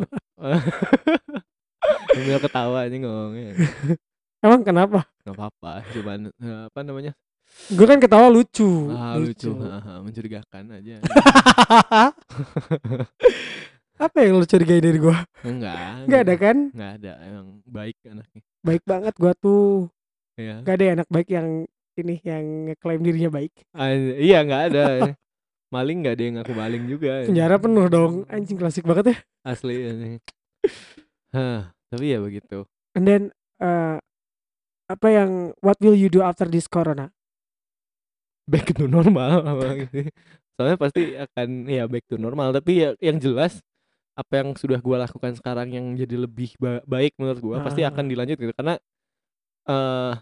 Sambil 2.11 2.37
ketawa 2.37 2.83
aja 2.83 2.95
ngomongnya 2.95 3.55
Emang 4.39 4.61
kenapa? 4.61 5.07
nggak 5.23 5.35
apa-apa 5.35 5.71
cuman 5.89 6.19
eh, 6.29 6.61
apa 6.67 6.79
namanya 6.81 7.11
Gue 7.69 7.85
kan 7.85 7.97
ketawa 7.97 8.27
lucu. 8.27 8.89
ah 8.89 9.15
lucu, 9.15 9.53
haha, 9.55 10.01
mencurigakan 10.01 10.65
aja 10.75 10.99
Apa 13.95 14.17
yang 14.21 14.35
lu 14.35 14.45
curigai 14.45 14.83
dari 14.83 14.99
gua? 14.99 15.23
enggak 15.41 16.03
Gak 16.05 16.21
ada 16.27 16.35
kan? 16.35 16.57
nggak 16.69 16.91
ada 16.99 17.11
emang 17.23 17.47
baik 17.63 17.95
anaknya 18.03 18.41
Baik 18.59 18.83
banget 18.83 19.13
gua 19.15 19.31
tuh. 19.33 19.87
ya 20.35 20.59
Gak 20.61 20.75
ada 20.75 20.85
anak 20.99 21.07
baik 21.07 21.29
yang 21.29 21.63
ini 21.95 22.19
yang 22.21 22.43
ngeklaim 22.67 22.99
dirinya 22.99 23.31
baik. 23.31 23.55
Ah, 23.71 23.95
iya 24.19 24.43
nggak 24.43 24.63
ada 24.67 24.85
maling 25.71 26.03
nggak 26.03 26.13
ada 26.13 26.23
yang 26.23 26.35
ngaku 26.35 26.53
maling 26.53 26.83
juga 26.85 27.11
Penjara 27.23 27.55
penuh 27.55 27.87
dong. 27.87 28.13
Anjing 28.27 28.59
klasik 28.59 28.83
banget 28.83 29.05
ya. 29.11 29.17
asli 29.45 29.75
ini 29.85 30.11
Hah, 31.31 31.71
tapi 31.87 32.11
ya 32.11 32.19
begitu 32.19 32.67
And 32.95 33.05
then 33.05 33.23
eh, 33.57 33.97
apa 34.85 35.07
yang 35.07 35.55
what 35.59 35.79
will 35.79 35.95
you 35.95 36.07
do 36.07 36.19
after 36.19 36.45
this 36.45 36.67
corona? 36.67 37.15
back 38.45 38.69
to 38.77 38.85
normal 38.85 39.41
apa 39.41 39.65
gitu. 39.89 40.05
soalnya 40.53 40.77
pasti 40.77 41.17
akan 41.17 41.65
ya 41.65 41.89
back 41.89 42.05
to 42.05 42.13
normal 42.15 42.53
tapi 42.53 42.77
ya 42.77 42.93
yang 43.01 43.17
jelas 43.17 43.64
apa 44.15 44.33
yang 44.33 44.55
sudah 44.55 44.79
gua 44.79 45.03
lakukan 45.03 45.35
sekarang 45.35 45.69
yang 45.69 45.85
jadi 45.93 46.15
lebih 46.17 46.55
ba- 46.55 46.83
baik 46.83 47.19
menurut 47.19 47.39
gua 47.39 47.57
pasti 47.61 47.83
Ah. 47.83 47.91
akan 47.91 48.07
dilanjut 48.07 48.37
gitu 48.37 48.53
karena 48.53 48.79
eh 49.65 50.13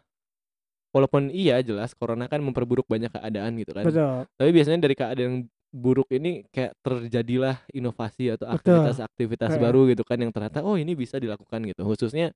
walaupun 0.90 1.30
iya 1.30 1.58
jelas 1.60 1.94
corona 1.94 2.26
kan 2.26 2.38
memperburuk 2.38 2.86
banyak 2.86 3.10
keadaan 3.10 3.58
gitu 3.58 3.72
kan 3.72 3.84
Betul. 3.84 4.30
tapi 4.34 4.50
biasanya 4.52 4.80
dari 4.82 4.94
keadaan 4.94 5.22
yang 5.22 5.38
buruk 5.74 6.06
ini 6.10 6.46
kayak 6.50 6.78
terjadilah 6.80 7.58
inovasi 7.70 8.30
atau 8.30 8.46
aktivitas-aktivitas 8.48 9.58
baru 9.58 9.90
gitu 9.90 10.06
kan 10.06 10.22
yang 10.22 10.30
ternyata 10.30 10.62
oh 10.62 10.78
ini 10.78 10.94
bisa 10.94 11.18
dilakukan 11.18 11.66
gitu 11.66 11.82
khususnya 11.82 12.30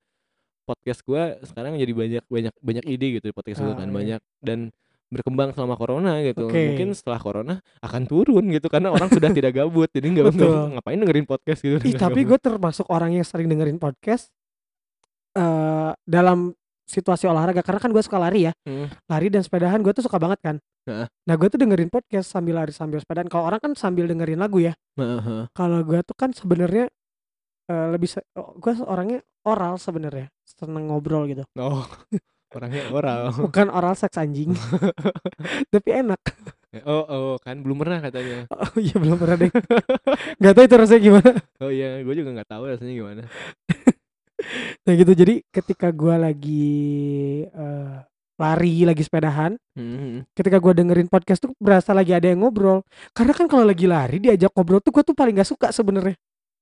podcast 0.65 1.05
gua 1.05 1.37
sekarang 1.41 1.77
jadi 1.77 1.93
banyak 1.93 2.23
banyak 2.25 2.53
banyak 2.59 2.85
ide 2.87 3.07
gitu 3.21 3.25
di 3.29 3.35
podcast 3.37 3.61
Ah, 3.61 3.77
kan 3.77 3.87
iya. 3.87 3.93
banyak 3.93 4.21
dan 4.41 4.59
berkembang 5.07 5.55
selama 5.55 5.79
corona 5.79 6.19
gitu 6.19 6.51
Oke. 6.51 6.75
mungkin 6.75 6.91
setelah 6.91 7.19
corona 7.19 7.55
akan 7.79 8.03
turun 8.03 8.43
gitu 8.51 8.67
karena 8.67 8.91
orang 8.91 9.07
sudah 9.07 9.31
tidak 9.31 9.55
gabut 9.55 9.87
jadi 9.87 10.03
nggak 10.03 10.35
ngapain 10.75 10.99
dengerin 10.99 11.27
podcast 11.27 11.59
gitu 11.63 11.79
Ih, 11.79 11.95
tapi 11.95 12.27
gue 12.27 12.35
termasuk 12.35 12.83
orang 12.91 13.15
yang 13.15 13.23
sering 13.23 13.47
dengerin 13.47 13.79
podcast 13.79 14.27
eh 15.37 15.91
dalam 16.03 16.51
situasi 16.87 17.27
olahraga 17.27 17.59
karena 17.59 17.83
kan 17.83 17.91
gue 17.91 17.99
suka 17.99 18.15
lari 18.17 18.47
ya. 18.47 18.53
Hmm. 18.63 18.87
Lari 19.11 19.27
dan 19.27 19.43
sepedahan 19.43 19.83
gue 19.83 19.91
tuh 19.91 20.07
suka 20.07 20.15
banget 20.17 20.39
kan. 20.39 20.55
Heeh. 20.87 21.07
Nah, 21.27 21.35
gue 21.35 21.47
tuh 21.51 21.59
dengerin 21.59 21.91
podcast 21.91 22.31
sambil 22.31 22.63
lari 22.63 22.71
sambil 22.71 23.03
sepedaan. 23.03 23.27
Kalau 23.27 23.43
orang 23.43 23.59
kan 23.59 23.71
sambil 23.75 24.07
dengerin 24.07 24.39
lagu 24.39 24.63
ya. 24.63 24.71
Kalau 25.51 25.83
gue 25.83 25.99
tuh 26.07 26.15
kan 26.15 26.31
sebenarnya 26.31 26.87
eh, 27.67 27.87
lebih 27.91 28.07
gue 28.33 28.73
orangnya 28.87 29.19
oral 29.43 29.75
sebenarnya. 29.75 30.31
Seneng 30.47 30.87
ngobrol 30.87 31.27
gitu. 31.27 31.43
oh 31.59 31.83
orangnya 32.51 32.83
oral 32.89 33.21
Bukan 33.47 33.67
oral 33.67 33.93
seks 33.93 34.15
anjing. 34.15 34.55
tapi 35.73 35.89
enak. 35.91 36.19
oh 36.85 37.03
oh 37.03 37.35
kan 37.39 37.59
belum 37.59 37.79
pernah 37.79 37.97
katanya 37.99 38.45
Oh 38.67 38.77
iya 38.77 38.95
belum 38.95 39.17
pernah 39.17 39.37
deh. 39.37 39.51
Gak 40.37 40.53
tau 40.53 40.63
itu 40.63 40.75
rasanya 40.75 41.01
gimana. 41.01 41.31
oh 41.59 41.71
iya 41.71 41.99
gue 42.01 42.13
juga 42.13 42.29
nggak 42.33 42.49
tahu 42.49 42.63
rasanya 42.69 42.93
gimana 42.93 43.21
Nah 44.85 44.93
gitu 44.93 45.11
jadi 45.11 45.41
ketika 45.49 45.89
gue 45.89 46.15
lagi 46.15 46.69
eh, 47.43 47.95
lari 48.37 48.85
lagi 48.85 49.01
sepedahan 49.01 49.57
Hmm. 49.77 50.25
ketika 50.33 50.57
gua 50.57 50.73
dengerin 50.73 51.05
podcast 51.05 51.37
tuh 51.37 51.53
berasa 51.61 51.93
lagi 51.93 52.09
ada 52.09 52.25
yang 52.25 52.41
ngobrol 52.41 52.81
karena 53.13 53.29
kan 53.29 53.45
kalau 53.45 53.61
lagi 53.61 53.85
lari 53.85 54.17
diajak 54.17 54.49
ngobrol 54.49 54.81
tuh 54.81 54.89
gue 54.89 55.05
tuh 55.05 55.13
paling 55.13 55.37
gak 55.37 55.45
suka 55.45 55.69
sebenarnya 55.69 56.17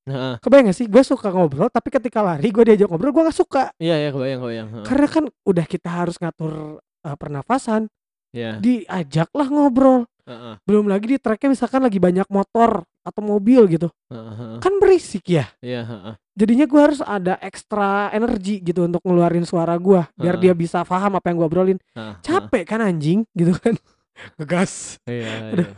Nah, 0.05 0.37
kebayang 0.37 0.69
gak 0.69 0.77
sih 0.77 0.85
gue 0.85 1.01
suka 1.01 1.33
ngobrol 1.33 1.65
tapi 1.73 1.89
ketika 1.89 2.21
lari 2.21 2.53
gue 2.53 2.61
diajak 2.61 2.85
ngobrol 2.93 3.09
gue 3.09 3.25
gak 3.25 3.39
suka 3.41 3.63
iya 3.81 3.97
ya 3.97 4.13
kebayang 4.13 4.37
kebayang 4.37 4.67
Heeh. 4.69 4.85
karena 4.85 5.07
kan 5.09 5.23
udah 5.49 5.65
kita 5.65 5.89
harus 5.89 6.21
ngatur 6.21 6.77
eh, 6.77 7.17
pernafasan 7.17 7.89
ya 8.29 8.61
diajaklah 8.61 9.49
ngobrol 9.49 10.05
Heeh, 10.29 10.61
belum 10.61 10.85
lagi 10.93 11.09
di 11.09 11.17
tracknya 11.17 11.57
misalkan 11.57 11.81
lagi 11.81 11.97
banyak 11.97 12.29
motor 12.29 12.85
atau 13.01 13.21
mobil 13.25 13.65
gitu 13.65 13.89
heeh, 14.13 14.33
heeh. 14.37 14.57
kan 14.61 14.73
berisik 14.77 15.25
ya 15.25 15.49
Iya, 15.65 15.81
heeh. 15.81 16.13
jadinya 16.37 16.69
gue 16.69 16.81
harus 16.85 17.01
ada 17.01 17.41
ekstra 17.41 18.13
energi 18.13 18.61
gitu 18.61 18.85
untuk 18.85 19.01
ngeluarin 19.01 19.45
suara 19.49 19.73
gue 19.81 20.05
biar 20.21 20.37
Heeh. 20.37 20.49
dia 20.49 20.53
bisa 20.53 20.85
paham 20.85 21.17
apa 21.17 21.33
yang 21.33 21.41
gue 21.41 21.47
obrolin 21.49 21.79
Heeh, 21.97 22.13
capek 22.21 22.61
kan 22.69 22.85
anjing 22.85 23.25
gitu 23.33 23.57
kan 23.57 23.73
ngegas 24.37 25.01
heeh. 25.09 25.17
Iya, 25.17 25.33
iya. 25.49 25.69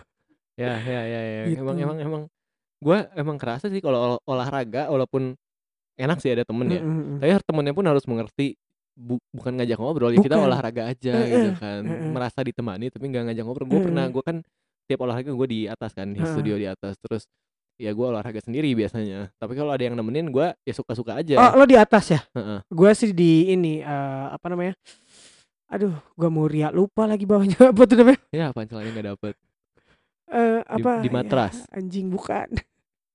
Ya, 0.60 0.74
ya, 0.84 1.02
ya, 1.08 1.22
ya. 1.24 1.44
Gitu. 1.48 1.64
Emang 1.64 1.80
emang 1.80 1.98
emang 2.04 2.24
gua 2.78 3.10
emang 3.14 3.36
kerasa 3.36 3.68
sih 3.68 3.82
kalau 3.82 3.99
ol- 4.18 4.24
olahraga 4.26 4.88
walaupun 4.88 5.34
enak 5.98 6.22
sih 6.22 6.30
ada 6.30 6.45
temen 6.45 6.68
ya. 6.70 6.82
Mm, 6.82 6.90
mm, 6.90 7.04
mm. 7.04 7.18
Tapi 7.20 7.32
temennya 7.44 7.74
pun 7.74 7.86
harus 7.86 8.06
mengerti 8.06 8.54
bu- 8.94 9.24
bukan 9.34 9.58
ngajak 9.58 9.78
ngobrol 9.78 10.14
ya 10.14 10.20
kita 10.20 10.38
olahraga 10.38 10.90
aja 10.90 11.14
Eh, 11.16 11.26
gitu 11.28 11.49
eh, 11.52 11.56
kan. 11.58 11.82
eh, 11.84 11.94
eh. 12.06 12.12
Merasa 12.14 12.40
ditemani 12.45 12.94
tapi 12.94 13.10
nggak 13.10 13.24
ngajak 13.34 13.44
ngobrol. 13.44 13.68
Gue 13.68 13.82
pernah 13.82 14.06
gue 14.06 14.24
kan 14.24 14.38
tiap 14.86 14.99
olahraga 15.02 15.32
gue 15.34 15.48
di 15.49 15.60
atas 15.66 15.91
kan 15.91 16.08
di 16.10 16.22
studio 16.24 16.56
di 16.56 16.66
atas 16.66 16.95
terus 17.02 17.26
ya 17.78 17.94
gue 17.94 18.06
olahraga 18.06 18.41
sendiri 18.41 18.74
biasanya. 18.74 19.34
Tapi 19.38 19.54
kalau 19.54 19.74
ada 19.74 19.82
yang 19.82 19.98
nemenin 19.98 20.30
gue 20.30 20.48
ya 20.62 20.74
suka-suka 20.74 21.18
aja. 21.18 21.38
Oh, 21.38 21.58
lo 21.58 21.66
di 21.66 21.78
atas 21.78 22.14
ya? 22.14 22.22
Heeh. 22.34 22.62
Gue 22.70 22.90
sih 22.94 23.10
di 23.10 23.49
ini 23.49 23.82
eh, 23.82 24.26
apa 24.30 24.45
namanya? 24.49 24.78
Aduh, 25.68 25.91
gua 26.16 26.32
mau 26.32 26.48
riak 26.48 26.72
lupa 26.72 27.04
lagi 27.04 27.28
bawahnya 27.28 27.60
apa 27.76 27.84
tuh 27.84 27.99
namanya? 27.99 28.22
Ya 28.32 28.56
pancelannya 28.56 28.91
nggak 28.95 29.08
dapet. 29.18 29.34
Eh, 30.28 30.60
Di- 30.60 30.84
apa? 30.84 30.94
di 30.99 31.08
ya, 31.08 31.14
matras. 31.16 31.56
anjing 31.78 32.12
bukan. 32.12 32.52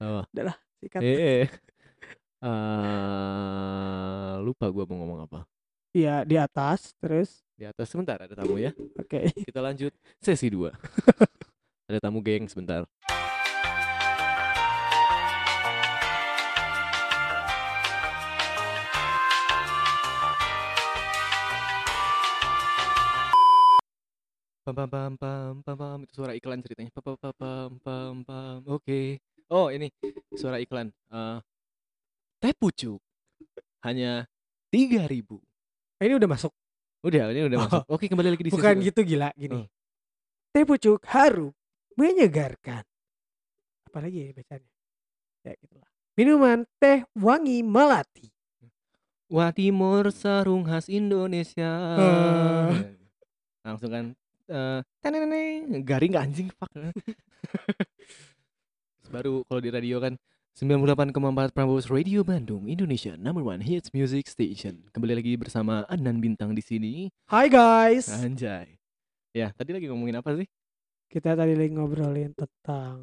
Oh. 0.01 0.25
Sikat. 0.83 1.01
Eh, 1.05 1.47
eh, 2.43 4.35
lupa 4.43 4.67
gue 4.73 4.85
mau 4.89 4.97
ngomong 5.05 5.21
apa. 5.29 5.47
Iya, 5.93 6.25
di 6.25 6.41
atas 6.41 6.97
terus. 6.99 7.45
Di 7.53 7.69
atas 7.69 7.93
sebentar 7.93 8.17
ada 8.17 8.33
tamu 8.33 8.57
ya. 8.57 8.73
Oke. 8.97 9.29
Kita 9.31 9.61
lanjut 9.61 9.93
sesi 10.19 10.49
2 10.49 10.73
Ada 11.93 12.09
tamu 12.09 12.25
geng 12.25 12.49
sebentar. 12.49 12.89
Pam 24.63 24.75
pam 24.79 24.87
pam 24.87 25.13
pam 25.19 25.53
pam 25.67 25.75
pam 25.75 25.99
itu 26.07 26.13
suara 26.15 26.39
iklan 26.39 26.63
ceritanya. 26.63 26.95
Pam 26.95 27.03
pam 27.03 27.17
pam 27.19 27.35
pam 27.35 27.71
pam 27.83 28.15
pam. 28.23 28.59
Oke. 28.71 29.19
Oh, 29.51 29.75
ini 29.75 29.91
suara 30.39 30.63
iklan. 30.63 30.95
Eh 31.11 31.39
teh 32.43 32.55
pucuk 32.59 32.99
hanya 33.87 34.27
3000 34.75 35.39
Ini 36.03 36.15
udah 36.19 36.31
masuk. 36.31 36.51
Udah, 37.07 37.31
ini 37.31 37.47
udah 37.47 37.59
Oh. 37.59 37.63
masuk. 37.67 37.83
Oke, 37.87 38.07
kembali 38.11 38.35
lagi 38.35 38.43
di 38.43 38.51
sesi 38.51 38.59
Bukan 38.59 38.75
gitu 38.83 39.01
gila 39.07 39.31
gini. 39.39 39.63
Oh. 39.63 39.67
teh 40.51 40.63
pucuk 40.67 41.03
harum 41.11 41.51
menyegarkan. 41.99 42.83
Apalagi 43.87 44.31
ya 44.31 44.35
bacanya? 44.35 44.71
Ya 45.43 45.53
gitulah. 45.59 45.91
Minuman 46.15 46.67
teh 46.79 47.03
wangi 47.19 47.63
melati. 47.67 48.31
Wah 49.27 49.51
Timur 49.51 50.11
sarung 50.15 50.63
khas 50.67 50.87
Indonesia. 50.87 51.71
Ah. 51.99 52.71
Langsung 53.67 53.91
kan 53.91 54.05
eh 54.53 54.81
teneneng, 55.01 55.81
garing 55.83 56.13
gak 56.13 56.25
anjing 56.29 56.49
fuck. 56.53 56.69
Terus 59.01 59.11
baru 59.15 59.41
kalau 59.49 59.61
di 59.65 59.71
radio 59.73 59.97
kan 59.99 60.15
98,4 60.53 61.57
Prambors 61.57 61.89
Radio 61.89 62.21
Bandung 62.21 62.69
Indonesia 62.69 63.17
number 63.17 63.41
one 63.41 63.65
hits 63.65 63.89
music 63.97 64.29
station. 64.29 64.85
Kembali 64.93 65.17
lagi 65.17 65.33
bersama 65.41 65.89
Adnan 65.89 66.21
Bintang 66.21 66.53
di 66.53 66.61
sini. 66.61 67.09
Hai 67.25 67.49
guys. 67.49 68.13
Anjay. 68.13 68.77
Ya, 69.33 69.49
tadi 69.57 69.73
lagi 69.73 69.89
ngomongin 69.89 70.21
apa 70.21 70.37
sih? 70.37 70.45
Kita 71.09 71.33
tadi 71.33 71.57
lagi 71.57 71.73
ngobrolin 71.73 72.37
tentang 72.37 73.01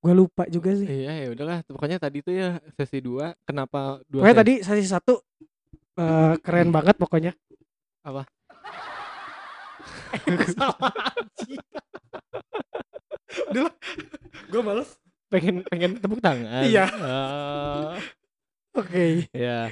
gue 0.00 0.12
lupa 0.16 0.48
juga 0.48 0.72
sih. 0.72 0.88
Iya, 0.88 1.28
ya 1.28 1.28
udahlah. 1.36 1.60
Pokoknya 1.68 2.00
tadi 2.00 2.24
tuh 2.24 2.32
ya 2.32 2.56
sesi 2.72 3.04
2 3.04 3.44
kenapa 3.44 4.00
dua 4.08 4.24
Pokoknya 4.24 4.36
sesi? 4.36 4.40
tadi 4.40 4.54
sesi 4.64 4.84
satu 4.88 5.14
eh, 6.00 6.34
keren 6.40 6.72
banget 6.72 6.96
pokoknya. 6.96 7.32
Apa? 8.00 8.24
Sama. 10.56 10.88
Udah. 13.50 13.70
Gue 14.50 14.62
males. 14.62 14.90
pengen 15.32 15.66
pengen 15.66 15.98
tepuk 15.98 16.22
tangan. 16.22 16.62
Iya. 16.62 16.86
Ah. 17.02 17.98
Oke. 18.74 19.26
Ya, 19.34 19.70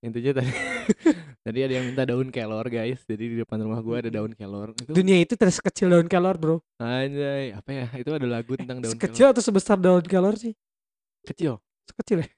intinya 0.00 0.40
tadi 0.40 0.52
tadi 1.44 1.58
ada 1.64 1.72
yang 1.72 1.84
minta 1.92 2.04
daun 2.08 2.32
kelor 2.32 2.64
guys. 2.68 3.00
Jadi 3.04 3.24
di 3.32 3.36
depan 3.40 3.60
rumah 3.60 3.80
gua 3.84 4.00
ada 4.00 4.08
daun 4.08 4.32
kelor. 4.32 4.72
Itu 4.72 4.92
Dunia 4.92 5.20
itu 5.20 5.36
tidak 5.36 5.52
sekecil 5.52 5.92
daun 5.92 6.08
kelor 6.08 6.36
bro. 6.40 6.56
anjay, 6.80 7.52
apa 7.52 7.70
ya? 7.72 7.86
Itu 7.96 8.16
ada 8.16 8.24
lagu 8.24 8.56
tentang 8.56 8.80
daun 8.80 8.92
Sekecil 8.96 9.36
atau 9.36 9.44
sebesar 9.44 9.76
daun 9.76 10.04
kelor 10.04 10.36
sih? 10.40 10.52
kelor. 10.52 11.28
Kecil. 11.28 11.52
Sekecil 11.88 12.18
ya? 12.24 12.28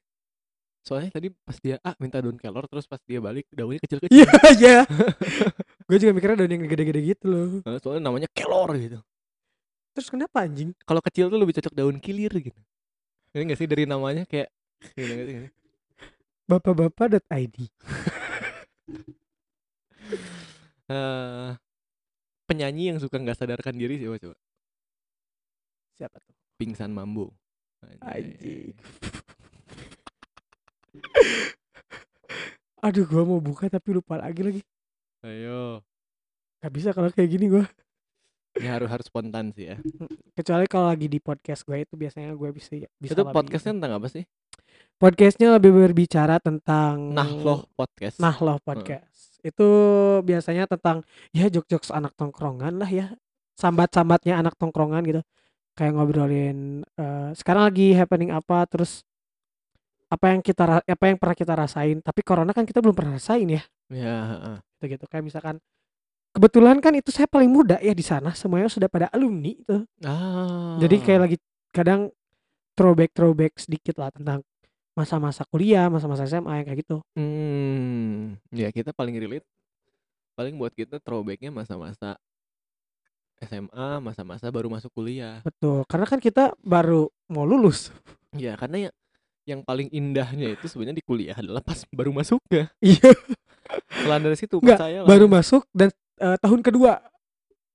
Soalnya 0.84 1.16
tadi 1.16 1.32
pas 1.32 1.56
dia 1.64 1.80
ah 1.80 1.96
minta 1.96 2.20
daun 2.20 2.36
kelor 2.36 2.68
terus 2.68 2.84
pas 2.84 3.00
dia 3.08 3.16
balik 3.16 3.48
daunnya 3.48 3.80
kecil-kecil. 3.80 4.12
Iya 4.12 4.28
iya. 4.60 4.78
Gue 5.88 5.96
juga 5.96 6.12
mikirnya 6.12 6.44
daun 6.44 6.52
yang 6.52 6.62
gede-gede 6.68 7.00
gitu 7.00 7.24
loh. 7.26 7.48
Soalnya 7.80 8.12
namanya 8.12 8.28
kelor 8.36 8.76
gitu. 8.76 9.00
Terus 9.96 10.08
kenapa 10.12 10.44
anjing? 10.44 10.76
Kalau 10.84 11.00
kecil 11.00 11.32
tuh 11.32 11.40
lebih 11.40 11.56
cocok 11.56 11.72
daun 11.72 11.96
kilir 11.96 12.30
gitu. 12.36 12.60
Ini 13.32 13.48
gak 13.48 13.58
sih 13.58 13.66
dari 13.66 13.88
namanya 13.88 14.28
kayak 14.28 14.52
gitu 14.92 15.08
nggak 15.08 15.26
sih? 15.26 15.36
Bapak-bapak.id 16.44 17.56
Eh, 20.84 21.50
penyanyi 22.44 22.92
yang 22.92 23.00
suka 23.00 23.16
nggak 23.16 23.40
sadarkan 23.40 23.72
diri 23.72 23.96
siapa 23.96 24.20
coba? 24.20 24.36
Siapa 25.96 26.16
tuh? 26.20 26.36
Pingsan 26.60 26.92
Mambo. 26.92 27.32
Anjing. 28.04 28.76
Aduh 32.84 33.04
gua 33.08 33.22
mau 33.24 33.40
buka 33.40 33.66
tapi 33.72 33.96
lupa 33.96 34.20
lagi 34.20 34.40
lagi. 34.44 34.60
Ayo. 35.24 35.80
Gak 36.60 36.72
bisa 36.72 36.88
kalau 36.92 37.08
kayak 37.12 37.30
gini 37.32 37.48
gua. 37.48 37.64
Ya 38.54 38.78
harus 38.78 38.86
harus 38.86 39.06
spontan 39.10 39.50
sih 39.50 39.74
ya. 39.74 39.76
Kecuali 40.38 40.70
kalau 40.70 40.86
lagi 40.86 41.10
di 41.10 41.18
podcast 41.18 41.66
gue 41.66 41.82
itu 41.82 41.98
biasanya 41.98 42.38
gue 42.38 42.50
bisa 42.54 42.78
bisa 43.02 43.18
itu 43.18 43.22
podcastnya 43.26 43.74
tentang 43.74 43.98
apa 43.98 44.06
sih? 44.06 44.22
Podcastnya 44.94 45.58
lebih 45.58 45.74
berbicara 45.74 46.38
tentang 46.38 47.10
Nah 47.10 47.26
loh 47.26 47.66
podcast. 47.74 48.22
Nah 48.22 48.38
loh 48.38 48.62
podcast 48.62 49.42
itu 49.44 49.68
biasanya 50.24 50.64
tentang 50.64 51.04
ya 51.34 51.50
jok-jok 51.52 51.84
anak 51.92 52.16
tongkrongan 52.16 52.80
lah 52.80 52.88
ya 52.88 53.06
sambat-sambatnya 53.60 54.40
anak 54.40 54.56
tongkrongan 54.56 55.04
gitu 55.04 55.20
kayak 55.76 55.92
ngobrolin 55.94 56.80
eh, 56.96 57.30
sekarang 57.36 57.68
lagi 57.68 57.92
happening 57.92 58.32
apa 58.32 58.64
terus 58.64 59.04
apa 60.14 60.30
yang 60.30 60.40
kita 60.40 60.62
apa 60.80 61.04
yang 61.04 61.18
pernah 61.18 61.34
kita 61.34 61.52
rasain 61.52 61.98
tapi 61.98 62.22
corona 62.22 62.50
kan 62.50 62.62
kita 62.62 62.78
belum 62.78 62.94
pernah 62.94 63.18
rasain 63.18 63.50
ya 63.50 63.62
Ya. 63.90 64.16
gitu 64.78 64.94
gitu 64.94 65.04
kayak 65.04 65.24
misalkan 65.24 65.58
kebetulan 66.30 66.78
kan 66.78 66.94
itu 66.94 67.10
saya 67.10 67.26
paling 67.26 67.46
muda 67.46 67.76
ya 67.78 67.90
di 67.90 68.02
sana 68.02 68.30
semuanya 68.32 68.66
sudah 68.66 68.86
pada 68.86 69.10
alumni 69.10 69.50
itu 69.50 69.82
Ah. 70.00 70.78
jadi 70.78 70.96
kayak 70.98 71.20
lagi 71.20 71.36
kadang 71.68 72.14
throwback 72.72 73.10
throwback 73.10 73.52
sedikit 73.56 73.98
lah 73.98 74.08
tentang 74.08 74.40
masa-masa 74.94 75.42
kuliah 75.44 75.86
masa-masa 75.86 76.22
SMA 76.24 76.62
yang 76.62 76.66
kayak 76.66 76.78
gitu 76.80 76.96
Hmm, 77.14 78.38
ya 78.48 78.70
kita 78.70 78.90
paling 78.90 79.14
relate. 79.14 79.42
Paling 80.34 80.54
buat 80.54 80.70
kita 80.70 80.98
throwbacknya 80.98 81.50
masa-masa 81.50 82.18
SMA, 83.40 83.98
masa-masa 84.00 84.48
baru 84.48 84.66
masuk 84.66 84.90
kuliah. 84.92 85.42
betul 85.42 85.82
karena 85.84 86.06
kan 86.06 86.18
kita 86.18 86.54
baru 86.58 87.06
mau 87.28 87.44
lulus 87.44 87.90
Ya 88.32 88.54
karena 88.54 88.88
ya 88.88 88.90
yang 89.44 89.60
paling 89.60 89.88
indahnya 89.92 90.56
itu 90.56 90.64
sebenarnya 90.66 90.98
di 91.00 91.04
kuliah 91.04 91.36
adalah 91.36 91.60
pas 91.60 91.84
baru 91.92 92.10
masuk 92.12 92.40
ya. 92.48 92.68
iya 92.80 93.12
Selain 93.92 94.20
dari 94.20 94.36
situ 94.36 94.60
Nggak, 94.60 94.76
percaya 94.76 94.98
lah. 95.04 95.08
baru 95.08 95.26
masuk 95.28 95.62
dan 95.72 95.88
eh, 96.20 96.36
tahun 96.40 96.60
kedua 96.60 97.00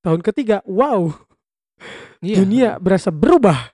tahun 0.01 0.21
ketiga 0.25 0.61
wow 0.65 1.09
Iya, 2.19 2.43
dunia 2.43 2.69
berasa 2.75 3.07
berubah. 3.07 3.71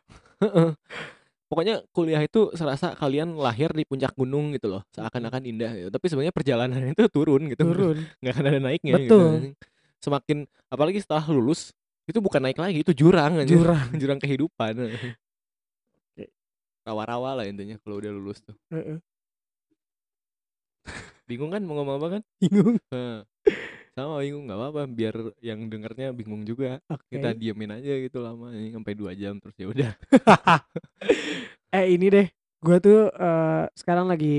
Pokoknya 1.45 1.81
kuliah 1.93 2.21
itu 2.21 2.53
serasa 2.53 2.93
kalian 2.93 3.37
lahir 3.37 3.69
di 3.73 3.85
puncak 3.85 4.13
gunung 4.13 4.53
gitu 4.53 4.69
loh, 4.69 4.81
seakan-akan 4.93 5.41
indah 5.45 5.71
gitu. 5.73 5.89
Tapi 5.89 6.05
sebenarnya 6.09 6.33
perjalanan 6.33 6.81
itu 6.85 7.05
turun 7.09 7.49
gitu. 7.49 7.65
turun 7.65 7.97
nggak 8.21 8.33
akan 8.33 8.45
ada 8.45 8.59
naiknya 8.61 8.93
Betul. 8.97 9.05
gitu. 9.07 9.17
Semakin 10.01 10.37
apalagi 10.69 11.01
setelah 11.01 11.25
lulus 11.29 11.73
itu 12.05 12.21
bukan 12.21 12.37
naik 12.45 12.61
lagi, 12.61 12.85
itu 12.85 12.93
jurang 12.93 13.41
aja. 13.41 13.49
jurang 13.49 13.87
jurang 14.01 14.19
kehidupan. 14.21 14.73
Rawa-rawa 16.85 17.41
lah 17.41 17.45
intinya 17.49 17.75
kalau 17.81 17.97
udah 17.97 18.13
lulus 18.13 18.39
tuh. 18.45 18.53
Bingung 21.25 21.49
kan 21.49 21.65
mau 21.65 21.81
ngomong 21.81 21.95
apa 21.97 22.07
kan? 22.17 22.21
bingung. 22.37 22.77
Sama 23.95 24.21
bingung 24.21 24.45
nggak 24.45 24.59
apa-apa 24.59 24.81
biar 24.85 25.15
yang 25.41 25.65
dengernya 25.65 26.13
bingung 26.13 26.45
juga. 26.45 26.77
oke 26.85 27.09
Kita 27.09 27.33
diemin 27.33 27.73
aja 27.73 27.93
gitu 27.97 28.21
lama 28.21 28.53
ini 28.53 28.69
sampai 28.69 28.93
dua 28.93 29.17
jam 29.17 29.41
terus 29.41 29.55
ya 29.57 29.65
udah. 29.65 29.91
eh 31.75 31.85
ini 31.91 32.07
deh 32.07 32.27
gue 32.61 32.77
tuh 32.79 33.09
eh, 33.09 33.63
sekarang 33.73 34.07
lagi 34.07 34.37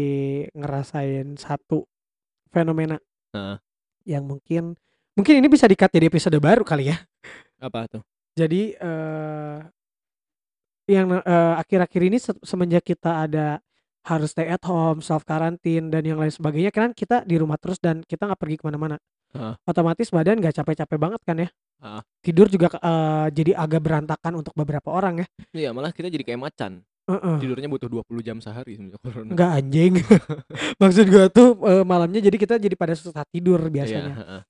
ngerasain 0.51 1.37
satu 1.37 1.85
fenomena 2.49 2.97
Heeh. 3.31 3.59
yang 4.09 4.25
mungkin 4.27 4.75
mungkin 5.15 5.35
ini 5.39 5.47
bisa 5.47 5.69
dikat 5.69 5.93
jadi 5.93 6.09
episode 6.09 6.35
baru 6.41 6.65
kali 6.65 6.91
ya 6.91 6.97
Apa 7.61 7.87
tuh? 7.87 8.03
jadi 8.35 8.75
eh 8.75 9.59
yang 10.87 11.19
eh, 11.19 11.23
akhir-akhir 11.59 12.03
ini 12.03 12.19
se- 12.19 12.39
semenjak 12.41 12.83
kita 12.83 13.27
ada 13.27 13.59
harus 14.07 14.31
stay 14.31 14.47
at 14.47 14.63
home, 14.63 15.03
self 15.03 15.27
karantin 15.27 15.91
dan 15.91 16.07
yang 16.07 16.17
lain 16.17 16.31
sebagainya 16.31 16.71
kan 16.71 16.95
kita 16.95 17.27
di 17.27 17.35
rumah 17.37 17.59
terus 17.59 17.77
dan 17.77 18.01
kita 18.01 18.25
nggak 18.25 18.39
pergi 18.39 18.57
ke 18.59 18.65
mana-mana. 18.65 18.97
Heeh. 19.35 19.55
Otomatis 19.67 20.09
badan 20.09 20.39
nggak 20.39 20.55
capek-capek 20.55 20.95
banget 20.95 21.21
kan 21.27 21.37
ya. 21.43 21.49
Heeh. 21.83 22.01
Tidur 22.23 22.47
juga 22.47 22.71
eh, 22.73 23.27
jadi 23.35 23.59
agak 23.59 23.83
berantakan 23.83 24.33
untuk 24.39 24.55
beberapa 24.55 24.89
orang 24.89 25.23
ya. 25.23 25.27
Iya 25.53 25.71
malah 25.75 25.91
kita 25.91 26.07
jadi 26.07 26.23
kayak 26.23 26.41
macan. 26.41 26.73
Heeh. 27.07 27.37
Tidurnya 27.39 27.67
butuh 27.67 27.87
20 27.87 28.19
jam 28.19 28.39
sehari 28.39 28.79
semenjak 28.79 28.99
corona. 29.03 29.31
Nggak 29.31 29.51
anjing. 29.59 29.93
Maksud 30.83 31.07
gua 31.07 31.27
tuh 31.27 31.59
eh, 31.67 31.83
malamnya 31.83 32.23
jadi 32.23 32.37
kita 32.39 32.55
jadi 32.59 32.75
pada 32.75 32.95
susah 32.95 33.27
tidur 33.27 33.59
Iya, 33.59 33.71
biasanya. 33.75 34.15
heeh. 34.23 34.41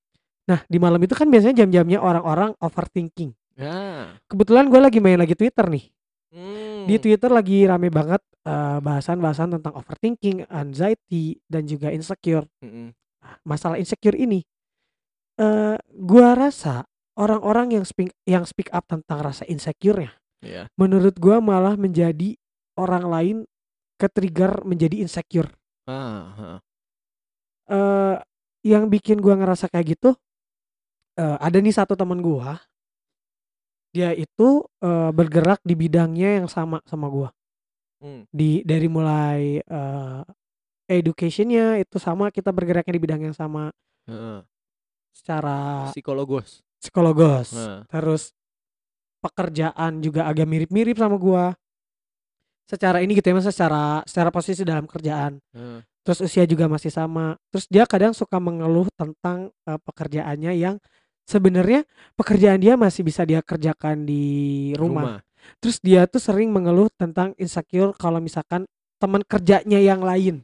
Nah 0.47 0.61
di 0.69 0.79
malam 0.79 1.01
itu 1.01 1.17
kan 1.17 1.27
biasanya 1.27 1.65
jam-jamnya 1.65 1.99
orang-orang 1.99 2.53
overthinking. 2.61 3.33
Ya. 3.57 4.13
Kebetulan 4.29 4.69
gue 4.69 4.77
lagi 4.79 5.01
main 5.01 5.17
lagi 5.17 5.33
Twitter 5.33 5.65
nih. 5.65 5.89
Hmm. 6.35 6.85
Di 6.91 6.99
Twitter 6.99 7.31
lagi 7.31 7.65
rame 7.65 7.89
banget 7.89 8.23
eh, 8.47 8.79
bahasan-bahasan 8.83 9.59
tentang 9.59 9.75
overthinking, 9.79 10.47
anxiety, 10.51 11.39
dan 11.47 11.67
juga 11.67 11.91
insecure. 11.95 12.47
Mm-mm. 12.63 12.91
Nah, 13.23 13.37
Masalah 13.47 13.79
insecure 13.79 14.15
ini, 14.19 14.43
eh 15.39 15.77
gua 15.99 16.35
rasa 16.39 16.87
orang-orang 17.17 17.81
yang 17.81 17.85
speak 17.87 18.13
yang 18.29 18.45
speak 18.47 18.71
up 18.71 18.85
tentang 18.87 19.23
rasa 19.25 19.43
insecure-nya, 19.49 20.15
Iya. 20.45 20.69
menurut 20.79 21.17
gua 21.19 21.43
malah 21.43 21.75
menjadi 21.75 22.37
orang 22.77 23.05
lain 23.09 23.37
ke-trigger 23.97 24.63
menjadi 24.69 25.01
insecure. 25.03 25.51
Ah, 25.89 26.35
heeh. 26.37 26.59
eh 27.67 28.17
yang 28.67 28.87
bikin 28.91 29.19
gua 29.19 29.35
ngerasa 29.39 29.67
kayak 29.71 29.99
gitu, 29.99 30.11
eh 31.19 31.37
ada 31.41 31.59
nih 31.59 31.75
satu 31.75 31.99
teman 31.99 32.23
gua, 32.23 32.63
dia 33.97 34.13
itu 34.13 34.61
eh, 34.85 35.11
bergerak 35.11 35.65
di 35.65 35.73
bidangnya 35.73 36.45
yang 36.45 36.49
sama 36.53 36.85
sama 36.85 37.09
gua. 37.09 37.31
Hmm. 37.97 38.29
di 38.29 38.61
dari 38.61 38.93
mulai 38.93 39.65
eh, 39.65 40.21
educationnya 40.85 41.81
itu 41.81 41.97
sama 41.97 42.29
kita 42.29 42.53
bergeraknya 42.53 42.93
di 42.93 43.01
bidang 43.01 43.25
yang 43.25 43.33
sama 43.33 43.73
Heeh. 44.05 44.45
secara 45.17 45.89
Psikologos. 45.97 46.61
psikologos 46.77 47.57
Nah. 47.57 47.89
terus 47.89 48.37
pekerjaan 49.25 50.05
juga 50.05 50.29
agak 50.29 50.45
mirip-mirip 50.45 50.93
sama 50.95 51.17
gua 51.17 51.57
secara 52.69 53.01
ini 53.01 53.17
gitu 53.17 53.33
ya 53.33 53.35
mas 53.41 53.49
secara 53.49 54.05
secara 54.05 54.29
posisi 54.29 54.61
dalam 54.61 54.85
kerjaan 54.85 55.41
Heeh. 55.57 55.81
terus 56.05 56.21
usia 56.21 56.45
juga 56.45 56.69
masih 56.69 56.93
sama 56.93 57.41
terus 57.49 57.65
dia 57.67 57.89
kadang 57.89 58.13
suka 58.13 58.37
mengeluh 58.37 58.93
tentang 58.93 59.49
eh, 59.65 59.81
pekerjaannya 59.81 60.53
yang 60.53 60.77
sebenarnya 61.27 61.83
pekerjaan 62.15 62.63
dia 62.63 62.79
masih 62.79 63.03
bisa 63.03 63.27
dia 63.27 63.43
kerjakan 63.43 64.07
di 64.07 64.73
rumah. 64.79 65.21
Terus 65.63 65.79
dia 65.79 66.07
tuh 66.07 66.19
sering 66.19 66.51
mengeluh 66.51 66.91
tentang 66.95 67.35
insecure 67.39 67.95
kalau 67.95 68.19
misalkan 68.19 68.67
teman 68.99 69.23
kerjanya 69.27 69.79
yang 69.79 70.03
lain. 70.03 70.43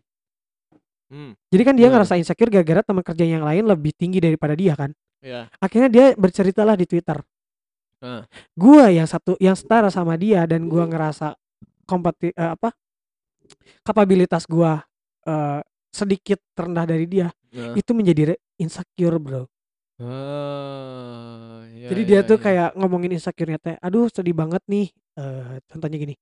Hmm, 1.12 1.36
Jadi 1.52 1.62
kan 1.62 1.74
dia 1.76 1.86
Gimana? 1.92 2.00
ngerasa 2.00 2.16
insecure 2.16 2.48
gara-gara 2.48 2.80
teman 2.80 3.04
kerja 3.04 3.24
yang 3.28 3.44
lain 3.44 3.68
lebih 3.68 3.92
tinggi 3.92 4.16
daripada 4.16 4.56
dia 4.56 4.72
kan. 4.72 4.90
ya. 5.20 5.44
Akhirnya 5.60 5.90
dia 5.92 6.06
berceritalah 6.16 6.72
di 6.72 6.88
Twitter. 6.88 7.20
Ah. 8.00 8.24
Gua 8.56 8.88
yang 8.88 9.04
satu 9.06 9.36
yang 9.38 9.54
setara 9.54 9.92
sama 9.92 10.16
dia 10.16 10.42
dan 10.48 10.66
gua 10.66 10.88
ngerasa 10.88 11.36
kompeti 11.84 12.32
eh, 12.32 12.50
apa? 12.56 12.72
kapabilitas 13.84 14.48
gua 14.48 14.80
eh, 15.28 15.60
sedikit 15.92 16.40
terendah 16.56 16.88
dari 16.88 17.04
dia. 17.04 17.28
Nah. 17.52 17.76
Itu 17.76 17.92
menjadi 17.92 18.32
re- 18.32 18.40
insecure, 18.56 19.20
Bro. 19.20 19.51
Ah, 20.02 21.62
ya, 21.72 21.88
Jadi 21.92 22.02
dia 22.04 22.20
ya, 22.20 22.26
tuh 22.26 22.38
ya. 22.38 22.42
kayak 22.42 22.68
ngomongin 22.74 23.14
insecure-nya 23.14 23.58
teh, 23.58 23.76
aduh 23.78 24.08
sedih 24.08 24.34
banget 24.34 24.62
nih. 24.66 24.90
eh 25.12 25.60
contohnya 25.68 25.98
gini. 26.00 26.14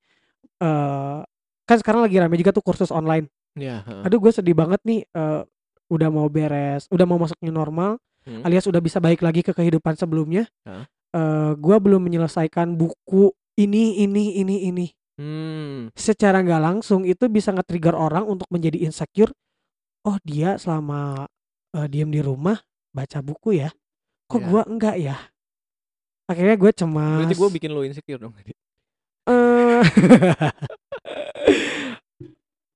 eh 0.60 1.18
kan 1.64 1.76
sekarang 1.78 2.02
lagi 2.02 2.18
rame 2.18 2.34
juga 2.34 2.50
tuh 2.50 2.64
kursus 2.64 2.90
online. 2.90 3.30
Ya, 3.54 3.82
heeh. 3.86 4.02
Aduh 4.06 4.18
gue 4.18 4.32
sedih 4.34 4.54
banget 4.54 4.82
nih 4.82 5.06
eh 5.06 5.42
udah 5.90 6.08
mau 6.10 6.26
beres, 6.26 6.86
udah 6.90 7.06
mau 7.06 7.18
masuk 7.18 7.38
new 7.42 7.54
normal, 7.54 7.98
Hmm. 8.20 8.44
alias 8.44 8.68
udah 8.68 8.84
bisa 8.84 9.00
balik 9.00 9.24
lagi 9.24 9.40
ke 9.40 9.56
kehidupan 9.56 9.96
sebelumnya. 9.96 10.44
Hah? 10.66 10.84
Eh 11.10 11.52
gue 11.56 11.76
belum 11.80 12.02
menyelesaikan 12.04 12.76
buku 12.76 13.32
ini 13.56 14.02
ini 14.02 14.38
ini 14.38 14.56
ini. 14.68 14.86
Hmm, 15.20 15.92
Secara 15.92 16.40
nggak 16.40 16.62
langsung 16.62 17.04
itu 17.04 17.28
bisa 17.28 17.52
nge-trigger 17.52 17.92
orang 17.92 18.24
untuk 18.24 18.48
menjadi 18.48 18.80
insecure. 18.80 19.32
Oh 20.04 20.16
dia 20.24 20.56
selama 20.56 21.28
eh, 21.76 21.86
diam 21.88 22.08
di 22.08 22.20
rumah 22.20 22.56
baca 22.90 23.18
buku 23.20 23.58
ya. 23.58 23.70
Kok 24.26 24.40
Ya. 24.40 24.46
gua 24.46 24.62
enggak 24.66 24.96
ya? 24.96 25.16
Akhirnya 26.26 26.54
gue 26.54 26.70
cemas. 26.70 27.18
berarti 27.22 27.34
gue 27.34 27.48
bikin 27.50 27.70
lo 27.70 27.82
insecure 27.82 28.20
dong 28.20 28.30
tadi. 28.30 28.54
Eh, 29.26 29.82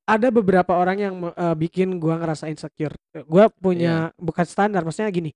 ada 0.05 0.29
beberapa 0.29 0.77
orang 0.77 0.97
yang 1.01 1.15
eh, 1.31 1.57
bikin 1.57 1.97
gua 1.97 2.21
ngerasa 2.21 2.51
insecure. 2.51 2.93
Gua 3.25 3.49
punya 3.49 4.13
bukan 4.21 4.45
standar, 4.45 4.85
maksudnya 4.85 5.09
gini. 5.09 5.31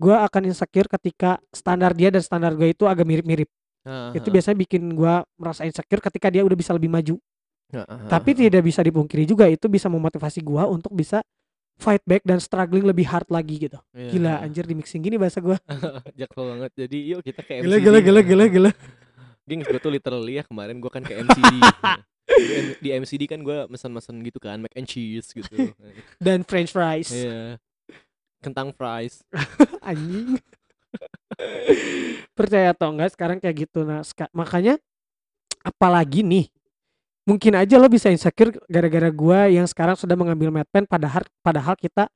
Gua 0.00 0.26
akan 0.26 0.50
insecure 0.50 0.90
ketika 0.90 1.38
standar 1.54 1.94
dia 1.94 2.10
dan 2.10 2.18
standar 2.18 2.56
gue 2.58 2.74
itu 2.74 2.88
agak 2.90 3.06
mirip-mirip. 3.06 3.46
Ah, 3.86 4.10
Itu 4.10 4.30
biasanya 4.30 4.58
bikin 4.58 4.90
gua 4.94 5.22
merasa 5.38 5.62
insecure 5.62 6.02
ketika 6.02 6.26
dia 6.30 6.42
udah 6.42 6.56
bisa 6.58 6.74
lebih 6.74 6.90
maju. 6.90 7.14
ah, 7.74 8.10
Tapi 8.10 8.34
tidak 8.34 8.66
bisa 8.66 8.82
dipungkiri 8.82 9.22
juga 9.22 9.46
itu 9.46 9.70
bisa 9.70 9.86
memotivasi 9.86 10.42
gua 10.42 10.66
untuk 10.66 10.90
bisa 10.92 11.22
fight 11.82 12.04
back 12.06 12.22
dan 12.22 12.38
struggling 12.38 12.86
lebih 12.86 13.02
hard 13.10 13.26
lagi 13.26 13.58
gitu. 13.58 13.78
iya, 13.90 14.14
Gila 14.14 14.34
anjir 14.46 14.62
di 14.62 14.78
mixing 14.78 15.02
gini 15.02 15.18
bahasa 15.18 15.42
gua. 15.42 15.58
Jaksel 16.18 16.44
banget. 16.46 16.70
Jadi 16.86 16.98
yuk 17.10 17.20
kita 17.26 17.42
ke 17.42 17.66
Gila 17.66 17.82
MCD. 17.82 17.84
gila 17.90 17.98
gila 17.98 18.20
gila 18.22 18.44
gila. 18.46 18.70
Gengs 19.42 19.66
gue 19.66 19.80
tuh 19.82 19.90
literally 19.90 20.38
ya 20.38 20.46
kemarin 20.46 20.78
gue 20.78 20.90
kan 20.94 21.02
ke 21.02 21.18
MCD. 21.18 21.54
di, 22.82 22.88
MCD 22.94 23.26
kan 23.26 23.42
gue 23.42 23.66
mesen-mesen 23.66 24.22
gitu 24.22 24.38
kan 24.38 24.62
mac 24.62 24.70
and 24.78 24.86
cheese 24.86 25.34
gitu. 25.34 25.74
Dan 26.22 26.46
french 26.46 26.70
fries. 26.70 27.10
Iya. 27.10 27.58
Kentang 28.38 28.70
fries. 28.70 29.26
anjing 29.82 30.38
percaya 32.36 32.70
atau 32.76 32.92
enggak 32.92 33.16
sekarang 33.16 33.38
kayak 33.40 33.66
gitu 33.68 33.82
nah 33.82 34.04
makanya 34.36 34.76
apalagi 35.64 36.20
nih 36.20 36.46
mungkin 37.22 37.54
aja 37.54 37.78
lo 37.78 37.86
bisa 37.86 38.10
insecure 38.10 38.58
gara-gara 38.66 39.08
gua 39.14 39.46
yang 39.46 39.66
sekarang 39.66 39.94
sudah 39.94 40.18
mengambil 40.18 40.50
medpen 40.50 40.82
padahal 40.86 41.22
padahal 41.38 41.78
kita 41.78 42.10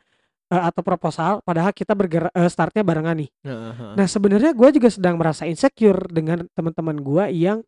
eh, 0.50 0.62
atau 0.66 0.82
proposal 0.82 1.38
padahal 1.46 1.70
kita 1.70 1.94
bergerak 1.94 2.32
eh, 2.34 2.50
startnya 2.50 2.82
barengan 2.82 3.22
nih 3.22 3.30
ah. 3.46 3.94
nah 3.94 4.06
sebenarnya 4.06 4.50
gua 4.50 4.74
juga 4.74 4.90
sedang 4.90 5.14
merasa 5.14 5.46
insecure 5.46 6.10
dengan 6.10 6.50
teman-teman 6.58 6.98
gua 6.98 7.30
yang 7.30 7.62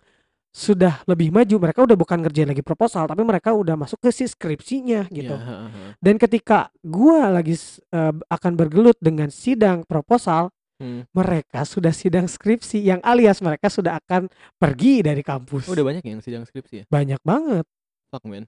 sudah 0.48 1.05
lebih 1.06 1.31
maju 1.31 1.60
mereka 1.60 1.85
udah 1.85 1.94
bukan 1.94 2.24
ngerjain 2.24 2.51
lagi 2.51 2.65
proposal 2.65 3.06
tapi 3.06 3.23
mereka 3.23 3.55
udah 3.55 3.78
masuk 3.78 4.01
ke 4.02 4.10
si 4.10 4.27
skripsinya 4.27 5.06
gitu 5.15 5.36
ah. 5.39 5.94
dan 6.02 6.19
ketika 6.19 6.74
gua 6.82 7.31
lagi 7.31 7.55
eh, 7.94 8.15
akan 8.19 8.52
bergelut 8.59 8.98
dengan 8.98 9.31
sidang 9.31 9.86
proposal 9.86 10.51
Hmm. 10.78 11.02
mereka 11.10 11.66
sudah 11.66 11.90
sidang 11.90 12.30
skripsi 12.30 12.78
yang 12.78 13.02
alias 13.02 13.42
mereka 13.42 13.66
sudah 13.66 13.98
akan 13.98 14.30
pergi 14.62 15.02
dari 15.02 15.26
kampus. 15.26 15.66
Oh, 15.66 15.74
udah 15.74 15.82
banyak 15.82 16.06
yang 16.06 16.22
sidang 16.22 16.46
skripsi 16.46 16.74
ya? 16.82 16.84
banyak 16.86 17.18
banget. 17.26 17.66
Fuck 18.14 18.22
man. 18.30 18.46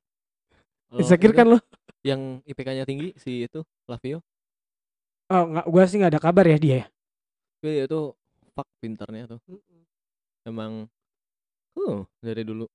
Insecure 0.94 1.35
kan 1.35 1.47
lo? 1.51 1.59
Yang 2.07 2.47
IPK-nya 2.47 2.86
tinggi 2.86 3.19
si 3.19 3.51
itu 3.51 3.66
Lavio. 3.90 4.23
Oh, 5.31 5.43
nggak, 5.47 5.66
gua 5.66 5.85
sih 5.90 5.98
nggak 5.98 6.12
ada 6.15 6.23
kabar 6.23 6.47
ya 6.47 6.59
dia. 6.59 6.74
ya? 6.74 6.85
Tapi 7.59 7.69
dia 7.82 7.86
tuh 7.90 8.15
fuck 8.55 8.66
pinternya 8.78 9.27
tuh. 9.27 9.39
Emang 10.47 10.86
uh 11.78 11.98
dari 12.23 12.47
dulu. 12.47 12.70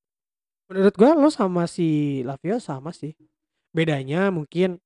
Menurut 0.68 0.95
gua 0.99 1.15
lo 1.15 1.32
sama 1.32 1.64
si 1.68 2.19
Lavio 2.27 2.60
sama 2.60 2.91
sih. 2.91 3.15
Bedanya 3.76 4.32
mungkin 4.32 4.84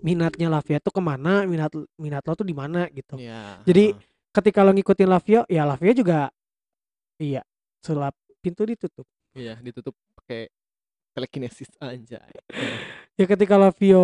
minatnya 0.00 0.48
Lavia 0.52 0.78
tuh 0.80 0.92
ke 0.92 1.02
mana, 1.02 1.48
minat 1.48 1.72
minat 1.96 2.22
lo 2.24 2.34
tuh 2.36 2.46
di 2.46 2.56
mana 2.56 2.86
gitu. 2.92 3.16
Iya. 3.16 3.64
Jadi 3.64 3.96
ketika 4.34 4.60
lo 4.66 4.70
ngikutin 4.74 5.08
Lavio, 5.08 5.40
ya 5.46 5.62
Lavio 5.64 5.92
juga 5.94 6.28
iya 7.20 7.42
sulap 7.80 8.12
pintu 8.42 8.68
ditutup. 8.68 9.06
Iya, 9.34 9.58
ditutup 9.62 9.94
pakai 10.18 10.50
telekinesis 11.14 11.70
anjay. 11.78 12.34
Ya 13.14 13.30
ketika 13.30 13.54
Lavio 13.54 14.02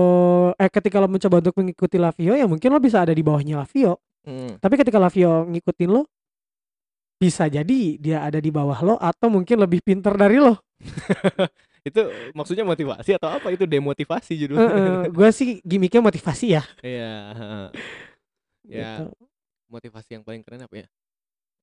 eh 0.54 0.70
ketika 0.70 1.02
lo 1.02 1.10
mencoba 1.10 1.42
untuk 1.42 1.58
mengikuti 1.58 1.98
Lavio 1.98 2.38
ya 2.38 2.46
mungkin 2.46 2.70
lo 2.70 2.78
bisa 2.78 3.02
ada 3.02 3.10
di 3.10 3.26
bawahnya 3.26 3.58
Lavio. 3.58 3.98
Hmm. 4.22 4.54
Tapi 4.62 4.78
ketika 4.78 5.02
Lavio 5.02 5.50
ngikutin 5.50 5.90
lo 5.90 6.06
bisa 7.18 7.50
jadi 7.50 7.98
dia 7.98 8.22
ada 8.22 8.38
di 8.38 8.54
bawah 8.54 8.78
lo 8.86 8.94
atau 9.02 9.26
mungkin 9.26 9.66
lebih 9.66 9.82
pinter 9.82 10.14
dari 10.14 10.38
lo. 10.38 10.62
Itu 11.80 12.00
maksudnya 12.32 12.62
motivasi 12.62 13.16
atau 13.16 13.28
apa? 13.30 13.48
Itu 13.50 13.64
demotivasi 13.64 14.36
judulnya. 14.36 15.08
gue 15.08 15.28
sih 15.32 15.58
gimmicknya 15.64 16.00
motivasi 16.00 16.46
ya. 16.58 16.62
Iya. 16.80 17.12
Ya, 18.68 18.90
Gitu. 19.02 19.12
motivasi 19.66 20.20
yang 20.20 20.22
paling 20.22 20.44
keren 20.44 20.62
apa 20.62 20.76
ya? 20.84 20.88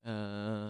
Eh 0.04 0.68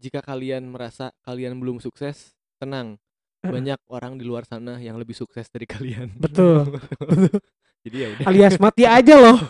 jika 0.00 0.24
kalian 0.24 0.64
merasa 0.64 1.12
kalian 1.22 1.60
belum 1.60 1.78
sukses, 1.78 2.32
tenang. 2.56 2.96
Banyak 3.40 3.80
orang 3.88 4.20
di 4.20 4.24
luar 4.24 4.44
sana 4.44 4.76
yang 4.80 5.00
lebih 5.00 5.16
sukses 5.16 5.48
dari 5.48 5.64
kalian. 5.64 6.12
Betul. 6.16 6.76
Jadi 7.84 7.96
ya 7.96 8.08
udah. 8.12 8.24
Alias 8.28 8.56
mati 8.60 8.84
aja 8.84 9.14
loh. 9.16 9.38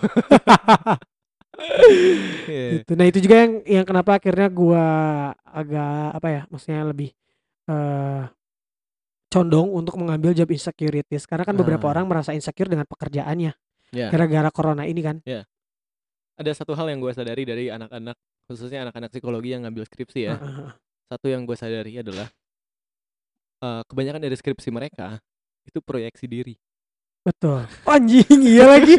Iya. 2.49 2.81
gitu. 2.81 2.93
Nah 2.97 3.05
itu 3.05 3.19
juga 3.21 3.37
yang 3.45 3.53
yang 3.69 3.85
kenapa 3.85 4.17
akhirnya 4.17 4.49
gua 4.49 4.87
agak 5.45 6.17
apa 6.17 6.29
ya, 6.31 6.43
maksudnya 6.49 6.83
lebih 6.89 7.11
eh 7.69 8.23
condong 9.31 9.71
untuk 9.71 9.95
mengambil 9.97 10.35
job 10.35 10.51
insecurities 10.51 11.25
karena 11.25 11.47
kan 11.47 11.55
beberapa 11.55 11.87
Ah. 11.87 11.95
orang 11.95 12.05
merasa 12.05 12.35
insecure 12.35 12.67
dengan 12.67 12.85
pekerjaannya 12.85 13.55
Ya. 13.91 14.07
gara-gara 14.11 14.51
corona 14.51 14.85
ini 14.85 15.01
kan. 15.01 15.23
Ada 16.35 16.51
satu 16.57 16.75
hal 16.75 16.89
yang 16.89 16.99
gue 16.99 17.13
sadari 17.13 17.45
dari 17.45 17.69
anak-anak, 17.69 18.17
khususnya 18.49 18.83
anak-anak 18.83 19.13
psikologi 19.13 19.53
yang 19.53 19.63
ngambil 19.63 19.87
skripsi 19.87 20.21
ya. 20.25 20.35
Heeh. 20.35 20.71
Satu 21.07 21.27
yang 21.27 21.47
gue 21.47 21.55
sadari 21.55 21.99
adalah 21.99 22.27
eh, 23.61 23.83
kebanyakan 23.87 24.25
dari 24.25 24.35
skripsi 24.35 24.73
mereka 24.73 25.21
itu 25.63 25.79
proyeksi 25.79 26.25
diri. 26.25 26.57
Betul. 27.21 27.69
Anjing 27.85 28.41
iya 28.41 28.65
lagi. 28.65 28.97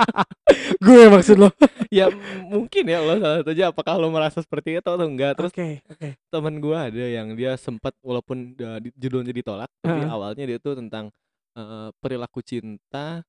gue 0.84 1.02
maksud 1.08 1.36
lo. 1.40 1.48
ya 1.88 2.12
mungkin 2.46 2.84
ya 2.84 3.00
lo 3.00 3.16
salah 3.16 3.36
satu 3.40 3.50
aja 3.50 3.64
apakah 3.72 3.94
lo 3.96 4.12
merasa 4.12 4.38
seperti 4.44 4.76
itu 4.76 4.84
atau 4.84 5.06
enggak. 5.08 5.40
Terus 5.40 5.52
Oke, 5.56 5.80
oke. 5.88 6.08
teman 6.28 6.54
gue 6.60 6.76
ada 6.76 7.04
yang 7.08 7.32
dia 7.32 7.56
sempat 7.56 7.96
walaupun 8.04 8.52
uh, 8.60 8.78
judulnya 8.96 9.32
ditolak 9.32 9.70
tapi 9.80 10.04
Heeh. 10.04 10.10
awalnya 10.12 10.44
dia 10.44 10.58
tuh 10.60 10.76
tentang 10.76 11.08
uh, 11.56 11.88
perilaku 12.04 12.44
cinta 12.44 13.24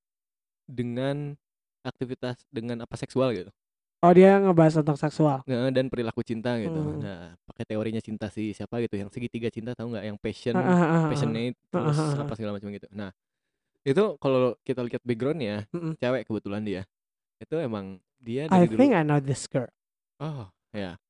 dengan 0.67 1.35
aktivitas 1.81 2.43
dengan 2.51 2.83
apa 2.83 2.95
seksual 2.99 3.31
gitu 3.31 3.51
Oh 4.01 4.09
dia 4.09 4.41
ngebahas 4.41 4.81
tentang 4.81 4.97
seksual. 4.97 5.45
Nah, 5.45 5.69
dan 5.69 5.85
perilaku 5.85 6.25
cinta 6.25 6.57
gitu 6.57 6.73
Hmm. 6.73 7.05
nah 7.05 7.37
pakai 7.45 7.69
teorinya 7.69 8.01
cinta 8.01 8.33
si 8.33 8.49
siapa 8.49 8.81
gitu 8.81 8.97
yang 8.97 9.13
segitiga 9.13 9.53
cinta 9.53 9.77
tahu 9.77 9.93
nggak 9.93 10.05
yang 10.09 10.17
passion 10.17 10.57
ah, 10.57 10.65
ah, 10.65 10.81
ah. 10.81 11.03
passionate 11.05 11.53
terus 11.69 11.97
apa 12.17 12.33
segala 12.33 12.57
macam 12.57 12.73
gitu 12.73 12.89
nah 12.89 13.13
itu 13.81 14.03
kalau 14.21 14.53
kita 14.61 14.85
lihat 14.85 15.01
backgroundnya 15.01 15.65
Mm-mm. 15.73 15.97
cewek 15.97 16.29
kebetulan 16.29 16.61
dia 16.61 16.81
itu 17.41 17.55
emang 17.57 17.97
dia 18.21 18.45
I 18.45 18.65
dari 18.65 18.69
dulu 18.69 18.77
think 18.77 18.93
I 18.93 19.01
know 19.01 19.17
this 19.17 19.49
girl. 19.49 19.69
Oh 20.21 20.45
ya, 20.69 21.01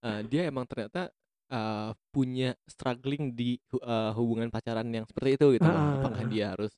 Eh, 0.00 0.20
dia 0.32 0.48
emang 0.48 0.64
ternyata 0.64 1.12
eh, 1.52 1.90
punya 2.08 2.56
struggling 2.64 3.36
di 3.36 3.60
eh, 3.60 4.10
hubungan 4.16 4.48
pacaran 4.48 4.88
yang 4.88 5.04
seperti 5.04 5.36
itu 5.36 5.46
gitu. 5.60 5.68
Ah, 5.68 5.76
ah, 5.76 5.90
Apakah 6.00 6.24
ah. 6.24 6.28
dia 6.30 6.44
harus 6.56 6.72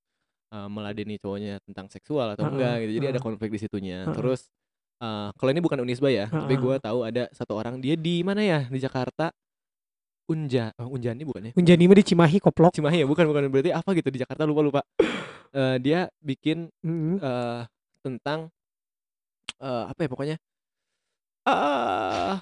eh, 0.50 0.68
meladeni 0.68 1.16
cowoknya 1.22 1.62
tentang 1.62 1.86
seksual 1.86 2.34
atau 2.34 2.48
Ah, 2.48 2.50
enggak 2.50 2.74
gitu. 2.82 2.92
Jadi 2.98 3.06
ada 3.14 3.20
ah. 3.22 3.24
konflik 3.24 3.50
di 3.54 3.60
situnya. 3.62 4.10
Ah. 4.10 4.14
Terus 4.16 4.50
eh, 4.98 5.28
kalau 5.38 5.50
ini 5.54 5.62
bukan 5.62 5.78
Unisba 5.86 6.10
ya, 6.10 6.26
tapi 6.26 6.54
Ah, 6.56 6.60
gue 6.60 6.74
tahu 6.82 6.98
ada 7.06 7.22
satu 7.30 7.54
orang 7.54 7.78
dia 7.78 7.94
di 7.94 8.26
mana 8.26 8.42
ya 8.42 8.66
di 8.66 8.78
Jakarta. 8.82 9.30
Unja, 10.32 10.72
oh, 10.80 10.88
Unjani 10.88 11.22
bukan 11.28 11.42
ya? 11.48 11.52
Unjani 11.52 11.84
mah 11.84 11.96
di 12.00 12.04
Cimahi 12.09 12.38
koplok. 12.40 12.72
Cimahi 12.72 13.04
ya, 13.04 13.06
bukan 13.06 13.28
bukan 13.28 13.52
berarti 13.52 13.70
apa 13.76 13.92
gitu 13.92 14.09
di 14.09 14.18
Jakarta 14.24 14.48
lupa 14.48 14.62
lupa. 14.64 14.80
Eh, 15.52 15.76
dia 15.84 16.09
bikin 16.24 16.72
Mm-mm. 16.80 17.20
eh 17.20 17.62
tentang 18.00 18.48
eh 19.60 19.84
apa 19.84 20.00
ya 20.00 20.09
pokoknya 20.09 20.36
ah 21.44 22.40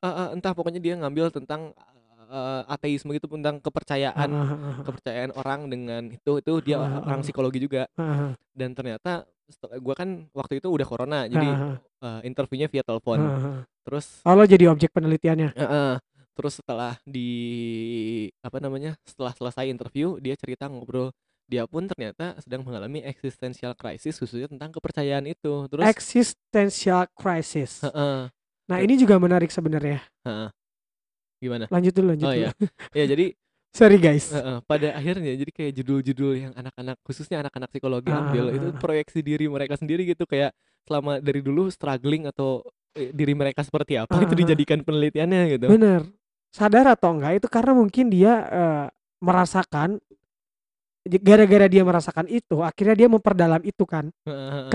ah, 0.00 0.08
ah, 0.08 0.28
entah 0.32 0.56
pokoknya 0.56 0.80
dia 0.80 0.96
ngambil 0.96 1.28
tentang 1.28 1.76
eh, 2.32 2.62
ateisme 2.72 3.12
gitu 3.12 3.28
tentang 3.28 3.60
kepercayaan 3.60 4.32
Heeh, 4.32 4.46
heeh, 4.48 4.60
heeh. 4.64 4.84
kepercayaan 4.88 5.30
orang 5.36 5.68
dengan 5.68 6.08
itu 6.08 6.40
itu 6.40 6.52
dia 6.64 6.80
orang 6.80 7.20
psikologi 7.20 7.60
juga 7.60 7.84
dan 8.56 8.72
ternyata 8.72 9.28
gua 9.84 9.92
kan 9.92 10.24
waktu 10.32 10.64
itu 10.64 10.72
udah 10.72 10.86
corona 10.88 11.28
jadi 11.28 11.48
eh, 12.00 12.20
interviewnya 12.24 12.72
via 12.72 12.80
telepon 12.80 13.28
terus 13.84 14.24
Oh 14.24 14.32
lo 14.32 14.48
jadi 14.48 14.72
objek 14.72 14.88
penelitiannya. 14.88 15.52
Heeh. 15.52 16.00
Terus 16.36 16.60
setelah 16.60 17.00
di 17.08 17.30
apa 18.44 18.60
namanya? 18.60 18.92
Setelah 19.08 19.32
selesai 19.32 19.64
interview, 19.66 20.20
dia 20.20 20.36
cerita 20.36 20.68
ngobrol. 20.68 21.10
Dia 21.46 21.62
pun 21.64 21.86
ternyata 21.86 22.36
sedang 22.42 22.66
mengalami 22.66 23.06
existential 23.06 23.72
crisis 23.78 24.18
khususnya 24.18 24.50
tentang 24.50 24.68
kepercayaan 24.74 25.24
itu. 25.30 25.64
Terus 25.70 25.86
Existential 25.86 27.06
crisis. 27.14 27.80
heeh, 27.86 28.28
Nah 28.66 28.78
ini 28.82 28.98
juga 28.98 29.16
menarik 29.16 29.48
sebenarnya. 29.48 30.02
heeh. 30.26 30.48
Gimana? 31.38 31.64
Lanjut 31.70 31.92
dulu, 31.94 32.06
lanjut 32.12 32.26
Oh 32.26 32.32
dulu. 32.34 32.42
ya. 32.44 32.50
Ya 32.92 33.04
jadi 33.08 33.26
Sorry 33.78 34.00
guys. 34.00 34.32
heeh, 34.32 34.58
pada 34.64 34.88
akhirnya 34.96 35.32
jadi 35.36 35.52
kayak 35.52 35.72
judul-judul 35.84 36.32
yang 36.48 36.52
anak-anak 36.56 36.96
khususnya 37.04 37.44
anak-anak 37.44 37.68
psikologi 37.70 38.08
Ah, 38.10 38.24
ambil 38.24 38.44
ah, 38.50 38.56
itu 38.56 38.66
ah. 38.72 38.80
proyeksi 38.80 39.20
diri 39.20 39.46
mereka 39.52 39.76
sendiri 39.76 40.02
gitu 40.08 40.24
kayak 40.24 40.50
selama 40.88 41.20
dari 41.20 41.44
dulu 41.44 41.68
struggling 41.68 42.24
atau 42.26 42.64
eh, 42.96 43.12
diri 43.12 43.36
mereka 43.36 43.60
seperti 43.62 44.00
apa 44.00 44.16
Ah, 44.16 44.24
itu 44.24 44.32
ah, 44.32 44.34
ah. 44.34 44.40
dijadikan 44.42 44.80
penelitiannya 44.82 45.42
gitu. 45.60 45.66
Bener. 45.70 46.02
Sadar 46.50 46.88
atau 46.88 47.12
enggak 47.16 47.42
itu 47.42 47.46
karena 47.48 47.72
mungkin 47.76 48.08
dia 48.08 48.32
eh, 48.48 48.86
merasakan 49.20 50.00
gara-gara 51.06 51.70
dia 51.70 51.86
merasakan 51.86 52.26
itu 52.26 52.66
akhirnya 52.66 52.96
dia 52.98 53.08
memperdalam 53.08 53.62
itu 53.62 53.86
kan. 53.86 54.10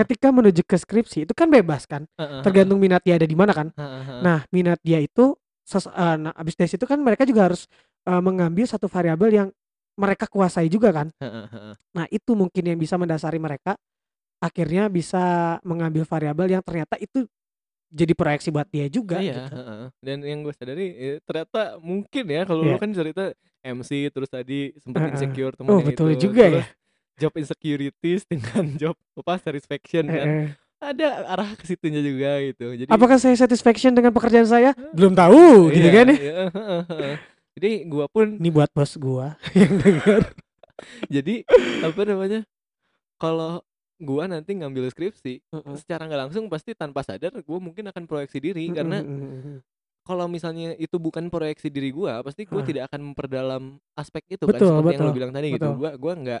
Ketika 0.00 0.32
menuju 0.32 0.64
ke 0.64 0.80
skripsi 0.80 1.28
itu 1.28 1.32
kan 1.36 1.52
bebas 1.52 1.84
kan. 1.84 2.08
Tergantung 2.40 2.80
minat 2.80 3.04
dia 3.04 3.20
ada 3.20 3.28
di 3.28 3.36
mana 3.36 3.52
kan. 3.52 3.68
Nah, 4.24 4.38
minat 4.48 4.80
dia 4.80 4.96
itu 4.98 5.36
ses- 5.62 5.90
eh, 5.90 6.16
nah 6.16 6.32
abis 6.32 6.56
dari 6.56 6.70
situ 6.72 6.84
kan 6.88 6.96
mereka 6.98 7.28
juga 7.28 7.52
harus 7.52 7.68
eh, 8.08 8.22
mengambil 8.22 8.64
satu 8.64 8.88
variabel 8.88 9.30
yang 9.30 9.48
mereka 9.92 10.24
kuasai 10.24 10.72
juga 10.72 10.88
kan. 10.88 11.12
Nah, 11.92 12.06
itu 12.08 12.32
mungkin 12.32 12.64
yang 12.64 12.78
bisa 12.80 12.96
mendasari 12.96 13.36
mereka 13.36 13.76
akhirnya 14.40 14.88
bisa 14.88 15.56
mengambil 15.62 16.02
variabel 16.08 16.48
yang 16.48 16.62
ternyata 16.64 16.96
itu 16.96 17.28
jadi 17.92 18.12
proyeksi 18.16 18.48
buat 18.48 18.64
dia 18.66 18.88
juga 18.88 19.20
Iya, 19.20 19.46
gitu. 19.46 19.54
heeh. 19.54 19.84
Dan 20.00 20.16
yang 20.24 20.40
gue 20.42 20.54
sadari 20.56 20.86
eh, 20.96 21.16
ternyata 21.22 21.76
mungkin 21.78 22.24
ya 22.24 22.42
kalau 22.48 22.64
lu 22.64 22.70
Iya. 22.72 22.80
kan 22.80 22.90
cerita 22.90 23.24
MC 23.62 23.90
terus 24.08 24.30
tadi 24.32 24.72
sempet 24.80 25.00
Heeh. 25.04 25.12
insecure 25.14 25.52
Oh, 25.52 25.56
temannya 25.60 25.92
betul 25.92 26.08
itu, 26.16 26.24
juga 26.26 26.44
ya. 26.48 26.64
terus 26.64 26.68
job 27.20 27.32
insecurities 27.36 28.22
dengan 28.32 28.64
job 28.80 28.96
apa 29.14 29.36
satisfaction 29.38 30.08
kan 30.08 30.26
eh. 30.26 30.48
ada 30.82 31.06
arah 31.30 31.54
ke 31.54 31.62
situnya 31.62 32.02
juga 32.02 32.40
gitu. 32.42 32.74
Jadi 32.74 32.90
Apakah 32.90 33.14
saya 33.20 33.36
satisfaction 33.38 33.94
dengan 33.94 34.10
pekerjaan 34.10 34.48
saya? 34.48 34.74
Belum 34.90 35.14
tahu 35.14 35.70
gitu 35.70 35.86
iya, 35.86 35.94
kan 35.94 36.06
ya. 36.10 36.16
iya, 36.18 36.34
heeh, 36.50 36.82
heeh. 36.90 37.14
Jadi 37.52 37.70
gua 37.86 38.08
pun 38.08 38.40
Ini 38.40 38.48
buat 38.50 38.72
bos 38.72 38.96
gua 38.96 39.36
yang 39.54 39.76
denger. 39.78 40.32
jadi 41.14 41.34
apa 41.84 42.00
namanya? 42.02 42.40
Kalau 43.20 43.62
gua 44.02 44.26
nanti 44.26 44.52
ngambil 44.52 44.90
skripsi 44.90 45.38
secara 45.74 46.04
nggak 46.04 46.20
langsung 46.26 46.44
pasti 46.46 46.74
tanpa 46.74 47.00
sadar 47.00 47.30
gua 47.40 47.58
mungkin 47.58 47.86
akan 47.86 48.04
proyeksi 48.04 48.38
diri 48.38 48.66
karena 48.68 49.00
kalau 50.02 50.26
misalnya 50.26 50.74
itu 50.74 50.98
bukan 50.98 51.30
proyeksi 51.30 51.70
diri 51.70 51.88
gua 51.88 52.18
pasti 52.20 52.42
gua 52.42 52.60
Hah. 52.60 52.66
tidak 52.66 52.82
akan 52.90 53.00
memperdalam 53.08 53.62
aspek 53.94 54.26
itu 54.28 54.42
Betul, 54.42 54.58
kan 54.58 54.82
seperti 54.82 54.90
yang 54.90 54.98
lu 54.98 55.06
betul, 55.06 55.14
bilang 55.14 55.30
tadi 55.30 55.46
gitu 55.48 55.62
betul. 55.62 55.74
gua 55.78 55.90
gua 55.94 56.12
nggak 56.18 56.40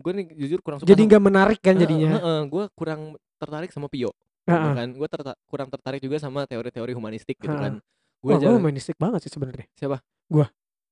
gua 0.00 0.12
nih 0.12 0.26
jujur 0.34 0.58
kurang 0.58 0.78
suka 0.80 0.88
jadi 0.88 1.02
nggak 1.04 1.22
menarik 1.22 1.60
kan 1.60 1.74
jadinya. 1.76 2.10
heeh, 2.16 2.40
gua 2.48 2.64
kurang 2.72 3.00
tertarik 3.36 3.68
sama 3.68 3.86
Pio 3.86 4.10
gitu 4.42 4.48
Heeh. 4.48 4.72
kan 4.74 4.88
gua 4.90 5.06
terta- 5.06 5.38
kurang 5.46 5.68
tertarik 5.68 6.00
juga 6.00 6.16
sama 6.16 6.42
teori-teori 6.44 6.92
humanistik 6.92 7.36
gitu 7.36 7.52
kan 7.52 7.78
gua 8.18 8.32
gua 8.32 8.40
jarang 8.40 8.56
humanistik 8.58 8.96
banget 8.96 9.20
sih 9.22 9.30
sebenarnya. 9.30 9.68
siapa 9.76 10.00
Gua. 10.26 10.48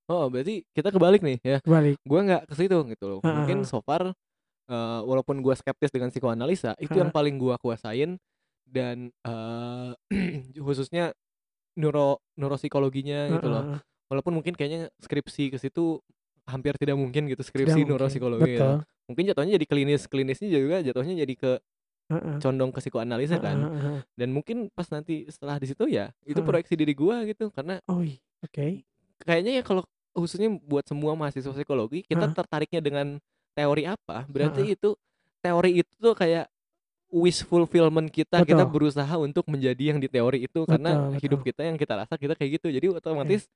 oh 0.06 0.28
berarti 0.28 0.62
kita 0.70 0.92
kebalik 0.92 1.24
nih 1.24 1.38
ya 1.40 1.58
Balik. 1.64 1.96
gua 2.04 2.20
nggak 2.20 2.42
ke 2.44 2.54
situ 2.54 2.78
gitu 2.86 3.04
loh 3.08 3.20
mungkin 3.24 3.64
so 3.64 3.80
far 3.80 4.12
eh, 4.70 5.00
walaupun 5.04 5.42
gua 5.42 5.58
skeptis 5.58 5.90
dengan 5.90 6.14
psikoanalisa 6.14 6.78
itu 6.78 6.94
yang 6.94 7.10
Heeh. 7.10 7.16
paling 7.18 7.36
gua 7.36 7.58
kuasain 7.58 8.16
dan 8.64 9.10
eh, 9.26 9.90
khususnya 10.66 11.10
neuro 11.78 12.18
neuropsikologinya 12.38 13.30
gitu 13.34 13.48
loh 13.50 13.64
walaupun 14.10 14.34
mungkin 14.34 14.54
kayaknya 14.58 14.90
skripsi 15.02 15.54
ke 15.54 15.58
situ 15.58 16.02
hampir 16.50 16.74
tidak 16.78 16.98
mungkin 16.98 17.30
gitu 17.30 17.40
tidak 17.42 17.50
skripsi 17.50 17.78
mungkin. 17.86 17.90
neuropsikologi 17.94 18.52
Betul. 18.58 18.74
ya. 18.74 18.74
mungkin 19.06 19.24
jatuhnya 19.30 19.52
jadi 19.58 19.66
klinis 19.70 20.02
klinisnya 20.10 20.48
juga 20.50 20.82
jatuhnya 20.82 21.14
jadi 21.22 21.34
ke 21.38 21.50
Heeh. 22.10 22.36
condong 22.42 22.70
ke 22.74 22.78
psikoanalisa 22.82 23.38
Heeh, 23.38 23.44
kan 23.44 23.58
dan 24.18 24.28
mungkin 24.34 24.66
pas 24.74 24.86
nanti 24.90 25.30
setelah 25.30 25.62
di 25.62 25.66
situ 25.70 25.86
ya 25.86 26.10
itu 26.26 26.42
proyeksi 26.42 26.74
diri 26.74 26.90
gua 26.94 27.22
gitu 27.22 27.54
karena 27.54 27.78
Oh, 27.86 28.02
oke. 28.42 28.66
kayaknya 29.22 29.52
ya 29.58 29.62
kalau 29.62 29.86
khususnya 30.10 30.50
buat 30.66 30.82
semua 30.90 31.14
mahasiswa 31.14 31.54
psikologi 31.54 32.02
kita 32.02 32.26
tertariknya 32.34 32.82
dengan 32.82 33.06
teori 33.54 33.84
apa 33.86 34.24
berarti 34.30 34.74
itu 34.78 34.94
teori 35.40 35.82
itu 35.82 35.92
tuh 35.98 36.14
kayak 36.14 36.46
wish 37.10 37.42
fulfillment 37.42 38.06
kita 38.08 38.46
kita 38.46 38.62
Betul. 38.62 38.70
berusaha 38.70 39.14
untuk 39.18 39.44
menjadi 39.50 39.94
yang 39.94 39.98
di 39.98 40.06
teori 40.06 40.46
itu 40.46 40.62
karena 40.64 41.10
Betul, 41.10 41.20
hidup 41.26 41.38
betul. 41.42 41.48
kita 41.50 41.62
yang 41.66 41.76
kita 41.76 41.92
rasa 41.98 42.14
kita 42.14 42.34
kayak 42.38 42.50
gitu 42.62 42.66
jadi 42.70 42.86
otomatis 42.94 43.50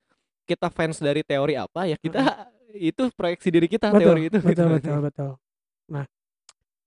kita 0.45 0.69
fans 0.69 0.99
dari 1.01 1.23
teori 1.23 1.55
apa 1.57 1.87
ya 1.89 1.97
kita 1.97 2.21
itu 2.75 3.03
proyeksi 3.15 3.49
diri 3.55 3.71
kita 3.71 3.95
Betul, 3.95 4.03
teori 4.03 4.23
itu 4.27 4.39
gitu. 4.43 4.49
betul, 4.51 4.69
betul, 4.79 4.99
betul. 5.07 5.31
Nah, 5.95 6.05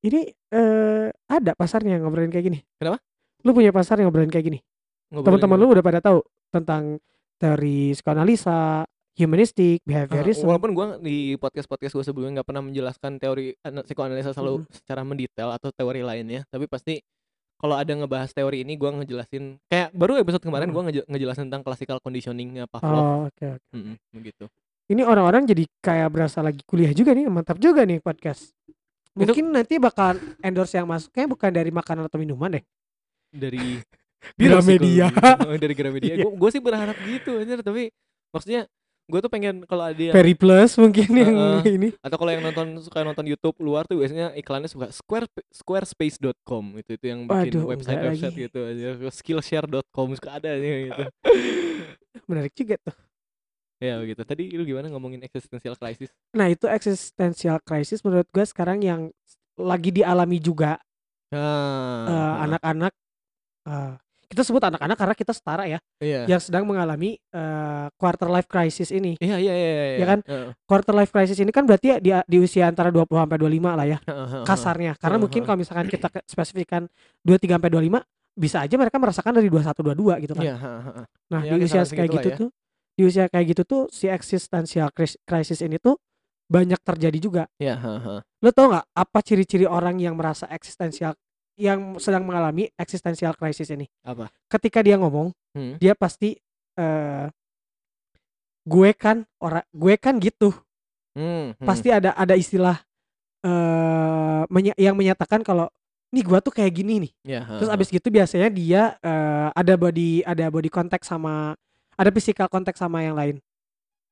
ini 0.03 0.35
eh 0.51 1.07
ada 1.29 1.51
pasarnya 1.55 2.01
ngobrolin 2.01 2.31
kayak 2.33 2.45
gini. 2.51 2.59
Kenapa? 2.75 2.99
Lu 3.45 3.55
punya 3.55 3.71
pasar 3.71 4.01
yang 4.01 4.11
ngobrolin 4.11 4.31
kayak 4.31 4.45
gini. 4.51 4.59
Teman-teman 5.07 5.55
lu 5.55 5.71
udah 5.71 5.83
pada 5.85 5.99
tahu 6.03 6.19
tentang 6.51 6.99
teori 7.39 7.95
psikoanalisa, 7.95 8.83
humanistik, 9.19 9.81
behaviorism. 9.81 10.45
walaupun 10.45 10.71
gua 10.71 10.85
di 10.97 11.33
podcast-podcast 11.35 11.91
gua 11.91 12.05
sebelumnya 12.05 12.39
nggak 12.39 12.47
pernah 12.47 12.63
menjelaskan 12.63 13.17
teori 13.17 13.57
ana- 13.61 13.81
psikoanalisa 13.81 14.31
selalu 14.31 14.67
secara 14.69 15.01
mendetail 15.01 15.49
atau 15.49 15.71
teori 15.71 16.01
lainnya, 16.01 16.45
tapi 16.47 16.67
pasti 16.67 17.01
kalau 17.57 17.73
ada 17.73 17.89
ngebahas 17.89 18.29
teori 18.29 18.61
ini 18.61 18.77
gua 18.77 18.93
ngejelasin 18.93 19.57
kayak 19.65 19.89
baru 19.91 20.21
episode 20.21 20.45
kemarin 20.45 20.69
gua 20.69 20.85
ngeje- 20.85 21.07
ngejelasin 21.09 21.49
tentang 21.49 21.65
classical 21.65 21.97
conditioningnya 21.97 22.69
Pavlov. 22.69 22.93
Oh, 22.93 23.19
oke 23.25 23.45
oke. 23.57 23.69
Mm-mm, 23.73 23.95
begitu. 24.13 24.45
Ini 24.87 25.03
orang-orang 25.03 25.43
jadi 25.43 25.65
kayak 25.81 26.09
berasa 26.09 26.39
lagi 26.39 26.61
kuliah 26.63 26.93
juga 26.93 27.11
nih, 27.11 27.25
mantap 27.27 27.57
juga 27.57 27.83
nih 27.83 27.99
podcast. 27.99 28.53
Itu- 29.17 29.33
Mungkin 29.33 29.49
nanti 29.49 29.81
bakal 29.81 30.15
endorse 30.39 30.77
yang 30.77 30.85
masuk 30.85 31.09
kayak 31.09 31.27
bukan 31.27 31.49
dari 31.49 31.73
makanan 31.73 32.05
atau 32.05 32.21
minuman 32.21 32.55
deh. 32.55 32.63
Dari 33.33 33.81
Gramedia. 34.39 35.09
Oh, 35.43 35.57
dari 35.57 35.73
Gramedia. 35.73 36.13
Iya. 36.21 36.25
Gua 36.29 36.49
sih 36.49 36.61
berharap 36.61 36.93
gitu 37.03 37.41
anjir, 37.41 37.59
tapi 37.65 37.89
maksudnya 38.29 38.69
gua 39.07 39.19
tuh 39.19 39.27
pengen 39.27 39.63
kalau 39.63 39.83
ada 39.83 39.97
yang 39.97 40.11
Very 40.11 40.31
Plus 40.31 40.75
mungkin 40.75 41.07
yang 41.09 41.33
Heeh. 41.33 41.61
ini. 41.73 41.89
atau 41.97 42.15
kalau 42.15 42.27
yang 42.29 42.43
nonton 42.43 42.75
suka 42.79 43.01
nonton 43.01 43.23
YouTube 43.23 43.55
luar 43.57 43.83
tuh 43.83 43.95
biasanya 43.95 44.31
iklannya 44.33 44.67
suka 44.67 44.91
square 44.91 45.25
squarespace.com 45.49 46.75
itu 46.75 46.91
itu 46.91 47.05
yang 47.05 47.23
bikin 47.23 47.55
Waduh, 47.55 47.63
website 47.71 47.99
website 48.01 48.31
lagi. 48.31 48.43
gitu 48.45 48.59
aja 48.61 48.87
skillshare.com 49.09 50.07
suka 50.13 50.29
ada 50.33 50.51
aja 50.51 50.67
gitu 50.83 51.03
Menarik 52.29 52.51
juga 52.51 52.75
tuh. 52.81 52.95
ya 53.77 53.95
begitu 53.95 54.21
tadi 54.21 54.49
lu 54.51 54.65
gimana 54.65 54.89
ngomongin 54.89 55.21
existential 55.21 55.73
crisis 55.73 56.09
Nah, 56.33 56.49
itu 56.49 56.65
existential 56.65 57.61
crisis 57.61 58.01
menurut 58.01 58.25
gue 58.27 58.41
sekarang 58.41 58.81
yang 58.81 59.13
lagi 59.55 59.89
dialami 59.89 60.37
juga 60.37 60.81
eh, 61.29 61.37
ah 61.37 62.43
anak-anak 62.43 62.93
eh, 63.65 63.93
kita 64.27 64.43
sebut 64.43 64.59
anak-anak 64.59 64.97
karena 64.99 65.15
kita 65.15 65.31
setara 65.31 65.63
ya 65.65 65.79
iya 66.03 66.27
yang 66.27 66.41
sedang 66.43 66.67
mengalami 66.67 67.15
eh, 67.15 67.87
quarter 67.95 68.27
life 68.27 68.45
crisis 68.45 68.91
ini. 68.91 69.15
iya 69.23 69.39
iya 69.39 69.53
iya 69.55 69.97
Ya 69.97 70.05
kan? 70.05 70.19
Heeh, 70.27 70.51
Quarter 70.67 70.93
life 70.93 71.11
crisis 71.15 71.39
ini 71.39 71.49
kan 71.55 71.63
berarti 71.63 71.95
ya 71.95 71.97
di, 72.03 72.11
di 72.27 72.37
usia 72.43 72.67
antara 72.67 72.91
20 72.91 73.23
sampai 73.23 73.39
25 73.39 73.71
lah 73.73 73.87
ya 73.87 73.97
heeh. 74.03 74.43
kasarnya. 74.43 74.93
Karena 74.99 75.17
mungkin 75.17 75.41
kalau 75.47 75.57
misalkan 75.57 75.87
kita 75.87 76.11
spesifikkan 76.27 76.91
23 77.23 77.55
sampai 77.55 77.71
25 77.71 77.99
bisa 78.37 78.57
aja 78.61 78.75
mereka 78.75 78.99
merasakan 78.99 79.31
dari 79.33 79.47
21 79.49 79.81
22 79.81 80.23
gitu 80.27 80.33
kan. 80.35 80.43
iya 80.43 80.55
heeh, 80.59 80.81
heeh. 80.91 81.05
Nah, 81.31 81.41
Ya, 81.43 81.51
di 81.55 81.63
usia 81.65 81.81
kisaran 81.81 81.95
kayak 81.97 82.09
gitu 82.19 82.27
ya. 82.29 82.37
tuh 82.37 82.49
di 82.97 83.03
usia 83.07 83.25
kayak 83.31 83.45
gitu 83.55 83.61
tuh 83.63 83.81
si 83.89 84.05
existential 84.11 84.87
cris- 84.91 85.17
crisis 85.23 85.59
ini 85.63 85.79
tuh 85.79 85.95
banyak 86.51 86.77
terjadi 86.83 87.17
juga. 87.17 87.43
iya 87.57 87.79
heeh, 87.79 87.99
heeh. 88.03 88.21
Lo 88.43 88.49
tau 88.53 88.69
nggak 88.69 88.85
apa 88.91 89.19
ciri-ciri 89.25 89.65
orang 89.65 89.97
yang 89.97 90.13
merasa 90.13 90.45
eksistensial 90.51 91.15
yang 91.57 91.97
sedang 91.97 92.21
mengalami 92.21 92.69
existential 92.77 93.33
crisis 93.33 93.67
ini? 93.67 93.89
apa 94.01 94.29
Ketika 94.45 94.79
dia 94.79 94.95
ngomong, 94.95 95.33
Hmm. 95.51 95.75
dia 95.77 95.97
pasti 95.97 96.37
eh 96.77 97.25
gue 98.61 98.89
kan 98.93 99.25
orang 99.39 99.65
gue 99.71 99.93
kan 99.97 100.15
gitu. 100.19 100.53
Hmm, 101.17 101.57
hmm. 101.57 101.65
Pasti 101.65 101.89
ada 101.89 102.13
ada 102.13 102.37
istilah 102.37 102.77
eh 103.41 104.41
menye- 104.47 104.77
yang 104.77 104.93
menyatakan 104.93 105.41
kalau 105.41 105.65
nih 106.07 106.23
gua 106.23 106.39
tuh 106.39 106.53
kayak 106.53 106.71
gini 106.71 107.03
nih. 107.03 107.11
Iya, 107.25 107.41
Terus 107.57 107.67
heeh, 107.67 107.75
abis 107.75 107.89
gitu 107.89 108.07
biasanya 108.07 108.47
dia 108.47 108.95
eh 109.01 109.47
ada 109.51 109.73
body 109.75 110.23
ada 110.23 110.45
body 110.47 110.69
contact 110.69 111.03
sama 111.03 111.57
ada 111.97 112.09
physical 112.13 112.47
contact 112.47 112.77
sama 112.77 113.01
yang 113.01 113.17
lain. 113.17 113.35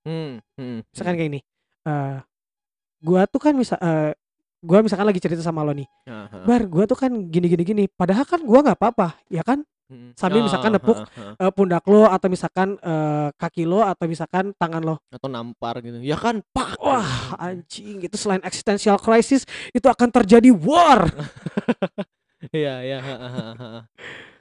hmm, 0.04 0.42
hmm, 0.58 0.78
Misalkan 0.92 1.14
hmm. 1.14 1.20
kayak 1.22 1.32
ini. 1.32 1.40
eh 1.86 2.18
gua 3.00 3.30
tuh 3.30 3.38
kan 3.38 3.54
bisa 3.54 3.78
eh 3.78 4.18
gua 4.66 4.82
misalkan 4.82 5.06
lagi 5.06 5.22
cerita 5.22 5.40
sama 5.40 5.62
lo 5.62 5.72
nih. 5.72 5.86
Heeh. 6.04 6.44
Bar, 6.44 6.66
gua 6.66 6.84
tuh 6.84 6.98
kan 6.98 7.14
gini 7.30 7.46
gini 7.46 7.64
gini. 7.64 7.84
Padahal 7.86 8.26
kan 8.26 8.42
gua 8.42 8.60
nggak 8.60 8.78
apa-apa, 8.78 9.16
ya 9.30 9.46
kan? 9.46 9.62
Mhm. 9.86 10.18
sambil 10.18 10.42
misalkan 10.42 10.74
Oh, 10.74 10.82
nepuk 10.82 10.98
heeh, 10.98 11.14
heeh. 11.14 11.46
eh, 11.46 11.52
pundak 11.54 11.86
lo 11.86 12.10
atau 12.10 12.26
misalkan 12.26 12.74
eh, 12.74 13.30
kaki 13.38 13.70
lo 13.70 13.86
atau 13.86 14.10
misalkan 14.10 14.50
tangan 14.58 14.82
lo. 14.82 14.98
atau 15.14 15.30
nampar 15.30 15.78
gitu 15.86 16.02
ya 16.02 16.18
kan 16.18 16.42
pak 16.50 16.82
Wah, 16.82 17.38
anjing 17.38 18.02
itu 18.02 18.18
selain 18.18 18.42
existential 18.42 18.98
crisis 18.98 19.46
itu 19.70 19.86
akan 19.86 20.10
terjadi 20.10 20.50
war. 20.50 21.06
iya 22.50 22.82
iya. 22.82 22.98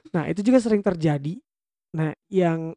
Nah, 0.09 0.23
itu 0.25 0.41
juga 0.41 0.57
sering 0.57 0.81
terjadi. 0.81 1.37
Nah, 1.93 2.17
yang 2.25 2.73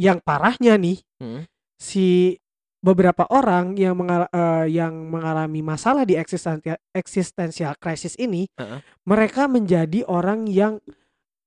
yang 0.00 0.18
parahnya 0.24 0.80
nih 0.80 1.04
Hmm. 1.20 1.44
si 1.76 2.32
beberapa 2.80 3.28
orang 3.28 3.76
yang 3.76 3.92
mengal- 3.92 4.32
eh, 4.32 4.66
yang 4.72 4.92
mengalami 5.08 5.60
masalah 5.60 6.08
di 6.08 6.16
existential 6.16 6.80
existential 6.96 7.76
crisis 7.76 8.16
ini, 8.16 8.48
Heeh. 8.56 8.80
mereka 9.04 9.44
menjadi 9.46 10.04
orang 10.08 10.48
yang 10.48 10.80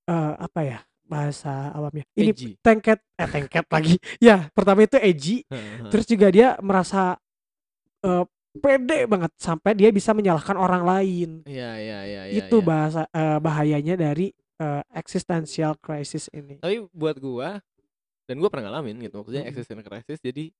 eh, 0.05 0.33
apa 0.37 0.61
ya 0.61 0.79
bahasa 1.03 1.69
awamnya 1.75 2.07
ini 2.15 2.31
Edgy. 2.31 2.51
tengket 2.63 2.99
eh 3.19 3.27
tengket 3.27 3.65
lagi 3.69 3.95
ya 4.23 4.49
pertama 4.55 4.81
itu 4.87 4.97
edgy 4.97 5.43
Heeh, 5.45 5.59
heeh. 5.83 5.91
terus 5.91 6.05
juga 6.07 6.27
dia 6.31 6.55
merasa 6.63 7.19
eh, 8.01 8.25
pede 8.53 9.05
banget 9.05 9.31
sampai 9.37 9.73
dia 9.77 9.89
bisa 9.91 10.15
menyalahkan 10.15 10.55
orang 10.57 10.83
lain 10.85 11.29
iya 11.45 11.75
iya 11.77 11.99
iya 12.07 12.21
iya, 12.29 12.39
itu 12.45 12.57
iya. 12.61 12.65
bahasa 12.65 13.01
eh, 13.11 13.37
bahayanya 13.39 13.95
dari 13.99 14.31
existential 14.95 15.75
crisis 15.75 16.31
ini 16.31 16.55
tapi 16.63 16.87
buat 16.95 17.19
gua 17.19 17.59
dan 18.23 18.39
gua 18.39 18.47
pernah 18.47 18.71
ngalamin 18.71 19.03
gitu 19.03 19.19
maksudnya 19.19 19.43
Mm-mm. 19.43 19.51
existential 19.51 19.83
crisis 19.91 20.23
jadi 20.23 20.55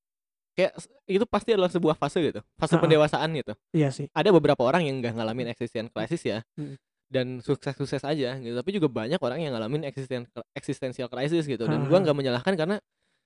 kayak 0.53 0.71
itu 1.05 1.25
pasti 1.25 1.49
adalah 1.51 1.67
sebuah 1.67 1.95
fase 1.95 2.21
gitu 2.21 2.39
fase 2.55 2.73
Ha-ha. 2.73 2.83
pendewasaan 2.83 3.29
gitu 3.33 3.53
iya 3.73 3.89
sih 3.89 4.05
ada 4.13 4.29
beberapa 4.29 4.61
orang 4.61 4.85
yang 4.85 5.01
nggak 5.01 5.13
ngalamin 5.17 5.47
existential 5.49 5.89
crisis 5.89 6.21
ya 6.21 6.39
Mm. 6.53 6.75
dan 7.09 7.27
sukses-sukses 7.41 8.01
aja 8.01 8.37
gitu 8.37 8.53
tapi 8.53 8.69
juga 8.73 8.89
banyak 8.89 9.17
orang 9.17 9.37
yang 9.41 9.53
ngalamin 9.53 9.85
existen 9.85 10.25
existential 10.53 11.05
crisis 11.05 11.45
gitu 11.45 11.65
dan 11.65 11.85
gua 11.85 11.97
Ha-ha. 11.97 12.03
nggak 12.05 12.17
menyalahkan 12.17 12.53
karena 12.53 12.77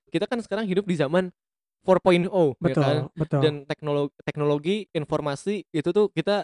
kita 0.08 0.24
kan 0.24 0.40
sekarang 0.40 0.64
hidup 0.64 0.84
di 0.84 0.96
zaman 0.96 1.32
4.0 1.84 2.28
ya 2.28 2.56
betul 2.60 2.84
kan 2.84 2.98
betul 3.16 3.40
dan 3.40 3.54
teknologi 3.64 4.12
teknologi 4.24 4.76
informasi 4.92 5.64
itu 5.72 5.90
tuh 5.92 6.12
kita 6.12 6.44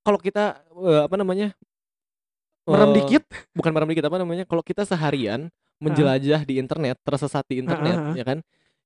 kalau 0.00 0.16
kita 0.16 0.60
eh, 0.80 1.02
apa 1.04 1.16
namanya 1.16 1.52
merem 2.64 2.92
eh, 2.92 2.96
dikit 3.00 3.24
bukan 3.52 3.72
merem 3.72 3.88
dikit 3.88 4.08
apa 4.08 4.16
namanya 4.20 4.44
kalau 4.44 4.60
kita 4.60 4.84
seharian 4.84 5.48
menjelajah 5.80 6.44
di 6.44 6.60
internet 6.60 7.00
tersesat 7.00 7.44
di 7.48 7.56
internet 7.56 7.96
ha, 7.96 8.04
ha. 8.12 8.16
ya 8.16 8.24
kan 8.24 8.38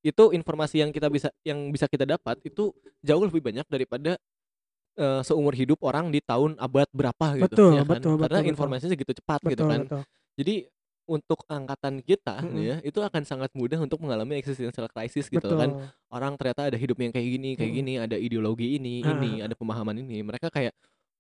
itu 0.05 0.25
informasi 0.31 0.85
yang 0.85 0.93
kita 0.93 1.09
bisa 1.09 1.33
yang 1.49 1.73
bisa 1.73 1.89
kita 1.89 2.05
dapat 2.05 2.37
itu 2.45 2.71
jauh 3.01 3.25
lebih 3.25 3.41
banyak 3.41 3.65
daripada 3.73 4.21
eh, 5.01 5.21
seumur 5.25 5.57
hidup 5.57 5.81
orang 5.81 6.13
di 6.13 6.21
tahun 6.21 6.61
abad 6.61 6.87
berapa 6.93 7.27
gitu 7.41 7.45
Betul, 7.49 7.73
ya 7.73 7.83
kan? 7.83 7.99
betul, 7.99 8.13
karena 8.21 8.21
betul, 8.21 8.45
betul. 8.45 8.53
informasinya 8.53 8.91
segitu 8.93 9.13
cepat 9.17 9.41
gitu 9.43 9.65
betul 9.65 9.69
kan. 9.69 9.81
betul. 9.89 10.03
Jadi 10.37 10.55
untuk 11.05 11.45
angkatan 11.53 12.01
kita 12.01 12.41
nih 12.41 12.49
Mm-mm. 12.49 12.65
ya 12.65 12.77
itu 12.81 12.97
akan 13.01 13.23
sangat 13.29 13.53
mudah 13.53 13.77
untuk 13.77 14.01
mengalami 14.01 14.41
existential 14.41 14.89
crisis 14.89 15.29
gitu 15.29 15.37
betul. 15.37 15.61
Kan 15.61 15.71
orang 16.09 16.33
ternyata 16.41 16.73
ada 16.73 16.79
hidup 16.81 16.97
yang 16.97 17.13
kayak 17.13 17.29
gini 17.29 17.51
kayak 17.57 17.73
Mm-mm. 17.73 17.81
gini 17.81 17.93
ada 18.01 18.17
ideologi 18.17 18.77
ini 18.81 19.05
Ah, 19.05 19.13
ini 19.17 19.31
ada 19.45 19.53
pemahaman 19.57 20.01
ini. 20.01 20.25
Mereka 20.25 20.49
kayak 20.49 20.73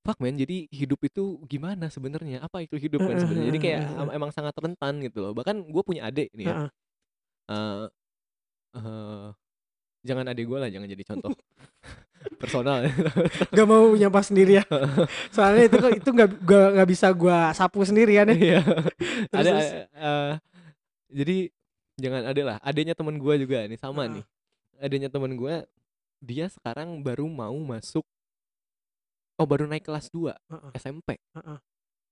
fuck 0.05 0.20
man 0.20 0.36
jadi 0.36 0.69
hidup 0.69 1.01
itu 1.05 1.40
gimana 1.48 1.89
sebenarnya? 1.89 2.44
Apa 2.44 2.65
itu 2.65 2.77
hidup 2.77 3.01
kan 3.05 3.16
sebenarnya? 3.16 3.48
Jadi 3.52 3.61
kayak 3.61 3.81
em- 4.05 4.12
emang 4.16 4.31
sangat 4.32 4.52
rentan 4.56 5.01
gitu 5.05 5.20
loh. 5.20 5.32
Bahkan 5.36 5.69
gue 5.69 5.82
punya 5.85 6.09
adik 6.09 6.28
nih 6.32 6.48
ya. 6.48 6.56
Ha-ha. 7.48 7.89
Eh, 8.75 8.79
eh, 8.83 9.27
jangan 10.05 10.25
adik 10.29 10.45
gue 10.51 10.59
lah 10.59 10.69
jangan 10.69 10.89
jadi 10.91 11.05
contoh 11.07 11.31
personal 12.41 12.85
gak 13.57 13.69
mau 13.69 13.93
nyapa 13.95 14.21
sendiri 14.25 14.61
ya 14.61 14.65
soalnya 15.35 15.69
itu 15.69 15.77
itu 16.01 16.09
nggak 16.09 16.31
nggak 16.45 16.69
nggak 16.77 16.89
bisa 16.89 17.07
gua 17.13 17.53
sapu 17.53 17.85
sendirian 17.85 18.29
ya 18.33 18.37
Iya. 18.37 18.61
Terus, 19.31 19.45
ada 19.45 19.53
eh, 19.93 20.33
jadi 21.13 21.37
jangan 22.01 22.23
ada 22.27 22.43
lah 22.43 22.57
adanya 22.65 22.95
teman 22.97 23.17
gue 23.21 23.35
juga 23.45 23.69
nih 23.69 23.79
sama 23.79 24.09
Heeh. 24.09 24.21
nih 24.21 24.25
adanya 24.83 25.09
teman 25.13 25.33
gue 25.37 25.55
dia 26.25 26.47
sekarang 26.51 27.01
baru 27.05 27.29
mau 27.29 27.55
masuk 27.61 28.03
oh 29.37 29.47
baru 29.47 29.69
naik 29.69 29.85
kelas 29.87 30.09
2 30.11 30.33
Heeh. 30.35 30.71
SMP 30.81 31.21
Heeh. 31.37 31.59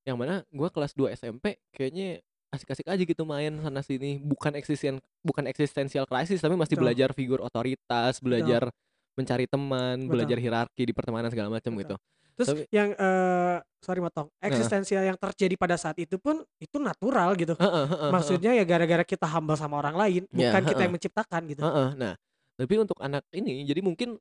yang 0.07 0.17
mana 0.21 0.45
gue 0.49 0.69
kelas 0.71 0.93
2 0.95 1.13
SMP 1.17 1.57
kayaknya 1.75 2.21
asik-asik 2.53 2.85
aja 2.85 3.01
gitu 3.01 3.25
main 3.25 3.57
sana 3.59 3.81
sini 3.81 4.21
bukan 4.21 4.53
eksisten 4.61 5.01
bukan 5.25 5.49
eksistensial 5.49 6.05
crisis 6.05 6.39
tapi 6.39 6.53
masih 6.53 6.77
Betul. 6.77 6.85
belajar 6.85 7.09
figur 7.17 7.41
otoritas 7.41 8.21
belajar 8.21 8.69
mencari 9.17 9.49
teman 9.49 10.05
Betul. 10.05 10.13
belajar 10.13 10.39
hierarki 10.39 10.83
di 10.85 10.93
pertemanan 10.93 11.33
segala 11.33 11.49
macam 11.49 11.73
Betul. 11.73 11.83
gitu 11.85 11.97
Terus 12.33 12.49
Tapi- 12.49 12.65
yang 12.73 12.97
eh 12.97 13.57
sorry 13.85 14.01
motong, 14.01 14.33
eksistensial 14.41 15.05
yang 15.05 15.21
terjadi 15.21 15.53
pada 15.61 15.77
saat 15.77 16.01
itu 16.01 16.17
pun 16.17 16.41
itu 16.57 16.81
natural 16.81 17.37
gitu. 17.37 17.53
Heeh, 17.61 17.69
heeh, 17.69 17.89
heeh. 17.93 18.09
Maksudnya 18.09 18.57
ya 18.57 18.65
gara-gara 18.65 19.05
kita 19.05 19.29
humble 19.29 19.53
sama 19.53 19.77
orang 19.77 20.01
lain, 20.01 20.23
Ya, 20.33 20.49
bukan 20.49 20.65
kita 20.65 20.73
heeh. 20.73 20.85
yang 20.89 20.93
menciptakan 20.97 21.43
gitu. 21.53 21.61
Heeh, 21.61 21.89
nah 22.01 22.17
tapi 22.57 22.75
untuk 22.81 22.97
anak 23.05 23.29
ini 23.37 23.69
jadi 23.69 23.85
mungkin 23.85 24.17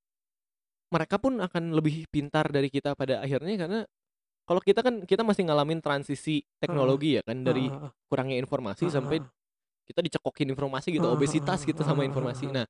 mereka 0.91 1.15
pun 1.23 1.39
akan 1.39 1.71
lebih 1.71 2.03
pintar 2.11 2.51
dari 2.51 2.67
kita 2.67 2.99
pada 2.99 3.23
akhirnya 3.23 3.55
karena 3.55 3.79
kalau 4.47 4.61
kita 4.61 4.79
kan 4.83 5.05
kita 5.05 5.21
masih 5.23 5.47
ngalamin 5.47 5.79
transisi 5.79 6.43
teknologi 6.59 7.17
ya 7.19 7.21
kan 7.23 7.41
dari 7.45 7.69
heeh. 7.71 7.91
kurangnya 8.11 8.37
informasi 8.41 8.87
Heeh, 8.87 8.93
sampai 8.93 9.17
kita 9.87 9.99
dicekokin 10.05 10.47
informasi 10.51 10.91
gitu 10.95 11.07
obesitas 11.07 11.61
heeh, 11.63 11.69
gitu 11.73 11.81
sama 11.83 12.03
informasi 12.07 12.49
nah 12.51 12.65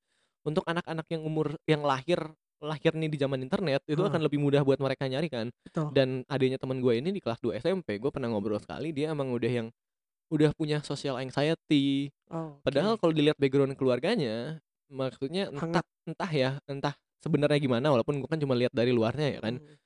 untuk 0.46 0.66
anak-anak 0.66 1.06
yang 1.14 1.22
umur 1.22 1.54
yang 1.70 1.82
lahir 1.86 2.18
lahir 2.62 2.94
nih 2.94 3.10
di 3.10 3.18
zaman 3.18 3.42
internet 3.42 3.82
itu 3.90 3.98
akan 4.02 4.22
lebih 4.22 4.38
mudah 4.38 4.62
buat 4.62 4.78
mereka 4.78 5.10
nyari 5.10 5.30
kan 5.34 5.50
Betul. 5.66 5.90
dan 5.98 6.22
adanya 6.30 6.62
teman 6.62 6.78
gue 6.78 6.94
ini 6.94 7.10
di 7.10 7.18
kelas 7.22 7.42
2 7.42 7.58
SMP 7.58 7.98
gue 7.98 8.12
pernah 8.14 8.30
ngobrol 8.30 8.62
sekali 8.62 8.94
dia 8.94 9.10
emang 9.14 9.34
udah 9.34 9.50
yang 9.50 9.68
udah 10.30 10.54
punya 10.56 10.80
social 10.86 11.18
anxiety 11.18 12.14
Oh, 12.32 12.62
padahal 12.64 12.96
oke. 12.96 13.02
kalau 13.02 13.14
dilihat 13.18 13.36
background 13.42 13.74
keluarganya 13.76 14.62
maksudnya 14.88 15.50
entah 15.52 15.82
Hangat. 15.82 15.86
entah 16.08 16.32
ya 16.32 16.50
entah 16.70 16.94
sebenarnya 17.20 17.60
gimana 17.60 17.90
walaupun 17.92 18.22
gue 18.22 18.30
kan 18.30 18.40
cuma 18.40 18.54
lihat 18.56 18.72
dari 18.72 18.94
luarnya 18.94 19.28
ya 19.36 19.40
kan 19.42 19.58
Hmm. 19.58 19.81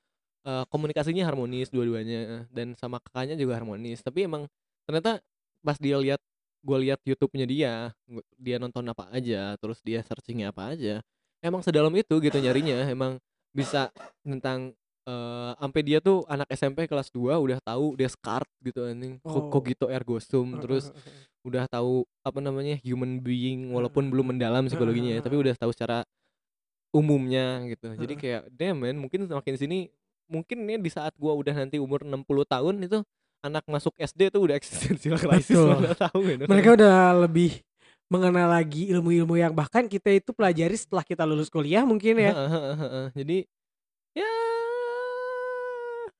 Eh, 0.46 0.64
komunikasinya 0.70 1.26
harmonis 1.26 1.74
dua-duanya 1.74 2.46
dan 2.54 2.78
sama 2.78 3.02
kakaknya 3.02 3.34
juga 3.34 3.58
harmonis. 3.58 3.98
Tapi 3.98 4.30
emang 4.30 4.46
ternyata 4.86 5.18
pas 5.58 5.74
dia 5.74 5.98
lihat 5.98 6.22
gue 6.62 6.78
lihat 6.86 7.02
YouTube-nya 7.02 7.46
dia 7.50 7.72
dia 8.38 8.56
nonton 8.62 8.86
apa 8.86 9.10
aja 9.10 9.58
terus 9.58 9.82
dia 9.82 10.02
searchingnya 10.06 10.54
apa 10.54 10.74
aja 10.74 11.02
emang 11.42 11.66
sedalam 11.66 11.90
itu 11.98 12.14
gitu 12.22 12.38
nyarinya. 12.38 12.86
Emang 12.86 13.18
bisa 13.50 13.90
tentang 14.22 14.70
eh 15.02 15.52
sampai 15.58 15.82
dia 15.82 15.98
tuh 15.98 16.22
anak 16.30 16.46
SMP 16.54 16.86
kelas 16.86 17.10
2 17.10 17.34
udah 17.42 17.58
tahu 17.66 17.98
Descartes 17.98 18.54
gitu 18.62 18.86
anjing. 18.86 19.18
Oh. 19.26 19.50
cogito 19.50 19.90
ergo 19.90 20.22
sum 20.22 20.62
terus 20.62 20.94
udah 21.42 21.66
tahu 21.66 22.06
apa 22.22 22.38
namanya 22.38 22.78
human 22.86 23.18
being 23.18 23.74
walaupun 23.74 24.06
belum 24.14 24.34
mendalam 24.34 24.70
psikologinya 24.70 25.18
ya, 25.18 25.20
tapi 25.26 25.42
udah 25.42 25.58
tahu 25.58 25.74
secara 25.74 26.06
umumnya 26.94 27.66
gitu. 27.66 27.98
Jadi 27.98 28.14
kayak 28.14 28.42
damn 28.54 28.78
man, 28.78 28.94
mungkin 28.94 29.26
semakin 29.26 29.54
sini 29.58 29.90
mungkin 30.26 30.62
nih 30.62 30.78
di 30.78 30.90
saat 30.90 31.14
gua 31.14 31.32
udah 31.32 31.54
nanti 31.54 31.78
umur 31.78 32.02
60 32.02 32.22
tahun 32.44 32.74
itu 32.82 32.98
anak 33.40 33.62
masuk 33.66 33.94
SD 33.96 34.30
tuh 34.30 34.42
udah 34.42 34.58
Betul. 35.30 35.68
mana 35.70 35.94
tahu 35.94 36.18
gitu. 36.26 36.42
Mereka 36.46 36.68
udah 36.74 36.96
lebih 37.26 37.62
mengenal 38.06 38.50
lagi 38.50 38.86
ilmu-ilmu 38.90 39.34
yang 39.34 39.50
bahkan 39.50 39.86
kita 39.86 40.10
itu 40.10 40.30
pelajari 40.30 40.74
setelah 40.74 41.02
kita 41.02 41.26
lulus 41.26 41.50
kuliah 41.50 41.82
mungkin 41.82 42.18
ya. 42.18 42.32
Jadi 43.14 43.46
ya 44.14 44.30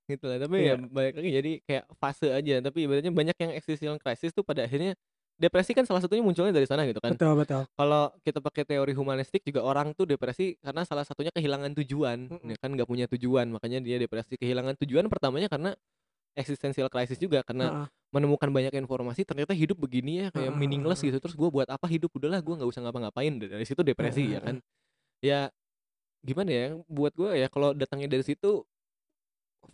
gitu 0.07 0.25
lah 0.31 0.39
tapi 0.39 0.57
ya 0.63 0.79
Iya. 0.79 0.87
balik 0.87 1.15
lagi 1.19 1.31
jadi 1.35 1.53
kayak 1.67 1.85
fase 1.99 2.31
aja 2.31 2.55
tapi 2.63 2.87
ibaratnya 2.87 3.11
banyak 3.11 3.37
yang 3.43 3.53
existential 3.59 3.99
crisis 3.99 4.31
tuh 4.31 4.47
pada 4.47 4.63
akhirnya 4.63 4.95
depresi 5.37 5.77
kan 5.77 5.85
salah 5.85 6.01
satunya 6.01 6.25
munculnya 6.25 6.53
dari 6.53 6.65
sana 6.65 6.89
gitu 6.89 6.97
kan 7.01 7.13
Betul 7.13 7.37
betul. 7.37 7.63
kalau 7.77 8.09
kita 8.25 8.41
pakai 8.41 8.65
teori 8.65 8.97
humanistik 8.97 9.45
juga 9.45 9.61
orang 9.61 9.93
tuh 9.93 10.09
depresi 10.09 10.57
karena 10.65 10.83
salah 10.89 11.05
satunya 11.05 11.29
kehilangan 11.33 11.77
tujuan 11.85 12.33
Mm-mm. 12.33 12.49
ya 12.53 12.57
kan 12.57 12.73
nggak 12.73 12.89
punya 12.89 13.05
tujuan 13.13 13.53
makanya 13.53 13.85
dia 13.85 14.01
depresi 14.01 14.41
kehilangan 14.41 14.81
tujuan 14.81 15.05
pertamanya 15.13 15.53
karena 15.53 15.77
existential 16.37 16.89
crisis 16.89 17.21
juga 17.21 17.45
karena 17.45 17.69
Heeh. 17.85 17.89
menemukan 18.17 18.49
banyak 18.49 18.73
informasi 18.81 19.29
ternyata 19.29 19.53
hidup 19.53 19.77
begini 19.77 20.25
ya 20.25 20.29
kayak 20.33 20.53
Heeh, 20.53 20.57
meaningless 20.57 21.05
heeh. 21.05 21.13
gitu 21.13 21.21
terus 21.21 21.37
gue 21.37 21.49
buat 21.53 21.69
apa 21.69 21.85
hidup 21.85 22.13
udahlah 22.17 22.41
gue 22.41 22.55
nggak 22.57 22.71
usah 22.73 22.81
ngapa-ngapain 22.85 23.33
dari 23.37 23.65
situ 23.69 23.85
depresi 23.85 24.25
Heeh, 24.25 24.35
ya 24.37 24.41
kan 24.41 24.57
ya 25.21 25.41
gimana 26.25 26.51
ya 26.51 26.67
buat 26.89 27.13
gue 27.13 27.37
ya 27.37 27.49
kalau 27.53 27.77
datangnya 27.77 28.09
dari 28.09 28.25
situ 28.25 28.65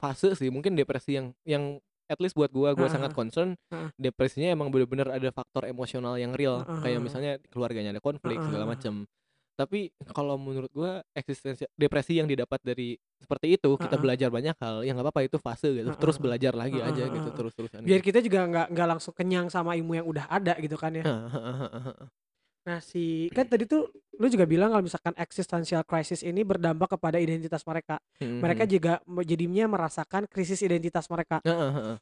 fase 0.01 0.35
sih 0.35 0.51
mungkin 0.51 0.75
depresi 0.75 1.15
yang 1.19 1.27
yang 1.47 1.79
at 2.13 2.21
least 2.21 2.37
buat 2.37 2.53
gue 2.53 2.69
gue 2.77 2.77
Heeh, 2.79 2.93
sangat 2.93 3.13
concern 3.17 3.57
heeh. 3.73 3.89
depresinya 3.97 4.53
emang 4.53 4.69
bener-bener 4.69 5.09
ada 5.09 5.29
faktor 5.33 5.65
emosional 5.65 6.21
yang 6.21 6.37
real 6.37 6.63
Heeh, 6.69 6.81
kayak 6.85 7.01
misalnya 7.01 7.33
keluarganya 7.49 7.97
ada 7.97 8.03
konflik 8.05 8.37
Heeh, 8.37 8.47
segala 8.53 8.65
macam 8.69 9.09
tapi 9.53 9.93
kalau 10.17 10.41
menurut 10.41 10.73
gue 10.73 10.93
eksistensi 11.13 11.69
depresi 11.77 12.17
yang 12.17 12.25
didapat 12.27 12.57
dari 12.65 12.97
seperti 13.21 13.61
itu 13.61 13.69
kita 13.77 13.95
Heeh. 13.95 14.03
belajar 14.03 14.29
banyak 14.33 14.57
hal 14.59 14.77
yang 14.83 14.97
nggak 14.97 15.07
apa-apa 15.13 15.23
itu 15.29 15.37
fase 15.39 15.69
gitu 15.73 15.89
Heeh, 15.93 16.01
terus 16.01 16.17
belajar 16.17 16.53
lagi 16.57 16.81
Heeh, 16.81 16.89
aja 16.89 17.05
gitu 17.09 17.29
heeh. 17.29 17.37
terus-terusan 17.37 17.81
Biar 17.85 18.01
gitu. 18.01 18.07
kita 18.11 18.19
juga 18.25 18.39
nggak 18.49 18.67
nggak 18.73 18.89
langsung 18.97 19.15
kenyang 19.15 19.47
sama 19.53 19.77
ilmu 19.77 19.93
yang 19.97 20.07
udah 20.09 20.25
ada 20.29 20.57
gitu 20.57 20.77
kan 20.81 20.93
ya. 20.97 21.05
Heeh. 21.05 22.22
Nah 22.63 22.79
si 22.79 23.27
kan 23.35 23.47
tadi 23.51 23.67
tuh 23.67 23.91
lu 24.23 24.27
juga 24.31 24.47
bilang 24.47 24.71
kalau 24.71 24.85
misalkan 24.87 25.15
existential 25.19 25.83
crisis 25.83 26.23
ini 26.23 26.47
berdampak 26.47 26.95
kepada 26.95 27.19
identitas 27.19 27.67
mereka. 27.67 27.99
Mhm, 28.23 28.39
Mereka 28.39 28.63
mhm. 28.67 28.71
juga 28.71 28.93
jadinya 29.27 29.65
merasakan 29.67 30.31
krisis 30.31 30.63
identitas 30.63 31.11
mereka. 31.11 31.43
Heeh, 31.43 31.71
heeh. 31.75 31.97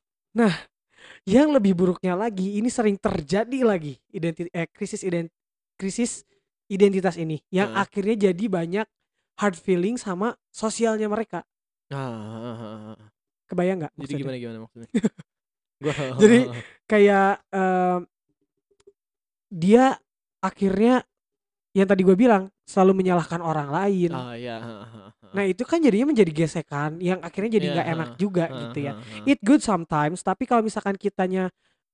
yang 1.24 1.52
lebih 1.52 1.72
buruknya 1.76 2.16
lagi 2.16 2.60
ini 2.60 2.68
sering 2.68 2.96
terjadi 3.00 3.64
lagi 3.64 3.96
identi 4.12 4.48
eh, 4.52 4.68
krisis 4.68 5.00
ident 5.04 5.28
krisis 5.80 6.24
identitas 6.68 7.16
ini 7.16 7.40
yang 7.50 7.72
Heeh. 7.72 7.82
akhirnya 7.82 8.30
jadi 8.30 8.44
banyak 8.46 8.86
hard 9.40 9.56
feeling 9.56 9.96
sama 9.96 10.36
sosialnya 10.52 11.08
mereka 11.08 11.42
Ah, 11.90 12.94
kebayang 13.50 13.82
nggak 13.82 13.92
jadi 13.98 14.12
gimana 14.22 14.36
gimana 14.38 14.58
maksudnya? 14.62 14.88
Gua 15.82 15.94
Jadi, 16.22 16.38
kayak 16.92 17.30
em, 17.50 18.00
dia 19.50 19.98
akhirnya 20.40 21.04
yang 21.76 21.86
tadi 21.86 22.02
gue 22.02 22.16
bilang 22.18 22.50
selalu 22.66 23.02
menyalahkan 23.04 23.38
orang 23.42 23.70
lain. 23.70 24.10
Ah 24.14 24.34
ya, 24.34 24.58
heeh, 24.58 24.86
heeh, 24.90 25.12
heeh. 25.22 25.32
nah 25.36 25.44
itu 25.46 25.62
kan 25.62 25.78
jadinya 25.78 26.10
menjadi 26.10 26.32
gesekan 26.34 26.98
yang 26.98 27.22
akhirnya 27.22 27.60
jadi 27.62 27.66
Iya, 27.70 27.74
nggak 27.78 27.88
enak 27.94 28.08
heeh, 28.10 28.18
juga 28.18 28.44
gitu 28.50 28.78
ya. 28.82 28.92
it 29.28 29.38
good 29.46 29.62
sometimes 29.62 30.20
tapi 30.26 30.42
kalau 30.50 30.62
misalkan 30.66 30.98
kitanya 30.98 31.48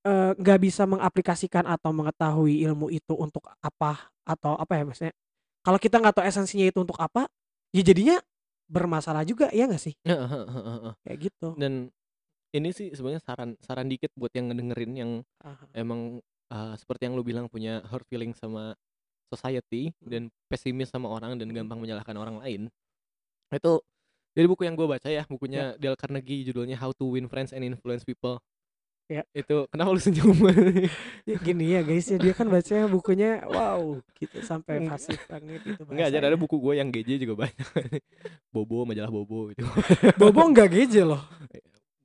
eh, 0.08 0.32
nggak 0.40 0.58
bisa 0.64 0.88
mengaplikasikan 0.88 1.68
atau 1.68 1.92
mengetahui 1.92 2.64
ilmu 2.64 2.88
itu 2.88 3.12
untuk 3.12 3.44
apa 3.60 4.08
atau 4.24 4.56
apa 4.56 4.72
ya 4.80 4.82
maksudnya? 4.88 5.14
Kalau 5.66 5.78
kita 5.82 6.00
nggak 6.00 6.14
tahu 6.16 6.24
esensinya 6.24 6.66
itu 6.70 6.78
untuk 6.80 6.96
apa 7.02 7.28
ya 7.76 7.82
jadinya 7.84 8.16
bermasalah 8.70 9.22
juga 9.28 9.50
ya 9.52 9.68
nggak 9.68 9.82
sih? 9.82 9.94
Kayak 11.04 11.18
gitu. 11.30 11.48
Dan 11.58 11.90
ini 12.56 12.70
sih 12.72 12.88
sebenarnya 12.94 13.22
saran 13.22 13.50
saran 13.60 13.88
dikit 13.90 14.10
buat 14.16 14.32
yang 14.32 14.48
ngedengerin 14.50 14.92
yang 14.96 15.10
Aha. 15.44 15.66
emang 15.76 16.22
uh, 16.48 16.74
seperti 16.74 17.06
yang 17.06 17.14
lu 17.14 17.22
bilang 17.22 17.46
punya 17.46 17.82
hurt 17.86 18.06
feeling 18.06 18.32
sama 18.32 18.74
society 19.26 19.90
Hmm. 19.98 20.06
dan 20.06 20.22
pesimis 20.46 20.88
sama 20.88 21.10
orang 21.10 21.34
dan 21.34 21.50
Hmm. 21.50 21.56
gampang 21.62 21.78
menyalahkan 21.78 22.14
orang 22.14 22.38
lain. 22.38 22.70
Itu 23.50 23.82
dari 24.32 24.46
buku 24.46 24.62
yang 24.62 24.76
gue 24.76 24.86
baca 24.86 25.08
ya, 25.08 25.24
bukunya 25.26 25.74
Dale 25.76 25.96
Carnegie 25.96 26.44
judulnya 26.44 26.76
How 26.76 26.92
to 26.92 27.08
Win 27.08 27.26
Friends 27.26 27.50
and 27.50 27.64
Influence 27.64 28.04
People. 28.04 28.38
Ya. 29.06 29.22
Itu 29.30 29.70
kenapa 29.70 29.94
lu 29.94 30.02
senyum? 30.02 30.34
Ya, 31.26 31.38
gini 31.42 31.74
ya 31.74 31.82
guys 31.82 32.06
ya 32.06 32.18
dia 32.22 32.30
kan 32.30 32.46
bacanya 32.46 32.86
bukunya 32.86 33.42
wow 33.50 33.98
gitu 34.14 34.42
sampai 34.42 34.86
fasih 34.86 35.18
banget 35.26 35.58
itu 35.62 35.82
Enggak 35.90 36.06
aja 36.10 36.18
ada 36.22 36.38
buku 36.38 36.54
gue 36.58 36.74
yang 36.78 36.86
GJ 36.90 37.18
juga 37.18 37.46
banyak. 37.46 37.66
Bobo, 38.54 38.86
majalah 38.86 39.10
Bobo 39.10 39.50
gitu. 39.50 39.62
Bobo 40.14 40.42
enggak 40.46 40.70
geje 40.70 41.02
loh 41.02 41.18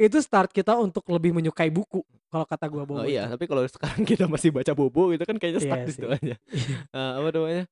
itu 0.02 0.18
start 0.18 0.50
kita 0.50 0.74
untuk 0.76 1.06
lebih 1.06 1.30
menyukai 1.32 1.70
buku 1.70 2.02
kalau 2.32 2.48
kata 2.48 2.66
gua 2.66 2.84
Bobo 2.88 3.04
Oh 3.04 3.06
iya, 3.06 3.28
itu. 3.28 3.38
tapi 3.38 3.46
kalau 3.46 3.62
sekarang 3.68 4.02
kita 4.10 4.26
masih 4.26 4.50
baca 4.50 4.72
Bobo 4.74 5.12
itu 5.14 5.22
kan 5.22 5.36
kayaknya 5.38 5.62
stuck 5.62 5.78
Iya 5.78 5.86
di 5.86 5.94
situ 5.94 6.08
aja. 6.10 6.36
Eh, 6.98 7.12
apa 7.20 7.28
namanya? 7.30 7.64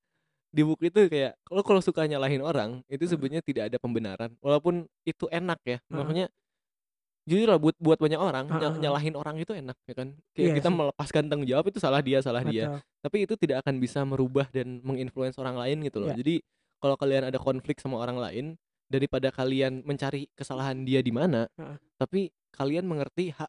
Di 0.50 0.62
buku 0.66 0.90
itu 0.90 1.00
kayak 1.10 1.34
kalau 1.46 1.62
kalau 1.62 1.82
suka 1.82 2.06
nyalahin 2.06 2.42
orang 2.42 2.82
itu 2.90 3.06
sebenarnya 3.06 3.42
tidak 3.46 3.64
ada 3.74 3.78
pembenaran 3.78 4.30
walaupun 4.42 4.86
itu 5.06 5.26
enak 5.30 5.60
ya. 5.66 5.78
Heeh. 5.80 5.96
Makanya 5.96 6.26
jujur 7.30 7.46
lah 7.46 7.62
buat 7.62 7.78
buat 7.78 8.02
banyak 8.02 8.18
orang 8.18 8.50
nyalahin 8.82 9.14
orang 9.14 9.38
itu 9.38 9.54
enak 9.54 9.78
ya 9.86 9.94
kan. 9.94 10.08
Kayak 10.34 10.46
Iya 10.50 10.54
kita 10.58 10.70
sih. 10.70 10.76
melepaskan 10.76 11.24
tanggung 11.30 11.46
jawab 11.50 11.66
itu 11.70 11.78
salah 11.78 12.02
dia, 12.02 12.18
salah 12.26 12.42
dia. 12.42 12.66
Betul. 12.74 12.82
Tapi 13.06 13.18
itu 13.30 13.34
tidak 13.38 13.58
akan 13.64 13.76
bisa 13.78 14.02
merubah 14.02 14.50
dan 14.50 14.82
menginfluence 14.82 15.38
orang 15.38 15.54
lain 15.56 15.86
gitu 15.86 16.02
loh. 16.02 16.10
Iya. 16.10 16.18
Jadi 16.20 16.36
kalau 16.82 16.96
kalian 16.98 17.30
ada 17.30 17.38
konflik 17.38 17.78
sama 17.78 18.02
orang 18.02 18.18
lain 18.18 18.46
daripada 18.90 19.30
kalian 19.30 19.86
mencari 19.86 20.26
kesalahan 20.34 20.82
dia 20.82 21.00
di 21.00 21.14
mana, 21.14 21.46
Heeh. 21.56 21.78
tapi 21.96 22.22
kalian 22.50 22.84
mengerti 22.84 23.30
hak 23.30 23.48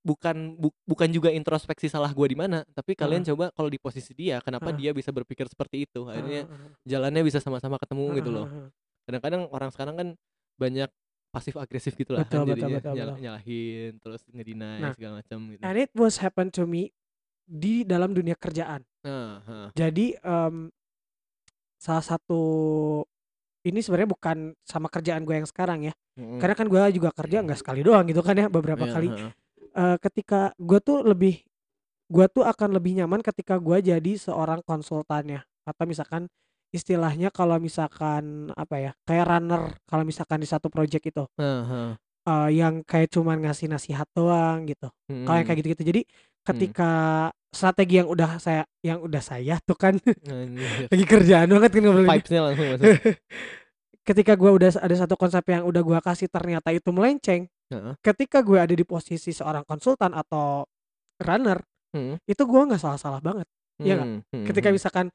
bukan 0.00 0.54
bu- 0.54 0.78
bukan 0.86 1.10
juga 1.10 1.34
introspeksi 1.34 1.90
salah 1.90 2.14
gua 2.14 2.30
di 2.30 2.38
mana, 2.38 2.62
tapi 2.70 2.94
kalian 2.94 3.26
coba 3.26 3.50
kalau 3.50 3.66
di 3.66 3.76
posisi 3.76 4.14
dia, 4.14 4.38
kenapa 4.38 4.70
Heeh. 4.70 4.78
dia 4.78 4.90
bisa 4.94 5.10
berpikir 5.10 5.50
seperti 5.50 5.82
itu? 5.84 6.06
Akhirnya 6.06 6.46
jalannya 6.86 7.26
bisa 7.26 7.42
sama-sama 7.42 7.74
ketemu 7.76 8.06
gitu 8.14 8.30
loh. 8.30 8.46
Kadang-kadang 9.02 9.50
orang 9.50 9.70
sekarang 9.74 9.94
kan 9.98 10.08
banyak 10.54 10.86
pasif 11.26 11.58
agresif 11.58 11.92
gitu 11.92 12.14
lah 12.14 12.24
kan 12.24 12.40
Betul, 12.40 12.42
betul, 12.48 12.54
jadinya 12.56 12.76
betul, 12.80 12.94
nyala- 12.96 13.12
betul. 13.12 13.22
nyalahin 13.26 13.92
terus 14.00 14.22
ngedinai 14.30 14.80
Nah, 14.80 14.92
segala 14.96 15.12
macam 15.20 15.38
gitu. 15.52 15.60
and 15.60 15.76
it 15.76 15.92
was 15.92 16.14
happen 16.16 16.48
to 16.48 16.64
me 16.64 16.94
di 17.44 17.84
dalam 17.84 18.16
dunia 18.16 18.32
kerjaan 18.32 18.80
Nah, 19.04 19.44
heeh. 19.44 19.68
jadi 19.76 20.06
em, 20.16 20.72
salah 21.76 22.00
satu 22.00 22.40
ini 23.66 23.82
sebenarnya 23.82 24.10
bukan 24.10 24.36
sama 24.62 24.86
kerjaan 24.86 25.26
gue 25.26 25.34
yang 25.34 25.48
sekarang 25.48 25.90
ya. 25.90 25.94
Mm-mm. 26.16 26.40
karena 26.40 26.54
kan 26.56 26.64
gue 26.64 26.80
juga 26.96 27.12
kerja 27.12 27.44
nggak 27.44 27.60
sekali 27.60 27.84
doang 27.84 28.08
gitu 28.08 28.24
kan 28.24 28.32
ya 28.32 28.46
beberapa 28.48 28.88
Iya, 28.88 28.92
kali. 28.94 29.08
Eh, 29.76 29.96
ketika 30.00 30.56
gue 30.56 30.80
tuh 30.80 31.04
lebih 31.04 31.44
gue 32.08 32.26
tuh 32.30 32.40
akan 32.40 32.72
lebih 32.72 32.96
nyaman 32.96 33.20
ketika 33.20 33.60
gue 33.60 33.82
jadi 33.82 34.12
seorang 34.16 34.64
konsultannya. 34.64 35.44
Atau 35.66 35.84
misalkan 35.84 36.30
istilahnya 36.72 37.28
kalau 37.28 37.60
misalkan 37.60 38.48
apa 38.56 38.76
ya 38.80 38.92
kayak 39.04 39.26
runner 39.28 39.62
kalau 39.84 40.02
misalkan 40.02 40.40
di 40.40 40.48
satu 40.48 40.72
project 40.72 41.04
itu. 41.04 41.24
Heeh. 41.36 41.98
eh, 42.26 42.48
yang 42.56 42.80
kayak 42.82 43.12
cuman 43.12 43.38
ngasih 43.44 43.68
nasihat 43.68 44.08
doang 44.10 44.64
gitu. 44.64 44.88
Kalau 45.06 45.36
yang 45.36 45.46
kayak 45.46 45.58
gitu-gitu. 45.60 45.82
Jadi 45.84 46.02
ketika 46.46 46.90
strategi 47.50 47.98
yang 47.98 48.08
udah 48.08 48.30
saya 48.38 48.62
yang 48.80 48.98
udah 49.00 49.18
saya 49.18 49.58
tuh 49.64 49.74
kan 49.74 49.96
Anjir. 50.30 50.86
lagi 50.86 51.04
kerjaan 51.04 51.48
banget 51.48 51.70
kan 51.72 51.80
ngobrolin 51.82 52.08
Vibes-nya 52.08 52.40
langsung 52.44 52.66
masuk. 52.76 52.86
ketika 54.08 54.32
gue 54.38 54.50
udah 54.52 54.70
ada 54.78 54.94
satu 54.94 55.14
konsep 55.18 55.42
yang 55.46 55.66
udah 55.66 55.82
gue 55.82 55.98
kasih 55.98 56.28
ternyata 56.30 56.70
itu 56.70 56.88
melenceng 56.90 57.50
Heeh. 57.66 57.94
ketika 57.98 58.38
gue 58.40 58.58
ada 58.60 58.70
di 58.70 58.86
posisi 58.86 59.34
seorang 59.34 59.66
konsultan 59.66 60.14
atau 60.14 60.64
runner 61.18 61.60
Hmm. 61.94 62.20
itu 62.28 62.42
gue 62.44 62.60
nggak 62.60 62.82
salah-salah 62.82 63.24
banget 63.24 63.48
Iya? 63.80 63.96
Hmm, 64.04 64.20
hmm, 64.28 64.44
ketika 64.44 64.68
hmm. 64.68 64.76
misalkan 64.76 65.06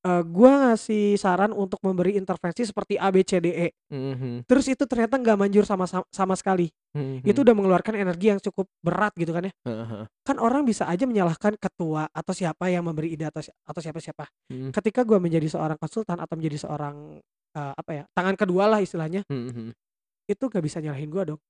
eh, 0.00 0.22
gue 0.24 0.50
ngasih 0.50 1.16
saran 1.20 1.52
untuk 1.52 1.80
memberi 1.84 2.16
intervensi 2.16 2.64
seperti 2.64 2.96
A 2.96 3.12
B 3.12 3.20
C 3.20 3.40
D 3.40 3.48
E. 3.52 3.68
Hmm, 3.92 4.14
hmm, 4.16 4.36
terus 4.48 4.66
itu 4.68 4.84
ternyata 4.88 5.20
nggak 5.20 5.36
manjur 5.36 5.64
sama 5.68 5.84
sama, 5.84 6.04
sama 6.08 6.34
sekali. 6.36 6.72
Hmm, 6.96 7.22
itu 7.22 7.46
udah 7.46 7.54
mengeluarkan 7.54 7.94
energi 7.94 8.34
yang 8.34 8.40
cukup 8.42 8.66
berat 8.82 9.14
gitu 9.14 9.30
kan 9.30 9.46
ya. 9.46 9.54
Heeh. 9.62 10.04
kan 10.26 10.36
orang 10.38 10.62
bisa 10.66 10.86
aja 10.86 11.06
menyalahkan 11.06 11.54
ketua 11.58 12.06
atau 12.10 12.32
siapa 12.34 12.70
yang 12.70 12.86
memberi 12.86 13.14
ide 13.14 13.26
atau 13.28 13.42
atau 13.42 13.80
siapa 13.82 13.98
siapa 14.02 14.24
Hmm, 14.50 14.74
ketika 14.74 15.06
gue 15.06 15.18
menjadi 15.22 15.46
seorang 15.46 15.78
konsultan 15.78 16.18
atau 16.18 16.34
menjadi 16.34 16.66
seorang 16.66 17.22
eh, 17.54 17.72
apa 17.76 17.90
ya 17.94 18.04
tangan 18.14 18.34
kedua 18.34 18.66
lah 18.66 18.80
istilahnya 18.82 19.22
hmm, 19.30 19.48
hmm. 19.54 19.70
itu 20.26 20.44
gak 20.50 20.64
bisa 20.64 20.82
nyalahin 20.82 21.10
gue 21.10 21.22
dong. 21.34 21.40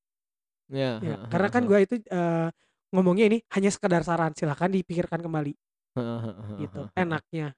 Ya, 0.70 1.02
ya 1.02 1.16
heeh, 1.18 1.28
karena 1.32 1.48
kan 1.50 1.62
gue 1.66 1.78
itu 1.82 1.94
eh, 1.98 2.48
ngomongnya 2.94 3.26
ini 3.30 3.38
hanya 3.54 3.70
sekedar 3.70 4.02
saran 4.02 4.34
silahkan 4.34 4.70
dipikirkan 4.70 5.22
kembali. 5.22 5.54
Gitu 6.62 6.80
enaknya 6.94 7.50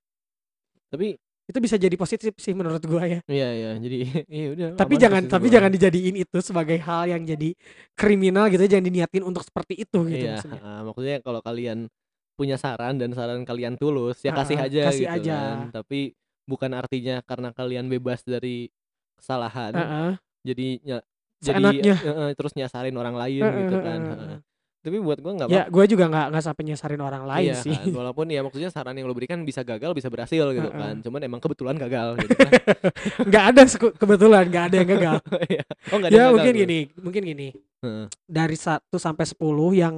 Tapi 0.93 1.17
itu 1.43 1.59
bisa 1.59 1.75
jadi 1.75 1.97
positif 1.99 2.33
sih 2.39 2.55
menurut 2.55 2.79
gue 2.85 3.03
ya 3.03 3.21
iya 3.27 3.49
iya 3.51 3.71
jadi 3.83 3.97
iya 4.31 4.47
udah 4.55 4.67
tapi 4.79 4.95
jangan 4.95 5.23
tapi 5.27 5.47
gua. 5.51 5.55
jangan 5.59 5.71
dijadiin 5.75 6.17
itu 6.23 6.39
sebagai 6.39 6.79
hal 6.79 7.11
yang 7.11 7.23
jadi 7.27 7.49
kriminal 7.99 8.47
gitu 8.47 8.63
jangan 8.71 8.87
diniatin 8.87 9.25
untuk 9.27 9.43
seperti 9.43 9.75
itu 9.83 9.99
gitu 10.07 10.23
Iya, 10.23 10.39
maksudnya 10.39 10.61
heeh, 10.63 10.79
maksudnya 10.87 11.17
kalau 11.25 11.41
kalian 11.43 11.79
punya 12.39 12.57
saran 12.57 12.97
dan 12.97 13.11
saran 13.13 13.43
kalian 13.45 13.75
tulus 13.77 14.23
ya 14.25 14.33
kasih 14.33 14.57
aja 14.57 14.81
kasih 14.89 15.07
gitu 15.11 15.19
aja. 15.19 15.35
kan. 15.35 15.57
Tapi 15.83 16.15
bukan 16.47 16.71
artinya 16.79 17.17
karena 17.27 17.49
kalian 17.53 17.87
bebas 17.91 18.23
dari 18.25 18.71
kesalahan 19.19 19.73
Heeh, 19.75 20.11
jadi 20.47 20.69
ny- 20.83 21.05
jadi 21.43 21.65
heeh, 22.07 22.31
terus 22.39 22.53
nyasarin 22.55 22.95
orang 22.95 23.19
lain 23.19 23.43
heeh, 23.43 23.57
gitu 23.67 23.75
heeh, 23.75 23.83
kan. 23.83 24.01
heeh. 24.01 24.19
heeh. 24.31 24.39
Tapi 24.83 24.99
buat 24.99 25.23
gua 25.23 25.33
nggak 25.33 25.47
ya 25.47 25.65
gue 25.71 25.85
juga 25.87 26.11
nggak 26.11 26.27
nggak 26.35 26.43
sampai 26.43 26.63
nyesarin 26.67 26.99
orang 26.99 27.23
lain 27.23 27.55
Iya 27.55 27.63
sih 27.63 27.71
kan, 27.71 27.87
walaupun 27.95 28.27
ya 28.27 28.43
maksudnya 28.43 28.67
saran 28.67 28.99
yang 28.99 29.07
lo 29.07 29.15
berikan 29.15 29.47
bisa 29.47 29.63
gagal 29.63 29.95
bisa 29.95 30.11
berhasil 30.11 30.43
gitu 30.51 30.67
Heeh. 30.67 30.75
kan. 30.75 30.95
Cuman 30.99 31.21
emang 31.23 31.39
kebetulan 31.39 31.79
gagal 31.79 32.15
gitu 32.27 32.35
kan. 32.35 32.53
nggak 33.23 33.45
ada 33.55 33.63
kebetulan 33.95 34.45
nggak 34.51 34.65
ada 34.67 34.77
yang 34.77 34.89
gagal 34.91 35.17
Iya. 35.55 35.65
oh 35.87 35.97
nggak 35.97 36.11
ada 36.11 36.13
ya 36.13 36.19
yang 36.19 36.27
gagal 36.27 36.35
mungkin 36.35 36.51
tuh. 36.53 36.61
gini 36.67 36.79
mungkin 36.99 37.23
gini 37.23 37.49
Heeh. 37.81 38.07
dari 38.27 38.57
1 38.59 38.97
sampai 38.99 39.25
10 39.25 39.39
yang 39.73 39.95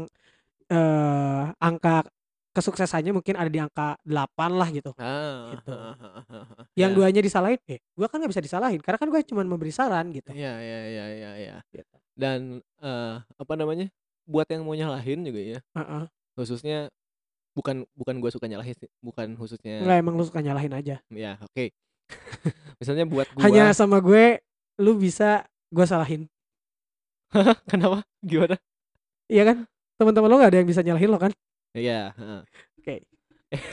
eh 0.69 1.45
angka 1.59 2.05
kesuksesannya 2.53 3.11
mungkin 3.11 3.35
ada 3.35 3.51
di 3.51 3.59
angka 3.59 3.99
8 4.05 4.51
lah 4.55 4.69
gitu. 4.71 4.95
Ah, 4.95 5.51
Gitu. 5.51 5.75
heeh, 5.75 5.95
heeh, 5.99 6.23
heeh. 6.31 6.65
Yang 6.77 6.91
Ya. 6.91 6.97
duanya 6.97 7.21
disalahin, 7.21 7.59
eh 7.67 7.83
gua 7.93 8.07
kan 8.07 8.23
nggak 8.23 8.31
bisa 8.31 8.45
disalahin 8.45 8.79
karena 8.79 8.95
kan 8.97 9.09
gue 9.11 9.21
cuma 9.27 9.43
memberi 9.43 9.75
saran 9.75 10.13
gitu. 10.15 10.31
Iya 10.31 10.55
iya 10.61 10.81
iya 10.87 11.05
iya 11.11 11.31
iya. 11.35 11.55
Gitu. 11.67 11.97
Dan 12.15 12.63
eh 12.79 13.15
apa 13.27 13.53
namanya? 13.59 13.91
Buat 14.25 14.49
yang 14.49 14.65
mau 14.65 14.73
nyalahin 14.73 15.21
juga 15.21 15.41
ya, 15.41 15.59
Heeh. 15.77 16.05
khususnya 16.33 16.89
bukan 17.53 17.85
bukan 17.93 18.19
gua 18.19 18.31
suka 18.33 18.49
nyalahin 18.49 18.73
sih, 18.75 18.89
bukan 18.99 19.37
khususnya 19.37 19.85
Enggak 19.85 19.99
emang 20.01 20.15
lu 20.17 20.25
suka 20.25 20.41
nyalahin 20.41 20.73
aja. 20.73 20.97
ya 21.13 21.37
oke. 21.39 21.71
Misalnya 22.81 23.05
buat 23.05 23.29
gua 23.33 23.43
Hanya 23.45 23.73
sama 23.73 24.01
gue 24.01 24.41
lu 24.81 24.97
bisa 24.97 25.45
gua 25.69 25.85
salahin. 25.85 26.25
kenapa? 27.71 28.01
Gimana? 28.21 28.57
Iya 29.29 29.43
kan? 29.45 29.57
Teman-teman 30.01 30.29
lo 30.29 30.37
nggak 30.41 30.51
ada 30.53 30.59
yang 30.65 30.69
bisa 30.69 30.81
nyalahin 30.81 31.11
lo 31.13 31.19
kan? 31.21 31.33
Iya, 31.73 32.13
heeh. 32.17 32.41
Oke. 32.81 32.95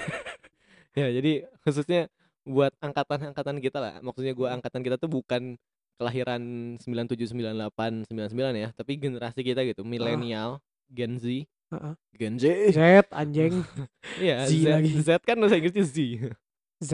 Ya, 0.92 1.08
jadi 1.08 1.48
khususnya 1.64 2.12
buat 2.44 2.76
angkatan-angkatan 2.84 3.64
kita 3.64 3.80
lah. 3.80 3.94
Maksudnya 4.04 4.36
gua 4.36 4.52
Hmm. 4.52 4.60
angkatan 4.60 4.84
kita 4.84 5.00
tuh 5.00 5.08
bukan 5.08 5.56
kelahiran 6.00 6.42
97, 6.80 7.32
98, 7.36 8.08
99 8.10 8.64
ya, 8.64 8.70
tapi 8.76 8.98
generasi 8.98 9.42
kita 9.42 9.62
gitu, 9.68 9.82
milenial, 9.84 10.60
Gen 10.92 11.18
Z. 11.18 11.46
Heeh. 11.72 11.94
Gen 12.20 12.36
Z. 12.36 12.44
Z 12.76 12.80
anjing 13.16 13.64
Iya, 14.24 14.44
Z 14.44 14.52
Z, 14.52 14.66
lagi. 14.68 14.92
Z 15.00 15.10
kan 15.24 15.40
bahasa 15.40 15.56
Inggrisnya 15.56 15.86
Z. 15.88 15.98
Z. 16.84 16.92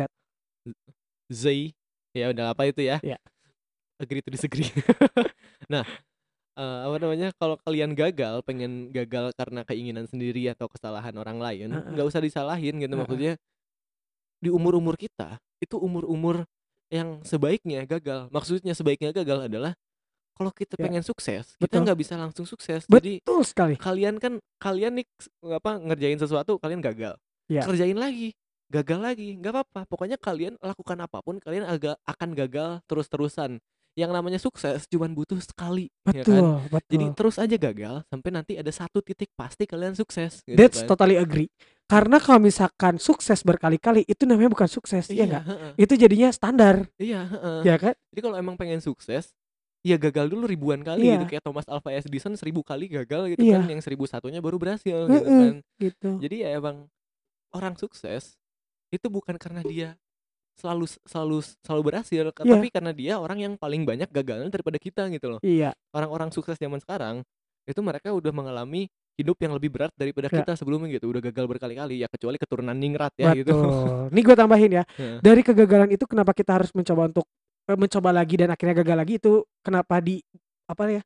Z. 1.34 1.44
Ya 2.14 2.30
udah 2.30 2.54
apa 2.54 2.70
itu 2.70 2.86
ya? 2.86 3.02
Ya. 3.02 3.18
Agree 3.98 4.22
to 4.22 4.30
disagree. 4.30 4.70
nah, 5.74 5.82
eh, 6.58 6.80
apa 6.86 6.96
namanya 7.02 7.34
kalau 7.38 7.58
kalian 7.62 7.98
gagal 7.98 8.46
pengen 8.46 8.94
gagal 8.94 9.34
karena 9.34 9.66
keinginan 9.66 10.06
sendiri 10.06 10.50
atau 10.54 10.70
kesalahan 10.70 11.14
orang 11.18 11.38
lain 11.38 11.70
nggak 11.74 12.06
usah 12.06 12.22
disalahin 12.22 12.78
gitu 12.82 12.94
Heeh. 12.94 13.02
maksudnya 13.02 13.34
di 14.38 14.50
umur 14.54 14.78
umur 14.78 14.94
kita 14.98 15.42
itu 15.58 15.78
umur 15.82 16.06
umur 16.06 16.36
yang 16.88 17.20
sebaiknya 17.22 17.84
gagal 17.84 18.28
maksudnya 18.30 18.72
sebaiknya 18.72 19.12
gagal 19.12 19.46
adalah 19.46 19.74
kalau 20.34 20.54
kita 20.54 20.78
Ya. 20.78 20.86
pengen 20.86 21.02
sukses 21.02 21.56
kita 21.56 21.68
Betul. 21.68 21.82
nggak 21.84 21.98
bisa 21.98 22.14
langsung 22.16 22.46
sukses 22.46 22.86
jadi 22.86 23.20
Betul 23.20 23.42
sekali. 23.44 23.76
kalian 23.76 24.16
kan 24.18 24.38
kalian 24.58 25.02
nih 25.02 25.06
apa 25.52 25.82
ngerjain 25.82 26.18
sesuatu 26.18 26.56
kalian 26.58 26.80
gagal 26.80 27.18
Ya. 27.48 27.64
kerjain 27.64 27.96
lagi 27.96 28.36
gagal 28.68 29.00
lagi 29.00 29.36
nggak 29.36 29.54
apa-apa 29.54 29.82
pokoknya 29.88 30.20
kalian 30.20 30.60
lakukan 30.60 31.00
apa 31.00 31.24
pun 31.24 31.40
kalian 31.40 31.64
agak 31.64 31.96
akan 32.04 32.30
gagal 32.36 32.84
terus-terusan 32.86 33.60
yang 33.98 34.14
namanya 34.14 34.38
sukses 34.38 34.86
cuman 34.86 35.10
butuh 35.10 35.40
sekali 35.40 35.90
ya 36.06 36.22
kan 36.22 36.44
Betul, 36.44 36.48
betul. 36.70 36.90
jadi 36.92 37.06
terus 37.16 37.36
aja 37.40 37.56
gagal 37.58 37.96
sampai 38.06 38.30
nanti 38.30 38.54
ada 38.54 38.70
satu 38.70 39.00
titik 39.02 39.32
pasti 39.34 39.66
kalian 39.66 39.96
sukses 39.96 40.44
gitu 40.44 40.54
That's 40.54 40.84
kan. 40.84 40.94
totally 40.94 41.18
agree. 41.18 41.48
Karena 41.88 42.20
kalau 42.20 42.44
misalkan 42.44 43.00
sukses 43.00 43.48
berkali-kali 43.48 44.04
itu 44.04 44.28
namanya 44.28 44.52
bukan 44.52 44.68
sukses, 44.68 45.08
iya 45.08 45.24
ya 45.24 45.26
enggak? 45.26 45.44
heeh. 45.48 45.72
Itu 45.80 45.94
jadinya 45.96 46.30
standar, 46.36 46.84
iya 47.00 47.24
heeh. 47.24 47.60
ya 47.64 47.76
kan? 47.80 47.96
jadi 48.12 48.20
kalau 48.20 48.36
emang 48.36 48.56
pengen 48.60 48.84
sukses 48.84 49.32
ya 49.88 49.96
gagal 49.96 50.28
dulu 50.28 50.44
ribuan 50.44 50.84
kali 50.84 51.08
gitu 51.08 51.24
Iya. 51.24 51.32
kayak 51.32 51.44
Thomas 51.48 51.64
Alva 51.72 51.96
Edison 51.96 52.36
seribu 52.36 52.60
kali 52.60 52.92
gagal 52.92 53.32
gitu 53.32 53.40
Iya. 53.40 53.64
kan 53.64 53.72
yang 53.72 53.80
seribu 53.80 54.04
satunya 54.04 54.44
baru 54.44 54.60
berhasil 54.60 55.08
gitu 55.08 55.16
Heeh. 55.16 55.40
kan 55.40 55.56
Gitu. 55.80 56.10
jadi 56.20 56.36
ya 56.44 56.50
emang 56.60 56.92
orang 57.56 57.80
sukses 57.80 58.36
itu 58.92 59.08
bukan 59.08 59.40
karena 59.40 59.64
dia 59.64 59.96
selalu 60.60 60.92
selalu 61.08 61.40
selalu 61.64 61.82
berhasil 61.88 62.20
Iya. 62.20 62.36
tapi 62.36 62.68
karena 62.68 62.92
dia 62.92 63.14
orang 63.16 63.40
yang 63.40 63.54
paling 63.56 63.88
banyak 63.88 64.12
gagalnya 64.12 64.52
daripada 64.52 64.76
kita 64.76 65.08
gitu 65.08 65.32
loh 65.32 65.40
Iya, 65.40 65.72
orang-orang 65.96 66.36
sukses 66.36 66.60
zaman 66.60 66.84
sekarang 66.84 67.24
itu 67.64 67.80
mereka 67.80 68.12
udah 68.12 68.34
mengalami 68.36 68.92
hidup 69.18 69.38
yang 69.42 69.54
lebih 69.58 69.74
berat 69.74 69.92
daripada 69.98 70.30
Ya. 70.30 70.46
kita 70.46 70.54
sebelumnya 70.54 70.94
gitu 70.94 71.10
udah 71.10 71.22
gagal 71.26 71.46
berkali-kali 71.50 72.06
ya 72.06 72.08
kecuali 72.08 72.38
keturunan 72.38 72.78
ningrat 72.78 73.12
ya 73.18 73.34
gitu 73.34 73.50
betul. 73.52 74.14
Nih 74.14 74.22
gue 74.22 74.36
tambahin 74.38 74.72
ya. 74.78 74.84
Dari 75.20 75.42
kegagalan 75.42 75.90
itu 75.90 76.06
kenapa 76.06 76.32
kita 76.38 76.54
harus 76.62 76.70
mencoba 76.78 77.10
untuk 77.10 77.26
eh, 77.66 77.78
mencoba 77.78 78.10
lagi 78.14 78.36
dan 78.38 78.54
akhirnya 78.54 78.76
gagal 78.86 78.98
lagi 79.02 79.14
itu 79.18 79.42
kenapa 79.66 79.98
di 80.00 80.22
apa 80.70 80.84
ya? 80.88 81.02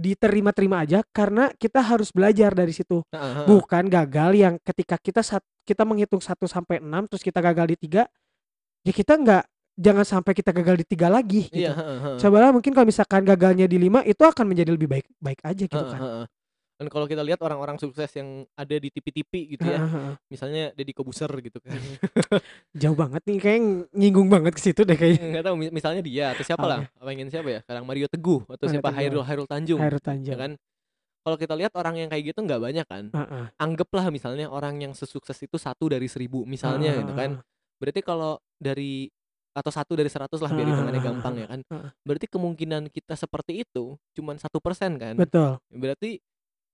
Diterima-terima 0.00 0.80
aja 0.80 1.04
karena 1.12 1.52
kita 1.60 1.84
harus 1.84 2.08
belajar 2.08 2.56
dari 2.56 2.72
situ. 2.72 3.04
Heeh. 3.12 3.44
Bukan 3.44 3.84
gagal 3.92 4.30
yang 4.32 4.54
ketika 4.64 4.96
kita 4.96 5.20
saat 5.20 5.44
kita 5.68 5.84
menghitung 5.84 6.24
1 6.24 6.48
sampai 6.48 6.80
6 6.80 7.04
terus 7.04 7.20
kita 7.20 7.44
gagal 7.44 7.76
di 7.76 7.76
tiga 7.76 8.08
ya 8.80 8.92
kita 8.96 9.20
nggak 9.20 9.44
jangan 9.76 10.04
sampai 10.08 10.32
kita 10.32 10.50
gagal 10.56 10.80
di 10.80 10.86
tiga 10.88 11.12
lagi 11.12 11.52
gitu. 11.52 11.68
iya 11.68 11.76
heeh, 11.76 11.98
heeh. 12.00 12.18
Cobalah 12.20 12.48
mungkin 12.52 12.72
kalau 12.72 12.88
misalkan 12.88 13.22
gagalnya 13.28 13.68
di 13.68 13.76
lima 13.76 14.00
itu 14.08 14.24
akan 14.24 14.44
menjadi 14.48 14.72
lebih 14.72 14.88
baik 14.88 15.06
baik 15.20 15.40
aja 15.44 15.64
gitu 15.68 15.76
Heeh, 15.76 15.92
kan. 15.92 16.00
Dan 16.80 16.88
kalau 16.88 17.04
kita 17.04 17.20
lihat 17.20 17.36
orang-orang 17.44 17.76
sukses 17.76 18.08
yang 18.16 18.48
ada 18.56 18.72
di 18.72 18.88
TV-TV 18.88 19.52
gitu 19.52 19.68
ya, 19.68 19.84
misalnya 20.26 20.72
Deddy 20.72 20.96
Kobuser 20.96 21.28
gitu 21.38 21.60
kan. 21.60 21.76
Jauh 22.72 22.96
banget 22.96 23.20
nih 23.28 23.36
kayak 23.36 23.60
nyinggung 23.92 24.32
banget 24.32 24.56
ke 24.56 24.62
situ 24.64 24.88
deh 24.88 24.96
kayaknya. 24.96 25.20
Enggak 25.28 25.44
tahu 25.44 25.56
mi- 25.60 25.68
misalnya 25.68 26.00
dia 26.00 26.32
atau 26.32 26.40
siapa 26.40 26.64
Oke. 26.64 26.72
lah, 26.72 26.80
pengen 27.04 27.28
siapa 27.28 27.48
ya? 27.52 27.60
Sekarang 27.60 27.84
Mario 27.84 28.08
Teguh 28.08 28.40
atau 28.48 28.64
Mario 28.64 28.72
siapa 28.72 28.88
Teguh. 28.88 28.96
Hairul 28.96 29.24
Hairul 29.28 29.44
Tanjung. 29.44 29.76
Hairul 29.76 30.00
Ya 30.00 30.06
Tanjung. 30.08 30.38
kan? 30.40 30.52
Kalau 31.20 31.36
kita 31.36 31.52
lihat 31.52 31.72
orang 31.76 31.94
yang 32.00 32.08
kayak 32.08 32.32
gitu 32.32 32.40
nggak 32.40 32.60
banyak 32.64 32.86
kan. 32.88 33.04
Heeh. 33.12 33.44
Anggaplah 33.60 34.08
misalnya 34.08 34.48
orang 34.48 34.80
yang 34.80 34.96
sesukses 34.96 35.36
itu 35.36 35.60
satu 35.60 35.92
dari 35.92 36.08
seribu 36.08 36.48
misalnya 36.48 36.96
gitu 36.96 37.12
kan. 37.12 37.44
Berarti 37.76 38.00
kalau 38.00 38.40
dari 38.56 39.04
atau 39.52 39.68
satu 39.68 39.98
dari 39.98 40.08
seratus 40.08 40.40
lah 40.40 40.48
biar 40.48 40.64
hitungannya 40.64 41.02
gampang 41.04 41.34
ya 41.36 41.46
kan. 41.52 41.60
Berarti 42.08 42.24
kemungkinan 42.24 42.88
kita 42.88 43.20
seperti 43.20 43.68
itu 43.68 44.00
cuman 44.16 44.40
satu 44.40 44.64
persen 44.64 44.96
kan. 44.96 45.12
Betul. 45.12 45.60
Berarti 45.68 46.24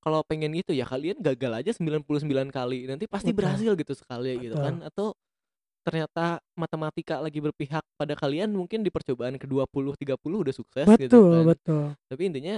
kalau 0.07 0.23
pengen 0.23 0.55
gitu 0.55 0.70
ya 0.70 0.87
kalian 0.87 1.19
gagal 1.19 1.51
aja 1.51 1.70
99 1.74 2.07
kali 2.55 2.87
nanti 2.87 3.11
pasti 3.11 3.35
Betul. 3.35 3.43
berhasil 3.43 3.73
gitu 3.74 3.93
sekali 3.99 4.39
gitu 4.39 4.55
Betul. 4.55 4.62
kan 4.62 4.74
atau 4.87 5.07
ternyata 5.83 6.39
matematika 6.55 7.19
lagi 7.19 7.43
berpihak 7.43 7.83
pada 7.99 8.15
kalian 8.15 8.55
mungkin 8.55 8.87
di 8.87 8.91
percobaan 8.95 9.35
ke-20 9.35 9.66
30 9.66 10.15
udah 10.23 10.55
sukses 10.55 10.87
gitu 10.95 11.11
Betul, 11.11 11.31
kan. 11.35 11.45
betul. 11.51 11.85
Tapi 12.07 12.23
intinya 12.23 12.57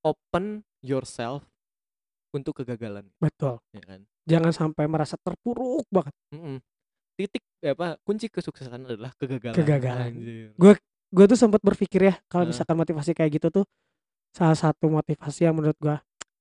open 0.00 0.64
yourself 0.80 1.44
untuk 2.32 2.64
kegagalan 2.64 3.04
Betul. 3.20 3.60
ya 3.76 3.84
kan. 3.84 4.00
Jangan 4.24 4.52
sampai 4.56 4.88
merasa 4.88 5.20
terpuruk 5.20 5.84
banget. 5.92 6.16
Mm-mm. 6.32 6.64
Titik 7.16 7.44
eh, 7.60 7.76
apa 7.76 8.00
kunci 8.08 8.32
kesuksesan 8.32 8.88
adalah 8.88 9.12
kegagalan. 9.20 9.56
Kegagalan. 9.56 10.12
Anjir. 10.16 10.48
Gue 11.12 11.24
tuh 11.28 11.36
sempat 11.36 11.60
berpikir 11.60 12.08
ya 12.08 12.14
kalau 12.28 12.48
Heeh. 12.48 12.56
misalkan 12.56 12.76
motivasi 12.76 13.12
kayak 13.12 13.36
gitu 13.36 13.48
tuh 13.52 13.64
salah 14.32 14.56
satu 14.56 14.92
motivasi 14.92 15.48
yang 15.48 15.56
menurut 15.56 15.76
gua 15.80 15.96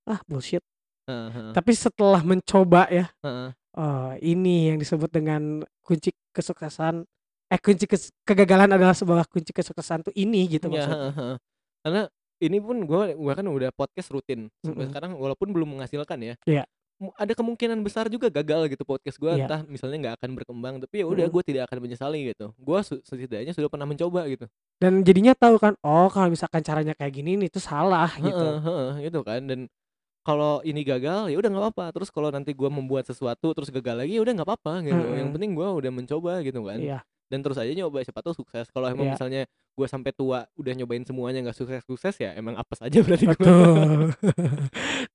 ah 0.07 0.19
bullshit. 0.23 0.63
Heeh, 1.05 1.27
heeh, 1.29 1.51
Tapi 1.51 1.71
setelah 1.71 2.19
mencoba 2.19 2.87
ya, 2.87 3.07
heeh. 3.21 3.49
oh 3.75 4.11
ini 4.19 4.71
yang 4.71 4.77
disebut 4.77 5.07
dengan 5.07 5.61
kunci 5.79 6.11
kesuksesan 6.31 7.03
eh 7.47 7.59
kunci 7.59 7.87
kes- 7.87 8.11
kegagalan 8.23 8.67
adalah 8.69 8.91
sebuah 8.91 9.23
kunci 9.25 9.55
kesuksesan 9.55 10.03
tuh 10.03 10.13
ini 10.13 10.47
gitu 10.49 10.67
Iya, 10.67 10.83
maksudnya. 10.83 11.35
Karena 11.79 12.01
ini 12.37 12.57
pun 12.59 12.77
gua 12.83 13.15
gua 13.15 13.33
kan 13.33 13.47
udah 13.47 13.71
podcast 13.71 14.11
rutin 14.11 14.51
sampai 14.59 14.85
sekarang 14.85 15.15
walaupun 15.15 15.55
belum 15.55 15.79
menghasilkan 15.79 16.19
ya. 16.21 16.35
Iya. 16.43 16.63
Mu- 16.97 17.13
Ada 17.13 17.31
kemungkinan 17.31 17.79
besar 17.85 18.09
juga 18.09 18.27
gagal 18.27 18.67
gitu 18.67 18.83
podcast 18.83 19.15
gua 19.15 19.39
Iya. 19.39 19.47
entah 19.47 19.61
misalnya 19.63 19.97
nggak 20.03 20.15
akan 20.19 20.29
berkembang 20.35 20.75
tapi 20.83 20.95
ya 20.99 21.05
udah 21.07 21.23
Mm-mm. 21.23 21.33
gua 21.33 21.43
tidak 21.47 21.71
akan 21.71 21.77
menyesali 21.79 22.35
gitu. 22.35 22.51
Gua 22.59 22.83
su- 22.83 22.99
setidaknya 22.99 23.55
sudah 23.55 23.71
pernah 23.71 23.87
mencoba 23.87 24.27
gitu. 24.27 24.43
Dan 24.75 25.07
jadinya 25.07 25.31
tahu 25.31 25.55
kan, 25.55 25.79
oh 25.81 26.11
kalau 26.11 26.27
misalkan 26.27 26.59
caranya 26.61 26.91
kayak 26.93 27.15
gini 27.15 27.39
nih 27.39 27.47
itu 27.47 27.63
salah 27.63 28.11
gitu. 28.19 28.35
Heeh, 28.35 28.59
heeh, 28.59 28.91
gitu 29.07 29.23
kan 29.23 29.39
dan 29.47 29.59
kalau 30.27 30.59
ini 30.61 30.83
gagal 30.83 31.31
ya 31.31 31.39
udah 31.39 31.47
nggak 31.47 31.63
apa-apa. 31.71 31.85
Terus 31.95 32.11
kalau 32.11 32.27
nanti 32.27 32.51
gua 32.51 32.67
membuat 32.67 33.07
sesuatu 33.07 33.55
terus 33.55 33.71
gagal 33.71 33.95
lagi 33.95 34.19
ya 34.19 34.21
udah 34.27 34.33
nggak 34.35 34.47
apa-apa 34.51 34.73
gitu. 34.83 34.99
Yang 34.99 35.15
Heeh. 35.23 35.31
penting 35.31 35.51
gua 35.55 35.71
udah 35.71 35.87
mencoba 35.87 36.43
gitu 36.43 36.59
kan. 36.67 36.75
Iya, 36.83 36.99
Dan 37.31 37.39
terus 37.39 37.55
aja 37.55 37.71
nyoba 37.71 38.03
siapa 38.03 38.19
tahu 38.19 38.35
sukses. 38.35 38.67
Kalau 38.67 38.91
emang 38.91 39.07
Iya. 39.07 39.13
misalnya 39.15 39.41
gua 39.71 39.87
sampai 39.87 40.11
tua 40.11 40.43
udah 40.59 40.73
nyobain 40.75 41.07
semuanya 41.07 41.39
nggak 41.47 41.55
sukses-sukses 41.55 42.19
ya 42.19 42.35
emang 42.35 42.59
apes 42.59 42.83
aja 42.83 42.99
berarti 43.07 43.25
betul. 43.31 44.11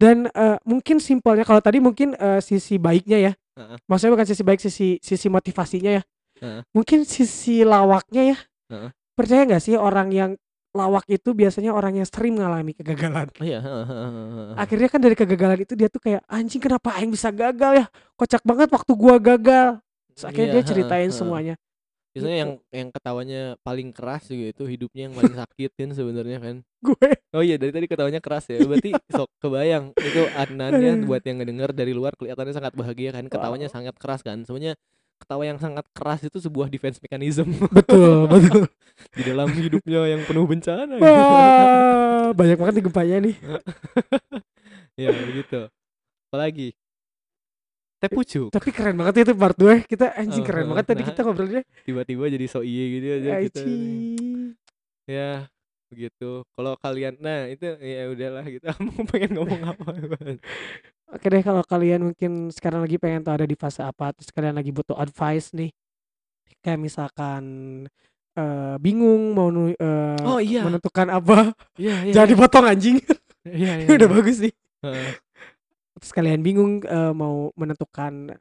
Dan 0.01 0.28
eh, 0.28 0.56
mungkin 0.64 0.97
simpelnya 0.98 1.44
kalau 1.44 1.60
tadi 1.60 1.78
mungkin 1.78 2.16
eh, 2.16 2.40
sisi 2.40 2.80
baiknya 2.80 3.18
ya. 3.20 3.32
Heeh. 3.59 3.76
Maksudnya 3.84 4.12
bukan 4.16 4.28
sisi 4.28 4.43
baik 4.43 4.60
sisi 4.64 4.97
sisi 4.98 5.26
motivasinya 5.28 6.01
ya. 6.01 6.02
Heeh. 6.40 6.60
Mungkin 6.72 7.05
sisi 7.05 7.62
lawaknya 7.62 8.32
ya. 8.32 8.39
Heeh. 8.72 8.90
Percaya 9.12 9.44
nggak 9.44 9.60
sih 9.60 9.76
orang 9.76 10.09
yang 10.09 10.30
lawak 10.73 11.05
itu 11.07 11.36
biasanya 11.36 11.70
orang 11.70 12.01
yang 12.01 12.09
sering 12.09 12.32
mengalami 12.36 12.73
kegagalan. 12.73 13.28
Oh 13.36 13.44
iya. 13.44 13.61
Akhirnya 14.57 14.89
kan 14.89 15.01
dari 15.01 15.12
kegagalan 15.12 15.61
itu 15.61 15.77
dia 15.77 15.93
tuh 15.93 16.01
kayak 16.01 16.24
anjing 16.27 16.61
kenapa 16.61 16.97
aing 16.97 17.12
bisa 17.12 17.28
gagal 17.28 17.73
ya? 17.77 17.86
Kocak 18.16 18.43
banget 18.43 18.69
waktu 18.73 18.93
gua 18.97 19.16
gagal. 19.20 19.78
Terus 20.12 20.24
akhirnya 20.24 20.49
Iya, 20.49 20.55
dia 20.57 20.65
ceritain 20.65 21.11
semuanya. 21.12 21.55
Biasanya 22.12 22.28
Gitu. 22.28 22.43
yang 22.44 22.53
yang 22.69 22.89
ketawanya 22.93 23.43
paling 23.65 23.89
keras 23.89 24.28
juga 24.28 24.53
itu 24.53 24.65
hidupnya 24.69 25.09
yang 25.09 25.15
paling 25.16 25.32
sakit 25.32 25.70
kan 25.73 25.90
sebenarnya 25.97 26.39
kan. 26.44 26.57
Gue 26.85 27.09
Oh 27.32 27.40
iya 27.40 27.57
dari 27.57 27.73
tadi 27.73 27.89
ketawanya 27.89 28.20
keras 28.20 28.44
ya. 28.53 28.61
Berarti 28.61 28.93
sok 29.09 29.28
kebayang 29.40 29.97
itu 29.97 30.20
Adnannya 30.36 30.93
Aduh. 31.01 31.09
buat 31.09 31.24
yang 31.24 31.40
ngedenger 31.40 31.73
dari 31.73 31.97
luar 31.97 32.12
kelihatannya 32.12 32.53
sangat 32.53 32.73
bahagia 32.77 33.16
kan. 33.16 33.24
Ketawanya 33.28 33.73
Wow. 33.73 33.74
sangat 33.81 33.94
keras 33.97 34.20
kan. 34.20 34.44
Sebenarnya 34.44 34.77
ketawa 35.23 35.43
yang 35.47 35.59
sangat 35.62 35.86
keras 35.94 36.20
itu 36.27 36.36
sebuah 36.36 36.66
defense 36.66 36.99
mechanism 36.99 37.55
betul 37.70 38.27
betul. 38.32 38.66
di 39.15 39.23
dalam 39.23 39.49
hidupnya 39.49 40.05
yang 40.05 40.20
penuh 40.27 40.44
bencana. 40.44 40.99
Wah, 40.99 42.31
banyak 42.35 42.59
banget 42.61 42.74
nih 42.77 42.85
gempanya 42.85 43.16
nih. 43.24 43.35
ya 45.01 45.09
begitu. 45.15 45.61
Apalagi 46.28 46.69
teh 48.03 48.11
pucuk 48.11 48.51
Tapi 48.51 48.74
keren 48.74 48.99
banget 48.99 49.23
itu 49.23 49.32
part 49.39 49.55
2 49.55 49.86
Kita 49.86 50.11
anjing 50.19 50.43
Oh, 50.43 50.47
keren 50.51 50.66
banget 50.74 50.86
tadi 50.90 51.03
nah. 51.07 51.09
kita 51.15 51.20
ngobrolnya. 51.23 51.62
tiba-tiba 51.86 52.24
jadi 52.27 52.47
so 52.51 52.66
iye 52.66 52.85
gitu 52.99 53.07
aja 53.15 53.31
kita. 53.47 53.62
Anjing. 53.62 54.59
Ya 55.07 55.31
begitu. 55.86 56.31
Kalau 56.57 56.73
kalian 56.81 57.15
nah 57.20 57.47
itu 57.47 57.62
ya 57.78 58.11
udahlah 58.11 58.44
gitu. 58.49 58.65
Mau 58.90 59.05
pengen 59.07 59.31
ngomong 59.39 59.62
apa? 59.70 59.86
Oke 61.12 61.28
deh 61.28 61.44
kalau 61.44 61.60
kalian 61.60 62.09
mungkin 62.09 62.48
sekarang 62.48 62.80
lagi 62.80 62.97
pengen 62.97 63.20
tahu 63.20 63.36
ada 63.36 63.44
di 63.44 63.52
fase 63.52 63.84
apa 63.84 64.16
terus 64.16 64.32
kalian 64.32 64.56
lagi 64.56 64.72
butuh 64.72 64.97
advice 64.97 65.52
nih. 65.52 65.68
Kayak 66.64 66.80
misalkan 66.80 67.44
eh, 68.32 68.74
bingung 68.80 69.36
mau 69.36 69.52
nu- 69.52 69.76
eh, 69.76 70.24
Oh, 70.24 70.40
iya. 70.40 70.64
menentukan 70.64 71.12
apa. 71.12 71.52
Iya 71.76 71.97
iya. 72.09 72.12
Jangan 72.16 72.28
dipotong 72.32 72.64
anjing. 72.66 72.97
Iya 73.43 73.74
iya. 73.82 73.89
Udah 73.90 74.06
iya. 74.06 74.14
bagus 74.14 74.39
nih. 74.39 74.55
Heeh. 74.86 75.10
Terus 75.98 76.12
kalian 76.14 76.40
bingung 76.40 76.78
eh, 76.86 77.12
mau 77.12 77.51
menentukan 77.59 78.39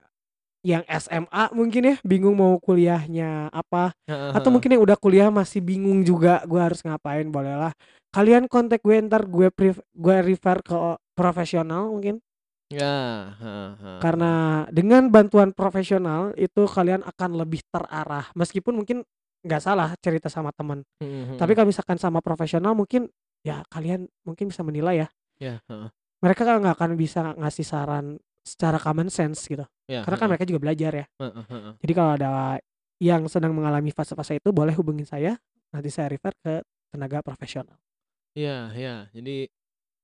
yang 0.61 0.85
SMA 0.85 1.49
mungkin 1.57 1.81
ya, 1.89 1.95
bingung 2.06 2.38
mau 2.38 2.53
kuliahnya 2.61 3.49
apa 3.49 3.98
Heeh, 4.06 4.30
atau 4.31 4.45
heeh. 4.48 4.53
mungkin 4.53 4.69
yang 4.77 4.84
udah 4.85 4.93
kuliah 4.93 5.34
masih 5.34 5.57
bingung 5.57 6.06
juga 6.06 6.45
gue 6.45 6.61
harus 6.61 6.85
ngapain 6.85 7.26
bolehlah 7.34 7.73
kalian 8.14 8.45
kontak 8.45 8.85
gue 8.85 8.93
ntar 9.10 9.26
gue 9.26 9.49
gue 9.73 10.15
refer 10.22 10.61
ke 10.61 10.77
profesional 11.18 11.89
mungkin 11.89 12.22
Ya, 12.72 13.35
heeh, 13.38 13.69
heeh. 13.76 13.99
karena 13.99 14.31
dengan 14.72 15.11
bantuan 15.11 15.52
profesional 15.52 16.31
itu 16.39 16.64
kalian 16.65 17.03
akan 17.03 17.35
lebih 17.35 17.60
terarah 17.68 18.31
meskipun 18.34 18.80
mungkin 18.80 19.03
nggak 19.43 19.61
salah 19.61 19.91
cerita 19.99 20.30
sama 20.31 20.56
teman 20.56 20.85
Mhm, 21.02 21.35
tapi 21.41 21.52
kalau 21.57 21.68
misalkan 21.68 21.98
sama 21.98 22.22
profesional 22.23 22.72
mungkin 22.77 23.10
ya 23.41 23.65
kalian 23.73 24.06
mungkin 24.22 24.53
bisa 24.53 24.61
menilai 24.61 25.06
ya. 25.06 25.07
Ya, 25.41 25.56
heeh. 25.65 25.89
Mereka 26.22 26.45
kan 26.45 26.61
nggak 26.61 26.76
akan 26.77 26.91
bisa 26.93 27.34
ngasih 27.34 27.65
saran 27.65 28.06
secara 28.45 28.77
common 28.77 29.10
sense 29.10 29.49
gitu. 29.49 29.65
Ya, 29.89 30.06
Karena 30.06 30.18
kan 30.22 30.27
mereka 30.30 30.45
juga 30.45 30.61
belajar 30.61 30.93
ya. 30.93 31.06
Jadi 31.81 31.91
kalau 31.98 32.14
ada 32.14 32.61
yang 33.02 33.26
sedang 33.26 33.57
mengalami 33.57 33.89
fase-fase 33.89 34.38
itu 34.38 34.53
boleh 34.53 34.77
hubungin 34.77 35.10
saya. 35.10 35.34
Nanti 35.73 35.89
saya 35.89 36.14
refer 36.14 36.30
ke 36.38 36.61
tenaga 36.93 37.26
profesional. 37.26 37.81
Iya, 38.38 38.69
ya. 38.77 38.95
Jadi 39.10 39.49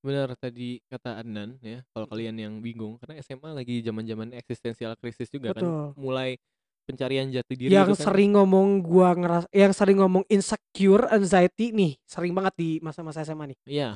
benar 0.08 0.32
tadi 0.40 0.80
kata 0.88 1.20
Adnan 1.20 1.60
ya, 1.60 1.84
kalau 1.92 2.08
kalian 2.08 2.40
yang 2.40 2.54
bingung 2.64 2.96
karena 2.98 3.20
SMA 3.20 3.52
lagi 3.52 3.84
zaman-zaman 3.84 4.32
eksistensial 4.32 4.96
krisis 4.96 5.28
juga 5.28 5.52
kan. 5.52 5.68
Betul. 5.68 5.92
Mulai 6.00 6.40
pencarian 6.88 7.28
jati 7.28 7.54
diri 7.60 7.76
Yang 7.76 7.92
itu 7.92 7.96
kan. 8.00 8.06
sering 8.08 8.32
ngomong 8.40 8.80
gua 8.80 9.12
ngeras 9.12 9.44
yang 9.52 9.76
sering 9.76 10.00
ngomong 10.00 10.24
insecure, 10.32 11.04
anxiety 11.12 11.76
nih, 11.76 12.00
sering 12.08 12.32
banget 12.32 12.56
di 12.56 12.70
masa-masa 12.80 13.28
SMA 13.28 13.52
nih. 13.52 13.58
Iya. 13.68 13.90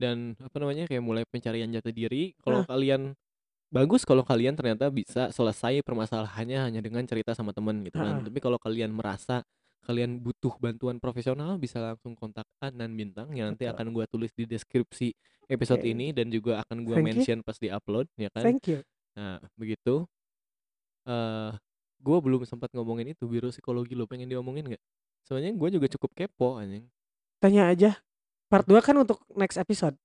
Dan 0.00 0.32
apa 0.40 0.56
namanya 0.56 0.88
kayak 0.88 1.04
mulai 1.04 1.28
pencarian 1.28 1.68
jati 1.68 1.92
diri. 1.92 2.32
Kalau 2.40 2.64
Nah. 2.64 2.68
kalian 2.72 3.12
bagus 3.68 4.02
kalau 4.08 4.24
kalian 4.24 4.56
ternyata 4.56 4.88
bisa 4.88 5.28
selesai 5.30 5.84
permasalahannya 5.84 6.58
hanya 6.72 6.80
dengan 6.80 7.04
cerita 7.04 7.36
sama 7.36 7.52
temen 7.52 7.84
gitu 7.84 8.00
kan. 8.00 8.24
Heeh. 8.24 8.32
Tapi 8.32 8.38
kalau 8.40 8.56
kalian 8.56 8.90
merasa 8.96 9.44
kalian 9.80 10.20
butuh 10.20 10.54
bantuan 10.60 11.00
profesional 11.00 11.56
bisa 11.56 11.80
langsung 11.80 12.12
kontak 12.12 12.44
Adnan 12.60 12.92
Bintang 12.92 13.32
yang 13.32 13.54
nanti 13.54 13.64
Betul. 13.64 13.74
akan 13.76 13.86
gua 13.96 14.04
tulis 14.06 14.30
di 14.36 14.44
deskripsi 14.44 15.10
episode 15.48 15.82
Oke. 15.82 15.90
ini 15.90 16.12
dan 16.12 16.28
juga 16.28 16.60
akan 16.62 16.84
gua 16.84 17.00
Thank 17.00 17.06
you. 17.06 17.16
mention 17.16 17.38
pas 17.40 17.56
di-upload 17.56 18.06
ya 18.14 18.28
kan. 18.30 18.44
Thank 18.44 18.70
you. 18.70 18.80
Nah, 19.16 19.40
begitu. 19.56 20.04
Eh, 21.08 21.50
gua 22.00 22.18
belum 22.20 22.44
sempat 22.44 22.70
ngomongin 22.76 23.16
itu 23.16 23.24
biro 23.26 23.48
psikologi 23.48 23.96
lo 23.96 24.04
pengen 24.04 24.28
diomongin 24.28 24.68
nggak? 24.70 24.82
Soalnya 25.24 25.50
gua 25.56 25.68
juga 25.72 25.88
cukup 25.88 26.12
kepo 26.12 26.60
anjing. 26.60 26.86
Tanya 27.40 27.72
aja. 27.72 27.90
Part 28.50 28.66
2 28.68 28.82
kan 28.84 28.96
untuk 28.98 29.22
next 29.32 29.56
episode. 29.56 29.96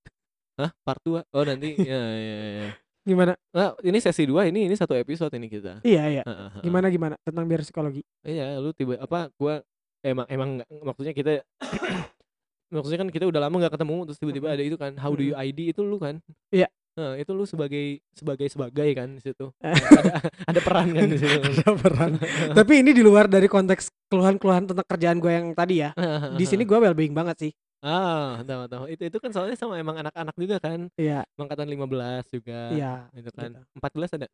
Hah? 0.56 0.72
Part 0.88 1.02
2? 1.04 1.26
Oh, 1.36 1.44
nanti 1.44 1.76
ya 1.82 2.00
ya 2.16 2.38
ya. 2.64 2.68
Gimana? 3.06 3.38
Nah, 3.54 3.78
ini 3.86 4.02
sesi 4.02 4.26
2 4.26 4.50
ini 4.50 4.66
ini 4.66 4.74
satu 4.74 4.98
episode 4.98 5.30
ini 5.38 5.46
kita. 5.46 5.78
Iya, 5.86 6.04
iya. 6.10 6.24
Heeh, 6.26 6.38
heeh. 6.58 6.64
Gimana 6.66 6.90
gimana 6.90 7.16
tentang 7.22 7.46
biro 7.46 7.62
psikologi? 7.62 8.02
Iya, 8.26 8.58
lu 8.58 8.74
tiba 8.74 8.98
apa 8.98 9.30
gua 9.38 9.62
emang 10.02 10.26
emang 10.26 10.50
nggak- 10.58 10.70
maksudnya 10.82 11.14
kita 11.14 11.32
maksudnya 12.74 13.00
kan 13.06 13.10
kita 13.14 13.30
udah 13.30 13.46
lama 13.46 13.56
nggak 13.62 13.74
ketemu 13.78 13.96
terus 14.10 14.18
tiba-tiba 14.18 14.48
ada 14.50 14.64
itu 14.66 14.74
kan 14.74 14.98
how 14.98 15.14
do 15.14 15.22
you. 15.22 15.38
ID 15.38 15.70
itu 15.70 15.86
lu 15.86 16.02
kan? 16.02 16.18
Iya. 16.50 16.66
Nah, 16.96 17.20
itu 17.20 17.30
lu 17.36 17.44
sebagai 17.46 18.00
sebagai 18.16 18.48
sebagai 18.50 18.90
kan 18.96 19.14
di 19.14 19.22
situ. 19.22 19.52
ada 19.62 20.26
ada 20.48 20.60
peran 20.66 20.90
kan 20.90 21.06
di 21.06 21.20
situ. 21.22 21.40
Ada 21.62 21.72
peran. 21.78 22.12
Tapi 22.58 22.74
ini 22.82 22.90
di 22.96 23.04
luar 23.06 23.30
dari 23.30 23.46
konteks 23.46 23.92
keluhan-keluhan 24.10 24.66
tentang 24.66 24.88
kerjaan 24.88 25.22
gue 25.22 25.30
yang 25.30 25.48
tadi 25.54 25.86
ya. 25.86 25.94
Di 26.34 26.46
sini 26.48 26.66
gue 26.66 26.78
well-being 26.80 27.14
banget 27.14 27.38
sih. 27.38 27.52
Ah, 27.84 28.40
tahu 28.44 28.66
tahu. 28.68 28.84
Itu 28.90 29.04
itu 29.08 29.18
kan 29.20 29.32
soalnya 29.32 29.58
sama 29.58 29.76
emang 29.78 30.00
anak-anak 30.00 30.36
juga 30.36 30.58
kan. 30.60 30.88
Iya, 30.96 31.24
Angkatan 31.36 31.68
15 31.68 32.24
juga. 32.32 32.60
iya. 32.72 32.94
Itu 33.14 33.30
kan. 33.36 33.52
gitu. 33.52 33.62
14 33.78 34.16
ada? 34.16 34.28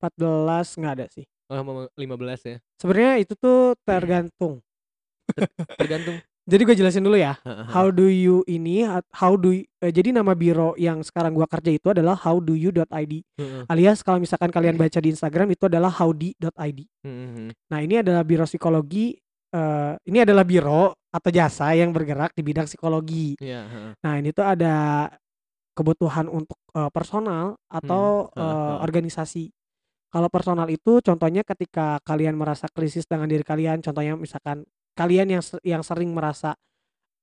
14 0.00 0.78
nggak 0.80 0.94
ada 0.96 1.06
sih. 1.12 1.26
Oh, 1.50 1.60
mau 1.60 1.84
15 1.92 2.40
ya. 2.46 2.56
Sebenarnya 2.78 3.14
itu 3.20 3.34
tuh 3.36 3.74
tergantung. 3.82 4.62
Tergantung. 5.76 6.16
Jadi 6.50 6.66
gue 6.66 6.74
jelasin 6.74 7.04
dulu 7.04 7.14
ya. 7.14 7.36
How 7.70 7.94
do 7.94 8.10
you 8.10 8.42
ini 8.48 8.82
how 9.14 9.38
do 9.38 9.54
you- 9.54 9.68
eh, 9.78 9.92
jadi 9.94 10.10
nama 10.10 10.34
biro 10.34 10.74
yang 10.74 10.98
sekarang 10.98 11.30
gua 11.30 11.46
kerja 11.46 11.70
itu 11.70 11.94
adalah 11.94 12.18
howdoyou.id 12.18 13.12
alias 13.70 14.02
kalau 14.02 14.18
misalkan 14.18 14.50
kalian 14.50 14.74
baca 14.74 14.98
di 14.98 15.14
Instagram 15.14 15.54
itu 15.54 15.70
adalah 15.70 15.94
heeh. 15.94 17.54
Nah, 17.70 17.78
ini 17.84 18.02
adalah 18.02 18.26
biro 18.26 18.50
psikologi 18.50 19.14
eh, 19.54 19.94
ini 20.02 20.18
adalah 20.26 20.42
biro 20.42 20.98
atau 21.10 21.30
jasa 21.30 21.74
yang 21.74 21.90
bergerak 21.90 22.30
di 22.34 22.42
bidang 22.46 22.66
psikologi. 22.70 23.34
Iya, 23.42 23.66
heeh. 23.66 23.92
Nah, 24.02 24.14
ini 24.18 24.30
tuh 24.30 24.46
ada 24.46 25.10
kebutuhan 25.74 26.26
untuk 26.30 26.58
eh, 26.74 26.90
personal 26.90 27.58
atau 27.70 28.30
Hmm, 28.34 28.42
eh, 28.42 28.74
ha. 28.78 28.82
organisasi. 28.82 29.44
Kalau 30.10 30.26
personal 30.26 30.66
itu 30.70 30.98
contohnya 31.06 31.46
ketika 31.46 32.02
kalian 32.02 32.34
merasa 32.34 32.66
krisis 32.66 33.06
dengan 33.06 33.30
diri 33.30 33.46
kalian, 33.46 33.78
contohnya 33.78 34.18
misalkan 34.18 34.66
kalian 34.98 35.38
yang 35.38 35.42
yang 35.62 35.82
sering 35.86 36.10
merasa 36.10 36.58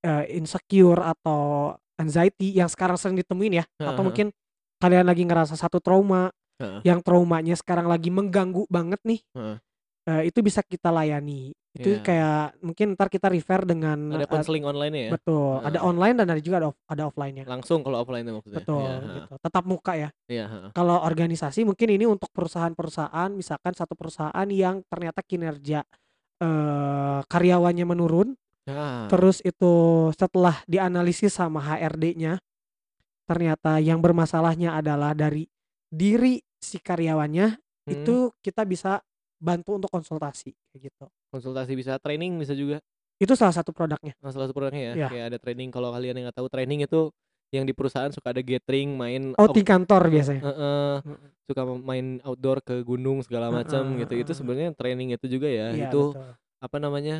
eh, 0.04 0.24
insecure 0.36 1.00
atau 1.04 1.74
anxiety 2.00 2.54
yang 2.56 2.70
sekarang 2.70 2.96
sering 2.96 3.18
ditemuin 3.20 3.60
ya, 3.60 3.64
Ha, 3.82 3.92
atau 3.92 4.02
mungkin 4.06 4.32
kalian 4.80 5.04
lagi 5.04 5.26
ngerasa 5.26 5.58
satu 5.58 5.82
trauma 5.82 6.30
Heeh. 6.62 6.80
yang 6.86 7.02
traumanya 7.02 7.58
sekarang 7.58 7.90
lagi 7.90 8.08
mengganggu 8.08 8.64
banget 8.70 9.02
nih, 9.04 9.20
Heeh. 9.36 9.56
Eh, 10.08 10.22
itu 10.24 10.40
bisa 10.40 10.64
kita 10.64 10.88
layani. 10.88 11.52
Itu 11.68 11.94
Iya. 11.94 12.00
kayak 12.00 12.40
mungkin 12.64 12.96
ntar 12.96 13.06
kita 13.06 13.28
refer 13.28 13.62
dengan 13.62 14.10
Ada 14.10 14.24
eh, 14.24 14.30
konseling 14.32 14.64
online 14.64 14.94
ya? 14.96 15.10
betul, 15.14 15.60
ada 15.60 15.78
Heeh. 15.78 15.84
online 15.84 16.16
dan 16.16 16.26
ada 16.32 16.40
juga 16.40 16.56
ada 16.64 16.68
off- 16.72 16.84
ada 16.88 17.02
offline-nya. 17.06 17.44
Langsung 17.44 17.84
kalau 17.84 18.00
offline 18.00 18.24
itu 18.24 18.32
maksudnya. 18.34 18.58
Betul, 18.58 18.80
Iya, 18.82 18.94
heeh. 18.98 19.14
gitu. 19.20 19.32
Tetap 19.38 19.64
muka 19.68 19.92
ya. 19.94 20.08
Iya, 20.26 20.44
heeh. 20.48 20.70
Kalau 20.72 20.96
organisasi 21.04 21.60
mungkin 21.62 21.88
ini 21.92 22.04
untuk 22.08 22.32
perusahaan-perusahaan, 22.32 23.30
misalkan 23.30 23.76
satu 23.76 23.92
perusahaan 23.94 24.48
yang 24.48 24.80
ternyata 24.88 25.20
kinerja 25.22 25.84
eh, 26.38 27.20
karyawannya 27.26 27.82
menurun, 27.82 28.38
Ah, 28.68 29.08
terus 29.10 29.40
itu 29.42 29.74
setelah 30.14 30.60
dianalisis 30.70 31.34
sama 31.34 31.58
HRD-nya, 31.58 32.38
ternyata 33.26 33.80
yang 33.80 33.98
bermasalahnya 33.98 34.76
adalah 34.76 35.12
dari 35.12 35.48
diri 35.88 36.38
si 36.60 36.78
karyawannya, 36.78 37.46
hmm, 37.58 37.90
itu 37.90 38.30
kita 38.38 38.62
bisa 38.64 39.00
bantu 39.38 39.78
untuk 39.78 39.90
konsultasi 39.90 40.50
kayak 40.74 40.90
gitu. 40.90 41.04
konsultasi 41.30 41.72
bisa, 41.78 41.96
training 42.02 42.36
bisa 42.38 42.52
juga. 42.52 42.82
Itu 43.18 43.34
salah 43.34 43.54
satu 43.54 43.70
produknya. 43.74 44.14
Nah, 44.22 44.30
salah 44.30 44.46
satu 44.46 44.54
produknya 44.54 44.82
ya. 44.82 44.94
Iya. 44.94 45.08
Kayak 45.10 45.24
ada 45.34 45.38
training 45.42 45.68
kalau 45.70 45.90
kalian 45.90 46.14
yang 46.18 46.24
nggak 46.30 46.38
tahu 46.38 46.48
training 46.50 46.86
itu 46.86 47.10
yang 47.48 47.64
di 47.64 47.72
perusahaan 47.72 48.12
suka 48.12 48.30
ada 48.30 48.42
gathering, 48.44 48.92
main 48.94 49.32
Outing 49.34 49.64
out- 49.64 49.70
kantor 49.72 50.02
biasanya. 50.12 50.42
Heeh, 50.44 50.92
Mm, 51.02 51.28
suka 51.48 51.62
main 51.80 52.06
outdoor 52.22 52.58
ke 52.60 52.76
gunung 52.84 53.24
segala 53.24 53.48
macam 53.48 53.82
Heeh, 53.88 54.04
gitu. 54.04 54.14
Itu 54.14 54.30
heeh. 54.30 54.38
sebenarnya 54.38 54.70
training 54.76 55.16
itu 55.16 55.26
juga 55.26 55.48
ya. 55.48 55.72
Iya, 55.72 55.88
itu 55.88 56.02
betul. 56.12 56.28
apa 56.60 56.76
namanya? 56.78 57.16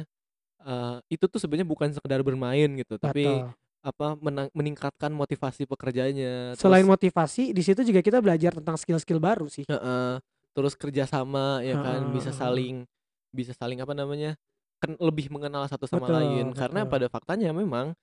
eh, 0.58 0.96
itu 1.14 1.24
tuh 1.30 1.38
sebenarnya 1.38 1.70
bukan 1.70 1.94
sekedar 1.94 2.18
bermain 2.26 2.66
gitu, 2.82 2.98
tapi 2.98 3.22
Betul. 3.24 3.54
apa 3.78 4.06
menang- 4.18 4.50
meningkatkan 4.50 5.14
motivasi 5.14 5.70
pekerjanya. 5.70 6.58
Selain 6.58 6.82
terus 6.82 6.92
motivasi, 6.98 7.54
di 7.54 7.62
situ 7.62 7.86
juga 7.86 8.02
kita 8.02 8.18
belajar 8.18 8.58
tentang 8.58 8.74
skill-skill 8.74 9.22
baru 9.22 9.46
sih. 9.46 9.62
Heeh, 9.70 10.18
terus 10.58 10.74
kerjasama 10.74 11.62
ya 11.62 11.78
kan 11.78 12.10
bisa 12.10 12.34
saling 12.34 12.82
bisa 13.30 13.54
saling 13.54 13.78
apa 13.78 13.94
namanya 13.94 14.34
kan 14.82 14.98
lebih 14.98 15.30
mengenal 15.30 15.62
satu 15.70 15.86
sama 15.86 16.10
Betul, 16.10 16.18
lain 16.18 16.44
karena 16.50 16.80
betul. 16.82 16.90
pada 16.98 17.06
faktanya 17.06 17.50
memang 17.54 17.94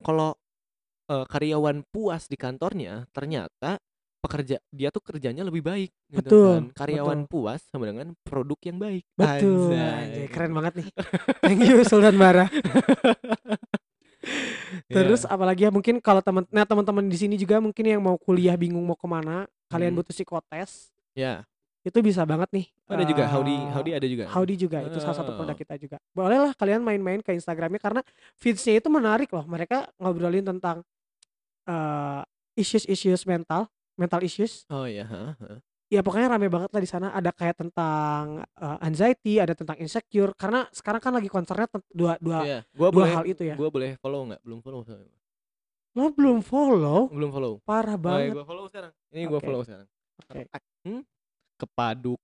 kalau 0.00 0.32
eh, 1.12 1.24
karyawan 1.28 1.84
puas 1.92 2.32
di 2.32 2.40
kantornya 2.40 3.04
ternyata 3.12 3.76
pekerja 4.24 4.56
dia 4.72 4.88
tuh 4.88 5.02
kerjanya 5.04 5.44
lebih 5.44 5.60
baik 5.66 5.90
gitu 6.08 6.24
Betul, 6.32 6.46
kan 6.48 6.62
karyawan 6.72 7.20
puas 7.28 7.60
sama 7.68 7.92
dengan 7.92 8.16
produk 8.24 8.56
yang 8.64 8.78
baik 8.80 9.04
Betul, 9.12 9.74
Anjay. 9.76 9.92
anjay, 9.92 10.26
keren 10.32 10.52
banget 10.56 10.72
nih. 10.80 10.88
Thank 11.44 11.60
you 11.68 11.82
Sultan 11.84 12.16
Bara. 12.16 12.48
Terus 14.94 15.26
Ya. 15.26 15.34
apalagi 15.34 15.66
ya 15.66 15.70
mungkin 15.74 15.98
kalau 15.98 16.22
teman 16.22 16.46
nah 16.54 16.62
teman-teman 16.62 17.04
di 17.10 17.18
sini 17.18 17.34
juga 17.34 17.58
mungkin 17.58 17.82
yang 17.82 17.98
mau 17.98 18.14
kuliah 18.14 18.54
bingung 18.54 18.86
mau 18.86 18.94
ke 18.94 19.04
mana, 19.10 19.44
kalian 19.66 19.90
Hmm. 19.92 19.98
butuh 19.98 20.14
psikotes, 20.14 20.94
ya 21.18 21.42
itu 21.82 21.98
bisa 21.98 22.22
banget 22.22 22.46
nih. 22.54 22.66
ada 22.86 23.02
juga 23.02 23.24
Howdy 23.26 23.56
eh, 23.58 23.62
Howdy 23.74 23.90
ada 23.92 24.06
juga 24.06 24.24
Howdy 24.30 24.54
juga 24.54 24.78
itu 24.86 24.98
salah 24.98 25.18
satu 25.18 25.34
Oh. 25.34 25.38
produk 25.42 25.56
kita 25.58 25.74
juga. 25.76 25.96
Bolehlah 26.12 26.54
kalian 26.54 26.80
main-main 26.80 27.18
ke 27.18 27.34
Instagramnya 27.34 27.82
karena 27.82 28.00
feedsnya 28.38 28.78
itu 28.78 28.86
menarik 28.86 29.30
loh. 29.30 29.42
Mereka 29.44 29.90
ngobrolin 29.98 30.46
tentang 30.46 30.86
eh, 31.66 32.22
issues-issues 32.54 33.24
mental, 33.24 33.66
mental 33.96 34.20
issues. 34.22 34.62
oh 34.68 34.86
ya 34.86 35.02
heeh, 35.02 35.34
heeh. 35.40 35.58
Ya 35.92 36.00
pokoknya 36.00 36.32
rame 36.32 36.48
banget 36.48 36.72
lah 36.72 36.80
di 36.80 36.88
sana. 36.88 37.12
Ada 37.12 37.34
kayak 37.34 37.58
tentang 37.58 38.40
eh, 38.46 38.78
anxiety, 38.80 39.42
ada 39.42 39.52
tentang 39.52 39.76
insecure. 39.76 40.32
Karena 40.38 40.64
sekarang 40.70 41.00
kan 41.00 41.12
lagi 41.12 41.26
konsernya 41.26 41.66
dua 41.90 42.14
dua 42.16 42.38
Iya, 42.44 42.58
gua 42.72 42.88
dua 42.88 42.94
boleh 42.94 43.12
hal 43.12 43.24
itu 43.26 43.42
ya. 43.42 43.54
gua 43.58 43.68
boleh 43.68 43.98
follow 43.98 44.22
nggak 44.30 44.40
belum 44.40 44.58
follow. 44.62 44.80
Lo 45.92 46.08
belum 46.08 46.38
follow? 46.40 47.00
belum 47.12 47.30
follow 47.30 47.52
Parah 47.68 48.00
Oh, 48.00 48.16
ya, 48.16 48.32
banget. 48.32 48.32
gua 48.32 48.44
follow 48.48 48.64
sekarang 48.70 48.92
ini 49.12 49.22
gua 49.28 49.36
Oke. 49.36 49.44
follow 49.44 49.60
sekarang 49.60 49.86
Oke. 50.24 50.42
Hmm? 50.88 51.02
Kepaduk. 51.62 52.18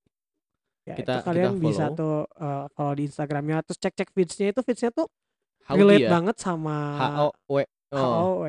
Ya, 0.88 0.96
Kita- 0.96 1.20
itu 1.20 1.24
kalian 1.28 1.52
kita 1.54 1.62
bisa 1.62 1.84
tuh 1.92 2.24
eh, 2.26 2.64
follow 2.74 2.94
di 2.96 3.02
Instagramnya. 3.06 3.60
Terus 3.62 3.78
cek-cek 3.78 4.08
feedsnya 4.10 4.46
itu 4.50 4.60
feedsnya 4.64 4.90
tuh 4.90 5.06
Howdy 5.68 5.78
relate 5.84 6.06
ya? 6.08 6.10
banget 6.10 6.36
sama 6.40 6.76
H 6.96 7.02
O 7.20 7.28
W 7.52 7.56
oh. 7.92 8.40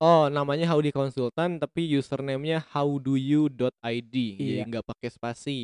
Oh 0.00 0.22
namanya 0.28 0.64
Howdy 0.68 0.90
Konsultan 0.90 1.60
tapi 1.60 1.86
username-nya 1.92 2.64
howdoyou.id 2.72 4.14
jadi 4.36 4.60
Iya. 4.60 4.64
nggak 4.64 4.84
pakai 4.84 5.08
spasi. 5.12 5.58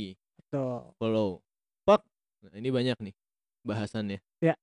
Tuh. 0.51 0.83
follow. 0.99 1.39
Pak 1.87 2.03
nah, 2.43 2.59
ini 2.59 2.69
banyak 2.69 2.97
nih 3.01 3.15
bahasannya. 3.65 4.19
Ya. 4.43 4.55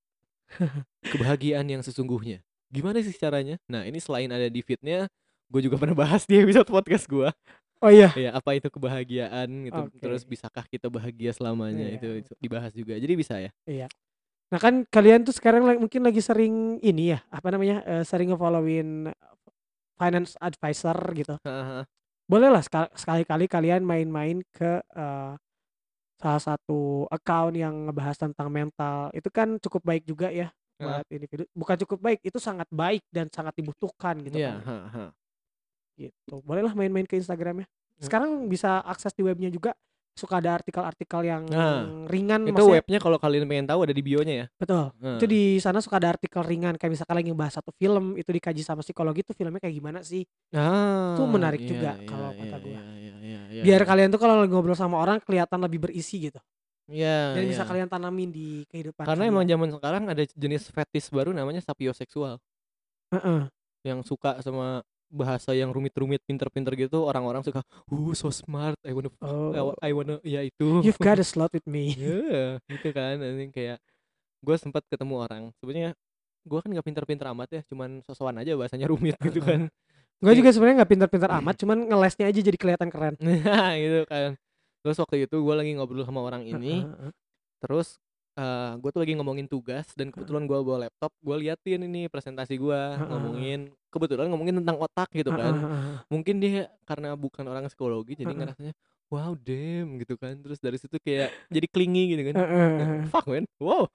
kebahagiaan 1.16 1.68
yang 1.68 1.82
sesungguhnya. 1.82 2.44
Gimana 2.68 2.99
sih 2.99 3.16
caranya? 3.16 3.56
Nah 3.72 3.88
ini 3.88 3.98
selain 3.98 4.28
ada 4.28 4.45
di 4.52 4.60
feednya 4.62 5.08
gue 5.48 5.62
juga 5.64 5.80
pernah 5.80 5.95
bahas 5.95 6.28
di 6.28 6.36
episode 6.38 6.68
podcast 6.68 7.08
gue 7.08 7.30
Oh 7.78 7.94
iya. 7.94 8.10
ya 8.18 8.32
apa 8.34 8.58
itu 8.58 8.68
kebahagiaan 8.74 9.70
gitu 9.70 9.82
Oke. 9.86 10.02
terus 10.02 10.26
bisakah 10.26 10.66
kita 10.66 10.90
bahagia 10.90 11.30
selamanya 11.30 11.86
Iya. 11.86 11.98
itu, 12.02 12.10
itu 12.26 12.32
dibahas 12.41 12.74
juga 12.74 12.98
jadi 12.98 13.14
bisa 13.14 13.38
ya 13.38 13.52
Iya. 13.70 13.88
Nah 14.48 14.60
kan 14.64 14.88
kalian 14.88 15.28
tuh 15.28 15.36
sekarang 15.36 15.68
mungkin 15.78 16.02
lagi 16.08 16.24
sering 16.24 16.80
ini 16.80 17.14
ya 17.14 17.20
apa 17.30 17.52
namanya 17.52 17.84
eh, 17.84 18.04
sering 18.08 18.32
nge-followin 18.32 19.12
finance 19.99 20.40
advisor 20.40 20.95
gitu. 21.14 21.36
Heeh. 21.44 21.84
Boleh 22.28 22.49
lah 22.52 22.64
sekal- 22.64 22.91
sekali-kali 22.95 23.45
kalian 23.45 23.84
main-main 23.84 24.40
ke 24.49 24.80
eh, 24.82 25.34
salah 26.18 26.41
satu 26.41 27.06
account 27.14 27.54
yang 27.54 27.91
ngebahas 27.91 28.18
tentang 28.18 28.49
mental. 28.49 29.14
Itu 29.14 29.30
kan 29.30 29.62
cukup 29.62 29.86
baik 29.86 30.04
juga 30.08 30.34
ya 30.34 30.49
buat 30.78 31.06
individu. 31.10 31.44
Bukan 31.54 31.78
cukup 31.86 31.99
baik, 32.02 32.20
itu 32.22 32.38
sangat 32.38 32.66
baik 32.70 33.02
dan 33.10 33.30
sangat 33.30 33.54
dibutuhkan 33.58 34.18
gitu 34.22 34.38
Iya, 34.38 34.58
kan. 34.58 34.62
heeh. 34.66 35.10
Gitu. 35.98 36.36
Bolehlah 36.45 36.78
main-main 36.78 37.10
ke 37.10 37.18
Instagramnya. 37.18 37.65
Hmm. 37.65 38.03
Sekarang 38.06 38.30
bisa 38.45 38.86
akses 38.86 39.11
di 39.11 39.26
webnya 39.26 39.49
juga. 39.49 39.74
Suka 40.18 40.41
ada 40.41 40.57
artikel-artikel 40.57 41.30
yang 41.30 41.45
Nah, 41.45 42.10
ringan 42.10 42.41
Itu 42.49 42.57
maksudnya. 42.57 42.74
webnya 42.82 42.98
kalau 42.98 43.22
kalian 43.22 43.45
pengen 43.45 43.69
tahu 43.69 43.86
ada 43.86 43.94
di 43.94 44.02
bionya 44.02 44.34
ya. 44.34 44.45
Betul. 44.57 44.90
Heeh. 44.98 45.18
Itu 45.22 45.26
di 45.30 45.41
sana 45.61 45.78
suka 45.78 46.02
ada 46.02 46.10
artikel 46.10 46.41
ringan 46.41 46.74
kayak 46.74 46.90
misalkan 46.98 47.22
lagi 47.22 47.30
ngebahas 47.30 47.61
satu 47.61 47.69
film 47.78 48.18
itu 48.18 48.26
dikaji 48.34 48.65
sama 48.65 48.82
psikologi 48.82 49.22
itu 49.22 49.38
filmnya 49.38 49.61
kayak 49.61 49.78
gimana 49.78 50.02
sih. 50.02 50.26
Ah, 50.57 51.14
menarik 51.22 51.61
iya, 51.61 51.69
juga 51.69 51.91
iya, 52.02 52.07
kalau 52.10 52.30
iya, 52.34 52.41
kata 52.41 52.57
gua. 52.57 52.72
iya, 52.74 52.82
iya, 52.98 53.14
iya, 53.22 53.40
iya, 53.45 53.61
Biar 53.61 53.82
iya. 53.86 53.90
kalian 53.94 54.10
tuh 54.10 54.18
kalau 54.18 54.41
ngobrol 54.49 54.74
sama 54.74 54.98
orang 54.98 55.22
kelihatan 55.22 55.60
lebih 55.61 55.86
berisi 55.86 56.18
gitu. 56.34 56.41
Iya, 56.90 57.38
Dan 57.38 57.44
bisa 57.45 57.61
iya. 57.61 57.69
kalian 57.69 57.86
tanamin 57.91 58.30
di 58.34 58.65
kehidupan 58.74 59.06
Karena 59.06 59.28
emang 59.30 59.45
kalian. 59.45 59.53
zaman 59.53 59.69
sekarang 59.78 60.03
ada 60.10 60.24
jenis 60.34 60.72
fetis 60.74 61.14
baru 61.14 61.30
namanya 61.30 61.61
sapioseksual 61.61 62.41
Heeh. 63.14 63.41
yang 63.86 64.02
suka 64.02 64.41
sama 64.41 64.82
bahasa 65.07 65.55
yang 65.55 65.71
rumit-rumit 65.71 66.19
pinter-pinter 66.27 66.75
gitu 66.75 67.07
orang-orang 67.07 67.39
suka 67.39 67.63
uh 67.63 68.11
so 68.11 68.27
smart 68.27 68.75
I 68.84 68.91
wanna 68.91 69.07
Oh. 69.23 69.71
I 69.79 69.91
wanna 69.95 70.19
ya 70.21 70.43
itu 70.43 70.84
You've 70.84 70.99
got 70.99 71.17
a 71.17 71.25
slot 71.27 71.55
with 71.55 71.63
me. 71.65 71.95
Iya, 71.95 72.59
gitu 72.67 72.91
kan 72.91 73.19
anjing 73.19 73.51
kayak 73.51 73.79
gue 74.43 74.55
sempat 74.59 74.84
ketemu 74.91 75.15
orang 75.17 75.43
sebenarnya 75.57 75.91
gue 76.47 76.59
kan 76.59 76.69
nggak 76.71 76.85
pinter-pinter 76.85 77.25
amat 77.35 77.49
ya 77.51 77.61
cuman 77.67 77.99
sosokan 78.05 78.39
aja 78.39 78.55
bahasanya 78.55 78.88
rumit 78.88 79.15
gitu 79.27 79.39
kan 79.41 79.67
Gue 80.17 80.34
juga 80.34 80.49
sebenarnya 80.49 80.81
nggak 80.81 80.91
pintar-pintar 80.97 81.29
amat, 81.41 81.55
cuman 81.61 81.77
ngelesnya 81.93 82.25
aja 82.25 82.39
jadi 82.41 82.57
kelihatan 82.57 82.89
keren. 82.89 83.15
nah 83.21 83.77
gitu 83.77 84.01
kan 84.09 84.34
terus 84.81 84.97
waktu 84.97 85.27
itu 85.27 85.35
gue 85.35 85.55
lagi 85.55 85.71
ngobrol 85.75 86.05
sama 86.07 86.23
orang 86.23 86.41
ini 86.41 86.84
Heeh, 86.85 87.11
heeh. 88.38 88.69
terus 88.77 88.80
gue 88.85 88.89
tuh 88.93 89.01
lagi 89.01 89.14
ngomongin 89.18 89.47
tugas 89.49 89.89
dan 89.97 90.14
kebetulan 90.14 90.45
gue 90.45 90.57
bawa 90.61 90.85
laptop 90.85 91.11
gue 91.26 91.35
liatin 91.41 91.81
ini 91.89 92.05
presentasi 92.05 92.53
gue 92.61 92.81
ngomongin 93.01 93.73
kebetulan 93.89 94.30
ngomongin 94.30 94.61
tentang 94.61 94.77
otak 94.77 95.09
gitu 95.11 95.34
kan. 95.34 95.53
mungkin 96.14 96.38
dia 96.38 96.69
karena 96.85 97.18
bukan 97.18 97.43
orang 97.49 97.65
psikologi 97.65 98.14
jadi 98.14 98.30
Heeh. 98.30 98.38
ngerasanya 98.38 98.73
wow 99.09 99.34
damn 99.34 99.97
gitu 99.97 100.15
kan. 100.22 100.38
Terus 100.38 100.59
dari 100.61 100.77
situ 100.77 101.01
kayak 101.01 101.34
jadi 101.49 101.68
clingy 101.68 102.14
gitu 102.14 102.22
kan. 102.30 102.35
Heeh. 102.38 103.09
fuck 103.09 103.26
man. 103.26 103.49
Wow. 103.57 103.89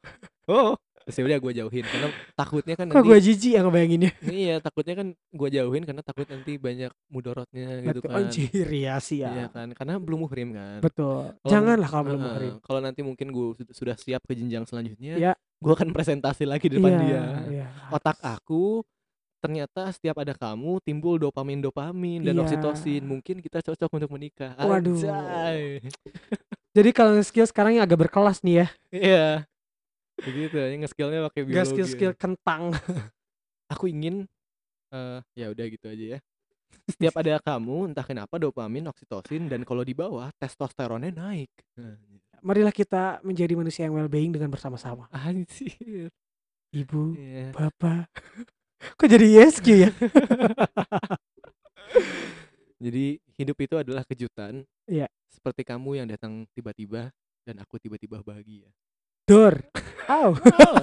Oh 0.50 0.74
ya 1.04 1.22
udah 1.24 1.38
gue 1.38 1.52
jauhin 1.56 1.84
karena 1.84 2.08
takutnya 2.32 2.74
kan 2.74 2.86
Kok 2.86 2.94
nanti 2.94 3.06
gue 3.06 3.18
jijik 3.20 3.52
ya 3.52 3.60
ngebayanginnya. 3.60 4.12
iya 4.24 4.54
takutnya 4.58 4.94
kan 4.94 5.06
gue 5.12 5.48
jauhin 5.50 5.82
karena 5.82 6.00
takut 6.00 6.26
nanti 6.26 6.52
banyak 6.56 6.90
mudorotnya 7.06 7.66
gitu 7.80 7.98
Betul. 7.98 8.08
kan 8.08 8.18
Anjir 8.22 8.68
ya 8.68 8.94
sih 8.98 9.18
iya 9.18 9.30
ya. 9.36 9.46
kan 9.48 9.68
karena 9.72 9.94
belum 9.96 10.18
muhrim 10.22 10.48
kan 10.50 10.78
Betul. 10.78 11.34
Kalau- 11.36 11.48
Janganlah 11.48 11.88
kalau 11.88 12.04
belum 12.06 12.20
muhrim. 12.20 12.52
kalau 12.60 12.80
nanti 12.80 13.00
mungkin 13.00 13.26
gue 13.28 13.46
sudah 13.68 13.94
siap 13.94 14.22
ke 14.22 14.32
jenjang 14.32 14.62
selanjutnya 14.62 15.14
Iya. 15.16 15.32
gue 15.34 15.72
akan 15.72 15.90
presentasi 15.90 16.42
lagi 16.42 16.66
di 16.66 16.76
depan 16.76 16.92
Iya, 16.92 17.00
dia 17.00 17.22
iya. 17.50 17.66
otak 17.88 18.18
aku 18.18 18.82
ternyata 19.38 19.90
setiap 19.90 20.14
ada 20.16 20.32
kamu 20.32 20.78
timbul 20.80 21.18
dopamin 21.18 21.58
dopamin 21.58 22.22
dan 22.22 22.32
Iya. 22.32 22.42
oksitosin 22.44 23.02
mungkin 23.02 23.38
kita 23.38 23.58
cocok 23.60 23.90
untuk 23.92 24.10
menikah 24.10 24.54
Waduh. 24.56 25.02
Jadi 26.72 26.90
kalau 26.90 27.20
skill 27.20 27.44
sekarang 27.44 27.76
yang 27.76 27.84
agak 27.84 28.00
berkelas 28.00 28.40
nih 28.40 28.54
ya. 28.56 28.66
iya 28.88 29.26
begitu 30.22 30.54
ya 30.54 30.66
nge-skillnya 30.78 31.20
pakai 31.26 31.40
Gak 31.42 31.48
biologi 31.48 31.70
skill-skill 31.70 32.12
kentang. 32.14 32.62
aku 33.72 33.88
ingin 33.88 34.28
eh 34.92 35.20
ya 35.34 35.48
udah 35.48 35.66
gitu 35.66 35.88
aja 35.88 36.04
ya 36.16 36.18
setiap 36.84 37.16
ada 37.16 37.40
kamu 37.40 37.92
entah 37.92 38.04
kenapa 38.04 38.36
dopamin 38.36 38.84
oksitosin 38.88 39.48
dan 39.48 39.64
kalau 39.64 39.80
di 39.80 39.92
bawah 39.92 40.28
testosteronnya 40.36 41.12
naik 41.12 41.52
Nah, 41.76 41.96
Marilah 42.42 42.74
kita 42.74 43.22
menjadi 43.22 43.54
manusia 43.54 43.86
yang 43.86 43.94
well-being 43.94 44.34
dengan 44.34 44.50
bersama-sama. 44.50 45.06
anjir 45.14 46.10
Ibu, 46.74 47.14
Iya. 47.14 47.54
bapak. 47.54 48.10
Kok 48.98 49.06
jadi 49.06 49.26
ISQ 49.38 49.66
ya? 49.78 49.90
Jadi 52.82 53.22
hidup 53.38 53.56
itu 53.62 53.78
adalah 53.78 54.02
kejutan. 54.02 54.66
Iya. 54.90 55.06
Seperti 55.30 55.62
kamu 55.62 56.02
yang 56.02 56.10
datang 56.10 56.42
tiba-tiba 56.50 57.14
dan 57.46 57.62
aku 57.62 57.78
tiba-tiba 57.78 58.18
bahagia. 58.26 58.66
Dor. 59.32 59.54
Au. 60.06 60.36
Oh. 60.42 60.76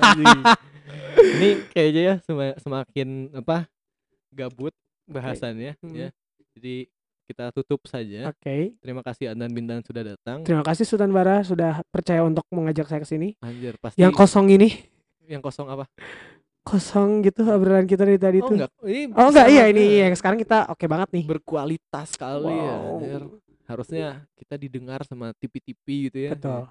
Ini 1.20 1.50
kayaknya 1.70 2.02
ya 2.02 2.16
sema- 2.20 2.58
semakin 2.58 3.08
apa 3.36 3.68
gabut 4.30 4.74
bahasannya 5.06 5.76
Hmm. 5.78 5.94
ya. 5.94 6.10
Jadi 6.56 6.88
kita 7.24 7.52
tutup 7.52 7.86
saja. 7.86 8.30
Oke. 8.30 8.74
Terima 8.76 9.02
kasih 9.02 9.30
Adnan 9.30 9.52
Bintang 9.52 9.84
sudah 9.84 10.02
datang. 10.08 10.42
Terima 10.42 10.64
kasih 10.64 10.82
Sultan 10.82 11.12
Bara 11.12 11.42
sudah 11.42 11.84
percaya 11.86 12.22
untuk 12.22 12.42
mengajak 12.50 12.86
saya 12.86 13.00
ke 13.00 13.08
sini. 13.08 13.38
Anjir 13.40 13.78
pasti 13.78 14.00
Yang 14.00 14.14
kosong 14.16 14.50
ini 14.50 14.70
yang 15.24 15.40
kosong 15.40 15.70
apa? 15.70 15.86
kosong 16.60 17.22
gitu 17.22 17.42
obrolan 17.46 17.86
kita 17.86 18.02
dari 18.02 18.18
tadi 18.18 18.40
Oh 18.40 18.46
tuh. 18.46 18.56
enggak. 18.56 18.72
Ini 18.84 19.02
Oh 19.12 19.28
enggak 19.28 19.48
iya 19.48 19.64
ini 19.68 19.84
eh, 19.92 20.00
yang 20.04 20.14
sekarang 20.14 20.38
kita 20.38 20.70
oke 20.70 20.86
banget 20.86 21.10
nih. 21.12 21.26
berkualitas 21.28 22.14
sekali 22.14 22.50
ya. 22.50 22.74
Wow. 22.76 22.90
anjir. 22.96 23.22
Harusnya 23.66 24.08
kita 24.34 24.56
didengar 24.56 25.02
sama 25.04 25.30
TV-TV 25.36 25.86
gitu 26.08 26.18
ya. 26.20 26.32
Betul. 26.34 26.66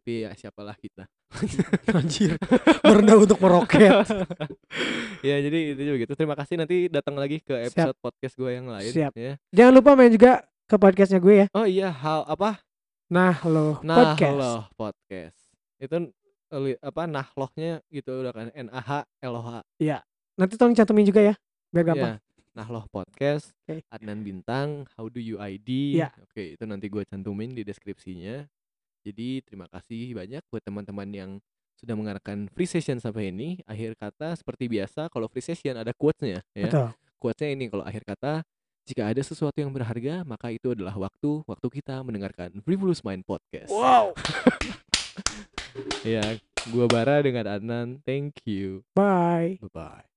Tapi 0.00 0.24
ya 0.24 0.32
siapalah 0.32 0.72
kita. 0.80 1.04
Anjir. 1.92 2.40
Merendah 2.80 3.20
untuk 3.20 3.36
meroket. 3.36 3.92
ya 5.28 5.36
jadi 5.44 5.76
itu 5.76 5.80
juga 5.84 5.96
gitu. 6.08 6.12
Terima 6.16 6.32
kasih 6.32 6.56
nanti 6.56 6.88
datang 6.88 7.20
lagi 7.20 7.44
ke 7.44 7.52
episode 7.68 7.92
podcast 8.00 8.32
gue 8.32 8.48
yang 8.48 8.64
lain 8.72 8.88
Siap. 8.88 9.12
ya. 9.12 9.36
Jangan 9.52 9.72
lupa 9.76 9.92
main 9.92 10.08
juga 10.08 10.40
ke 10.64 10.80
podcastnya 10.80 11.20
gue 11.20 11.44
ya. 11.44 11.46
Oh 11.52 11.68
iya, 11.68 11.92
hal 11.92 12.24
apa? 12.24 12.64
Nah 13.12 13.44
lo 13.44 13.76
Nah, 13.84 14.16
podcast. 14.16 14.36
loh 14.40 14.60
podcast. 14.72 15.38
Itu 15.76 16.08
apa 16.80 17.02
nahlohnya 17.04 17.84
gitu 17.92 18.24
udah 18.24 18.32
kan 18.32 18.48
N 18.56 18.72
A 18.72 18.80
H 18.80 18.90
L 19.20 19.36
O 19.36 19.42
H. 19.44 19.60
Nanti 20.40 20.56
tolong 20.56 20.72
cantumin 20.72 21.04
juga 21.04 21.20
ya. 21.20 21.34
Biar 21.68 21.92
gampang. 21.92 22.16
Iya. 22.16 22.56
Nahloh 22.56 22.88
podcast. 22.88 23.52
Oke. 23.68 23.84
Adnan 23.92 24.24
Bintang, 24.24 24.88
How 24.96 25.12
do 25.12 25.20
you 25.20 25.36
ID? 25.36 26.00
Iya. 26.00 26.08
Oke, 26.24 26.56
itu 26.56 26.64
nanti 26.64 26.88
gue 26.88 27.04
cantumin 27.04 27.52
di 27.52 27.62
deskripsinya. 27.62 28.48
Jadi 29.00 29.40
terima 29.44 29.66
kasih 29.68 30.12
banyak 30.16 30.42
buat 30.48 30.62
teman-teman 30.62 31.08
yang 31.10 31.30
sudah 31.80 31.96
mengarahkan 31.96 32.52
free 32.52 32.68
session 32.68 33.00
sampai 33.00 33.32
ini. 33.32 33.60
Akhir 33.64 33.96
kata 33.96 34.36
seperti 34.36 34.68
biasa 34.68 35.08
kalau 35.08 35.26
free 35.32 35.44
session 35.44 35.80
ada 35.80 35.96
quotes-nya 35.96 36.44
ya. 36.52 36.68
Betul. 36.68 36.88
Quotes-nya 37.16 37.48
ini 37.56 37.64
kalau 37.72 37.84
akhir 37.84 38.04
kata 38.04 38.44
jika 38.88 39.06
ada 39.06 39.22
sesuatu 39.22 39.56
yang 39.60 39.70
berharga, 39.70 40.26
maka 40.26 40.50
itu 40.50 40.72
adalah 40.72 40.96
waktu 40.96 41.44
waktu 41.46 41.66
kita 41.80 42.02
mendengarkan 42.02 42.58
Frivolous 42.64 43.04
Mind 43.04 43.24
Podcast. 43.24 43.70
Wow. 43.72 44.12
Ya, 46.02 46.40
gua 46.74 46.90
Bara 46.90 47.22
dengan 47.22 47.46
Adnan. 47.46 48.02
Thank 48.02 48.42
you. 48.42 48.82
Bye. 48.96 49.60
Bye 49.62 49.70
bye. 49.70 50.09